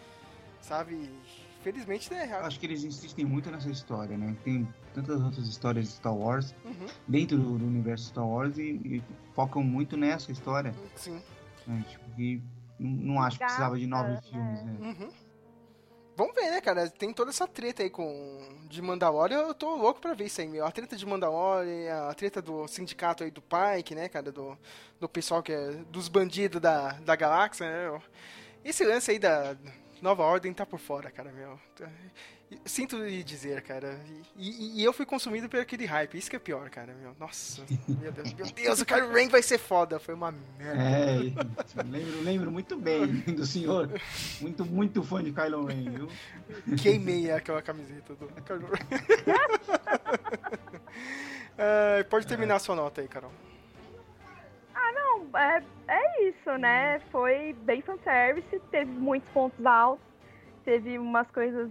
Sabe? 0.60 1.10
Felizmente, 1.62 2.12
né? 2.12 2.32
Acho 2.42 2.60
que 2.60 2.66
eles 2.66 2.84
insistem 2.84 3.24
muito 3.24 3.50
nessa 3.50 3.68
história, 3.70 4.16
né? 4.16 4.36
Tem 4.44 4.68
tantas 4.94 5.20
outras 5.20 5.48
histórias 5.48 5.86
de 5.86 5.92
Star 5.94 6.14
Wars 6.14 6.54
Uhum, 6.64 6.86
dentro 7.08 7.36
do, 7.38 7.58
do 7.58 7.66
universo 7.66 8.06
Star 8.06 8.26
Wars 8.26 8.56
e, 8.58 8.62
e 8.84 9.02
focam 9.34 9.62
muito 9.62 9.96
nessa 9.96 10.30
história. 10.30 10.72
sim. 10.94 11.20
Né? 11.66 11.84
Tipo, 11.88 12.04
que 12.14 12.40
não, 12.78 12.90
não 13.14 13.22
acho 13.22 13.38
que 13.38 13.44
precisava 13.44 13.76
de 13.78 13.86
nove 13.86 14.16
filmes, 14.30 14.62
né? 14.62 14.76
Uhum. 14.80 15.10
Vamos 16.16 16.34
ver, 16.34 16.50
né, 16.50 16.62
cara? 16.62 16.88
Tem 16.88 17.12
toda 17.12 17.30
essa 17.30 17.46
treta 17.46 17.82
aí 17.82 17.90
com 17.90 18.40
de 18.70 18.80
Mandalorian. 18.80 19.36
Eu 19.36 19.54
tô 19.54 19.76
louco 19.76 20.00
pra 20.00 20.14
ver 20.14 20.24
isso 20.24 20.40
aí, 20.40 20.48
meu. 20.48 20.64
A 20.64 20.70
treta 20.70 20.96
de 20.96 21.04
Mandalorian, 21.04 22.08
a 22.08 22.14
treta 22.14 22.40
do 22.40 22.66
sindicato 22.66 23.22
aí 23.22 23.30
do 23.30 23.42
Pike, 23.42 23.94
né, 23.94 24.08
cara? 24.08 24.32
Do, 24.32 24.58
do 24.98 25.06
pessoal 25.06 25.42
que 25.42 25.52
é 25.52 25.72
dos 25.90 26.08
bandidos 26.08 26.58
da, 26.58 26.92
da 26.92 27.14
galáxia, 27.14 27.66
né? 27.68 28.00
Esse 28.64 28.82
lance 28.82 29.10
aí 29.10 29.18
da 29.18 29.54
Nova 30.00 30.22
Ordem 30.22 30.54
tá 30.54 30.64
por 30.64 30.78
fora, 30.78 31.10
cara, 31.10 31.30
meu. 31.32 31.60
Sinto 32.64 32.96
lhe 32.98 33.24
dizer, 33.24 33.60
cara. 33.62 33.98
E, 34.36 34.48
e- 34.76 34.80
e 34.80 34.84
eu 34.84 34.92
fui 34.92 35.04
consumido 35.04 35.48
por 35.48 35.58
aquele 35.58 35.84
hype. 35.84 36.16
Isso 36.16 36.30
que 36.30 36.36
é 36.36 36.38
pior, 36.38 36.70
cara, 36.70 36.94
meu. 36.94 37.12
Nossa, 37.18 37.62
meu 37.88 38.12
Deus. 38.12 38.32
Meu 38.34 38.46
Deus, 38.46 38.80
o 38.80 38.86
Kylo 38.86 39.12
Ren 39.12 39.28
vai 39.28 39.42
ser 39.42 39.58
foda. 39.58 39.98
Foi 39.98 40.14
uma 40.14 40.32
merda. 40.56 40.82
É, 40.82 41.16
lembro, 41.84 42.22
lembro 42.22 42.50
muito 42.52 42.76
bem 42.76 43.06
do 43.06 43.44
senhor. 43.44 43.90
Muito, 44.40 44.64
muito 44.64 45.02
fã 45.02 45.22
de 45.24 45.32
Kylo 45.32 45.64
Ren, 45.66 45.90
viu? 45.90 46.08
Queimei 46.80 47.30
aquela 47.32 47.60
camiseta 47.60 48.14
do 48.14 48.26
Kylo 48.42 48.66
Ren. 48.68 48.86
Ah, 51.58 52.04
pode 52.10 52.26
terminar 52.26 52.56
a 52.56 52.58
sua 52.58 52.74
nota 52.76 53.00
aí, 53.00 53.08
Carol. 53.08 53.32
Não, 54.94 55.38
é, 55.38 55.62
é 55.88 56.28
isso, 56.28 56.50
né? 56.58 57.00
Foi 57.10 57.54
bem 57.62 57.80
fanservice, 57.80 58.60
teve 58.70 58.90
muitos 58.90 59.28
pontos 59.30 59.64
altos, 59.64 60.04
teve 60.64 60.98
umas 60.98 61.26
coisas 61.30 61.70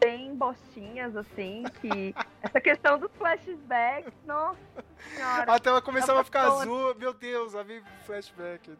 bem 0.00 0.34
bostinhas, 0.34 1.16
assim, 1.16 1.64
que 1.80 2.14
essa 2.42 2.60
questão 2.60 2.98
dos 2.98 3.10
flashbacks, 3.12 4.12
nossa 4.24 4.58
senhora. 5.14 5.52
Até 5.52 5.70
ela 5.70 5.82
começava 5.82 6.20
a 6.20 6.24
ficar 6.24 6.44
Tava 6.44 6.62
azul. 6.62 6.94
Meu 6.94 7.12
Deus, 7.12 7.52
lá 7.52 7.62
vem 7.62 7.82
flashback. 8.04 8.70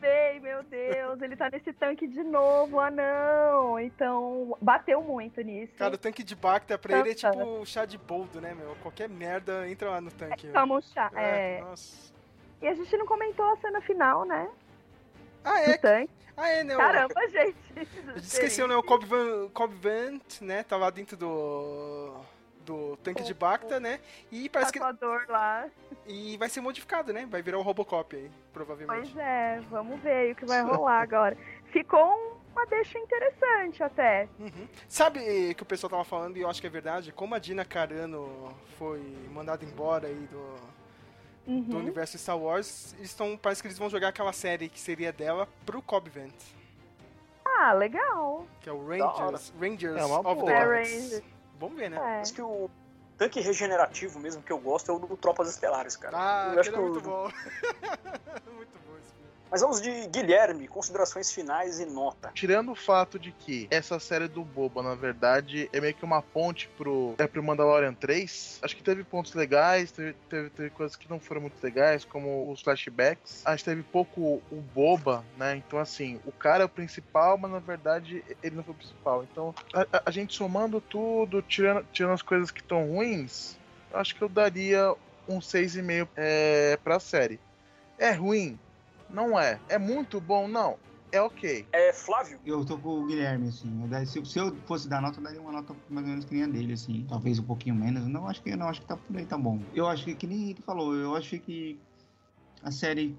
Veio, 0.00 0.42
meu 0.42 0.62
Deus, 0.62 1.20
ele 1.20 1.36
tá 1.36 1.50
nesse 1.50 1.72
tanque 1.72 2.06
de 2.06 2.22
novo, 2.22 2.78
ah 2.80 2.90
não. 2.90 3.78
Então, 3.78 4.56
bateu 4.60 5.02
muito 5.02 5.40
nisso. 5.42 5.72
Cara, 5.76 5.94
o 5.94 5.98
tanque 5.98 6.22
de 6.22 6.34
Bacta 6.34 6.78
pra 6.78 6.98
ele 6.98 7.10
é 7.10 7.14
Tanta. 7.14 7.36
tipo 7.38 7.60
o 7.60 7.66
chá 7.66 7.84
de 7.84 7.98
boldo, 7.98 8.40
né, 8.40 8.54
meu? 8.54 8.76
Qualquer 8.82 9.08
merda 9.08 9.68
entra 9.68 9.90
lá 9.90 10.00
no 10.00 10.10
tanque. 10.10 10.46
meu. 10.46 10.54
Toma 10.54 10.76
um 10.76 10.82
chá. 10.82 11.10
É, 11.14 11.58
É. 11.58 11.60
Nossa. 11.60 12.12
E 12.60 12.68
a 12.68 12.74
gente 12.74 12.96
não 12.96 13.06
comentou 13.06 13.44
a 13.44 13.56
cena 13.56 13.80
final, 13.80 14.24
né? 14.24 14.48
Ah, 15.44 15.60
é? 15.60 15.76
tanque. 15.76 16.12
Ah, 16.36 16.48
é, 16.48 16.64
né? 16.64 16.74
o- 16.74 16.78
Caramba, 16.78 17.28
gente. 17.28 17.56
Esqueceu, 18.16 18.66
né? 18.66 18.74
O 18.76 18.82
Cobb 18.82 19.04
Van, 19.04 19.48
Cobb 19.50 19.74
Vant, 19.74 20.40
né? 20.40 20.62
Tá 20.62 20.76
lá 20.76 20.90
dentro 20.90 21.16
do. 21.16 22.14
Do 22.64 22.96
tanque 22.98 23.24
de 23.24 23.34
Bacta, 23.34 23.80
né? 23.80 23.98
E 24.30 24.48
parece 24.48 24.72
que. 24.72 24.78
Lá. 24.78 25.68
E 26.06 26.36
vai 26.36 26.48
ser 26.48 26.60
modificado, 26.60 27.12
né? 27.12 27.26
Vai 27.28 27.42
virar 27.42 27.58
o 27.58 27.62
Robocop 27.62 28.14
aí, 28.14 28.30
provavelmente. 28.52 29.12
Pois 29.12 29.16
é, 29.16 29.60
vamos 29.68 30.00
ver 30.00 30.30
o 30.32 30.36
que 30.36 30.46
vai 30.46 30.62
rolar 30.62 31.02
agora. 31.02 31.36
Ficou 31.72 32.40
uma 32.52 32.64
deixa 32.66 33.00
interessante 33.00 33.82
até. 33.82 34.28
Uhum. 34.38 34.68
Sabe 34.88 35.54
que 35.56 35.62
o 35.64 35.66
pessoal 35.66 35.90
tava 35.90 36.04
falando, 36.04 36.36
e 36.36 36.42
eu 36.42 36.48
acho 36.48 36.60
que 36.60 36.66
é 36.68 36.70
verdade, 36.70 37.10
como 37.10 37.34
a 37.34 37.40
Dina 37.40 37.64
Carano 37.64 38.54
foi 38.78 39.00
mandada 39.32 39.64
embora 39.64 40.06
aí 40.06 40.28
do, 40.30 40.54
do 41.46 41.52
Uhum. 41.74 41.78
universo 41.80 42.16
Star 42.18 42.38
Wars, 42.38 42.94
eles 42.98 43.12
tão, 43.14 43.36
parece 43.36 43.60
que 43.60 43.66
eles 43.68 43.78
vão 43.78 43.90
jogar 43.90 44.08
aquela 44.08 44.32
série 44.32 44.68
que 44.68 44.78
seria 44.80 45.12
dela 45.12 45.48
pro 45.66 45.82
Cobb 45.82 46.08
Vant, 46.10 46.32
Ah, 47.44 47.72
legal. 47.72 48.46
que 48.60 48.68
é 48.68 48.72
o. 48.72 48.86
Rangers, 48.86 49.52
Rangers 49.60 49.96
É 50.00 50.04
of 50.04 50.22
boa. 50.22 50.46
the 50.46 50.52
É, 50.52 50.58
Galaxy. 50.60 51.24
Vamos 51.58 51.76
ver, 51.76 51.90
né? 51.90 51.96
É. 51.96 52.20
Acho 52.20 52.32
que 52.34 52.42
o 52.42 52.70
tanque 53.18 53.40
regenerativo 53.40 54.18
mesmo 54.18 54.42
que 54.42 54.52
eu 54.52 54.58
gosto 54.58 54.90
é 54.90 54.94
o 54.94 54.98
do 54.98 55.16
Tropas 55.16 55.48
Estelares, 55.48 55.96
cara. 55.96 56.16
Ah, 56.16 56.52
eu 56.54 56.60
acho 56.60 56.70
é 56.70 56.72
que 56.72 56.78
o- 56.78 56.82
muito 56.82 57.00
bom. 57.00 57.24
muito 58.54 58.78
bom 58.86 58.96
esse 58.98 59.12
filme. 59.12 59.21
Mas 59.52 59.60
vamos 59.60 59.82
de 59.82 60.06
Guilherme, 60.08 60.66
considerações 60.66 61.30
finais 61.30 61.78
e 61.78 61.84
nota. 61.84 62.30
Tirando 62.32 62.72
o 62.72 62.74
fato 62.74 63.18
de 63.18 63.32
que 63.32 63.68
essa 63.70 64.00
série 64.00 64.26
do 64.26 64.42
Boba, 64.42 64.82
na 64.82 64.94
verdade, 64.94 65.68
é 65.70 65.78
meio 65.78 65.92
que 65.92 66.06
uma 66.06 66.22
ponte 66.22 66.70
pro, 66.70 67.14
é 67.18 67.26
pro 67.26 67.42
Mandalorian 67.42 67.92
3, 67.92 68.58
acho 68.62 68.74
que 68.74 68.82
teve 68.82 69.04
pontos 69.04 69.34
legais, 69.34 69.92
teve, 69.92 70.14
teve, 70.30 70.48
teve 70.48 70.70
coisas 70.70 70.96
que 70.96 71.06
não 71.06 71.20
foram 71.20 71.42
muito 71.42 71.62
legais, 71.62 72.02
como 72.02 72.50
os 72.50 72.62
flashbacks. 72.62 73.42
Acho 73.44 73.62
que 73.62 73.68
teve 73.68 73.82
pouco 73.82 74.42
o 74.50 74.56
Boba, 74.74 75.22
né? 75.36 75.56
Então, 75.56 75.78
assim, 75.78 76.18
o 76.24 76.32
cara 76.32 76.62
é 76.62 76.66
o 76.66 76.70
principal, 76.70 77.36
mas 77.36 77.50
na 77.50 77.58
verdade 77.58 78.24
ele 78.42 78.56
não 78.56 78.64
foi 78.64 78.72
o 78.72 78.78
principal. 78.78 79.22
Então, 79.30 79.54
a, 79.74 79.86
a- 80.06 80.10
gente 80.10 80.34
somando 80.34 80.80
tudo, 80.80 81.42
tirando, 81.42 81.86
tirando 81.92 82.14
as 82.14 82.22
coisas 82.22 82.50
que 82.50 82.60
estão 82.62 82.86
ruins, 82.88 83.58
acho 83.92 84.14
que 84.14 84.22
eu 84.22 84.30
daria 84.30 84.94
um 85.28 85.40
6,5 85.42 86.08
é, 86.16 86.78
pra 86.82 86.98
série. 86.98 87.38
É 87.98 88.12
ruim? 88.12 88.58
Não 89.12 89.38
é. 89.38 89.60
É 89.68 89.78
muito 89.78 90.20
bom? 90.20 90.48
Não. 90.48 90.76
é 91.12 91.20
ok. 91.20 91.66
É, 91.72 91.92
Flávio? 91.92 92.40
Eu 92.44 92.64
tô 92.64 92.78
com 92.78 93.00
o 93.00 93.06
Guilherme, 93.06 93.48
assim. 93.48 93.82
Eu 93.82 93.88
daria- 93.88 94.06
se, 94.06 94.24
se 94.24 94.38
eu 94.38 94.56
fosse 94.66 94.88
dar 94.88 95.02
nota, 95.02 95.18
eu 95.18 95.22
daria 95.22 95.40
uma 95.40 95.52
nota 95.52 95.74
mais 95.90 96.04
ou 96.06 96.10
menos 96.10 96.24
que 96.24 96.34
nem 96.34 96.44
a 96.44 96.46
dele, 96.46 96.72
assim. 96.72 97.06
Talvez 97.06 97.38
um 97.38 97.44
pouquinho 97.44 97.74
menos. 97.74 98.06
Não, 98.08 98.26
acho 98.26 98.42
que 98.42 98.56
não, 98.56 98.68
acho 98.68 98.80
que 98.80 98.86
tá 98.86 98.96
por 98.96 99.16
aí, 99.16 99.26
tá 99.26 99.36
bom. 99.36 99.62
Eu 99.74 99.86
acho 99.86 100.04
que, 100.04 100.14
que 100.14 100.26
nem 100.26 100.50
ele 100.50 100.62
falou, 100.62 100.94
eu 100.94 101.14
acho 101.14 101.38
que 101.40 101.78
a 102.62 102.70
série 102.70 103.14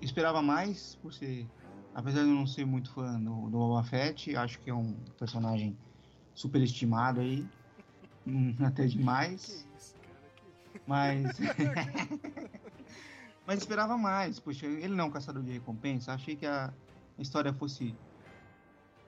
esperava 0.00 0.40
mais 0.40 0.94
por 0.96 1.12
ser. 1.12 1.48
Apesar 1.92 2.22
de 2.22 2.28
eu 2.28 2.34
não 2.34 2.46
ser 2.46 2.64
muito 2.64 2.92
fã 2.94 3.18
do, 3.18 3.46
do 3.50 3.58
Boba 3.58 3.82
Fett, 3.82 4.36
acho 4.36 4.60
que 4.60 4.70
é 4.70 4.74
um 4.74 4.94
personagem 5.18 5.76
superestimado 6.34 7.20
aí. 7.20 7.44
hum, 8.24 8.54
Até 8.60 8.86
demais. 8.86 9.46
Que 9.46 9.52
isso, 9.76 9.94
cara. 10.00 10.30
Que... 10.36 10.80
Mas. 10.86 11.36
Mas 13.46 13.58
esperava 13.58 13.96
mais. 13.96 14.38
Poxa, 14.38 14.66
ele 14.66 14.94
não 14.94 15.04
é 15.04 15.08
um 15.08 15.10
caçador 15.10 15.42
de 15.42 15.52
recompensa. 15.52 16.12
Achei 16.12 16.36
que 16.36 16.46
a 16.46 16.72
história 17.18 17.52
fosse 17.52 17.94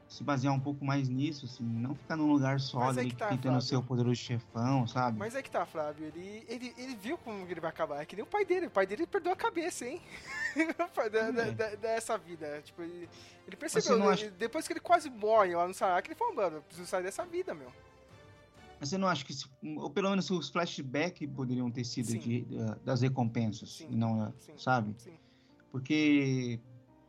se 0.09 0.23
basear 0.23 0.53
um 0.53 0.61
pouco 0.61 0.85
mais 0.85 1.09
nisso, 1.09 1.47
assim. 1.47 1.63
Não 1.65 1.95
ficar 1.95 2.17
num 2.17 2.31
lugar 2.31 2.61
só 2.61 2.81
Mas 2.81 2.97
é 2.99 3.01
ali 3.01 3.11
que 3.11 3.17
tá, 3.17 3.29
tentando 3.29 3.53
Flávio. 3.53 3.63
ser 3.63 3.77
o 3.77 3.83
poderoso 3.83 4.17
chefão, 4.17 4.87
sabe? 4.87 5.19
Mas 5.19 5.35
é 5.35 5.43
que 5.43 5.51
tá, 5.51 5.65
Flávio. 5.65 6.07
Ele, 6.07 6.45
ele, 6.49 6.75
ele 6.77 6.95
viu 6.97 7.17
como 7.17 7.47
ele 7.47 7.61
vai 7.61 7.71
acabar. 7.71 8.03
É 8.03 8.05
que 8.05 8.15
nem 8.17 8.23
o 8.25 8.27
pai 8.29 8.45
dele. 8.45 8.67
O 8.67 8.71
pai 8.71 8.87
dele 8.87 9.07
perdeu 9.07 9.33
a 9.33 9.37
cabeça, 9.37 9.87
hein? 9.87 10.03
da, 11.11 11.31
da- 11.31 11.51
da- 11.51 11.75
dessa 11.77 12.19
vida. 12.19 12.61
Tipo, 12.63 12.83
ele, 12.83 13.09
ele 13.47 13.57
percebeu. 13.57 13.97
ele- 13.97 14.09
acha- 14.09 14.31
Depois 14.33 14.67
que 14.67 14.73
ele 14.75 14.81
quase 14.81 15.09
morre 15.09 15.55
lá 15.55 15.67
no 15.67 15.73
Sarak, 15.73 16.09
ele 16.09 16.15
falou, 16.15 16.35
mano, 16.35 16.57
eu 16.57 16.63
preciso 16.63 16.87
sair 16.89 17.03
dessa 17.05 17.25
vida, 17.25 17.55
meu. 17.55 17.73
Mas 18.83 18.89
você 18.89 18.99
não 18.99 19.07
acha 19.07 19.25
que, 19.25 19.33
ou 19.77 19.89
pelo 19.91 20.11
menos 20.11 20.29
os 20.29 20.49
flashbacks 20.51 21.29
poderiam 21.37 21.71
ter 21.71 21.85
sido 21.85 22.09
Sim. 22.11 22.19
de- 22.19 22.41
da- 22.47 22.75
das 22.85 23.01
recompensas, 23.01 23.77
Sim, 23.77 23.87
e 23.93 23.95
não, 23.95 24.19
da- 24.19 24.33
sim. 24.41 24.59
sabe? 24.59 24.93
Sim. 24.99 25.13
Porque 25.71 26.59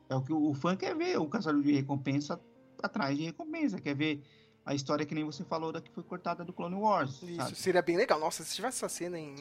é 0.07 0.15
o 0.15 0.21
que 0.21 0.31
o 0.31 0.53
fã 0.53 0.75
quer 0.77 0.95
ver, 0.95 1.17
o 1.17 1.27
caçador 1.27 1.63
de 1.63 1.71
recompensa 1.71 2.39
atrás 2.83 3.17
de 3.17 3.23
recompensa, 3.23 3.81
quer 3.81 3.95
ver 3.95 4.21
a 4.63 4.75
história 4.75 5.03
que 5.03 5.15
nem 5.15 5.23
você 5.23 5.43
falou 5.43 5.71
da 5.71 5.81
que 5.81 5.89
foi 5.91 6.03
cortada 6.03 6.45
do 6.45 6.53
Clone 6.53 6.75
Wars, 6.75 7.23
Isso, 7.23 7.37
sabe? 7.37 7.55
seria 7.55 7.81
bem 7.81 7.97
legal. 7.97 8.19
Nossa, 8.19 8.43
se 8.43 8.53
tivesse 8.53 8.77
essa 8.85 8.87
cena 8.95 9.17
em, 9.19 9.33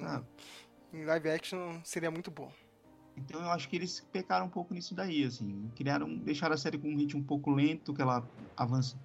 em 0.90 1.04
live 1.04 1.28
action, 1.28 1.82
seria 1.84 2.10
muito 2.10 2.30
bom. 2.30 2.50
Então 3.14 3.42
eu 3.42 3.50
acho 3.50 3.68
que 3.68 3.76
eles 3.76 4.00
pecaram 4.10 4.46
um 4.46 4.48
pouco 4.48 4.72
nisso 4.72 4.94
daí, 4.94 5.22
assim. 5.22 5.70
Criaram, 5.76 6.16
deixaram 6.16 6.54
a 6.54 6.56
série 6.59 6.78
com 6.78 6.88
um 6.88 6.96
ritmo 6.96 7.20
um 7.20 7.24
pouco 7.24 7.50
lento, 7.50 7.92
que 7.92 8.00
ela 8.00 8.26
avança, 8.56 8.96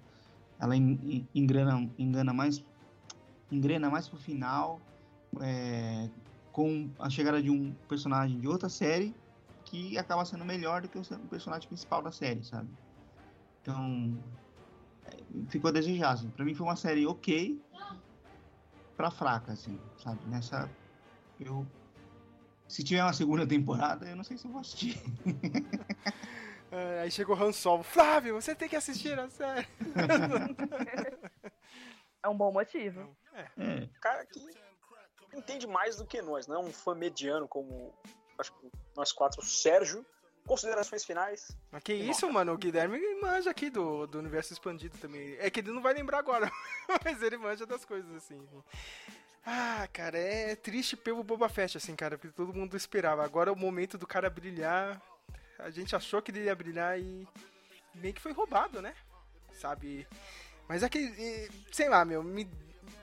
ela 0.58 0.74
en- 0.74 0.98
en- 1.04 1.28
engrana, 1.34 1.90
engana 1.98 2.32
mais, 2.32 2.64
engrena 3.50 3.90
mais 3.90 4.08
pro 4.08 4.18
final, 4.18 4.80
é, 5.40 6.08
com 6.52 6.90
a 6.98 7.08
chegada 7.08 7.42
de 7.42 7.50
um 7.50 7.72
personagem 7.88 8.38
de 8.40 8.48
outra 8.48 8.68
série 8.68 9.14
que 9.64 9.98
acaba 9.98 10.24
sendo 10.24 10.44
melhor 10.44 10.82
do 10.82 10.88
que 10.88 10.98
o 10.98 11.18
personagem 11.28 11.68
principal 11.68 12.02
da 12.02 12.10
série, 12.10 12.42
sabe? 12.42 12.68
Então 13.62 14.18
é, 15.04 15.16
ficou 15.48 15.68
a 15.68 15.72
desejar, 15.72 16.12
assim. 16.12 16.30
Pra 16.30 16.44
mim 16.44 16.54
foi 16.54 16.66
uma 16.66 16.76
série 16.76 17.06
ok 17.06 17.60
pra 18.96 19.10
fraca, 19.10 19.52
assim, 19.52 19.78
sabe? 20.02 20.18
Nessa 20.26 20.68
eu 21.38 21.66
se 22.66 22.84
tiver 22.84 23.02
uma 23.02 23.12
segunda 23.12 23.46
temporada, 23.46 24.06
eu 24.06 24.16
não 24.16 24.24
sei 24.24 24.36
se 24.36 24.46
eu 24.46 24.50
vou 24.50 24.60
assistir. 24.60 25.00
É, 26.70 27.00
aí 27.00 27.10
chegou 27.10 27.34
o 27.34 27.42
Han 27.42 27.50
Solo. 27.50 27.82
Flávio, 27.82 28.34
você 28.34 28.54
tem 28.54 28.68
que 28.68 28.76
assistir 28.76 29.18
a 29.18 29.30
série. 29.30 29.66
É 32.20 32.28
um 32.28 32.36
bom 32.36 32.52
motivo. 32.52 33.16
É, 33.38 33.88
Cara 34.00 34.26
que 34.26 34.40
entende 35.34 35.66
mais 35.66 35.96
do 35.96 36.04
que 36.04 36.20
nós, 36.20 36.46
não 36.46 36.56
é 36.56 36.58
um 36.58 36.72
fã 36.72 36.94
mediano 36.94 37.46
como 37.46 37.94
acho 38.38 38.52
que 38.52 38.70
nós 38.96 39.12
quatro. 39.12 39.44
Sérgio, 39.44 40.04
considerações 40.46 41.04
finais. 41.04 41.56
Mas 41.70 41.82
que 41.82 41.92
isso, 41.92 42.30
mano? 42.32 42.52
O 42.52 42.58
Guilherme 42.58 42.98
manja 43.20 43.50
aqui 43.50 43.68
do, 43.68 44.06
do 44.06 44.18
universo 44.18 44.52
expandido 44.52 44.96
também. 44.98 45.36
É 45.38 45.50
que 45.50 45.60
ele 45.60 45.72
não 45.72 45.82
vai 45.82 45.92
lembrar 45.92 46.18
agora, 46.18 46.50
mas 47.04 47.22
ele 47.22 47.36
manja 47.36 47.66
das 47.66 47.84
coisas, 47.84 48.10
assim. 48.16 48.40
Ah, 49.44 49.88
cara, 49.92 50.18
é 50.18 50.56
triste 50.56 50.96
pelo 50.96 51.22
Boba 51.22 51.48
Fett, 51.48 51.76
assim, 51.76 51.94
cara, 51.94 52.18
porque 52.18 52.34
todo 52.34 52.54
mundo 52.54 52.76
esperava. 52.76 53.24
Agora 53.24 53.50
é 53.50 53.52
o 53.52 53.56
momento 53.56 53.96
do 53.96 54.06
cara 54.06 54.30
brilhar. 54.30 55.00
A 55.58 55.70
gente 55.70 55.94
achou 55.96 56.22
que 56.22 56.30
ele 56.30 56.44
ia 56.44 56.54
brilhar 56.54 56.98
e 56.98 57.26
meio 57.94 58.14
que 58.14 58.20
foi 58.20 58.32
roubado, 58.32 58.80
né? 58.80 58.94
Sabe? 59.52 60.06
Mas 60.68 60.82
é 60.82 60.88
que, 60.88 61.48
sei 61.72 61.88
lá, 61.88 62.04
meu, 62.04 62.22
me, 62.22 62.48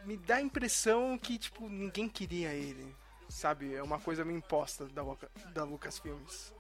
me 0.06 0.16
dá 0.18 0.36
a 0.36 0.42
impressão 0.42 1.18
que, 1.18 1.38
tipo, 1.38 1.68
ninguém 1.68 2.08
queria 2.08 2.54
ele. 2.54 2.96
Sabe? 3.28 3.74
É 3.74 3.82
uma 3.82 4.00
coisa 4.00 4.24
meio 4.24 4.38
imposta 4.38 4.86
da, 4.86 5.02
da 5.54 5.64
Lucasfilmes. 5.64 6.54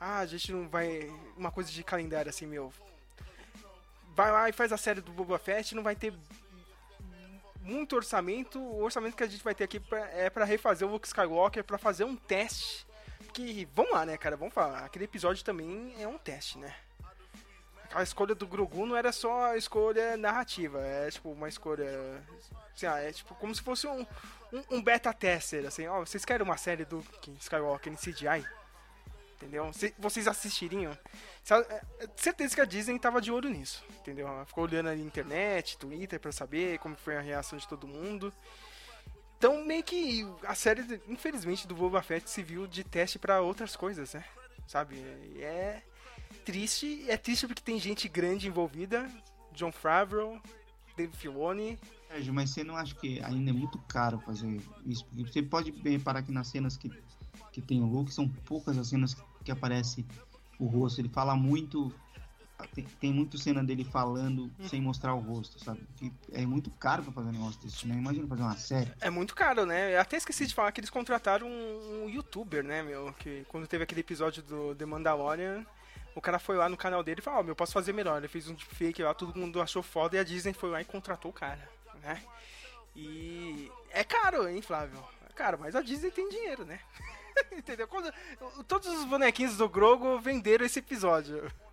Ah, 0.00 0.18
a 0.18 0.26
gente 0.26 0.50
não 0.50 0.68
vai. 0.68 1.02
Uma 1.36 1.52
coisa 1.52 1.70
de 1.70 1.84
calendário 1.84 2.30
assim, 2.30 2.46
meu. 2.46 2.72
Vai 4.14 4.30
lá 4.32 4.48
e 4.48 4.52
faz 4.52 4.72
a 4.72 4.76
série 4.76 5.00
do 5.00 5.12
Boba 5.12 5.38
Fett, 5.38 5.74
não 5.74 5.82
vai 5.82 5.94
ter 5.94 6.12
muito 7.62 7.94
orçamento. 7.94 8.58
O 8.58 8.82
orçamento 8.82 9.16
que 9.16 9.22
a 9.22 9.28
gente 9.28 9.44
vai 9.44 9.54
ter 9.54 9.64
aqui 9.64 9.78
pra- 9.78 10.08
é 10.10 10.28
pra 10.28 10.44
refazer 10.44 10.86
o 10.88 10.90
Luke 10.90 11.06
Skywalker, 11.06 11.62
pra 11.64 11.78
fazer 11.78 12.04
um 12.04 12.16
teste. 12.16 12.86
Que, 13.32 13.66
vamos 13.74 13.92
lá, 13.92 14.04
né, 14.04 14.16
cara? 14.16 14.36
Vamos 14.36 14.52
falar. 14.52 14.84
Aquele 14.84 15.04
episódio 15.04 15.44
também 15.44 15.94
é 15.98 16.06
um 16.08 16.18
teste, 16.18 16.58
né? 16.58 16.74
A 17.94 18.02
escolha 18.02 18.34
do 18.34 18.46
Grogu 18.46 18.86
não 18.86 18.96
era 18.96 19.12
só 19.12 19.52
a 19.52 19.56
escolha 19.56 20.16
narrativa, 20.16 20.80
é 20.80 21.10
tipo 21.10 21.30
uma 21.30 21.48
escolha. 21.48 22.22
Assim, 22.74 22.86
ah, 22.86 22.98
é 22.98 23.12
tipo 23.12 23.34
como 23.34 23.54
se 23.54 23.60
fosse 23.62 23.86
um, 23.86 24.00
um, 24.52 24.62
um 24.70 24.82
beta 24.82 25.12
tester, 25.12 25.66
assim, 25.66 25.86
ó, 25.86 26.00
vocês 26.00 26.24
querem 26.24 26.44
uma 26.44 26.56
série 26.56 26.84
do 26.86 27.04
Skywalker 27.38 27.92
em 27.92 27.96
CGI? 27.96 28.46
Entendeu? 29.34 29.72
Cê- 29.72 29.92
vocês 29.98 30.26
assistiriam? 30.28 30.96
É, 31.50 31.54
é, 32.04 32.08
Certeza 32.16 32.54
que 32.54 32.60
a 32.60 32.64
Disney 32.64 32.98
tava 32.98 33.20
de 33.20 33.30
olho 33.32 33.50
nisso, 33.50 33.84
entendeu? 33.98 34.26
Ela 34.28 34.46
ficou 34.46 34.64
olhando 34.64 34.88
ali 34.88 35.00
na 35.00 35.06
internet, 35.06 35.76
Twitter, 35.76 36.18
pra 36.20 36.30
saber 36.32 36.78
como 36.78 36.94
foi 36.96 37.16
a 37.16 37.20
reação 37.20 37.58
de 37.58 37.66
todo 37.68 37.86
mundo. 37.88 38.32
Então, 39.36 39.64
meio 39.64 39.82
que 39.82 40.24
a 40.44 40.54
série, 40.54 41.02
infelizmente, 41.08 41.66
do 41.66 41.74
Boba 41.74 42.00
Fett 42.00 42.30
se 42.30 42.42
viu 42.42 42.66
de 42.68 42.84
teste 42.84 43.18
pra 43.18 43.40
outras 43.40 43.74
coisas, 43.74 44.14
né? 44.14 44.24
Sabe? 44.68 44.96
É 45.40 45.82
triste, 46.44 47.04
é 47.08 47.16
triste 47.16 47.46
porque 47.46 47.62
tem 47.62 47.78
gente 47.78 48.08
grande 48.08 48.48
envolvida, 48.48 49.08
John 49.52 49.72
Favreau, 49.72 50.40
Dave 50.96 51.16
Filoni, 51.16 51.78
Sérgio, 52.12 52.34
mas 52.34 52.50
você 52.50 52.62
não 52.62 52.76
acha 52.76 52.94
que 52.94 53.22
ainda 53.22 53.50
é 53.50 53.52
muito 53.54 53.78
caro 53.88 54.20
fazer 54.20 54.60
isso? 54.84 55.04
Porque 55.06 55.32
você 55.32 55.42
pode 55.42 55.70
reparar 55.82 56.22
que 56.22 56.30
nas 56.30 56.46
cenas 56.48 56.76
que, 56.76 56.90
que 57.50 57.62
tem 57.62 57.80
o 57.80 57.86
Luke, 57.86 58.12
são 58.12 58.28
poucas 58.28 58.76
as 58.76 58.88
cenas 58.88 59.16
que 59.42 59.50
aparece 59.50 60.04
o 60.58 60.66
rosto. 60.66 61.00
Ele 61.00 61.08
fala 61.08 61.34
muito. 61.34 61.92
Tem, 62.74 62.84
tem 63.00 63.12
muito 63.12 63.38
cena 63.38 63.64
dele 63.64 63.82
falando 63.82 64.48
sem 64.68 64.80
mostrar 64.80 65.14
o 65.14 65.18
rosto, 65.20 65.58
sabe? 65.64 65.80
Que 65.96 66.12
é 66.32 66.46
muito 66.46 66.70
caro 66.72 67.02
pra 67.02 67.12
fazer 67.12 67.30
um 67.30 67.32
negócio 67.32 67.60
desse, 67.62 67.88
né? 67.88 67.96
Imagina 67.96 68.26
fazer 68.26 68.42
uma 68.42 68.56
série. 68.56 68.92
É 69.00 69.10
muito 69.10 69.34
caro, 69.34 69.64
né? 69.64 69.94
Eu 69.96 70.00
até 70.00 70.16
esqueci 70.16 70.46
de 70.46 70.54
falar 70.54 70.70
que 70.70 70.80
eles 70.80 70.90
contrataram 70.90 71.48
um, 71.48 72.04
um 72.04 72.08
youtuber, 72.10 72.62
né, 72.62 72.82
meu? 72.82 73.12
Que 73.14 73.44
quando 73.48 73.66
teve 73.66 73.82
aquele 73.82 74.02
episódio 74.02 74.42
do 74.42 74.74
The 74.76 74.84
Mandalorian, 74.84 75.66
o 76.14 76.20
cara 76.20 76.38
foi 76.38 76.56
lá 76.56 76.68
no 76.68 76.76
canal 76.76 77.02
dele 77.02 77.20
e 77.20 77.22
falou, 77.22 77.40
ó, 77.40 77.42
meu, 77.42 77.56
posso 77.56 77.72
fazer 77.72 77.92
melhor. 77.92 78.18
Ele 78.18 78.28
fez 78.28 78.48
um 78.48 78.54
deepfake 78.54 79.02
lá, 79.02 79.14
todo 79.14 79.38
mundo 79.38 79.60
achou 79.60 79.82
foda 79.82 80.16
e 80.16 80.18
a 80.18 80.24
Disney 80.24 80.52
foi 80.52 80.70
lá 80.70 80.80
e 80.80 80.84
contratou 80.84 81.30
o 81.30 81.34
cara, 81.34 81.68
né? 82.02 82.22
E 82.94 83.70
é 83.90 84.04
caro, 84.04 84.48
hein, 84.48 84.60
Flávio? 84.60 85.02
É 85.28 85.32
caro, 85.32 85.58
mas 85.58 85.74
a 85.74 85.80
Disney 85.82 86.10
tem 86.10 86.28
dinheiro, 86.28 86.64
né? 86.64 86.78
Entendeu? 87.50 87.88
Quando- 87.88 88.12
todos 88.68 88.86
os 88.88 89.04
bonequinhos 89.06 89.56
do 89.56 89.66
Grogo 89.66 90.18
venderam 90.20 90.66
esse 90.66 90.80
episódio. 90.80 91.50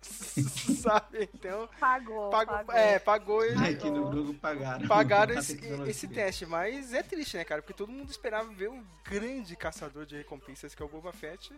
Sabe? 0.80 1.28
Então, 1.34 1.68
Pagou, 1.78 2.30
pagou, 2.30 2.56
pagou. 2.56 2.74
é, 2.74 2.98
pagou 2.98 3.44
ele. 3.44 3.58
Ai, 3.58 3.74
que 3.74 3.90
no 3.90 4.08
grupo 4.08 4.32
pagaram. 4.34 4.88
Pagaram 4.88 5.36
a 5.36 5.38
esse, 5.40 5.60
esse 5.86 6.08
teste, 6.08 6.46
mas 6.46 6.94
é 6.94 7.02
triste, 7.02 7.36
né, 7.36 7.44
cara? 7.44 7.60
Porque 7.60 7.74
todo 7.74 7.92
mundo 7.92 8.08
esperava 8.10 8.48
ver 8.50 8.70
um 8.70 8.82
grande 9.04 9.54
caçador 9.54 10.06
de 10.06 10.16
recompensas 10.16 10.74
que 10.74 10.82
é 10.82 10.86
o 10.86 10.88
Boba 10.88 11.12
Fett. 11.12 11.52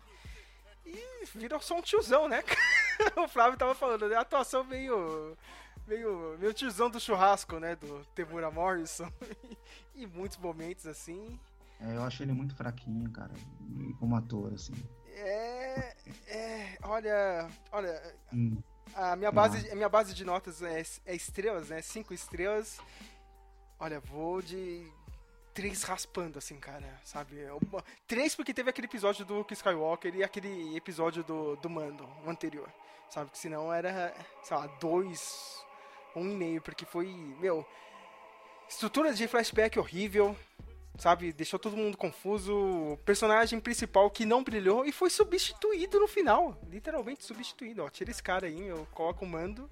E 0.84 1.26
virou 1.34 1.60
só 1.60 1.76
um 1.76 1.82
tiozão, 1.82 2.28
né? 2.28 2.42
o 3.16 3.28
Flávio 3.28 3.58
tava 3.58 3.74
falando, 3.74 4.08
né? 4.08 4.16
A 4.16 4.20
atuação 4.20 4.64
meio. 4.64 5.36
meio. 5.86 6.36
meio 6.38 6.54
tiozão 6.54 6.90
do 6.90 7.00
churrasco, 7.00 7.58
né? 7.58 7.76
Do 7.76 8.04
Temura 8.14 8.50
Morrison. 8.50 9.10
e 9.94 10.06
muitos 10.06 10.36
momentos 10.38 10.86
assim. 10.86 11.38
É, 11.80 11.96
eu 11.96 12.02
acho 12.02 12.22
ele 12.22 12.32
muito 12.32 12.54
fraquinho, 12.54 13.10
cara, 13.10 13.32
como 13.98 14.16
ator, 14.16 14.52
assim. 14.54 14.74
É. 15.14 15.94
É. 16.26 16.78
Olha. 16.82 17.48
Olha. 17.70 18.14
Hum, 18.32 18.56
A 18.94 19.16
minha 19.16 19.32
base, 19.32 19.70
a 19.70 19.74
minha 19.74 19.88
base 19.88 20.14
de 20.14 20.24
notas 20.24 20.62
é, 20.62 20.82
é 21.06 21.14
estrelas, 21.14 21.68
né? 21.68 21.82
Cinco 21.82 22.12
estrelas. 22.14 22.78
Olha, 23.78 23.98
vou 24.00 24.40
de 24.40 24.86
três 25.54 25.82
raspando, 25.82 26.38
assim, 26.38 26.58
cara, 26.58 27.00
sabe? 27.04 27.36
Uma- 27.70 27.84
Três 28.06 28.34
porque 28.34 28.54
teve 28.54 28.70
aquele 28.70 28.86
episódio 28.86 29.24
do 29.24 29.34
Luke 29.34 29.52
Skywalker 29.54 30.14
e 30.14 30.22
aquele 30.24 30.76
episódio 30.76 31.22
do, 31.24 31.56
do 31.56 31.68
Mando, 31.70 32.08
o 32.24 32.30
anterior, 32.30 32.68
sabe? 33.10 33.30
Que 33.30 33.38
senão 33.38 33.72
era, 33.72 34.14
sei 34.42 34.56
lá, 34.56 34.66
dois, 34.80 35.58
um 36.16 36.24
e 36.30 36.34
meio, 36.34 36.62
porque 36.62 36.84
foi, 36.84 37.06
meu, 37.38 37.66
estrutura 38.68 39.12
de 39.12 39.28
flashback 39.28 39.78
horrível, 39.78 40.36
sabe? 40.98 41.32
Deixou 41.32 41.58
todo 41.58 41.76
mundo 41.76 41.96
confuso. 41.96 42.98
Personagem 43.04 43.60
principal 43.60 44.10
que 44.10 44.24
não 44.26 44.42
brilhou 44.42 44.84
e 44.84 44.92
foi 44.92 45.10
substituído 45.10 45.98
no 46.00 46.08
final. 46.08 46.58
Literalmente 46.68 47.24
substituído. 47.24 47.82
Ó, 47.84 47.88
tira 47.90 48.10
esse 48.10 48.22
cara 48.22 48.46
aí, 48.46 48.66
eu 48.68 48.86
coloco 48.92 49.24
o 49.24 49.28
mando. 49.28 49.70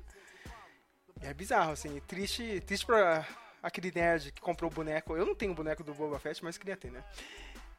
É 1.21 1.33
bizarro, 1.35 1.73
assim. 1.73 2.01
Triste, 2.07 2.61
triste 2.61 2.87
pra 2.87 3.27
aquele 3.63 3.93
nerd 3.95 4.33
que 4.33 4.41
comprou 4.41 4.71
o 4.71 4.75
boneco. 4.75 5.17
Eu 5.17 5.27
não 5.27 5.35
tenho 5.35 5.53
o 5.53 5.55
boneco 5.55 5.83
do 5.83 5.95
Boba 5.95 6.19
Fett, 6.19 6.43
mas 6.45 6.59
queria 6.59 6.77
ter, 6.77 6.91
né? 6.91 7.05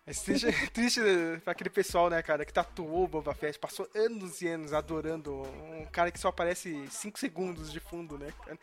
É 0.05 0.13
triste, 0.13 0.47
triste 0.73 1.01
pra 1.43 1.51
aquele 1.51 1.69
pessoal, 1.69 2.09
né, 2.09 2.21
cara, 2.21 2.45
que 2.45 2.53
tatuou 2.53 3.05
o 3.05 3.07
Boba 3.07 3.33
Fett, 3.33 3.59
passou 3.59 3.89
anos 3.93 4.41
e 4.41 4.47
anos 4.47 4.73
adorando 4.73 5.43
um 5.43 5.85
cara 5.91 6.11
que 6.11 6.19
só 6.19 6.29
aparece 6.29 6.87
5 6.89 7.19
segundos 7.19 7.71
de 7.71 7.79
fundo, 7.79 8.17
né, 8.17 8.33
cara? 8.45 8.57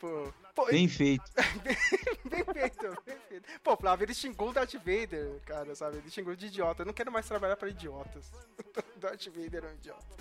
Pô, 0.00 0.32
pô, 0.54 0.66
Bem 0.66 0.88
feito. 0.88 1.24
bem 2.28 2.44
feito, 2.44 3.02
bem 3.04 3.16
feito. 3.28 3.48
Pô, 3.62 3.76
Flávio, 3.76 4.04
ele 4.04 4.14
xingou 4.14 4.50
o 4.50 4.52
Darth 4.52 4.74
Vader, 4.74 5.40
cara, 5.46 5.74
sabe? 5.74 5.98
Ele 5.98 6.10
xingou 6.10 6.36
de 6.36 6.46
idiota. 6.46 6.82
Eu 6.82 6.86
não 6.86 6.92
quero 6.92 7.10
mais 7.10 7.26
trabalhar 7.26 7.56
pra 7.56 7.68
idiotas. 7.68 8.30
Darth 9.00 9.26
Vader 9.28 9.64
é 9.64 9.68
um 9.68 9.74
idiota. 9.74 10.16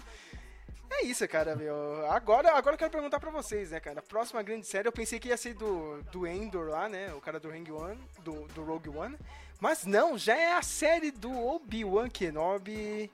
É 0.89 1.03
isso, 1.03 1.27
cara, 1.27 1.55
meu. 1.55 2.05
Agora, 2.11 2.51
agora 2.51 2.75
eu 2.75 2.77
quero 2.77 2.91
perguntar 2.91 3.19
pra 3.19 3.29
vocês, 3.29 3.71
né, 3.71 3.79
cara? 3.79 3.99
A 3.99 4.03
próxima 4.03 4.41
grande 4.43 4.65
série 4.65 4.87
eu 4.87 4.91
pensei 4.91 5.19
que 5.19 5.29
ia 5.29 5.37
ser 5.37 5.53
do, 5.53 6.01
do 6.11 6.25
Endor 6.25 6.69
lá, 6.69 6.87
né? 6.87 7.13
O 7.13 7.21
cara 7.21 7.39
do 7.39 7.49
Rogue 7.49 7.71
One, 7.71 7.99
do, 8.19 8.47
do 8.47 8.63
Rogue 8.63 8.89
One. 8.89 9.17
Mas 9.59 9.85
não, 9.85 10.17
já 10.17 10.35
é 10.35 10.53
a 10.53 10.61
série 10.61 11.11
do 11.11 11.31
Obi-Wan 11.31 12.09
Kenobi. 12.09 13.11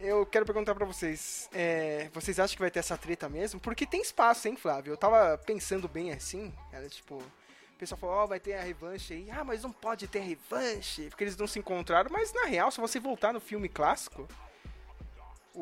Eu 0.00 0.24
quero 0.24 0.46
perguntar 0.46 0.74
pra 0.74 0.86
vocês, 0.86 1.48
é, 1.52 2.08
vocês 2.12 2.38
acham 2.38 2.54
que 2.54 2.62
vai 2.62 2.70
ter 2.70 2.78
essa 2.78 2.96
treta 2.96 3.28
mesmo? 3.28 3.58
Porque 3.58 3.84
tem 3.84 4.00
espaço, 4.00 4.46
hein, 4.46 4.56
Flávio? 4.56 4.92
Eu 4.92 4.96
tava 4.96 5.36
pensando 5.38 5.88
bem 5.88 6.12
assim, 6.12 6.54
cara, 6.70 6.88
tipo... 6.88 7.16
O 7.16 7.78
pessoal 7.78 7.98
falou, 7.98 8.16
ó, 8.16 8.26
vai 8.26 8.40
ter 8.40 8.54
a 8.54 8.62
revanche 8.62 9.14
aí. 9.14 9.30
Ah, 9.30 9.44
mas 9.44 9.62
não 9.62 9.70
pode 9.70 10.08
ter 10.08 10.18
revanche, 10.18 11.08
porque 11.10 11.22
eles 11.22 11.36
não 11.36 11.46
se 11.46 11.60
encontraram. 11.60 12.10
Mas, 12.12 12.32
na 12.32 12.44
real, 12.44 12.70
se 12.72 12.80
você 12.80 12.98
voltar 12.98 13.32
no 13.32 13.40
filme 13.40 13.68
clássico... 13.68 14.28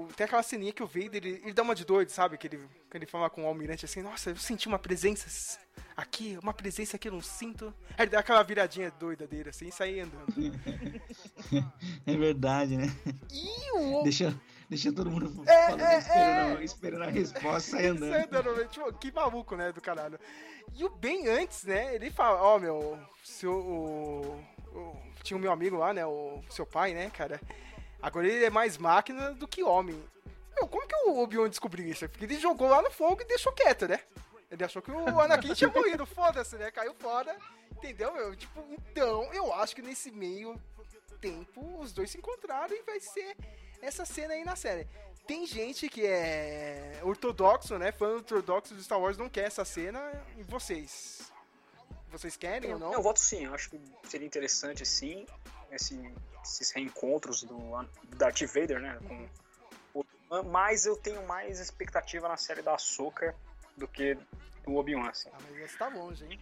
o- 0.02 0.08
tem 0.14 0.24
aquela 0.24 0.42
ceninha 0.42 0.72
que 0.72 0.82
o 0.82 0.86
Vader, 0.86 1.16
ele, 1.16 1.40
ele 1.42 1.52
dá 1.52 1.62
uma 1.62 1.74
de 1.74 1.84
doido, 1.84 2.10
sabe? 2.10 2.36
Que 2.38 2.46
ele, 2.48 2.58
que 2.90 2.96
ele 2.96 3.06
fala 3.06 3.28
com 3.30 3.44
o 3.44 3.46
almirante 3.46 3.84
assim, 3.84 4.02
nossa, 4.02 4.30
eu 4.30 4.36
senti 4.36 4.66
uma 4.68 4.78
presença 4.78 5.58
aqui, 5.96 6.38
uma 6.42 6.52
presença 6.52 6.98
que 6.98 7.08
eu 7.08 7.12
não 7.12 7.20
sinto. 7.22 7.72
Aí 7.96 8.04
ele 8.04 8.10
dá 8.10 8.18
aquela 8.20 8.42
viradinha 8.42 8.90
doida 8.90 9.26
dele, 9.26 9.50
assim, 9.50 9.68
e 9.68 9.72
sai 9.72 10.00
andando. 10.00 10.26
É 12.06 12.16
verdade, 12.16 12.76
né? 12.76 12.86
E 13.32 13.72
o 13.78 14.02
Deixa, 14.02 14.34
deixa 14.68 14.92
todo 14.92 15.10
mundo 15.10 15.42
É, 15.46 15.66
falando, 15.66 15.80
é, 15.82 15.98
esperando, 15.98 16.62
esperando 16.62 17.02
a 17.04 17.10
resposta, 17.10 17.70
sai 17.72 17.86
andando. 17.86 18.10
Sai 18.12 18.22
andando, 18.24 18.68
tipo, 18.68 18.92
que 18.94 19.12
maluco, 19.12 19.56
né, 19.56 19.72
do 19.72 19.80
caralho. 19.80 20.18
E 20.74 20.84
o 20.84 20.88
bem 20.90 21.28
antes, 21.28 21.64
né, 21.64 21.94
ele 21.94 22.10
fala, 22.10 22.40
ó, 22.42 22.58
meu, 22.58 22.98
seu, 23.24 23.52
o, 23.52 24.44
o- 24.74 25.02
tinha 25.22 25.36
o 25.36 25.40
meu 25.40 25.50
amigo 25.52 25.76
lá, 25.76 25.92
né, 25.92 26.04
o 26.06 26.42
seu 26.50 26.66
pai, 26.66 26.92
né, 26.94 27.10
cara, 27.10 27.40
agora 28.00 28.26
ele 28.26 28.44
é 28.44 28.50
mais 28.50 28.76
máquina 28.78 29.32
do 29.32 29.46
que 29.48 29.62
homem. 29.62 30.02
Meu, 30.54 30.66
como 30.66 30.86
que 30.86 30.96
o 31.06 31.18
Obi-Wan 31.18 31.50
descobriu 31.50 31.86
isso? 31.86 32.08
Porque 32.08 32.24
ele 32.24 32.38
jogou 32.38 32.68
lá 32.68 32.80
no 32.80 32.90
fogo 32.90 33.20
e 33.22 33.26
deixou 33.26 33.52
quieto, 33.52 33.86
né? 33.86 34.00
Ele 34.50 34.64
achou 34.64 34.80
que 34.80 34.90
o 34.90 35.20
Anakin 35.20 35.54
tinha 35.54 35.70
morrido, 35.70 36.06
foda-se, 36.06 36.56
né, 36.56 36.70
caiu 36.70 36.94
fora, 36.94 37.36
entendeu, 37.72 38.12
meu? 38.14 38.34
Tipo, 38.34 38.64
então, 38.70 39.32
eu 39.34 39.52
acho 39.52 39.74
que 39.74 39.82
nesse 39.82 40.10
meio 40.10 40.58
tempo 41.20 41.80
os 41.80 41.92
dois 41.92 42.10
se 42.10 42.18
encontraram 42.18 42.74
e 42.74 42.82
vai 42.82 43.00
ser 43.00 43.36
essa 43.82 44.04
cena 44.04 44.34
aí 44.34 44.44
na 44.44 44.56
série. 44.56 44.86
Tem 45.26 45.44
gente 45.44 45.88
que 45.88 46.06
é 46.06 47.00
ortodoxo, 47.02 47.76
né? 47.76 47.90
Fã 47.90 48.14
ortodoxo 48.14 48.74
de 48.74 48.84
Star 48.84 49.00
Wars 49.00 49.18
não 49.18 49.28
quer 49.28 49.46
essa 49.46 49.64
cena. 49.64 50.00
E 50.38 50.42
vocês? 50.44 51.32
Vocês 52.10 52.36
querem 52.36 52.72
ou 52.72 52.78
não? 52.78 52.92
Eu 52.92 53.02
voto 53.02 53.18
sim, 53.18 53.44
eu 53.44 53.54
acho 53.54 53.70
que 53.70 53.80
seria 54.04 54.26
interessante 54.26 54.86
sim 54.86 55.26
esse- 55.70 56.14
esses 56.44 56.70
reencontros 56.70 57.42
do, 57.42 57.56
do 57.56 58.16
Darth 58.16 58.42
Vader, 58.42 58.80
né? 58.80 58.98
Com 59.08 59.28
o, 60.30 60.42
mas 60.44 60.86
eu 60.86 60.96
tenho 60.96 61.26
mais 61.26 61.58
expectativa 61.60 62.28
na 62.28 62.36
série 62.36 62.62
da 62.62 62.74
Ahsoka 62.74 63.34
do 63.76 63.86
que 63.86 64.16
do 64.64 64.74
Obi-Wan, 64.76 65.08
assim. 65.08 65.30
Ah, 65.32 65.38
mas 65.48 65.56
esse 65.58 65.78
tá 65.78 65.88
longe, 65.88 66.24
hein? 66.24 66.38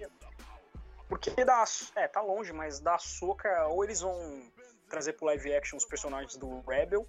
Porque 1.08 1.44
da. 1.44 1.64
É, 1.96 2.08
tá 2.08 2.20
longe, 2.22 2.52
mas 2.52 2.80
da 2.80 2.94
Ahsoka, 2.94 3.66
ou 3.68 3.84
eles 3.84 4.00
vão 4.00 4.42
trazer 4.88 5.12
pro 5.14 5.26
live 5.26 5.54
action 5.54 5.76
os 5.76 5.84
personagens 5.84 6.36
do 6.36 6.60
Rebel, 6.60 7.06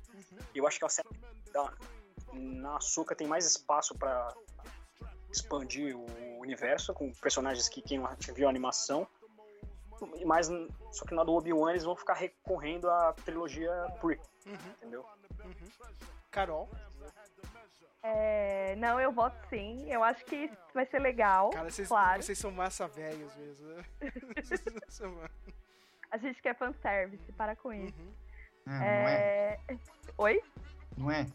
e 0.54 0.58
eu 0.58 0.68
acho 0.68 0.80
que 0.80 0.86
a 0.86 0.90
série 0.90 1.08
da, 1.54 1.72
na 2.34 2.78
Ahsoka 2.78 3.16
tem 3.16 3.28
mais 3.28 3.46
espaço 3.46 3.96
pra 3.96 4.34
expandir 5.32 5.96
o 5.96 6.40
universo 6.40 6.94
com 6.94 7.12
personagens 7.14 7.68
que 7.70 7.82
quem 7.82 8.00
não 8.00 8.10
viu 8.34 8.48
a 8.48 8.50
animação. 8.50 9.08
Mas, 10.26 10.47
só 10.91 11.05
que 11.05 11.13
na 11.15 11.23
do 11.23 11.34
Obi-Wan 11.34 11.72
eles 11.72 11.84
vão 11.84 11.95
ficar 11.95 12.13
recorrendo 12.13 12.89
à 12.89 13.13
trilogia 13.13 13.72
pre, 14.01 14.19
Uhum, 14.45 14.53
entendeu? 14.77 15.05
uhum. 15.43 15.53
Carol, 16.31 16.69
É, 18.03 18.76
não, 18.76 18.99
eu 18.99 19.11
voto 19.11 19.35
sim. 19.49 19.89
Eu 19.91 20.03
acho 20.03 20.23
que 20.26 20.51
vai 20.73 20.85
ser 20.85 20.99
legal. 20.99 21.49
cara, 21.49 21.69
vocês, 21.72 21.88
claro. 21.88 22.22
vocês 22.22 22.38
são 22.38 22.51
massa 22.51 22.88
velhos 22.88 23.34
mesmo. 23.35 23.67
né? 23.67 23.85
A 26.11 26.17
gente 26.17 26.39
quer 26.41 26.55
fanservice, 26.55 27.31
para 27.34 27.55
com 27.55 27.73
isso. 27.73 27.97
Uhum. 27.99 28.13
É, 28.67 28.69
não 29.01 29.07
é? 29.09 29.59
É... 29.69 29.77
Oi? 30.17 30.41
Não 30.97 31.11
é? 31.11 31.26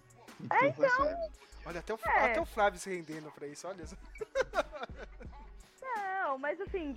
É, 0.52 0.66
então. 0.68 1.30
Olha, 1.66 1.80
até 1.80 1.92
o, 1.92 1.98
É. 2.06 2.24
até 2.30 2.40
o 2.40 2.46
Flávio 2.46 2.78
se 2.78 2.88
rendendo 2.88 3.30
pra 3.32 3.46
isso, 3.46 3.66
olha. 3.68 3.84
só. 3.86 3.96
Não, 5.82 6.38
mas 6.38 6.60
assim, 6.60 6.96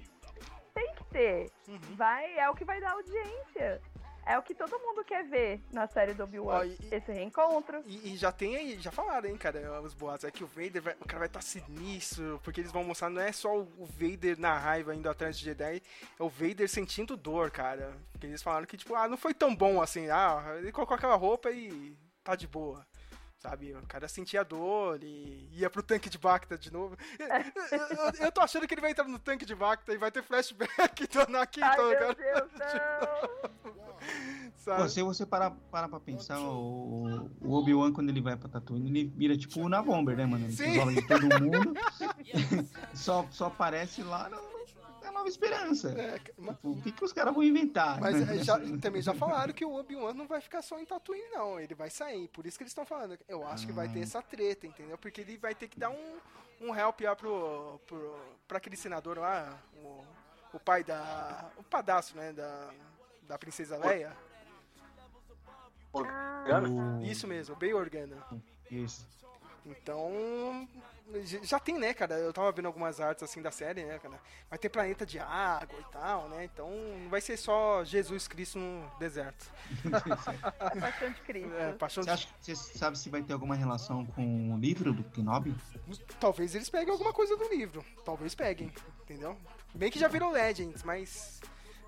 tem 0.74 0.94
que 0.96 1.04
ter. 1.06 1.52
Uhum. 1.68 1.80
Vai, 1.96 2.38
é 2.38 2.50
o 2.50 2.56
que 2.56 2.66
vai 2.66 2.80
dar 2.82 2.92
audiência. 2.92 3.82
É 4.26 4.38
o 4.38 4.42
que 4.42 4.56
todo 4.56 4.80
mundo 4.80 5.04
quer 5.04 5.26
ver 5.26 5.62
na 5.74 5.86
série 5.86 6.14
do 6.14 6.24
Obi-Wan. 6.24 6.66
e- 6.66 6.78
Esse 6.96 7.12
reencontro. 7.12 7.84
E, 7.86 8.14
e 8.14 8.18
já 8.18 8.32
tem 8.32 8.56
aí, 8.56 8.80
já 8.80 8.90
falaram, 8.90 9.28
hein, 9.30 9.38
cara, 9.38 9.82
os 9.82 9.94
boatos. 9.94 10.24
É 10.24 10.32
que 10.32 10.46
o 10.46 10.48
Vader, 10.48 10.82
vai, 10.82 10.94
o 10.94 11.06
cara 11.06 11.20
vai 11.20 11.28
estar 11.28 11.42
sinistro, 11.42 12.40
porque 12.42 12.62
eles 12.62 12.72
vão 12.72 12.86
mostrar, 12.86 13.10
não 13.10 13.22
é 13.22 13.34
só 13.34 13.54
o 13.60 13.64
o 13.78 13.86
Vader 13.86 14.40
na 14.40 14.58
raiva 14.58 14.96
indo 14.96 15.10
atrás 15.10 15.38
de 15.38 15.44
Jedi, 15.44 15.82
é 16.18 16.24
o 16.24 16.30
Vader 16.30 16.70
sentindo 16.70 17.18
dor, 17.18 17.52
cara. 17.52 17.94
Porque 18.14 18.28
eles 18.28 18.42
falaram 18.42 18.66
que, 18.66 18.78
tipo, 18.78 18.96
ah, 18.96 19.10
não 19.10 19.18
foi 19.18 19.34
tão 19.34 19.54
bom 19.54 19.82
assim, 19.82 20.10
ah, 20.10 20.56
ele 20.58 20.72
colocou 20.72 20.96
aquela 20.96 21.16
roupa 21.16 21.52
e 21.52 21.94
tá 22.24 22.34
de 22.34 22.48
boa. 22.48 22.88
Sabe, 23.44 23.74
o 23.76 23.86
cara 23.86 24.08
sentia 24.08 24.42
dor 24.42 25.04
e 25.04 25.50
ia 25.52 25.70
pro 25.70 25.84
tanque 25.84 26.10
de 26.10 26.18
Bacta 26.18 26.58
de 26.58 26.72
novo. 26.72 26.96
Eu, 27.20 27.78
eu- 27.78 28.26
eu 28.28 28.32
tô 28.32 28.40
achando 28.40 28.66
que 28.66 28.74
ele 28.74 28.80
vai 28.80 28.92
entrar 28.92 29.06
no 29.06 29.20
tanque 29.20 29.46
de 29.46 29.54
Bacta 29.54 29.92
e 29.94 29.98
vai 29.98 30.10
ter 30.10 30.24
flashback 30.24 31.06
do 31.12 31.20
Anakin, 31.24 31.62
Ai, 31.62 31.74
então, 31.74 31.90
meu 31.90 32.00
cara, 32.00 32.14
Deus, 32.14 32.52
não! 32.58 34.50
sabe? 34.56 34.82
Pô, 34.84 34.88
se 34.88 35.02
você 35.02 35.26
parar, 35.26 35.52
parar 35.70 35.90
pra 35.90 36.00
pensar, 36.00 36.40
o, 36.40 37.30
o 37.42 37.52
Obi-Wan, 37.54 37.92
quando 37.92 38.08
ele 38.12 38.22
vai 38.22 38.38
pra 38.38 38.48
Tatooine, 38.48 38.90
ele 38.90 39.12
vira 39.14 39.36
tipo 39.38 39.60
o 39.60 39.68
Navomber, 39.68 40.16
né, 40.16 40.26
mano? 40.26 40.46
Ele 40.46 40.54
Sim. 40.54 40.94
de 40.94 41.06
todo 41.06 41.24
mundo. 41.42 41.74
só, 42.96 43.28
só 43.30 43.48
aparece 43.48 44.04
lá 44.04 44.30
no, 44.30 44.38
Nova 45.24 45.30
Esperança. 45.30 45.90
É, 45.98 46.20
mas- 46.38 46.56
Tipo, 46.56 46.72
o 46.72 46.82
que, 46.82 46.92
que 46.92 47.04
os 47.06 47.14
caras 47.14 47.34
vão 47.34 47.44
inventar? 47.44 48.00
Mas 48.00 48.20
né? 48.28 48.38
é, 48.38 48.44
já- 48.44 48.60
também 48.82 49.02
já 49.02 49.14
falaram 49.14 49.54
que 49.54 49.64
o 49.64 49.74
Obi-Wan 49.76 50.14
não 50.14 50.28
vai 50.28 50.42
ficar 50.42 50.62
só 50.62 50.78
em 50.80 50.86
Tatooine, 50.86 51.30
não. 51.32 51.60
Ele 51.60 51.74
vai 51.74 51.90
sair. 51.90 52.28
Por 52.28 52.46
isso 52.46 52.58
que 52.58 52.64
eles 52.64 52.72
estão 52.72 52.86
falando. 52.86 53.18
Eu 53.28 53.46
acho 53.48 53.66
que 53.66 53.72
vai 53.74 53.88
ter 53.88 54.02
essa 54.02 54.22
treta, 54.22 54.68
entendeu? 54.68 54.98
Porque 54.98 55.22
ele 55.22 55.38
vai 55.38 55.56
ter 55.56 55.68
que 55.68 55.80
dar 55.80 55.90
um, 55.90 56.18
um 56.62 56.76
help 56.76 57.02
lá 57.02 57.16
pro, 57.16 57.80
pro, 57.88 58.20
pra 58.48 58.58
aquele 58.58 58.76
senador 58.76 59.18
lá, 59.18 59.58
o, 59.78 60.04
o 60.54 60.60
pai 60.60 60.84
da. 60.84 61.50
O 61.58 61.64
padastro, 61.64 62.18
né? 62.18 62.34
Da, 62.34 62.70
da 63.28 63.38
Princesa 63.38 63.78
Leia. 63.78 64.12
Ah, 65.96 66.44
Organa? 66.46 67.06
Isso 67.08 67.28
mesmo, 67.28 67.56
bem 67.56 67.74
Organa. 67.74 68.18
Isso. 68.70 69.08
Então. 69.66 70.68
Já 71.44 71.60
tem, 71.60 71.78
né, 71.78 71.94
cara? 71.94 72.16
Eu 72.16 72.34
tava 72.34 72.52
vendo 72.52 72.66
algumas 72.66 73.00
artes 73.00 73.24
assim 73.24 73.42
da 73.42 73.52
série, 73.52 73.84
né, 73.84 74.00
cara? 74.00 74.20
Vai 74.50 74.58
ter 74.58 74.70
planeta 74.70 75.06
de 75.06 75.20
água 75.20 75.80
e 75.80 75.92
tal, 75.92 76.30
né? 76.30 76.46
Então 76.46 76.70
não 76.72 77.10
vai 77.10 77.22
ser 77.22 77.38
só 77.38 77.84
Jesus 77.84 78.28
Cristo 78.28 78.58
no 78.58 78.90
deserto. 78.98 79.52
paixão 80.80 81.12
de 81.12 81.22
Cristo. 81.22 81.54
É, 81.54 81.74
paixão 81.74 82.04
Você, 82.04 82.08
de 82.10 82.14
acha, 82.14 82.28
você 82.40 82.56
sabe 82.56 82.98
se 82.98 83.10
vai 83.10 83.22
ter 83.22 83.34
alguma 83.34 83.56
relação 83.56 84.06
com 84.06 84.54
o 84.54 84.58
livro 84.58 84.94
do 84.94 85.04
Kenobi? 85.04 85.54
Talvez 86.20 86.56
eles 86.56 86.70
peguem 86.70 86.92
alguma 86.92 87.14
coisa 87.14 87.36
do 87.36 87.48
livro. 87.50 87.86
Talvez 88.04 88.34
peguem, 88.34 88.72
entendeu? 89.02 89.38
Bem 89.76 89.92
que 89.92 90.00
já 90.00 90.08
virou 90.08 90.32
Legends, 90.32 90.84
mas. 90.84 91.42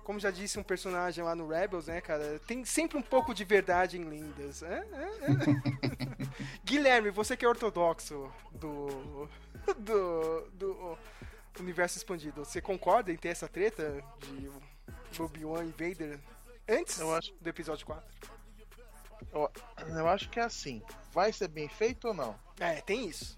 Como 0.06 0.20
já 0.20 0.30
disse 0.30 0.56
um 0.56 0.62
personagem 0.62 1.24
lá 1.24 1.34
no 1.34 1.48
Rebels, 1.48 1.88
né, 1.88 2.00
cara? 2.00 2.38
Tem 2.46 2.64
sempre 2.64 2.96
um 2.96 3.02
pouco 3.02 3.34
de 3.34 3.44
verdade 3.44 3.98
em 3.98 4.04
lendas. 4.04 4.62
É, 4.62 4.86
é, 4.92 5.02
é. 5.02 6.26
Guilherme, 6.64 7.10
você 7.10 7.36
que 7.36 7.44
é 7.44 7.48
ortodoxo 7.48 8.32
do. 8.52 9.28
do. 9.76 10.48
do 10.52 10.98
universo 11.58 11.98
expandido, 11.98 12.44
você 12.44 12.60
concorda 12.60 13.10
em 13.10 13.16
ter 13.16 13.30
essa 13.30 13.48
treta 13.48 14.00
de 14.20 15.20
Obi-Wan 15.20 15.64
e 15.64 15.72
Vader 15.72 16.20
antes 16.68 17.00
Eu 17.00 17.12
acho- 17.12 17.34
do 17.40 17.48
episódio 17.48 17.84
4? 17.84 18.08
Eu, 19.32 19.50
eu 19.88 20.08
acho 20.08 20.30
que 20.30 20.38
é 20.38 20.44
assim. 20.44 20.80
Vai 21.10 21.32
ser 21.32 21.48
bem 21.48 21.68
feito 21.68 22.06
ou 22.06 22.14
não? 22.14 22.38
É, 22.60 22.80
tem 22.80 23.08
isso. 23.08 23.36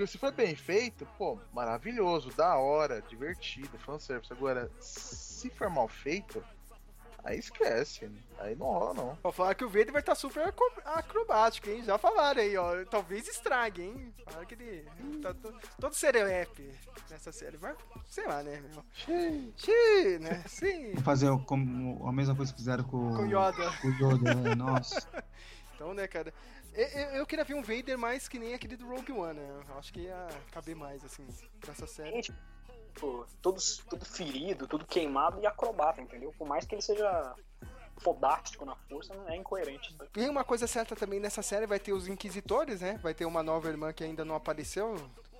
Porque 0.00 0.12
se 0.12 0.16
for 0.16 0.32
bem 0.32 0.56
feito, 0.56 1.06
pô, 1.18 1.38
maravilhoso, 1.52 2.30
da 2.30 2.56
hora, 2.56 3.02
divertido, 3.02 3.78
fanservice. 3.80 4.32
Agora, 4.32 4.70
se 4.80 5.50
for 5.50 5.68
mal 5.68 5.86
feito, 5.88 6.42
aí 7.22 7.38
esquece. 7.38 8.10
Aí 8.38 8.56
não 8.56 8.64
rola, 8.68 8.94
não. 8.94 9.18
Vou 9.22 9.30
falar 9.30 9.54
que 9.54 9.62
o 9.62 9.68
Vader 9.68 9.92
vai 9.92 10.00
estar 10.00 10.14
super 10.14 10.48
acro- 10.48 10.72
acrobático, 10.86 11.68
hein? 11.68 11.82
Já 11.84 11.98
falaram 11.98 12.40
aí, 12.40 12.56
ó. 12.56 12.82
Talvez 12.86 13.28
estrague, 13.28 13.82
hein? 13.82 14.14
Falaram 14.24 14.46
que 14.46 14.54
ele 14.54 14.88
tá 15.20 15.34
to- 15.34 15.54
todo 15.78 15.92
serelepe 15.94 16.74
nessa 17.10 17.30
série. 17.30 17.58
Mas, 17.60 17.76
sei 18.06 18.26
lá, 18.26 18.42
né, 18.42 18.58
meu? 18.72 18.82
Xiii, 19.54 20.18
né? 20.18 20.42
Sim. 20.48 20.96
Fazer 21.02 21.28
como 21.44 22.08
a 22.08 22.12
mesma 22.12 22.34
coisa 22.34 22.52
que 22.54 22.58
fizeram 22.58 22.84
com, 22.84 23.16
Com 23.16 23.26
Yoda. 23.26 23.70
com 23.82 23.88
o 23.88 23.92
Yoda, 23.92 24.34
né? 24.34 24.54
Nossa. 24.54 25.06
Então, 25.74 25.94
né, 25.94 26.06
cara? 26.06 26.30
Eu, 26.74 27.26
queria 27.26 27.44
ver 27.44 27.54
um 27.54 27.62
Vader 27.62 27.98
mais 27.98 28.28
que 28.28 28.38
nem 28.38 28.54
aquele 28.54 28.76
do 28.76 28.86
Rogue 28.88 29.12
One, 29.12 29.40
né? 29.40 29.62
Eu 29.68 29.78
acho 29.78 29.92
que 29.92 30.00
ia 30.02 30.28
caber 30.52 30.74
mais, 30.76 31.04
assim, 31.04 31.26
pra 31.60 31.72
essa 31.72 31.86
série. 31.86 32.22
Pô, 32.94 33.26
todos, 33.42 33.78
tudo 33.88 34.04
ferido, 34.04 34.66
tudo 34.66 34.86
queimado 34.86 35.40
e 35.40 35.46
acrobata, 35.46 36.00
entendeu? 36.00 36.32
Por 36.38 36.46
mais 36.46 36.64
que 36.64 36.74
ele 36.74 36.82
seja 36.82 37.34
fodástico 37.98 38.64
na 38.64 38.74
força, 38.88 39.14
não 39.14 39.28
é 39.28 39.36
incoerente. 39.36 39.94
E 40.16 40.28
uma 40.28 40.44
coisa 40.44 40.66
certa 40.66 40.96
também 40.96 41.20
nessa 41.20 41.42
série 41.42 41.66
vai 41.66 41.78
ter 41.78 41.92
os 41.92 42.08
Inquisitores, 42.08 42.80
né? 42.80 42.98
Vai 43.02 43.14
ter 43.14 43.24
uma 43.26 43.42
nova 43.42 43.68
irmã 43.68 43.92
que 43.92 44.02
ainda 44.04 44.24
não 44.24 44.34
apareceu, 44.34 44.94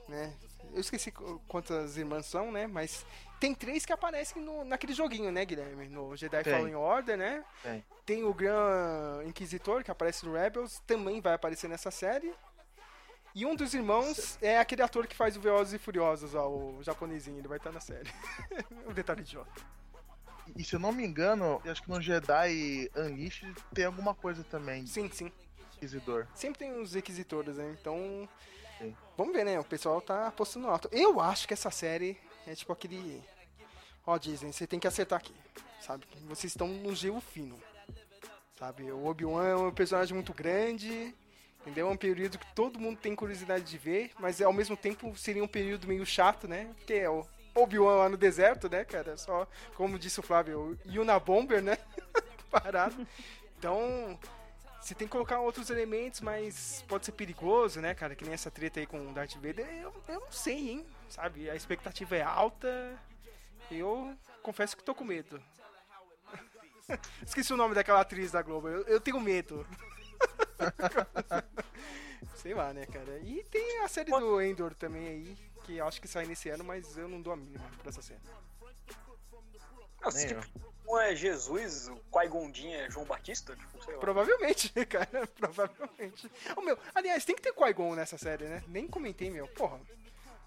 né? 0.09 0.36
Eu 0.73 0.81
esqueci 0.81 1.11
qu- 1.11 1.40
quantas 1.48 1.97
irmãs 1.97 2.27
são, 2.27 2.52
né? 2.52 2.66
Mas 2.66 3.05
tem 3.40 3.54
três 3.54 3.86
que 3.86 3.92
aparecem 3.92 4.42
no, 4.42 4.62
naquele 4.64 4.92
joguinho, 4.92 5.32
né, 5.32 5.44
Guilherme? 5.46 5.88
No 5.88 6.14
Jedi 6.14 6.42
Tem. 6.42 6.52
Fallen 6.52 6.74
Order, 6.74 7.16
né? 7.16 7.42
Tem. 7.62 7.84
Tem 8.04 8.24
o 8.24 8.34
Gran 8.34 9.24
Inquisitor, 9.24 9.82
que 9.82 9.90
aparece 9.90 10.26
no 10.26 10.34
Rebels, 10.34 10.80
também 10.86 11.20
vai 11.22 11.32
aparecer 11.32 11.66
nessa 11.66 11.90
série. 11.90 12.32
E 13.34 13.46
um 13.46 13.56
dos 13.56 13.72
irmãos 13.72 14.38
é 14.42 14.58
aquele 14.58 14.82
ator 14.82 15.06
que 15.06 15.16
faz 15.16 15.36
o 15.36 15.40
Velozes 15.40 15.72
e 15.72 15.78
Furiosos, 15.78 16.34
ó, 16.34 16.48
o 16.48 16.82
japonesinho, 16.82 17.38
ele 17.38 17.48
vai 17.48 17.56
estar 17.56 17.72
na 17.72 17.80
série. 17.80 18.10
um 18.86 18.92
detalhe 18.92 19.22
idiota. 19.22 19.62
E 20.56 20.64
se 20.64 20.74
eu 20.74 20.80
não 20.80 20.92
me 20.92 21.04
engano, 21.04 21.62
eu 21.64 21.72
acho 21.72 21.82
que 21.82 21.88
no 21.88 22.00
Jedi 22.00 22.90
Unleashed 22.94 23.54
tem 23.72 23.84
alguma 23.84 24.14
coisa 24.14 24.42
também 24.44 24.84
Sim, 24.86 25.08
sim. 25.10 25.32
Inquisidor. 25.76 26.26
Sempre 26.34 26.58
tem 26.58 26.72
uns 26.78 26.92
requisitores, 26.92 27.56
né? 27.56 27.74
Então. 27.80 28.28
Sim. 28.78 28.94
Vamos 29.16 29.32
ver, 29.32 29.44
né? 29.44 29.58
O 29.60 29.64
pessoal 29.64 30.00
tá 30.00 30.26
apostando 30.26 30.68
alto. 30.68 30.88
Eu 30.92 31.20
acho 31.20 31.46
que 31.46 31.54
essa 31.54 31.70
série 31.70 32.18
é 32.46 32.54
tipo 32.54 32.72
aquele. 32.72 33.22
Ó, 34.06 34.16
Disney, 34.18 34.52
você 34.52 34.66
tem 34.66 34.78
que 34.78 34.86
acertar 34.86 35.18
aqui. 35.18 35.34
Sabe? 35.80 36.04
Vocês 36.28 36.52
estão 36.52 36.68
no 36.68 36.94
gelo 36.94 37.20
fino. 37.20 37.58
Sabe? 38.58 38.90
O 38.90 39.06
Obi-Wan 39.06 39.46
é 39.46 39.56
um 39.56 39.72
personagem 39.72 40.14
muito 40.14 40.34
grande. 40.34 41.14
Entendeu? 41.60 41.88
É 41.88 41.90
um 41.90 41.96
período 41.96 42.38
que 42.38 42.54
todo 42.54 42.78
mundo 42.78 42.98
tem 42.98 43.14
curiosidade 43.14 43.64
de 43.64 43.76
ver, 43.76 44.12
mas 44.18 44.40
ao 44.40 44.52
mesmo 44.52 44.76
tempo 44.76 45.14
seria 45.16 45.44
um 45.44 45.48
período 45.48 45.86
meio 45.86 46.06
chato, 46.06 46.48
né? 46.48 46.72
Porque 46.76 46.94
é 46.94 47.10
o 47.10 47.26
Obi-Wan 47.54 47.96
lá 47.96 48.08
no 48.08 48.16
deserto, 48.16 48.68
né, 48.68 48.82
cara? 48.84 49.16
Só, 49.18 49.46
como 49.74 49.98
disse 49.98 50.20
o 50.20 50.22
Flávio, 50.22 50.78
Yuna 50.86 51.18
Bomber, 51.20 51.62
né? 51.62 51.76
Parado. 52.50 53.06
Então, 53.58 54.18
você 54.80 54.94
tem 54.94 55.06
que 55.06 55.12
colocar 55.12 55.40
outros 55.40 55.68
elementos, 55.68 56.22
mas 56.22 56.82
pode 56.88 57.04
ser 57.04 57.12
perigoso, 57.12 57.80
né, 57.80 57.94
cara? 57.94 58.14
Que 58.14 58.24
nem 58.24 58.32
essa 58.32 58.50
treta 58.50 58.80
aí 58.80 58.86
com 58.86 58.98
o 58.98 59.12
Darth 59.12 59.34
Vader. 59.34 59.66
Eu, 59.66 59.92
eu 60.08 60.20
não 60.20 60.32
sei, 60.32 60.70
hein? 60.70 60.86
Sabe? 61.10 61.50
A 61.50 61.54
expectativa 61.54 62.16
é 62.16 62.22
alta. 62.22 62.98
Eu 63.70 64.16
confesso 64.42 64.76
que 64.76 64.82
tô 64.82 64.94
com 64.94 65.04
medo. 65.04 65.42
Esqueci 67.26 67.52
o 67.52 67.56
nome 67.56 67.74
daquela 67.74 68.00
atriz 68.00 68.30
da 68.32 68.40
Globo. 68.40 68.68
Eu, 68.68 68.82
eu 68.84 69.00
tenho 69.00 69.20
medo. 69.20 69.66
sei 72.36 72.54
lá, 72.54 72.72
né, 72.72 72.86
cara? 72.86 73.18
E 73.18 73.44
tem 73.44 73.80
a 73.80 73.88
série 73.88 74.10
do 74.10 74.40
Endor 74.40 74.74
também 74.74 75.06
aí, 75.06 75.36
que 75.64 75.76
eu 75.76 75.86
acho 75.86 76.00
que 76.00 76.08
sai 76.08 76.26
nesse 76.26 76.48
ano, 76.48 76.64
mas 76.64 76.96
eu 76.96 77.08
não 77.08 77.20
dou 77.20 77.32
a 77.32 77.36
mínima 77.36 77.64
pra 77.78 77.90
essa 77.90 78.00
série. 78.02 78.20
Não, 80.02 80.10
tipo, 80.10 80.40
um 80.88 80.98
é 80.98 81.14
Jesus, 81.14 81.88
o 81.88 81.96
Qui-Gondin 82.10 82.72
é 82.72 82.90
João 82.90 83.04
Batista, 83.04 83.54
tipo, 83.54 83.84
sei 83.84 83.94
lá. 83.94 84.00
Provavelmente, 84.00 84.72
cara, 84.86 85.26
provavelmente. 85.38 86.30
Ô, 86.56 86.62
meu, 86.62 86.78
aliás, 86.94 87.24
tem 87.24 87.36
que 87.36 87.42
ter 87.42 87.52
Qui-Gon 87.52 87.94
nessa 87.94 88.16
série, 88.16 88.44
né? 88.44 88.64
Nem 88.66 88.88
comentei, 88.88 89.30
meu. 89.30 89.46
Porra, 89.48 89.80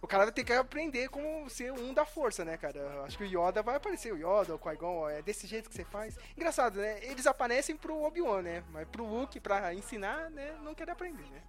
o 0.04 0.08
cara 0.08 0.26
vai 0.26 0.34
ter 0.34 0.44
que 0.44 0.52
aprender 0.54 1.08
como 1.10 1.50
ser 1.50 1.72
um 1.72 1.94
da 1.94 2.06
força, 2.06 2.44
né, 2.44 2.58
cara? 2.58 3.04
Acho 3.06 3.18
que 3.18 3.24
o 3.24 3.28
Yoda 3.48 3.64
vai 3.64 3.76
aparecer, 3.78 4.14
o 4.14 4.18
Yoda, 4.18 4.54
o 4.54 4.60
Qui-Gon, 4.60 4.98
ó, 5.00 5.10
é 5.10 5.22
desse 5.22 5.48
jeito 5.48 5.70
que 5.70 5.76
você 5.76 5.86
faz. 5.86 6.18
Engraçado, 6.36 6.80
né? 6.80 7.00
Eles 7.04 7.26
aparecem 7.26 7.76
pro 7.78 8.04
Obi-Wan, 8.04 8.42
né? 8.42 8.64
Mas 8.72 8.88
pro 8.90 9.06
Luke, 9.06 9.40
pra 9.40 9.74
ensinar, 9.74 10.30
né, 10.30 10.54
não 10.62 10.76
quer 10.76 10.90
aprender, 10.90 11.24
né? 11.24 11.42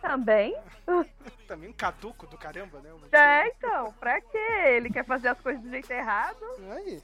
Também. 0.00 0.56
Também 1.46 1.68
um 1.68 1.72
caduco 1.72 2.26
do 2.26 2.36
caramba, 2.36 2.80
né? 2.80 2.90
É, 3.12 3.46
então, 3.48 3.92
pra 3.94 4.20
quê? 4.20 4.38
Ele 4.66 4.90
quer 4.90 5.04
fazer 5.04 5.28
as 5.28 5.38
coisas 5.40 5.62
do 5.62 5.70
jeito 5.70 5.90
errado? 5.92 6.42
Aí, 6.72 7.02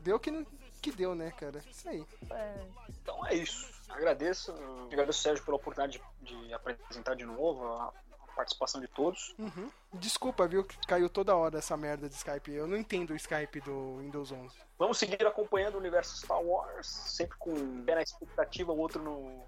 deu 0.00 0.18
que, 0.18 0.30
não- 0.30 0.46
que 0.80 0.90
deu, 0.90 1.14
né, 1.14 1.32
cara? 1.38 1.62
Isso 1.70 1.88
aí. 1.88 2.04
É. 2.30 2.54
Então 3.02 3.24
é 3.26 3.34
isso. 3.34 3.70
Agradeço. 3.90 4.54
Agradeço 4.90 5.20
Sérgio 5.20 5.44
pela 5.44 5.58
oportunidade 5.58 6.02
de, 6.22 6.46
de 6.46 6.54
apresentar 6.54 7.14
de 7.14 7.24
novo 7.26 7.92
participação 8.40 8.80
de 8.80 8.88
todos. 8.88 9.34
Uhum. 9.38 9.70
Desculpa, 9.92 10.48
viu, 10.48 10.64
que 10.64 10.78
caiu 10.86 11.10
toda 11.10 11.36
hora 11.36 11.58
essa 11.58 11.76
merda 11.76 12.08
de 12.08 12.14
Skype. 12.14 12.52
Eu 12.52 12.66
não 12.66 12.76
entendo 12.76 13.10
o 13.10 13.16
Skype 13.16 13.60
do 13.60 13.98
Windows 13.98 14.32
11. 14.32 14.56
Vamos 14.78 14.98
seguir 14.98 15.26
acompanhando 15.26 15.74
o 15.74 15.78
universo 15.78 16.16
Star 16.16 16.40
Wars, 16.40 16.86
sempre 16.86 17.36
com 17.38 17.52
um 17.52 17.84
pé 17.84 17.96
na 17.96 18.02
expectativa, 18.02 18.72
o 18.72 18.78
outro 18.78 19.02
no, 19.02 19.44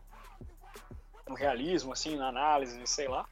no 1.27 1.35
realismo, 1.35 1.93
assim, 1.93 2.17
na 2.17 2.29
análise, 2.29 2.87
sei 2.87 3.09
lá. 3.09 3.27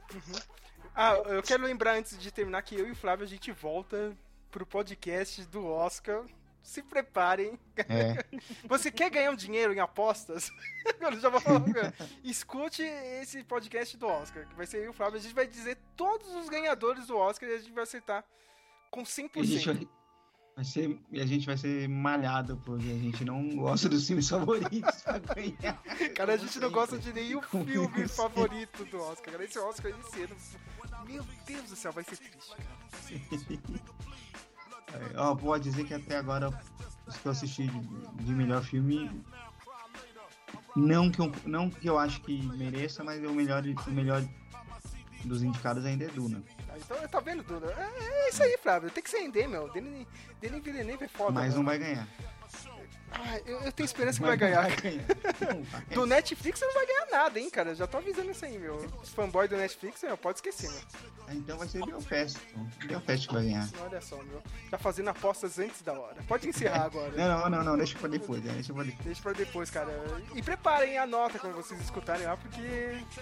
Ah, 0.95 1.15
eu 1.27 1.43
quero 1.43 1.63
lembrar 1.63 1.93
antes 1.93 2.19
de 2.19 2.31
terminar 2.31 2.63
que 2.63 2.75
eu 2.75 2.87
e 2.87 2.93
o 2.93 2.97
Flávio 2.97 3.25
a 3.25 3.29
gente 3.29 3.53
volta 3.53 4.17
pro 4.51 4.67
podcast 4.67 5.43
do 5.47 5.67
Oscar. 5.67 6.25
Se 6.63 6.83
preparem. 6.83 7.59
É. 7.77 8.25
Você 8.69 8.91
quer 8.91 9.11
ganhar 9.11 9.31
um 9.31 9.37
dinheiro 9.37 9.73
em 9.73 9.81
apostas? 9.81 10.51
Eu 11.01 11.19
já 11.19 11.29
vou 11.29 11.41
falar. 11.41 11.61
cara. 11.73 11.95
Escute 12.23 12.83
esse 12.83 13.43
podcast 13.45 13.97
do 13.97 14.07
Oscar, 14.07 14.47
que 14.47 14.55
vai 14.55 14.67
ser 14.67 14.89
o 14.89 14.93
Flávio. 14.93 15.19
A 15.19 15.23
gente 15.23 15.35
vai 15.35 15.47
dizer 15.47 15.79
todos 15.97 16.29
os 16.35 16.49
ganhadores 16.49 17.07
do 17.07 17.17
Oscar 17.17 17.49
e 17.49 17.55
a 17.55 17.59
gente 17.59 17.73
vai 17.73 17.85
acertar 17.85 18.25
com 18.91 19.03
100%. 19.03 19.31
E 19.37 19.41
a 19.41 19.45
gente 19.45 19.67
vai, 19.67 19.89
vai 20.57 20.65
ser, 20.65 20.99
e 21.11 21.21
a 21.21 21.27
gente 21.27 21.47
vai 21.47 21.57
ser 21.57 21.89
malhado, 21.89 22.57
porque 22.65 22.91
a 22.91 22.99
gente 22.99 23.25
não 23.25 23.57
gosta 23.57 23.89
dos 23.89 24.07
filmes 24.07 24.29
favoritos 24.29 25.03
pra 25.03 25.19
ganhar. 25.19 25.83
Cara, 26.15 26.35
a 26.35 26.37
gente 26.37 26.59
não 26.61 26.71
gosta 26.71 26.99
de 26.99 27.13
nenhum 27.13 27.41
Com 27.41 27.65
filme 27.65 28.09
favorito 28.09 28.85
do 28.85 29.01
Oscar. 29.01 29.33
Cara, 29.33 29.45
esse 29.45 29.59
Oscar 29.59 29.93
esse 29.99 30.23
ano. 30.23 30.37
Meu 31.07 31.25
Deus 31.47 31.71
do 31.71 31.77
céu, 31.77 31.93
vai 31.93 32.05
ser 32.05 32.17
triste, 32.19 32.55
cara. 32.57 32.69
É, 33.11 34.30
Ó, 35.17 35.35
pode 35.35 35.65
dizer 35.65 35.85
que 35.85 35.95
até 35.95 36.17
agora 36.17 36.51
os 37.07 37.17
que 37.17 37.27
eu 37.27 37.33
assisti 37.33 37.67
de, 37.67 38.25
de 38.25 38.33
melhor 38.33 38.63
filme. 38.63 39.11
Não 40.77 41.11
que, 41.11 41.21
eu, 41.21 41.33
não 41.45 41.69
que 41.69 41.89
eu 41.89 41.99
acho 41.99 42.21
que 42.23 42.41
mereça, 42.57 43.03
mas 43.03 43.23
o 43.25 43.33
melhor, 43.33 43.63
o 43.65 43.91
melhor 43.91 44.25
dos 45.25 45.43
indicados 45.43 45.85
ainda 45.85 46.05
é 46.05 46.09
Duna. 46.09 46.43
Tá, 46.67 46.79
então, 46.79 47.09
tá 47.09 47.21
vendo, 47.21 47.43
Duda? 47.43 47.73
É, 47.77 48.27
é 48.27 48.29
isso 48.29 48.43
aí, 48.43 48.57
Flávio. 48.57 48.91
Tem 48.91 49.03
que 49.03 49.11
ser 49.11 49.23
Ender, 49.23 49.49
meu. 49.49 49.69
Denis 49.71 50.07
Villeneuve 50.63 51.05
é 51.05 51.09
foda. 51.09 51.33
Mas 51.33 51.55
não 51.55 51.65
vai 51.65 51.79
ganhar. 51.79 52.07
Ah, 53.13 53.39
eu, 53.45 53.61
eu 53.61 53.73
tenho 53.73 53.85
esperança 53.85 54.19
que 54.19 54.27
vai 54.27 54.37
ganhar. 54.37 54.63
Vai 54.63 54.77
ganhar. 54.77 55.05
Do 55.93 56.07
Netflix 56.07 56.59
você 56.59 56.67
não 56.67 56.75
vai 56.75 56.87
ganhar 56.87 57.07
nada, 57.11 57.41
hein, 57.41 57.51
cara. 57.51 57.75
Já 57.75 57.87
tô 57.87 57.99
avisando 57.99 58.31
isso 58.31 58.45
aí, 58.45 58.59
meu. 58.59 58.77
Os 59.03 59.11
fanboy 59.11 59.49
do 59.49 59.57
Netflix, 59.57 60.03
meu, 60.03 60.17
pode 60.17 60.39
esquecer, 60.39 60.71
meu. 60.71 60.81
Então 61.37 61.59
vai 61.59 61.69
ser 61.69 61.85
Belfast. 61.85 62.39
então. 62.51 62.89
Belfast 62.89 63.29
que 63.29 63.35
vai 63.35 63.45
ganhar. 63.45 63.69
Olha 63.83 64.01
só, 64.01 64.17
meu. 64.17 64.43
Tá 64.71 64.79
fazendo 64.79 65.09
apostas 65.09 65.59
antes 65.59 65.83
da 65.83 65.93
hora. 65.93 66.17
Pode 66.27 66.49
encerrar 66.49 66.85
agora. 66.85 67.11
Não, 67.17 67.29
não, 67.29 67.51
não, 67.51 67.65
não, 67.65 67.77
deixa 67.77 67.99
pra 67.99 68.09
depois, 68.09 68.43
né? 68.43 68.53
deixa 68.55 68.73
pra 68.73 68.85
depois. 68.85 69.05
Deixa 69.05 69.23
pra 69.23 69.33
depois, 69.33 69.71
cara. 69.71 69.91
E 70.35 70.43
preparem 70.43 70.99
a 70.99 71.07
nota 71.07 71.39
quando 71.39 71.55
vocês 71.55 71.81
escutarem 71.81 72.27
lá, 72.27 72.37
porque 72.37 72.61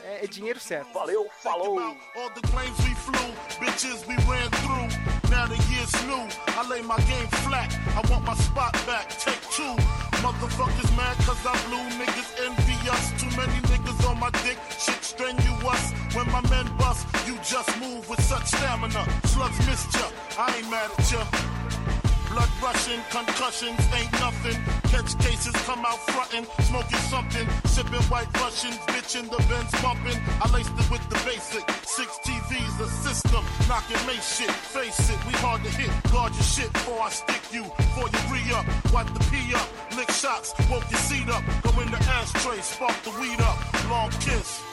é, 0.05 0.25
é 0.25 0.27
dinheiro 0.27 0.61
certo. 0.61 0.93
Valeu, 0.93 1.29
falou! 1.43 1.79
All 1.81 2.31
the 2.31 2.41
planes 2.49 2.79
we 2.81 2.95
flew, 2.95 3.35
bitches 3.61 4.07
we 4.07 4.15
ran 4.27 4.49
through. 4.51 4.89
Now 5.31 5.47
the 5.47 5.57
year's 5.73 5.93
new. 6.07 6.27
I 6.57 6.67
lay 6.69 6.83
my 6.83 6.97
game 7.07 7.29
flat. 7.45 7.73
I 7.95 8.11
want 8.11 8.25
my 8.25 8.35
spot 8.35 8.73
back. 8.87 9.09
Take 9.19 9.41
two. 9.51 9.78
Motherfuckers 10.25 10.91
mad 10.97 11.17
cause 11.27 11.45
I 11.47 11.57
blew. 11.67 11.85
Niggas 12.01 12.31
envy 12.45 12.91
us. 12.91 13.13
Too 13.21 13.31
many 13.37 13.59
niggas 13.71 14.09
on 14.09 14.19
my 14.19 14.31
dick. 14.45 14.59
Shit 14.79 15.03
strenuous. 15.05 15.93
When 16.15 16.31
my 16.31 16.43
men 16.51 16.67
bust, 16.77 17.07
you 17.27 17.35
just 17.43 17.71
move 17.81 18.09
with 18.09 18.23
such 18.23 18.47
stamina. 18.47 19.07
Slugs 19.25 19.59
missed 19.67 19.95
ya. 19.95 20.07
I 20.39 20.57
ain't 20.57 20.71
mad 20.71 20.91
at 20.99 21.13
ya. 21.13 21.23
Blood 22.31 22.51
rushing, 22.63 23.01
concussions 23.11 23.81
ain't 23.97 24.13
nothing. 24.21 24.59
Catch 24.93 25.19
cases, 25.19 25.55
come 25.65 25.85
out 25.85 25.99
frontin', 26.13 26.47
smoking 26.65 26.99
something, 27.09 27.47
sipping 27.65 28.03
white 28.13 28.29
Russians, 28.41 28.77
bitchin' 28.93 29.31
the 29.31 29.41
Benz 29.49 29.73
bumping. 29.83 30.21
I 30.43 30.51
laced 30.53 30.73
it 30.77 30.91
with 30.91 31.05
the 31.09 31.19
basic. 31.25 31.65
Six 31.85 32.19
TVs, 32.25 32.81
a 32.81 32.89
system, 32.89 33.45
knocking 33.69 34.03
May 34.07 34.21
shit. 34.21 34.51
Face 34.51 35.11
it, 35.11 35.19
we 35.27 35.33
hard 35.41 35.65
to 35.65 35.71
hit. 35.71 35.91
Guard 36.13 36.35
your 36.35 36.43
shit 36.43 36.73
before 36.73 37.01
I 37.01 37.11
stick 37.11 37.43
you. 37.51 37.65
Before 37.65 38.09
you 38.13 38.21
re 38.33 38.43
up, 38.55 38.67
wipe 38.93 39.13
the 39.15 39.25
pee 39.31 39.55
up, 39.55 39.69
lick 39.97 40.11
shots, 40.11 40.53
woke 40.71 40.89
your 40.91 41.01
seat 41.01 41.29
up. 41.29 41.43
Go 41.63 41.81
in 41.81 41.91
the 41.91 41.99
ashtray, 41.99 42.61
spark 42.61 42.97
the 43.05 43.11
weed 43.21 43.41
up. 43.41 43.57
Long 43.89 44.11
kiss. 44.21 44.68